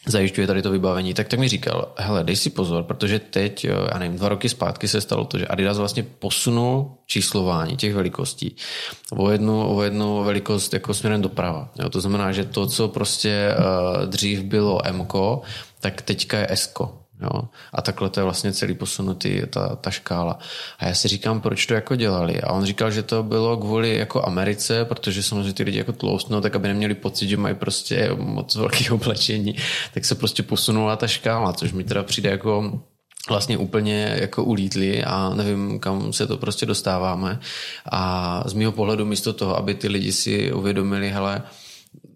zajišťuje 0.07 0.47
tady 0.47 0.61
to 0.61 0.71
vybavení, 0.71 1.13
tak 1.13 1.27
tak 1.27 1.39
mi 1.39 1.47
říkal, 1.47 1.93
hele, 1.97 2.23
dej 2.23 2.35
si 2.35 2.49
pozor, 2.49 2.84
protože 2.84 3.19
teď, 3.19 3.65
já 3.65 3.99
nevím, 3.99 4.17
dva 4.17 4.30
roky 4.30 4.49
zpátky 4.49 4.88
se 4.88 5.01
stalo 5.01 5.26
to, 5.26 5.38
že 5.38 5.47
Adidas 5.47 5.77
vlastně 5.77 6.03
posunul 6.03 6.91
číslování 7.05 7.77
těch 7.77 7.93
velikostí 7.93 8.55
o 9.11 9.31
jednu, 9.31 9.76
o 9.76 9.84
jednu 9.84 10.23
velikost 10.23 10.73
jako 10.73 10.93
směrem 10.93 11.21
doprava. 11.21 11.69
Jo, 11.80 11.89
to 11.89 12.01
znamená, 12.01 12.31
že 12.31 12.45
to, 12.45 12.67
co 12.67 12.88
prostě 12.88 13.55
uh, 13.57 14.05
dřív 14.05 14.41
bylo 14.43 14.88
M, 14.88 15.05
tak 15.80 16.01
teďka 16.01 16.38
je 16.39 16.47
S. 16.49 16.73
Jo? 17.22 17.41
A 17.73 17.81
takhle 17.81 18.10
to 18.10 18.19
je 18.19 18.23
vlastně 18.23 18.53
celý 18.53 18.73
posunutý, 18.73 19.41
ta, 19.49 19.76
ta 19.76 19.91
škála. 19.91 20.39
A 20.80 20.88
já 20.88 20.93
si 20.93 21.07
říkám, 21.07 21.41
proč 21.41 21.65
to 21.65 21.73
jako 21.73 21.95
dělali. 21.95 22.41
A 22.41 22.51
on 22.51 22.65
říkal, 22.65 22.91
že 22.91 23.03
to 23.03 23.23
bylo 23.23 23.57
kvůli 23.57 23.97
jako 23.97 24.27
Americe, 24.27 24.85
protože 24.85 25.23
samozřejmě 25.23 25.53
ty 25.53 25.64
lidi 25.64 25.77
jako 25.77 25.93
tloustnou, 25.93 26.41
tak 26.41 26.56
aby 26.56 26.68
neměli 26.68 26.93
pocit, 26.93 27.27
že 27.27 27.38
mají 27.38 27.56
prostě 27.56 28.10
moc 28.15 28.56
velký 28.56 28.89
oblečení, 28.89 29.56
tak 29.93 30.06
se 30.06 30.15
prostě 30.15 30.43
posunula 30.43 30.95
ta 30.95 31.07
škála, 31.07 31.53
což 31.53 31.72
mi 31.72 31.84
teda 31.84 32.03
přijde 32.03 32.30
jako 32.30 32.80
vlastně 33.30 33.57
úplně 33.57 34.15
jako 34.19 34.43
ulítli 34.43 35.03
a 35.03 35.34
nevím, 35.35 35.80
kam 35.80 36.14
se 36.14 36.27
to 36.27 36.38
prostě 36.38 36.65
dostáváme. 36.65 37.39
A 37.91 38.43
z 38.45 38.53
mého 38.53 38.72
pohledu 38.72 39.06
místo 39.06 39.34
toho, 39.34 39.57
aby 39.57 39.76
ty 39.76 39.88
lidi 39.88 40.11
si 40.11 40.53
uvědomili, 40.53 41.10
hele, 41.10 41.43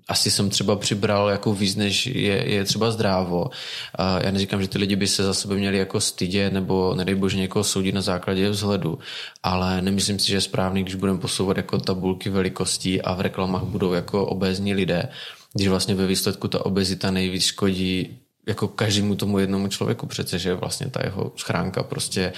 asi 0.08 0.32
jsem 0.32 0.50
třeba 0.50 0.76
přibral 0.76 1.30
jako 1.30 1.54
víc, 1.54 1.76
než 1.76 2.06
je, 2.06 2.52
je 2.52 2.64
třeba 2.64 2.92
zdrávo. 2.92 3.50
A 3.96 4.24
já 4.24 4.32
neříkám, 4.32 4.62
že 4.62 4.68
ty 4.68 4.78
lidi 4.78 4.96
by 4.96 5.08
se 5.08 5.24
za 5.24 5.34
sebe 5.34 5.56
měli 5.56 5.78
jako 5.78 6.00
stydět 6.00 6.54
nebo 6.54 6.96
nedej 6.96 7.16
bože 7.16 7.38
někoho 7.38 7.64
soudit 7.64 7.96
na 7.96 8.02
základě 8.02 8.50
vzhledu, 8.50 9.00
ale 9.44 9.82
nemyslím 9.82 10.20
si, 10.20 10.28
že 10.28 10.36
je 10.36 10.42
správný, 10.42 10.82
když 10.82 10.96
budeme 10.96 11.20
posouvat 11.20 11.58
jako 11.58 11.78
tabulky 11.78 12.30
velikostí 12.30 13.02
a 13.02 13.14
v 13.14 13.22
reklamách 13.22 13.64
budou 13.64 13.94
jako 13.94 14.26
obézní 14.26 14.74
lidé, 14.74 15.10
když 15.54 15.68
vlastně 15.68 15.96
ve 15.96 16.08
výsledku 16.08 16.48
ta 16.48 16.66
obezita 16.66 17.12
nejvíc 17.12 17.44
škodí 17.44 18.23
jako 18.48 18.68
každému 18.68 19.16
tomu 19.16 19.40
jednomu 19.40 19.68
člověku 19.68 20.08
přece, 20.08 20.40
že 20.40 20.54
vlastně 20.54 20.88
ta 20.88 21.00
jeho 21.04 21.32
schránka 21.36 21.84
prostě 21.84 22.34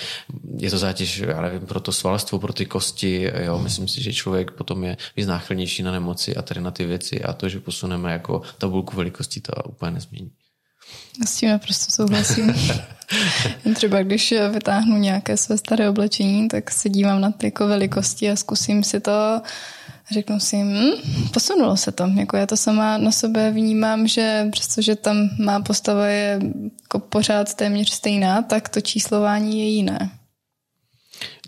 je 0.57 0.69
to 0.71 0.77
zátěž, 0.77 1.17
já 1.17 1.41
nevím, 1.41 1.61
pro 1.61 1.79
to 1.79 1.91
svalstvo, 1.91 2.39
pro 2.39 2.53
ty 2.53 2.65
kosti, 2.65 3.31
jo, 3.43 3.59
myslím 3.59 3.87
si, 3.87 4.03
že 4.03 4.13
člověk 4.13 4.51
potom 4.51 4.83
je 4.83 4.97
víc 5.17 5.27
náchylnější 5.27 5.83
na 5.83 5.91
nemoci 5.91 6.35
a 6.35 6.41
tady 6.41 6.61
na 6.61 6.71
ty 6.71 6.85
věci 6.85 7.23
a 7.23 7.33
to, 7.33 7.49
že 7.49 7.59
posuneme 7.59 8.11
jako 8.11 8.41
tabulku 8.57 8.97
velikostí, 8.97 9.41
to 9.41 9.51
úplně 9.63 9.91
nezmění. 9.91 10.31
S 11.25 11.35
tím 11.35 11.49
naprosto 11.49 11.91
souhlasím. 11.91 12.53
Třeba 13.75 14.03
když 14.03 14.33
vytáhnu 14.53 14.97
nějaké 14.97 15.37
své 15.37 15.57
staré 15.57 15.89
oblečení, 15.89 16.47
tak 16.47 16.71
se 16.71 16.89
dívám 16.89 17.21
na 17.21 17.31
ty 17.31 17.47
jako 17.47 17.67
velikosti 17.67 18.31
a 18.31 18.35
zkusím 18.35 18.83
si 18.83 18.99
to 18.99 19.41
řeknu 20.11 20.39
si, 20.39 20.57
hm, 20.57 20.91
posunulo 21.33 21.77
se 21.77 21.91
to. 21.91 22.03
Jako 22.17 22.37
já 22.37 22.45
to 22.45 22.57
sama 22.57 22.97
na 22.97 23.11
sebe 23.11 23.51
vnímám, 23.51 24.07
že 24.07 24.47
přestože 24.51 24.95
tam 24.95 25.29
má 25.39 25.59
postava 25.59 26.07
je 26.07 26.39
jako 26.81 26.99
pořád 26.99 27.53
téměř 27.53 27.91
stejná, 27.91 28.41
tak 28.41 28.69
to 28.69 28.81
číslování 28.81 29.59
je 29.59 29.65
jiné. 29.65 30.11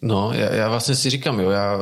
No, 0.01 0.31
já, 0.33 0.53
já 0.53 0.69
vlastně 0.69 0.95
si 0.95 1.09
říkám, 1.09 1.39
jo, 1.39 1.49
já, 1.49 1.77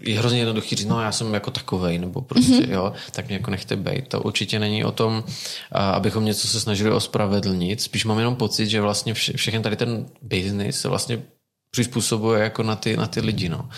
je 0.00 0.18
hrozně 0.18 0.38
jednoduchý 0.38 0.76
říct, 0.76 0.86
no 0.86 1.02
já 1.02 1.12
jsem 1.12 1.34
jako 1.34 1.50
takovej, 1.50 1.98
nebo 1.98 2.20
prostě, 2.20 2.52
mm-hmm. 2.52 2.72
jo, 2.72 2.92
tak 3.10 3.26
mě 3.26 3.36
jako 3.36 3.50
nechte 3.50 3.76
bejt. 3.76 4.08
To 4.08 4.20
určitě 4.20 4.58
není 4.58 4.84
o 4.84 4.92
tom, 4.92 5.24
abychom 5.72 6.24
něco 6.24 6.48
se 6.48 6.60
snažili 6.60 6.90
ospravedlnit, 6.90 7.80
spíš 7.80 8.04
mám 8.04 8.18
jenom 8.18 8.36
pocit, 8.36 8.66
že 8.66 8.80
vlastně 8.80 9.14
vše, 9.14 9.32
všechny 9.32 9.60
tady 9.60 9.76
ten 9.76 10.06
biznis 10.22 10.80
se 10.80 10.88
vlastně 10.88 11.22
přizpůsobuje 11.70 12.42
jako 12.42 12.62
na 12.62 12.76
ty, 12.76 12.96
na 12.96 13.06
ty 13.06 13.20
lidi. 13.20 13.48
No. 13.48 13.68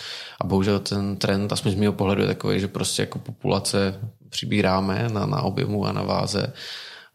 A 0.41 0.47
bohužel 0.47 0.79
ten 0.79 1.17
trend, 1.17 1.53
aspoň 1.53 1.73
z 1.73 1.75
mého 1.75 1.93
pohledu, 1.93 2.23
je 2.23 2.29
takový, 2.29 2.61
že 2.61 2.69
prostě 2.69 3.03
jako 3.03 3.19
populace 3.19 4.01
přibíráme 4.29 5.09
na, 5.13 5.27
na 5.27 5.43
objemu 5.43 5.87
a 5.87 5.93
na 5.93 6.03
váze, 6.03 6.53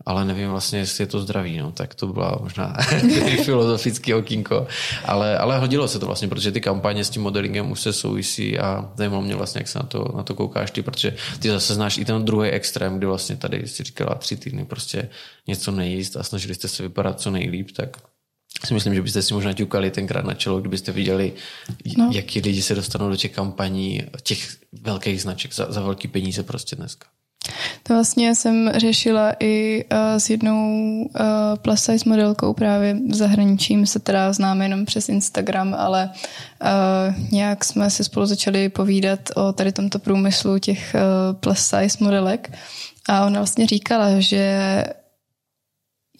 ale 0.05 0.25
nevím 0.25 0.49
vlastně, 0.49 0.79
jestli 0.79 1.01
je 1.01 1.07
to 1.07 1.19
zdraví, 1.19 1.57
no, 1.57 1.71
tak 1.71 1.95
to 1.95 2.07
byla 2.07 2.37
možná 2.41 2.77
filozofický 3.43 4.13
okýnko, 4.13 4.67
ale, 5.05 5.37
ale 5.37 5.59
hodilo 5.59 5.87
se 5.87 5.99
to 5.99 6.05
vlastně, 6.05 6.27
protože 6.27 6.51
ty 6.51 6.61
kampaně 6.61 7.03
s 7.03 7.09
tím 7.09 7.21
modelingem 7.21 7.71
už 7.71 7.81
se 7.81 7.93
souvisí 7.93 8.59
a 8.59 8.91
zajímalo 8.95 9.21
mě 9.21 9.35
vlastně, 9.35 9.59
jak 9.59 9.67
se 9.67 9.79
na 9.79 9.85
to, 9.85 10.13
na 10.15 10.23
to 10.23 10.35
koukáš 10.35 10.71
ty, 10.71 10.81
protože 10.81 11.15
ty 11.39 11.49
zase 11.49 11.73
znáš 11.75 11.97
i 11.97 12.05
ten 12.05 12.25
druhý 12.25 12.49
extrém, 12.49 12.97
kdy 12.97 13.07
vlastně 13.07 13.35
tady 13.35 13.67
si 13.67 13.83
říkala 13.83 14.15
tři 14.15 14.37
týdny 14.37 14.65
prostě 14.65 15.09
něco 15.47 15.71
nejíst 15.71 16.17
a 16.17 16.23
snažili 16.23 16.55
jste 16.55 16.67
se 16.67 16.83
vypadat 16.83 17.21
co 17.21 17.31
nejlíp, 17.31 17.71
tak 17.71 17.97
si 18.65 18.73
myslím, 18.73 18.95
že 18.95 19.01
byste 19.01 19.21
si 19.21 19.33
možná 19.33 19.53
ťukali 19.53 19.91
tenkrát 19.91 20.25
na 20.25 20.33
čelo, 20.33 20.59
kdybyste 20.59 20.91
viděli, 20.91 21.33
no. 21.97 22.09
jaký 22.13 22.39
lidi 22.39 22.61
se 22.61 22.75
dostanou 22.75 23.09
do 23.09 23.15
těch 23.15 23.31
kampaní, 23.31 24.01
těch 24.23 24.57
velkých 24.81 25.21
značek 25.21 25.53
za, 25.53 25.71
za 25.71 25.81
velký 25.81 26.07
peníze 26.07 26.43
prostě 26.43 26.75
dneska. 26.75 27.07
To 27.83 27.93
vlastně 27.93 28.35
jsem 28.35 28.71
řešila 28.75 29.33
i 29.39 29.85
uh, 29.91 29.97
s 30.17 30.29
jednou 30.29 31.01
uh, 31.01 31.21
plus 31.55 31.83
size 31.83 32.09
modelkou 32.09 32.53
právě 32.53 32.97
v 33.09 33.15
zahraničí. 33.15 33.85
se 33.85 33.99
teda 33.99 34.33
známe 34.33 34.65
jenom 34.65 34.85
přes 34.85 35.09
Instagram, 35.09 35.75
ale 35.77 36.09
uh, 36.61 37.31
nějak 37.31 37.65
jsme 37.65 37.89
si 37.89 38.03
spolu 38.03 38.25
začali 38.25 38.69
povídat 38.69 39.19
o 39.35 39.53
tady 39.53 39.71
tomto 39.71 39.99
průmyslu 39.99 40.59
těch 40.59 40.95
uh, 40.95 41.39
plus 41.39 41.59
size 41.59 41.97
modelek. 41.99 42.51
A 43.09 43.25
ona 43.25 43.39
vlastně 43.39 43.67
říkala, 43.67 44.19
že 44.19 44.83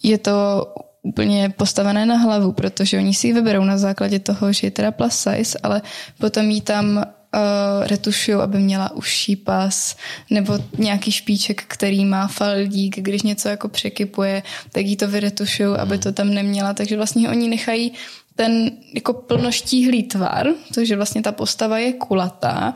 je 0.02 0.18
to 0.18 0.66
úplně 1.06 1.48
postavené 1.56 2.06
na 2.06 2.16
hlavu, 2.16 2.52
protože 2.52 2.98
oni 2.98 3.14
si 3.14 3.26
ji 3.26 3.32
vyberou 3.32 3.64
na 3.64 3.78
základě 3.78 4.18
toho, 4.18 4.52
že 4.52 4.66
je 4.66 4.70
teda 4.70 4.90
plus 4.90 5.14
size, 5.14 5.58
ale 5.62 5.82
potom 6.18 6.50
jí 6.50 6.60
tam 6.60 6.96
uh, 6.96 7.86
retušují, 7.86 8.36
aby 8.36 8.58
měla 8.58 8.92
užší 8.92 9.36
pas, 9.36 9.96
nebo 10.30 10.58
nějaký 10.78 11.12
špíček, 11.12 11.64
který 11.68 12.04
má 12.04 12.26
faldík, 12.26 12.98
když 12.98 13.22
něco 13.22 13.48
jako 13.48 13.68
překypuje, 13.68 14.42
tak 14.72 14.86
jí 14.86 14.96
to 14.96 15.08
vyretušují, 15.08 15.76
aby 15.78 15.98
to 15.98 16.12
tam 16.12 16.34
neměla. 16.34 16.74
Takže 16.74 16.96
vlastně 16.96 17.28
oni 17.30 17.48
nechají 17.48 17.92
ten 18.36 18.70
jako 18.94 19.12
plnoštíhlý 19.12 20.02
tvar, 20.02 20.48
takže 20.74 20.96
vlastně 20.96 21.22
ta 21.22 21.32
postava 21.32 21.78
je 21.78 21.92
kulatá, 21.92 22.74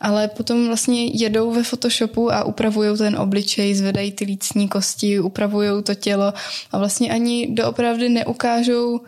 ale 0.00 0.28
potom 0.28 0.66
vlastně 0.66 1.06
jedou 1.06 1.52
ve 1.52 1.62
Photoshopu 1.62 2.32
a 2.32 2.44
upravují 2.44 2.98
ten 2.98 3.16
obličej, 3.16 3.74
zvedají 3.74 4.12
ty 4.12 4.24
lícní 4.24 4.68
kosti, 4.68 5.20
upravují 5.20 5.82
to 5.82 5.94
tělo 5.94 6.32
a 6.72 6.78
vlastně 6.78 7.10
ani 7.10 7.48
doopravdy 7.50 8.08
neukážou 8.08 9.00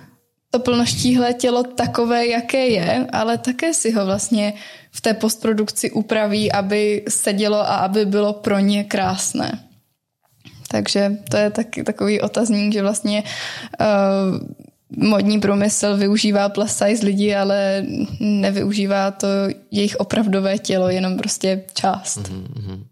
to 0.51 0.59
plnoštíhlé 0.59 1.35
tělo 1.35 1.63
takové, 1.63 2.27
jaké 2.27 2.67
je, 2.67 3.07
ale 3.13 3.39
také 3.39 3.75
si 3.75 3.91
ho 3.91 4.07
vlastně 4.07 4.53
v 4.91 5.01
té 5.01 5.15
postprodukci 5.15 5.91
upraví, 5.91 6.53
aby 6.53 7.05
sedělo 7.09 7.59
a 7.59 7.77
aby 7.77 8.07
bylo 8.07 8.33
pro 8.33 8.59
ně 8.59 8.85
krásné. 8.85 9.65
Takže 10.69 11.19
to 11.31 11.37
je 11.37 11.51
taky 11.51 11.85
takový 11.85 12.21
otazník, 12.21 12.73
že 12.73 12.83
vlastně 12.83 13.23
uh, 13.81 14.39
modní 14.97 15.41
průmysl 15.41 15.97
využívá 15.97 16.49
plus 16.49 16.71
size 16.71 17.07
lidi, 17.07 17.35
ale 17.35 17.87
nevyužívá 18.21 19.11
to 19.11 19.27
jejich 19.71 19.97
opravdové 19.97 20.59
tělo, 20.59 20.89
jenom 20.89 21.19
prostě 21.19 21.63
část. 21.75 22.19
Mm-hmm. 22.19 22.85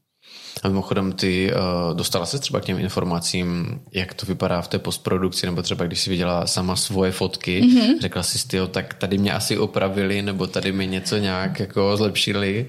A 0.62 0.68
mimochodem, 0.68 1.12
ty 1.12 1.52
uh, 1.52 1.96
dostala 1.96 2.26
se 2.26 2.38
třeba 2.38 2.60
k 2.60 2.64
těm 2.64 2.78
informacím, 2.78 3.80
jak 3.92 4.14
to 4.14 4.26
vypadá 4.26 4.62
v 4.62 4.68
té 4.68 4.78
postprodukci, 4.78 5.46
nebo 5.46 5.62
třeba 5.62 5.84
když 5.84 6.00
jsi 6.00 6.10
viděla 6.10 6.46
sama 6.46 6.76
svoje 6.76 7.12
fotky, 7.12 7.62
mm-hmm. 7.62 8.00
řekla 8.00 8.22
jsi, 8.22 8.48
ty, 8.48 8.58
tak 8.70 8.94
tady 8.94 9.18
mě 9.18 9.32
asi 9.32 9.58
opravili, 9.58 10.22
nebo 10.22 10.46
tady 10.46 10.72
mi 10.72 10.86
něco 10.86 11.16
nějak 11.16 11.60
jako 11.60 11.96
zlepšili. 11.96 12.66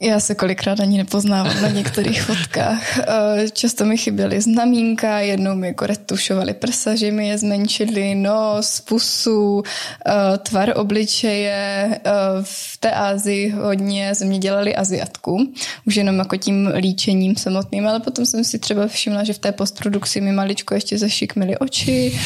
Já 0.00 0.20
se 0.20 0.34
kolikrát 0.34 0.80
ani 0.80 0.98
nepoznávám 0.98 1.62
na 1.62 1.68
některých 1.68 2.22
fotkách. 2.22 2.98
Eh, 3.08 3.50
často 3.50 3.84
mi 3.84 3.96
chyběly 3.96 4.40
znamínka, 4.40 5.18
jednou 5.18 5.54
mi 5.54 5.66
jako 5.66 5.86
retušovali 5.86 6.54
prsa, 6.54 6.94
že 6.94 7.10
mi 7.10 7.28
je 7.28 7.38
zmenšili 7.38 8.14
nos, 8.14 8.80
pusu, 8.80 9.62
eh, 10.06 10.38
tvar 10.38 10.72
obličeje. 10.76 11.88
Eh, 12.04 12.10
v 12.42 12.76
té 12.80 12.92
Ázii 12.92 13.50
hodně 13.50 14.14
ze 14.14 14.24
mě 14.24 14.38
dělali 14.38 14.76
aziatku, 14.76 15.52
už 15.86 15.96
jenom 15.96 16.18
jako 16.18 16.36
tím 16.36 16.72
líčením 16.76 17.36
samotným, 17.36 17.86
ale 17.86 18.00
potom 18.00 18.26
jsem 18.26 18.44
si 18.44 18.58
třeba 18.58 18.86
všimla, 18.86 19.24
že 19.24 19.32
v 19.32 19.38
té 19.38 19.52
postprodukci 19.52 20.20
mi 20.20 20.32
maličko 20.32 20.74
ještě 20.74 20.98
zašikmili 20.98 21.58
oči, 21.58 22.20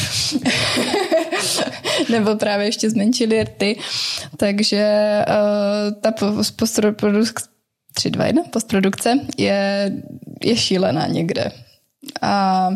nebo 2.09 2.35
právě 2.35 2.65
ještě 2.65 2.89
zmenšili 2.89 3.43
rty. 3.43 3.79
Takže 4.37 4.85
ta 6.01 6.11
postprodukce 6.55 7.42
3, 7.93 8.09
2, 8.09 8.25
1, 8.25 8.43
postprodukce 8.51 9.19
je, 9.37 9.91
je 10.43 10.57
šílená 10.57 11.07
někde. 11.07 11.51
A, 12.21 12.69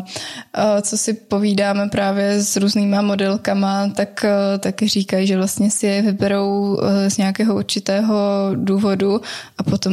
a 0.54 0.82
co 0.82 0.98
si 0.98 1.14
povídáme 1.14 1.88
právě 1.88 2.42
s 2.42 2.56
různýma 2.56 3.02
modelkama, 3.02 3.88
tak, 3.88 4.24
tak 4.58 4.82
říkají, 4.82 5.26
že 5.26 5.36
vlastně 5.36 5.70
si 5.70 5.86
je 5.86 6.02
vyberou 6.02 6.80
e, 6.80 7.10
z 7.10 7.16
nějakého 7.16 7.56
určitého 7.56 8.16
důvodu 8.54 9.20
a 9.58 9.62
potom 9.62 9.92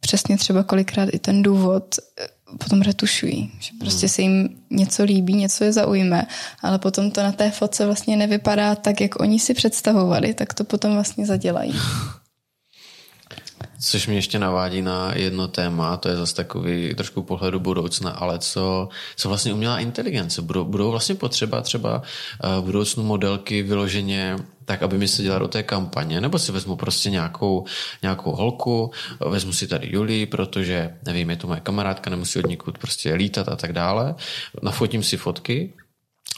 přesně 0.00 0.36
třeba 0.36 0.62
kolikrát 0.62 1.08
i 1.12 1.18
ten 1.18 1.42
důvod 1.42 1.94
e, 1.98 2.26
potom 2.58 2.82
retušují, 2.82 3.52
že 3.60 3.70
prostě 3.78 4.08
se 4.08 4.22
jim 4.22 4.48
něco 4.70 5.04
líbí, 5.04 5.34
něco 5.34 5.64
je 5.64 5.72
zaujme, 5.72 6.26
ale 6.62 6.78
potom 6.78 7.10
to 7.10 7.22
na 7.22 7.32
té 7.32 7.50
fotce 7.50 7.86
vlastně 7.86 8.16
nevypadá 8.16 8.74
tak, 8.74 9.00
jak 9.00 9.20
oni 9.20 9.38
si 9.38 9.54
představovali, 9.54 10.34
tak 10.34 10.54
to 10.54 10.64
potom 10.64 10.94
vlastně 10.94 11.26
zadělají. 11.26 11.74
Což 13.84 14.06
mě 14.06 14.16
ještě 14.16 14.38
navádí 14.38 14.82
na 14.82 15.12
jedno 15.14 15.48
téma, 15.48 15.96
to 15.96 16.08
je 16.08 16.16
zase 16.16 16.34
takový 16.34 16.94
trošku 16.94 17.22
pohledu 17.22 17.60
budoucna, 17.60 18.10
ale 18.10 18.38
co, 18.38 18.88
co 19.16 19.28
vlastně 19.28 19.52
umělá 19.54 19.78
inteligence? 19.78 20.42
Budou, 20.42 20.64
budou 20.64 20.90
vlastně 20.90 21.14
potřeba 21.14 21.60
třeba 21.60 22.02
eh, 22.44 22.60
v 22.60 22.62
budoucnu 22.62 23.04
modelky 23.04 23.62
vyloženě 23.62 24.36
tak, 24.64 24.82
aby 24.82 24.98
mi 24.98 25.08
se 25.08 25.22
dělala 25.22 25.38
do 25.38 25.48
té 25.48 25.62
kampaně, 25.62 26.20
nebo 26.20 26.38
si 26.38 26.52
vezmu 26.52 26.76
prostě 26.76 27.10
nějakou, 27.10 27.64
nějakou 28.02 28.32
holku, 28.32 28.90
vezmu 29.28 29.52
si 29.52 29.66
tady 29.66 29.88
Julii, 29.92 30.26
protože, 30.26 30.94
nevím, 31.06 31.30
je 31.30 31.36
to 31.36 31.46
moje 31.46 31.60
kamarádka, 31.60 32.10
nemusí 32.10 32.38
od 32.38 32.46
někud 32.46 32.78
prostě 32.78 33.14
lítat 33.14 33.48
a 33.48 33.56
tak 33.56 33.72
dále, 33.72 34.14
nafotím 34.62 35.02
si 35.02 35.16
fotky 35.16 35.72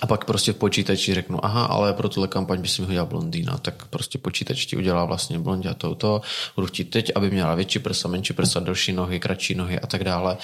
a 0.00 0.06
pak 0.06 0.24
prostě 0.24 0.52
v 0.52 0.56
počítači 0.56 1.14
řeknu, 1.14 1.44
aha, 1.44 1.64
ale 1.64 1.92
pro 1.92 2.08
tuhle 2.08 2.28
kampaň 2.28 2.60
by 2.60 2.68
si 2.68 2.82
mi 2.82 2.86
hodila 2.86 3.04
blondýna, 3.04 3.58
tak 3.58 3.86
prostě 3.86 4.18
počítač 4.18 4.66
ti 4.66 4.76
udělá 4.76 5.04
vlastně 5.04 5.38
blondě 5.38 5.68
a 5.68 5.74
touto, 5.74 6.20
budu 6.56 6.66
chtít 6.66 6.84
teď, 6.84 7.12
aby 7.14 7.30
měla 7.30 7.54
větší 7.54 7.78
prsa, 7.78 8.08
menší 8.08 8.32
prsa, 8.32 8.60
delší 8.60 8.92
nohy, 8.92 9.20
kratší 9.20 9.54
nohy 9.54 9.80
a 9.80 9.86
tak 9.86 10.04
dále. 10.04 10.36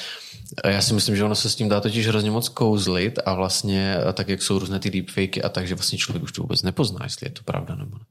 Já 0.64 0.82
si 0.82 0.94
myslím, 0.94 1.16
že 1.16 1.24
ono 1.24 1.34
se 1.34 1.50
s 1.50 1.54
tím 1.54 1.68
dá 1.68 1.80
totiž 1.80 2.08
hrozně 2.08 2.30
moc 2.30 2.48
kouzlit 2.48 3.18
a 3.26 3.34
vlastně 3.34 3.96
tak, 4.12 4.28
jak 4.28 4.42
jsou 4.42 4.58
různé 4.58 4.78
ty 4.78 4.90
deepfakey 4.90 5.42
a 5.42 5.48
tak, 5.48 5.68
že 5.68 5.74
vlastně 5.74 5.98
člověk 5.98 6.22
už 6.22 6.32
to 6.32 6.42
vůbec 6.42 6.62
nepozná, 6.62 7.00
jestli 7.02 7.26
je 7.26 7.30
to 7.30 7.42
pravda 7.42 7.74
nebo 7.74 7.98
ne. 7.98 8.04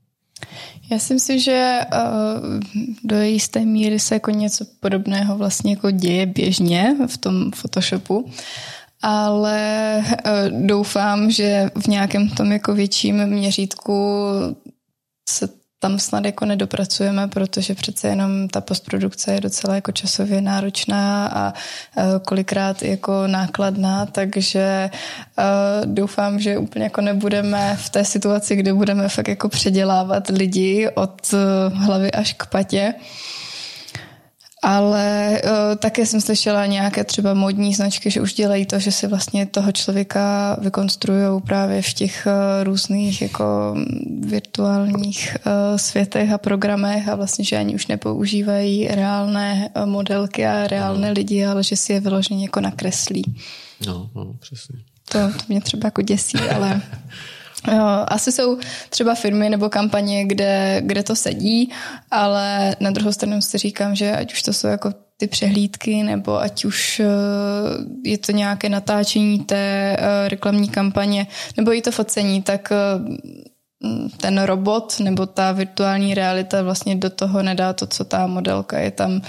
Já 0.91 0.99
si 0.99 1.13
myslím, 1.13 1.39
že 1.39 1.79
uh, 1.93 2.59
do 3.03 3.21
jisté 3.21 3.59
míry 3.59 3.99
se 3.99 4.15
jako 4.15 4.31
něco 4.31 4.65
podobného 4.79 5.37
vlastně 5.37 5.71
jako 5.71 5.91
děje 5.91 6.25
běžně 6.25 6.95
v 7.07 7.17
tom 7.17 7.51
Photoshopu 7.51 8.31
ale 9.01 9.97
eh, 9.99 10.49
doufám, 10.49 11.31
že 11.31 11.69
v 11.75 11.87
nějakém 11.87 12.29
tom 12.29 12.51
jako 12.51 12.73
větším 12.73 13.25
měřítku 13.25 14.27
se 15.29 15.49
tam 15.79 15.99
snad 15.99 16.25
jako 16.25 16.45
nedopracujeme, 16.45 17.27
protože 17.27 17.75
přece 17.75 18.07
jenom 18.07 18.47
ta 18.47 18.61
postprodukce 18.61 19.33
je 19.33 19.41
docela 19.41 19.75
jako 19.75 19.91
časově 19.91 20.41
náročná 20.41 21.27
a 21.27 21.53
eh, 21.97 22.03
kolikrát 22.25 22.83
jako 22.83 23.27
nákladná, 23.27 24.05
takže 24.05 24.89
eh, 25.39 25.43
doufám, 25.85 26.39
že 26.39 26.57
úplně 26.57 26.83
jako 26.83 27.01
nebudeme 27.01 27.77
v 27.81 27.89
té 27.89 28.05
situaci, 28.05 28.55
kde 28.55 28.73
budeme 28.73 29.09
fakt 29.09 29.27
jako 29.27 29.49
předělávat 29.49 30.27
lidi 30.27 30.89
od 30.95 31.33
hlavy 31.73 32.11
až 32.11 32.33
k 32.33 32.45
patě. 32.45 32.93
Ale 34.61 35.41
uh, 35.43 35.75
také 35.75 36.05
jsem 36.05 36.21
slyšela 36.21 36.65
nějaké 36.65 37.03
třeba 37.03 37.33
modní 37.33 37.73
značky, 37.73 38.11
že 38.11 38.21
už 38.21 38.33
dělají 38.33 38.65
to, 38.65 38.79
že 38.79 38.91
si 38.91 39.07
vlastně 39.07 39.45
toho 39.45 39.71
člověka 39.71 40.57
vykonstruují 40.61 41.41
právě 41.41 41.81
v 41.81 41.93
těch 41.93 42.27
uh, 42.27 42.63
různých 42.63 43.21
jako 43.21 43.75
virtuálních 44.19 45.37
uh, 45.45 45.77
světech 45.77 46.31
a 46.31 46.37
programech 46.37 47.09
a 47.09 47.15
vlastně, 47.15 47.45
že 47.45 47.57
ani 47.57 47.75
už 47.75 47.87
nepoužívají 47.87 48.87
reálné 48.87 49.69
uh, 49.75 49.85
modelky 49.85 50.45
a 50.45 50.67
reálné 50.67 51.07
no. 51.07 51.13
lidi, 51.13 51.45
ale 51.45 51.63
že 51.63 51.75
si 51.75 51.93
je 51.93 51.99
vyloženě 51.99 52.43
jako 52.45 52.61
nakreslí. 52.61 53.23
No, 53.87 54.09
no, 54.15 54.33
přesně. 54.39 54.79
To, 55.11 55.19
to 55.19 55.43
mě 55.47 55.61
třeba 55.61 55.87
jako 55.87 56.01
děsí, 56.01 56.37
ale 56.37 56.81
asi 58.07 58.31
jsou 58.31 58.57
třeba 58.89 59.15
firmy 59.15 59.49
nebo 59.49 59.69
kampaně, 59.69 60.25
kde, 60.25 60.81
kde 60.85 61.03
to 61.03 61.15
sedí, 61.15 61.71
ale 62.11 62.75
na 62.79 62.91
druhou 62.91 63.11
stranu 63.11 63.41
si 63.41 63.57
říkám, 63.57 63.95
že 63.95 64.11
ať 64.11 64.33
už 64.33 64.41
to 64.41 64.53
jsou 64.53 64.67
jako 64.67 64.93
ty 65.21 65.27
přehlídky, 65.27 66.03
nebo 66.03 66.41
ať 66.41 66.65
už 66.65 66.99
eh, 66.99 67.05
je 68.09 68.17
to 68.17 68.31
nějaké 68.31 68.69
natáčení 68.69 69.39
té 69.39 69.95
eh, 69.99 70.29
reklamní 70.29 70.69
kampaně, 70.69 71.27
nebo 71.57 71.73
i 71.73 71.81
to 71.81 71.91
focení, 71.91 72.41
tak 72.41 72.71
eh, 72.71 72.77
ten 74.17 74.41
robot 74.41 74.99
nebo 74.99 75.25
ta 75.25 75.51
virtuální 75.51 76.13
realita 76.13 76.61
vlastně 76.61 76.95
do 76.95 77.09
toho 77.09 77.43
nedá 77.43 77.73
to, 77.73 77.87
co 77.87 78.03
ta 78.03 78.27
modelka. 78.27 78.79
Je 78.79 78.91
tam 78.91 79.21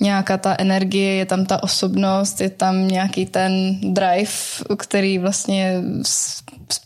nějaká 0.00 0.38
ta 0.38 0.56
energie, 0.58 1.14
je 1.14 1.26
tam 1.26 1.46
ta 1.46 1.62
osobnost, 1.62 2.40
je 2.40 2.50
tam 2.50 2.88
nějaký 2.88 3.26
ten 3.26 3.80
drive, 3.80 4.32
který 4.76 5.18
vlastně 5.18 5.82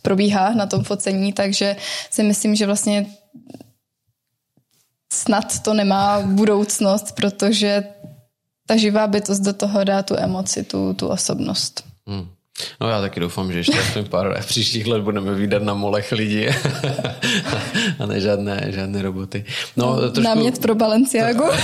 probíhá 0.02 0.54
na 0.54 0.66
tom 0.66 0.84
focení, 0.84 1.32
takže 1.32 1.76
si 2.10 2.22
myslím, 2.22 2.54
že 2.54 2.66
vlastně 2.66 3.06
snad 5.12 5.62
to 5.62 5.74
nemá 5.74 6.20
budoucnost, 6.20 7.12
protože 7.12 7.84
ta 8.66 8.76
živá 8.76 9.06
bytost 9.06 9.42
do 9.42 9.52
toho 9.52 9.84
dá 9.84 10.02
tu 10.02 10.16
emoci, 10.16 10.64
tu, 10.64 10.94
tu 10.94 11.08
osobnost. 11.08 11.84
Hmm. 12.06 12.28
No 12.80 12.88
já 12.88 13.00
taky 13.00 13.20
doufám, 13.20 13.52
že 13.52 13.58
ještě 13.58 13.78
aspoň 13.78 14.04
pár 14.04 14.42
příštích 14.46 14.86
let 14.86 15.02
budeme 15.02 15.34
vydat 15.34 15.62
na 15.62 15.74
molech 15.74 16.12
lidi 16.12 16.48
a 17.98 18.06
ne 18.06 18.20
žádné, 18.20 18.66
žádné 18.68 19.02
roboty. 19.02 19.44
No 19.76 19.96
trošku... 19.96 20.20
Námět 20.20 20.58
pro 20.58 20.74
Balenciagu. 20.74 21.44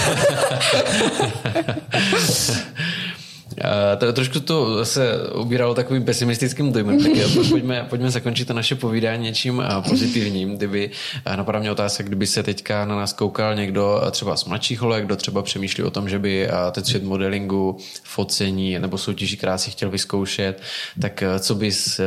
to, 3.98 4.12
trošku 4.12 4.40
to 4.40 4.84
se 4.84 5.18
ubíralo 5.34 5.74
takovým 5.74 6.04
pesimistickým 6.04 6.72
dojmem, 6.72 7.02
tak 7.02 7.12
pojďme, 7.50 7.86
pojďme 7.90 8.10
zakončit 8.10 8.44
to 8.44 8.54
naše 8.54 8.74
povídání 8.74 9.22
něčím 9.22 9.62
pozitivním. 9.88 10.56
Kdyby 10.56 10.90
napadá 11.36 11.58
mě 11.58 11.72
otázka, 11.72 12.04
kdyby 12.04 12.26
se 12.26 12.42
teďka 12.42 12.84
na 12.84 12.96
nás 12.96 13.12
koukal 13.12 13.54
někdo 13.54 14.02
třeba 14.10 14.36
z 14.36 14.44
mladších 14.44 14.80
holek, 14.80 15.04
kdo 15.04 15.16
třeba 15.16 15.42
přemýšlí 15.42 15.84
o 15.84 15.90
tom, 15.90 16.08
že 16.08 16.18
by 16.18 16.48
ten 16.72 16.84
svět 16.84 17.04
modelingu, 17.04 17.76
focení 18.02 18.78
nebo 18.78 18.98
soutěží 18.98 19.36
krásy 19.36 19.70
chtěl 19.70 19.90
vyzkoušet, 19.90 20.62
tak 21.00 21.24
co 21.38 21.54
bys 21.54 22.00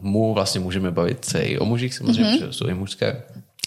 mu 0.00 0.34
vlastně 0.34 0.60
můžeme 0.60 0.90
bavit 0.90 1.24
se 1.24 1.38
i 1.42 1.58
o 1.58 1.64
mužích 1.64 1.94
samozřejmě, 1.94 2.32
mm-hmm. 2.32 2.50
jsou 2.50 2.66
i 2.66 2.74
mužské 2.74 3.22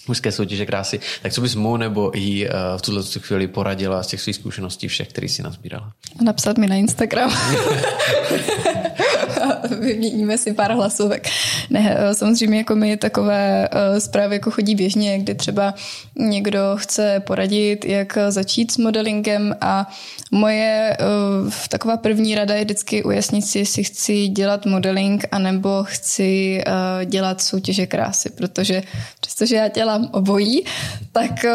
mužské 0.07 0.31
soutěže 0.31 0.65
krásy. 0.65 0.99
Tak 1.21 1.33
co 1.33 1.41
bys 1.41 1.55
mu 1.55 1.77
nebo 1.77 2.11
jí 2.15 2.45
uh, 2.45 2.51
v 2.77 2.81
tuhle 2.81 3.03
chvíli 3.19 3.47
poradila 3.47 4.03
z 4.03 4.07
těch 4.07 4.21
svých 4.21 4.35
zkušeností 4.35 4.87
všech, 4.87 5.07
který 5.07 5.29
si 5.29 5.43
nazbírala? 5.43 5.91
Napsat 6.21 6.57
mi 6.57 6.67
na 6.67 6.75
Instagram. 6.75 7.31
vyměníme 9.79 10.37
si 10.37 10.53
pár 10.53 10.71
hlasovek. 10.71 11.27
Ne, 11.69 11.97
eh, 11.99 12.15
samozřejmě 12.15 12.57
jako 12.57 12.75
mi 12.75 12.97
takové 12.97 13.69
uh, 13.69 13.99
zprávy 13.99 14.35
jako 14.35 14.51
chodí 14.51 14.75
běžně, 14.75 15.19
kdy 15.19 15.35
třeba 15.35 15.73
někdo 16.15 16.59
chce 16.75 17.19
poradit, 17.27 17.85
jak 17.85 18.17
začít 18.29 18.71
s 18.71 18.77
modelingem 18.77 19.55
a 19.61 19.91
moje 20.31 20.97
taková 21.69 21.97
první 21.97 22.35
rada 22.35 22.55
je 22.55 22.63
vždycky 22.63 23.03
ujasnit 23.03 23.45
si, 23.45 23.59
jestli 23.59 23.83
chci 23.83 24.27
dělat 24.27 24.65
modeling 24.65 25.25
anebo 25.31 25.83
chci 25.83 26.63
dělat 27.05 27.41
soutěže 27.41 27.87
krásy, 27.87 28.29
protože 28.29 28.83
přestože 29.21 29.55
já 29.55 29.67
dělám 29.67 30.09
obojí, 30.11 30.63
tak 31.11 31.45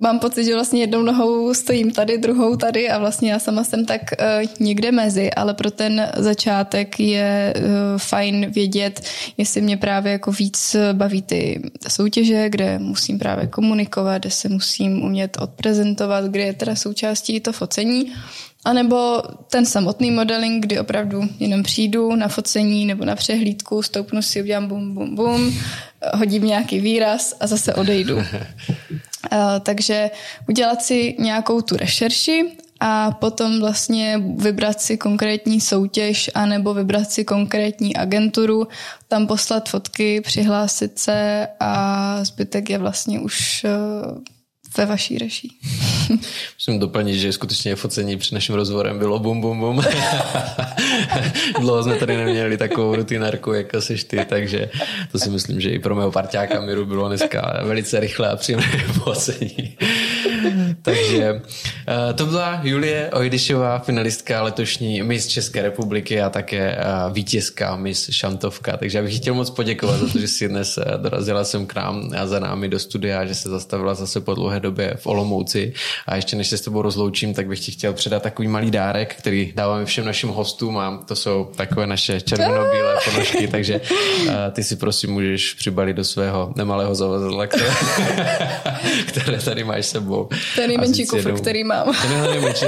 mám 0.00 0.18
pocit, 0.18 0.44
že 0.44 0.54
vlastně 0.54 0.80
jednou 0.80 1.02
nohou 1.02 1.54
stojím 1.54 1.90
tady, 1.90 2.18
druhou 2.18 2.56
tady 2.56 2.90
a 2.90 2.98
vlastně 2.98 3.32
já 3.32 3.38
sama 3.38 3.64
jsem 3.64 3.86
tak 3.86 4.00
uh, 4.20 4.50
někde 4.60 4.92
mezi, 4.92 5.30
ale 5.30 5.54
pro 5.54 5.70
ten 5.70 6.12
začátek 6.16 7.00
je 7.00 7.54
uh, 7.56 7.62
fajn 7.98 8.50
vědět, 8.50 9.00
jestli 9.36 9.60
mě 9.60 9.76
právě 9.76 10.12
jako 10.12 10.32
víc 10.32 10.76
baví 10.92 11.22
ty 11.22 11.62
soutěže, 11.88 12.50
kde 12.50 12.78
musím 12.78 13.18
právě 13.18 13.46
komunikovat, 13.46 14.18
kde 14.18 14.30
se 14.30 14.48
musím 14.48 15.02
umět 15.02 15.36
odprezentovat, 15.40 16.24
kde 16.24 16.40
je 16.40 16.52
teda 16.52 16.76
součástí 16.76 17.40
to 17.40 17.52
focení. 17.52 18.12
A 18.64 18.72
nebo 18.72 19.22
ten 19.50 19.66
samotný 19.66 20.10
modeling, 20.10 20.66
kdy 20.66 20.80
opravdu 20.80 21.22
jenom 21.38 21.62
přijdu 21.62 22.16
na 22.16 22.28
focení 22.28 22.86
nebo 22.86 23.04
na 23.04 23.16
přehlídku, 23.16 23.82
stoupnu 23.82 24.22
si, 24.22 24.42
udělám 24.42 24.66
bum, 24.66 24.94
bum, 24.94 25.14
bum, 25.14 25.58
hodím 26.14 26.44
nějaký 26.44 26.80
výraz 26.80 27.34
a 27.40 27.46
zase 27.46 27.74
odejdu. 27.74 28.18
Eh, 29.32 29.60
takže 29.60 30.10
udělat 30.48 30.82
si 30.82 31.16
nějakou 31.18 31.60
tu 31.60 31.76
rešerši 31.76 32.44
a 32.80 33.10
potom 33.10 33.60
vlastně 33.60 34.22
vybrat 34.36 34.80
si 34.80 34.96
konkrétní 34.96 35.60
soutěž 35.60 36.30
anebo 36.34 36.74
vybrat 36.74 37.10
si 37.10 37.24
konkrétní 37.24 37.96
agenturu, 37.96 38.68
tam 39.08 39.26
poslat 39.26 39.68
fotky, 39.68 40.20
přihlásit 40.20 40.98
se 40.98 41.48
a 41.60 42.24
zbytek 42.24 42.70
je 42.70 42.78
vlastně 42.78 43.20
už 43.20 43.64
eh, 43.64 44.37
ve 44.76 44.86
vaší 44.86 45.18
reší. 45.18 45.58
Musím 46.58 46.78
doplnit, 46.78 47.18
že 47.18 47.32
skutečně 47.32 47.76
focení 47.76 48.16
před 48.16 48.34
naším 48.34 48.54
rozvorem 48.54 48.98
bylo 48.98 49.18
bum, 49.18 49.40
bum, 49.40 49.60
bum. 49.60 49.82
Dlouho 51.60 51.82
jsme 51.82 51.96
tady 51.96 52.16
neměli 52.16 52.56
takovou 52.56 52.94
rutinárku, 52.94 53.52
jako 53.52 53.80
seš 53.80 54.04
ty, 54.04 54.24
takže 54.28 54.70
to 55.12 55.18
si 55.18 55.30
myslím, 55.30 55.60
že 55.60 55.70
i 55.70 55.78
pro 55.78 55.94
mého 55.94 56.12
parťáka 56.12 56.60
Miru 56.60 56.86
bylo 56.86 57.08
dneska 57.08 57.60
velice 57.64 58.00
rychlé 58.00 58.28
a 58.28 58.36
příjemné 58.36 58.66
focení. 59.04 59.76
takže 60.82 61.42
eh, 61.88 62.12
to 62.12 62.26
byla 62.26 62.60
Julie 62.62 63.10
Ojdyšová, 63.10 63.78
finalistka 63.78 64.42
letošní 64.42 65.02
Miss 65.02 65.26
České 65.26 65.62
republiky 65.62 66.20
a 66.20 66.30
také 66.30 66.76
eh, 66.76 66.84
vítězka 67.12 67.76
Miss 67.76 68.10
Šantovka. 68.10 68.76
Takže 68.76 68.98
já 68.98 69.04
bych 69.04 69.16
chtěl 69.16 69.34
moc 69.34 69.50
poděkovat 69.50 70.00
za 70.00 70.12
to, 70.12 70.18
že 70.18 70.28
si 70.28 70.48
dnes 70.48 70.78
eh, 70.78 70.98
dorazila 70.98 71.44
sem 71.44 71.66
k 71.66 71.74
nám 71.74 72.10
a 72.18 72.26
za 72.26 72.38
námi 72.38 72.68
do 72.68 72.78
studia, 72.78 73.26
že 73.26 73.34
se 73.34 73.48
zastavila 73.48 73.94
zase 73.94 74.20
po 74.20 74.34
dlouhé 74.34 74.60
době 74.60 74.94
v 74.96 75.06
Olomouci. 75.06 75.72
A 76.06 76.16
ještě 76.16 76.36
než 76.36 76.48
se 76.48 76.58
s 76.58 76.60
tebou 76.60 76.82
rozloučím, 76.82 77.34
tak 77.34 77.46
bych 77.46 77.60
ti 77.60 77.72
chtěl 77.72 77.92
předat 77.92 78.22
takový 78.22 78.48
malý 78.48 78.70
dárek, 78.70 79.14
který 79.14 79.52
dáváme 79.56 79.84
všem 79.84 80.04
našim 80.04 80.28
hostům 80.28 80.78
a 80.78 81.04
to 81.08 81.16
jsou 81.16 81.50
takové 81.56 81.86
naše 81.86 82.20
červeno-bílé 82.20 82.94
ponožky, 83.04 83.48
takže 83.48 83.80
ty 84.52 84.64
si 84.64 84.76
prosím 84.76 85.10
můžeš 85.10 85.54
přibalit 85.54 85.96
do 85.96 86.04
svého 86.04 86.52
nemalého 86.56 86.94
zavazadla, 86.94 87.46
které, 87.46 87.70
které 89.06 89.38
tady 89.38 89.64
máš 89.64 89.86
sebou. 89.86 90.27
To 90.54 90.60
je 90.60 90.68
nejmenší 90.68 91.06
kufr, 91.06 91.32
který 91.32 91.64
mám. 91.64 91.94
To 92.02 92.12
je 92.12 92.30
nejmenší. 92.30 92.66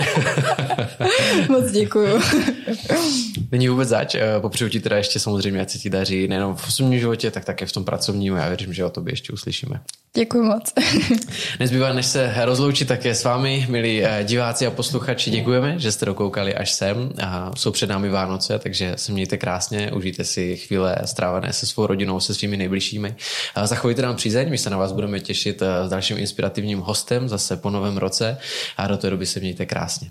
Moc 1.48 1.70
děkuju. 1.70 2.20
Není 3.52 3.68
vůbec 3.68 3.88
zač. 3.88 4.14
Eh, 4.14 4.40
popřeju 4.40 4.70
ti 4.70 4.80
teda 4.80 4.96
ještě 4.96 5.20
samozřejmě, 5.20 5.60
ať 5.60 5.70
se 5.70 5.78
ti 5.78 5.90
daří 5.90 6.28
nejenom 6.28 6.56
v 6.56 6.68
osobním 6.68 7.00
životě, 7.00 7.30
tak 7.30 7.44
také 7.44 7.66
v 7.66 7.72
tom 7.72 7.84
pracovním. 7.84 8.36
Já 8.36 8.48
věřím, 8.48 8.72
že 8.72 8.84
o 8.84 8.90
tobě 8.90 9.12
ještě 9.12 9.32
uslyšíme. 9.32 9.80
Děkuji 10.14 10.42
moc. 10.42 10.74
Nezbývá, 11.60 11.92
než 11.92 12.06
se 12.06 12.34
rozloučit 12.44 12.88
také 12.88 13.14
s 13.14 13.24
vámi, 13.24 13.66
milí 13.68 14.04
eh, 14.04 14.24
diváci 14.24 14.66
a 14.66 14.70
posluchači, 14.70 15.30
děkujeme, 15.30 15.78
že 15.78 15.92
jste 15.92 16.06
dokoukali 16.06 16.54
až 16.54 16.72
sem. 16.72 17.12
A 17.22 17.50
jsou 17.56 17.70
před 17.70 17.90
námi 17.90 18.08
Vánoce, 18.08 18.58
takže 18.58 18.92
se 18.96 19.12
mějte 19.12 19.38
krásně, 19.38 19.92
užijte 19.92 20.24
si 20.24 20.56
chvíle 20.56 20.96
strávené 21.04 21.52
se 21.52 21.66
svou 21.66 21.86
rodinou, 21.86 22.20
se 22.20 22.34
svými 22.34 22.56
nejbližšími. 22.56 23.14
A 23.54 23.66
zachovejte 23.66 24.02
nám 24.02 24.16
přízeň, 24.16 24.50
my 24.50 24.58
se 24.58 24.70
na 24.70 24.76
vás 24.76 24.92
budeme 24.92 25.20
těšit 25.20 25.62
eh, 25.62 25.86
s 25.86 25.90
dalším 25.90 26.18
inspirativním 26.18 26.78
hostem 26.78 27.28
zase 27.28 27.56
po 27.56 27.70
novém 27.70 27.96
roce 27.96 28.38
a 28.76 28.86
do 28.86 28.96
té 28.96 29.10
doby 29.10 29.26
se 29.26 29.40
mějte 29.40 29.66
krásně. 29.66 30.08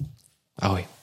Ahoj. 0.60 0.99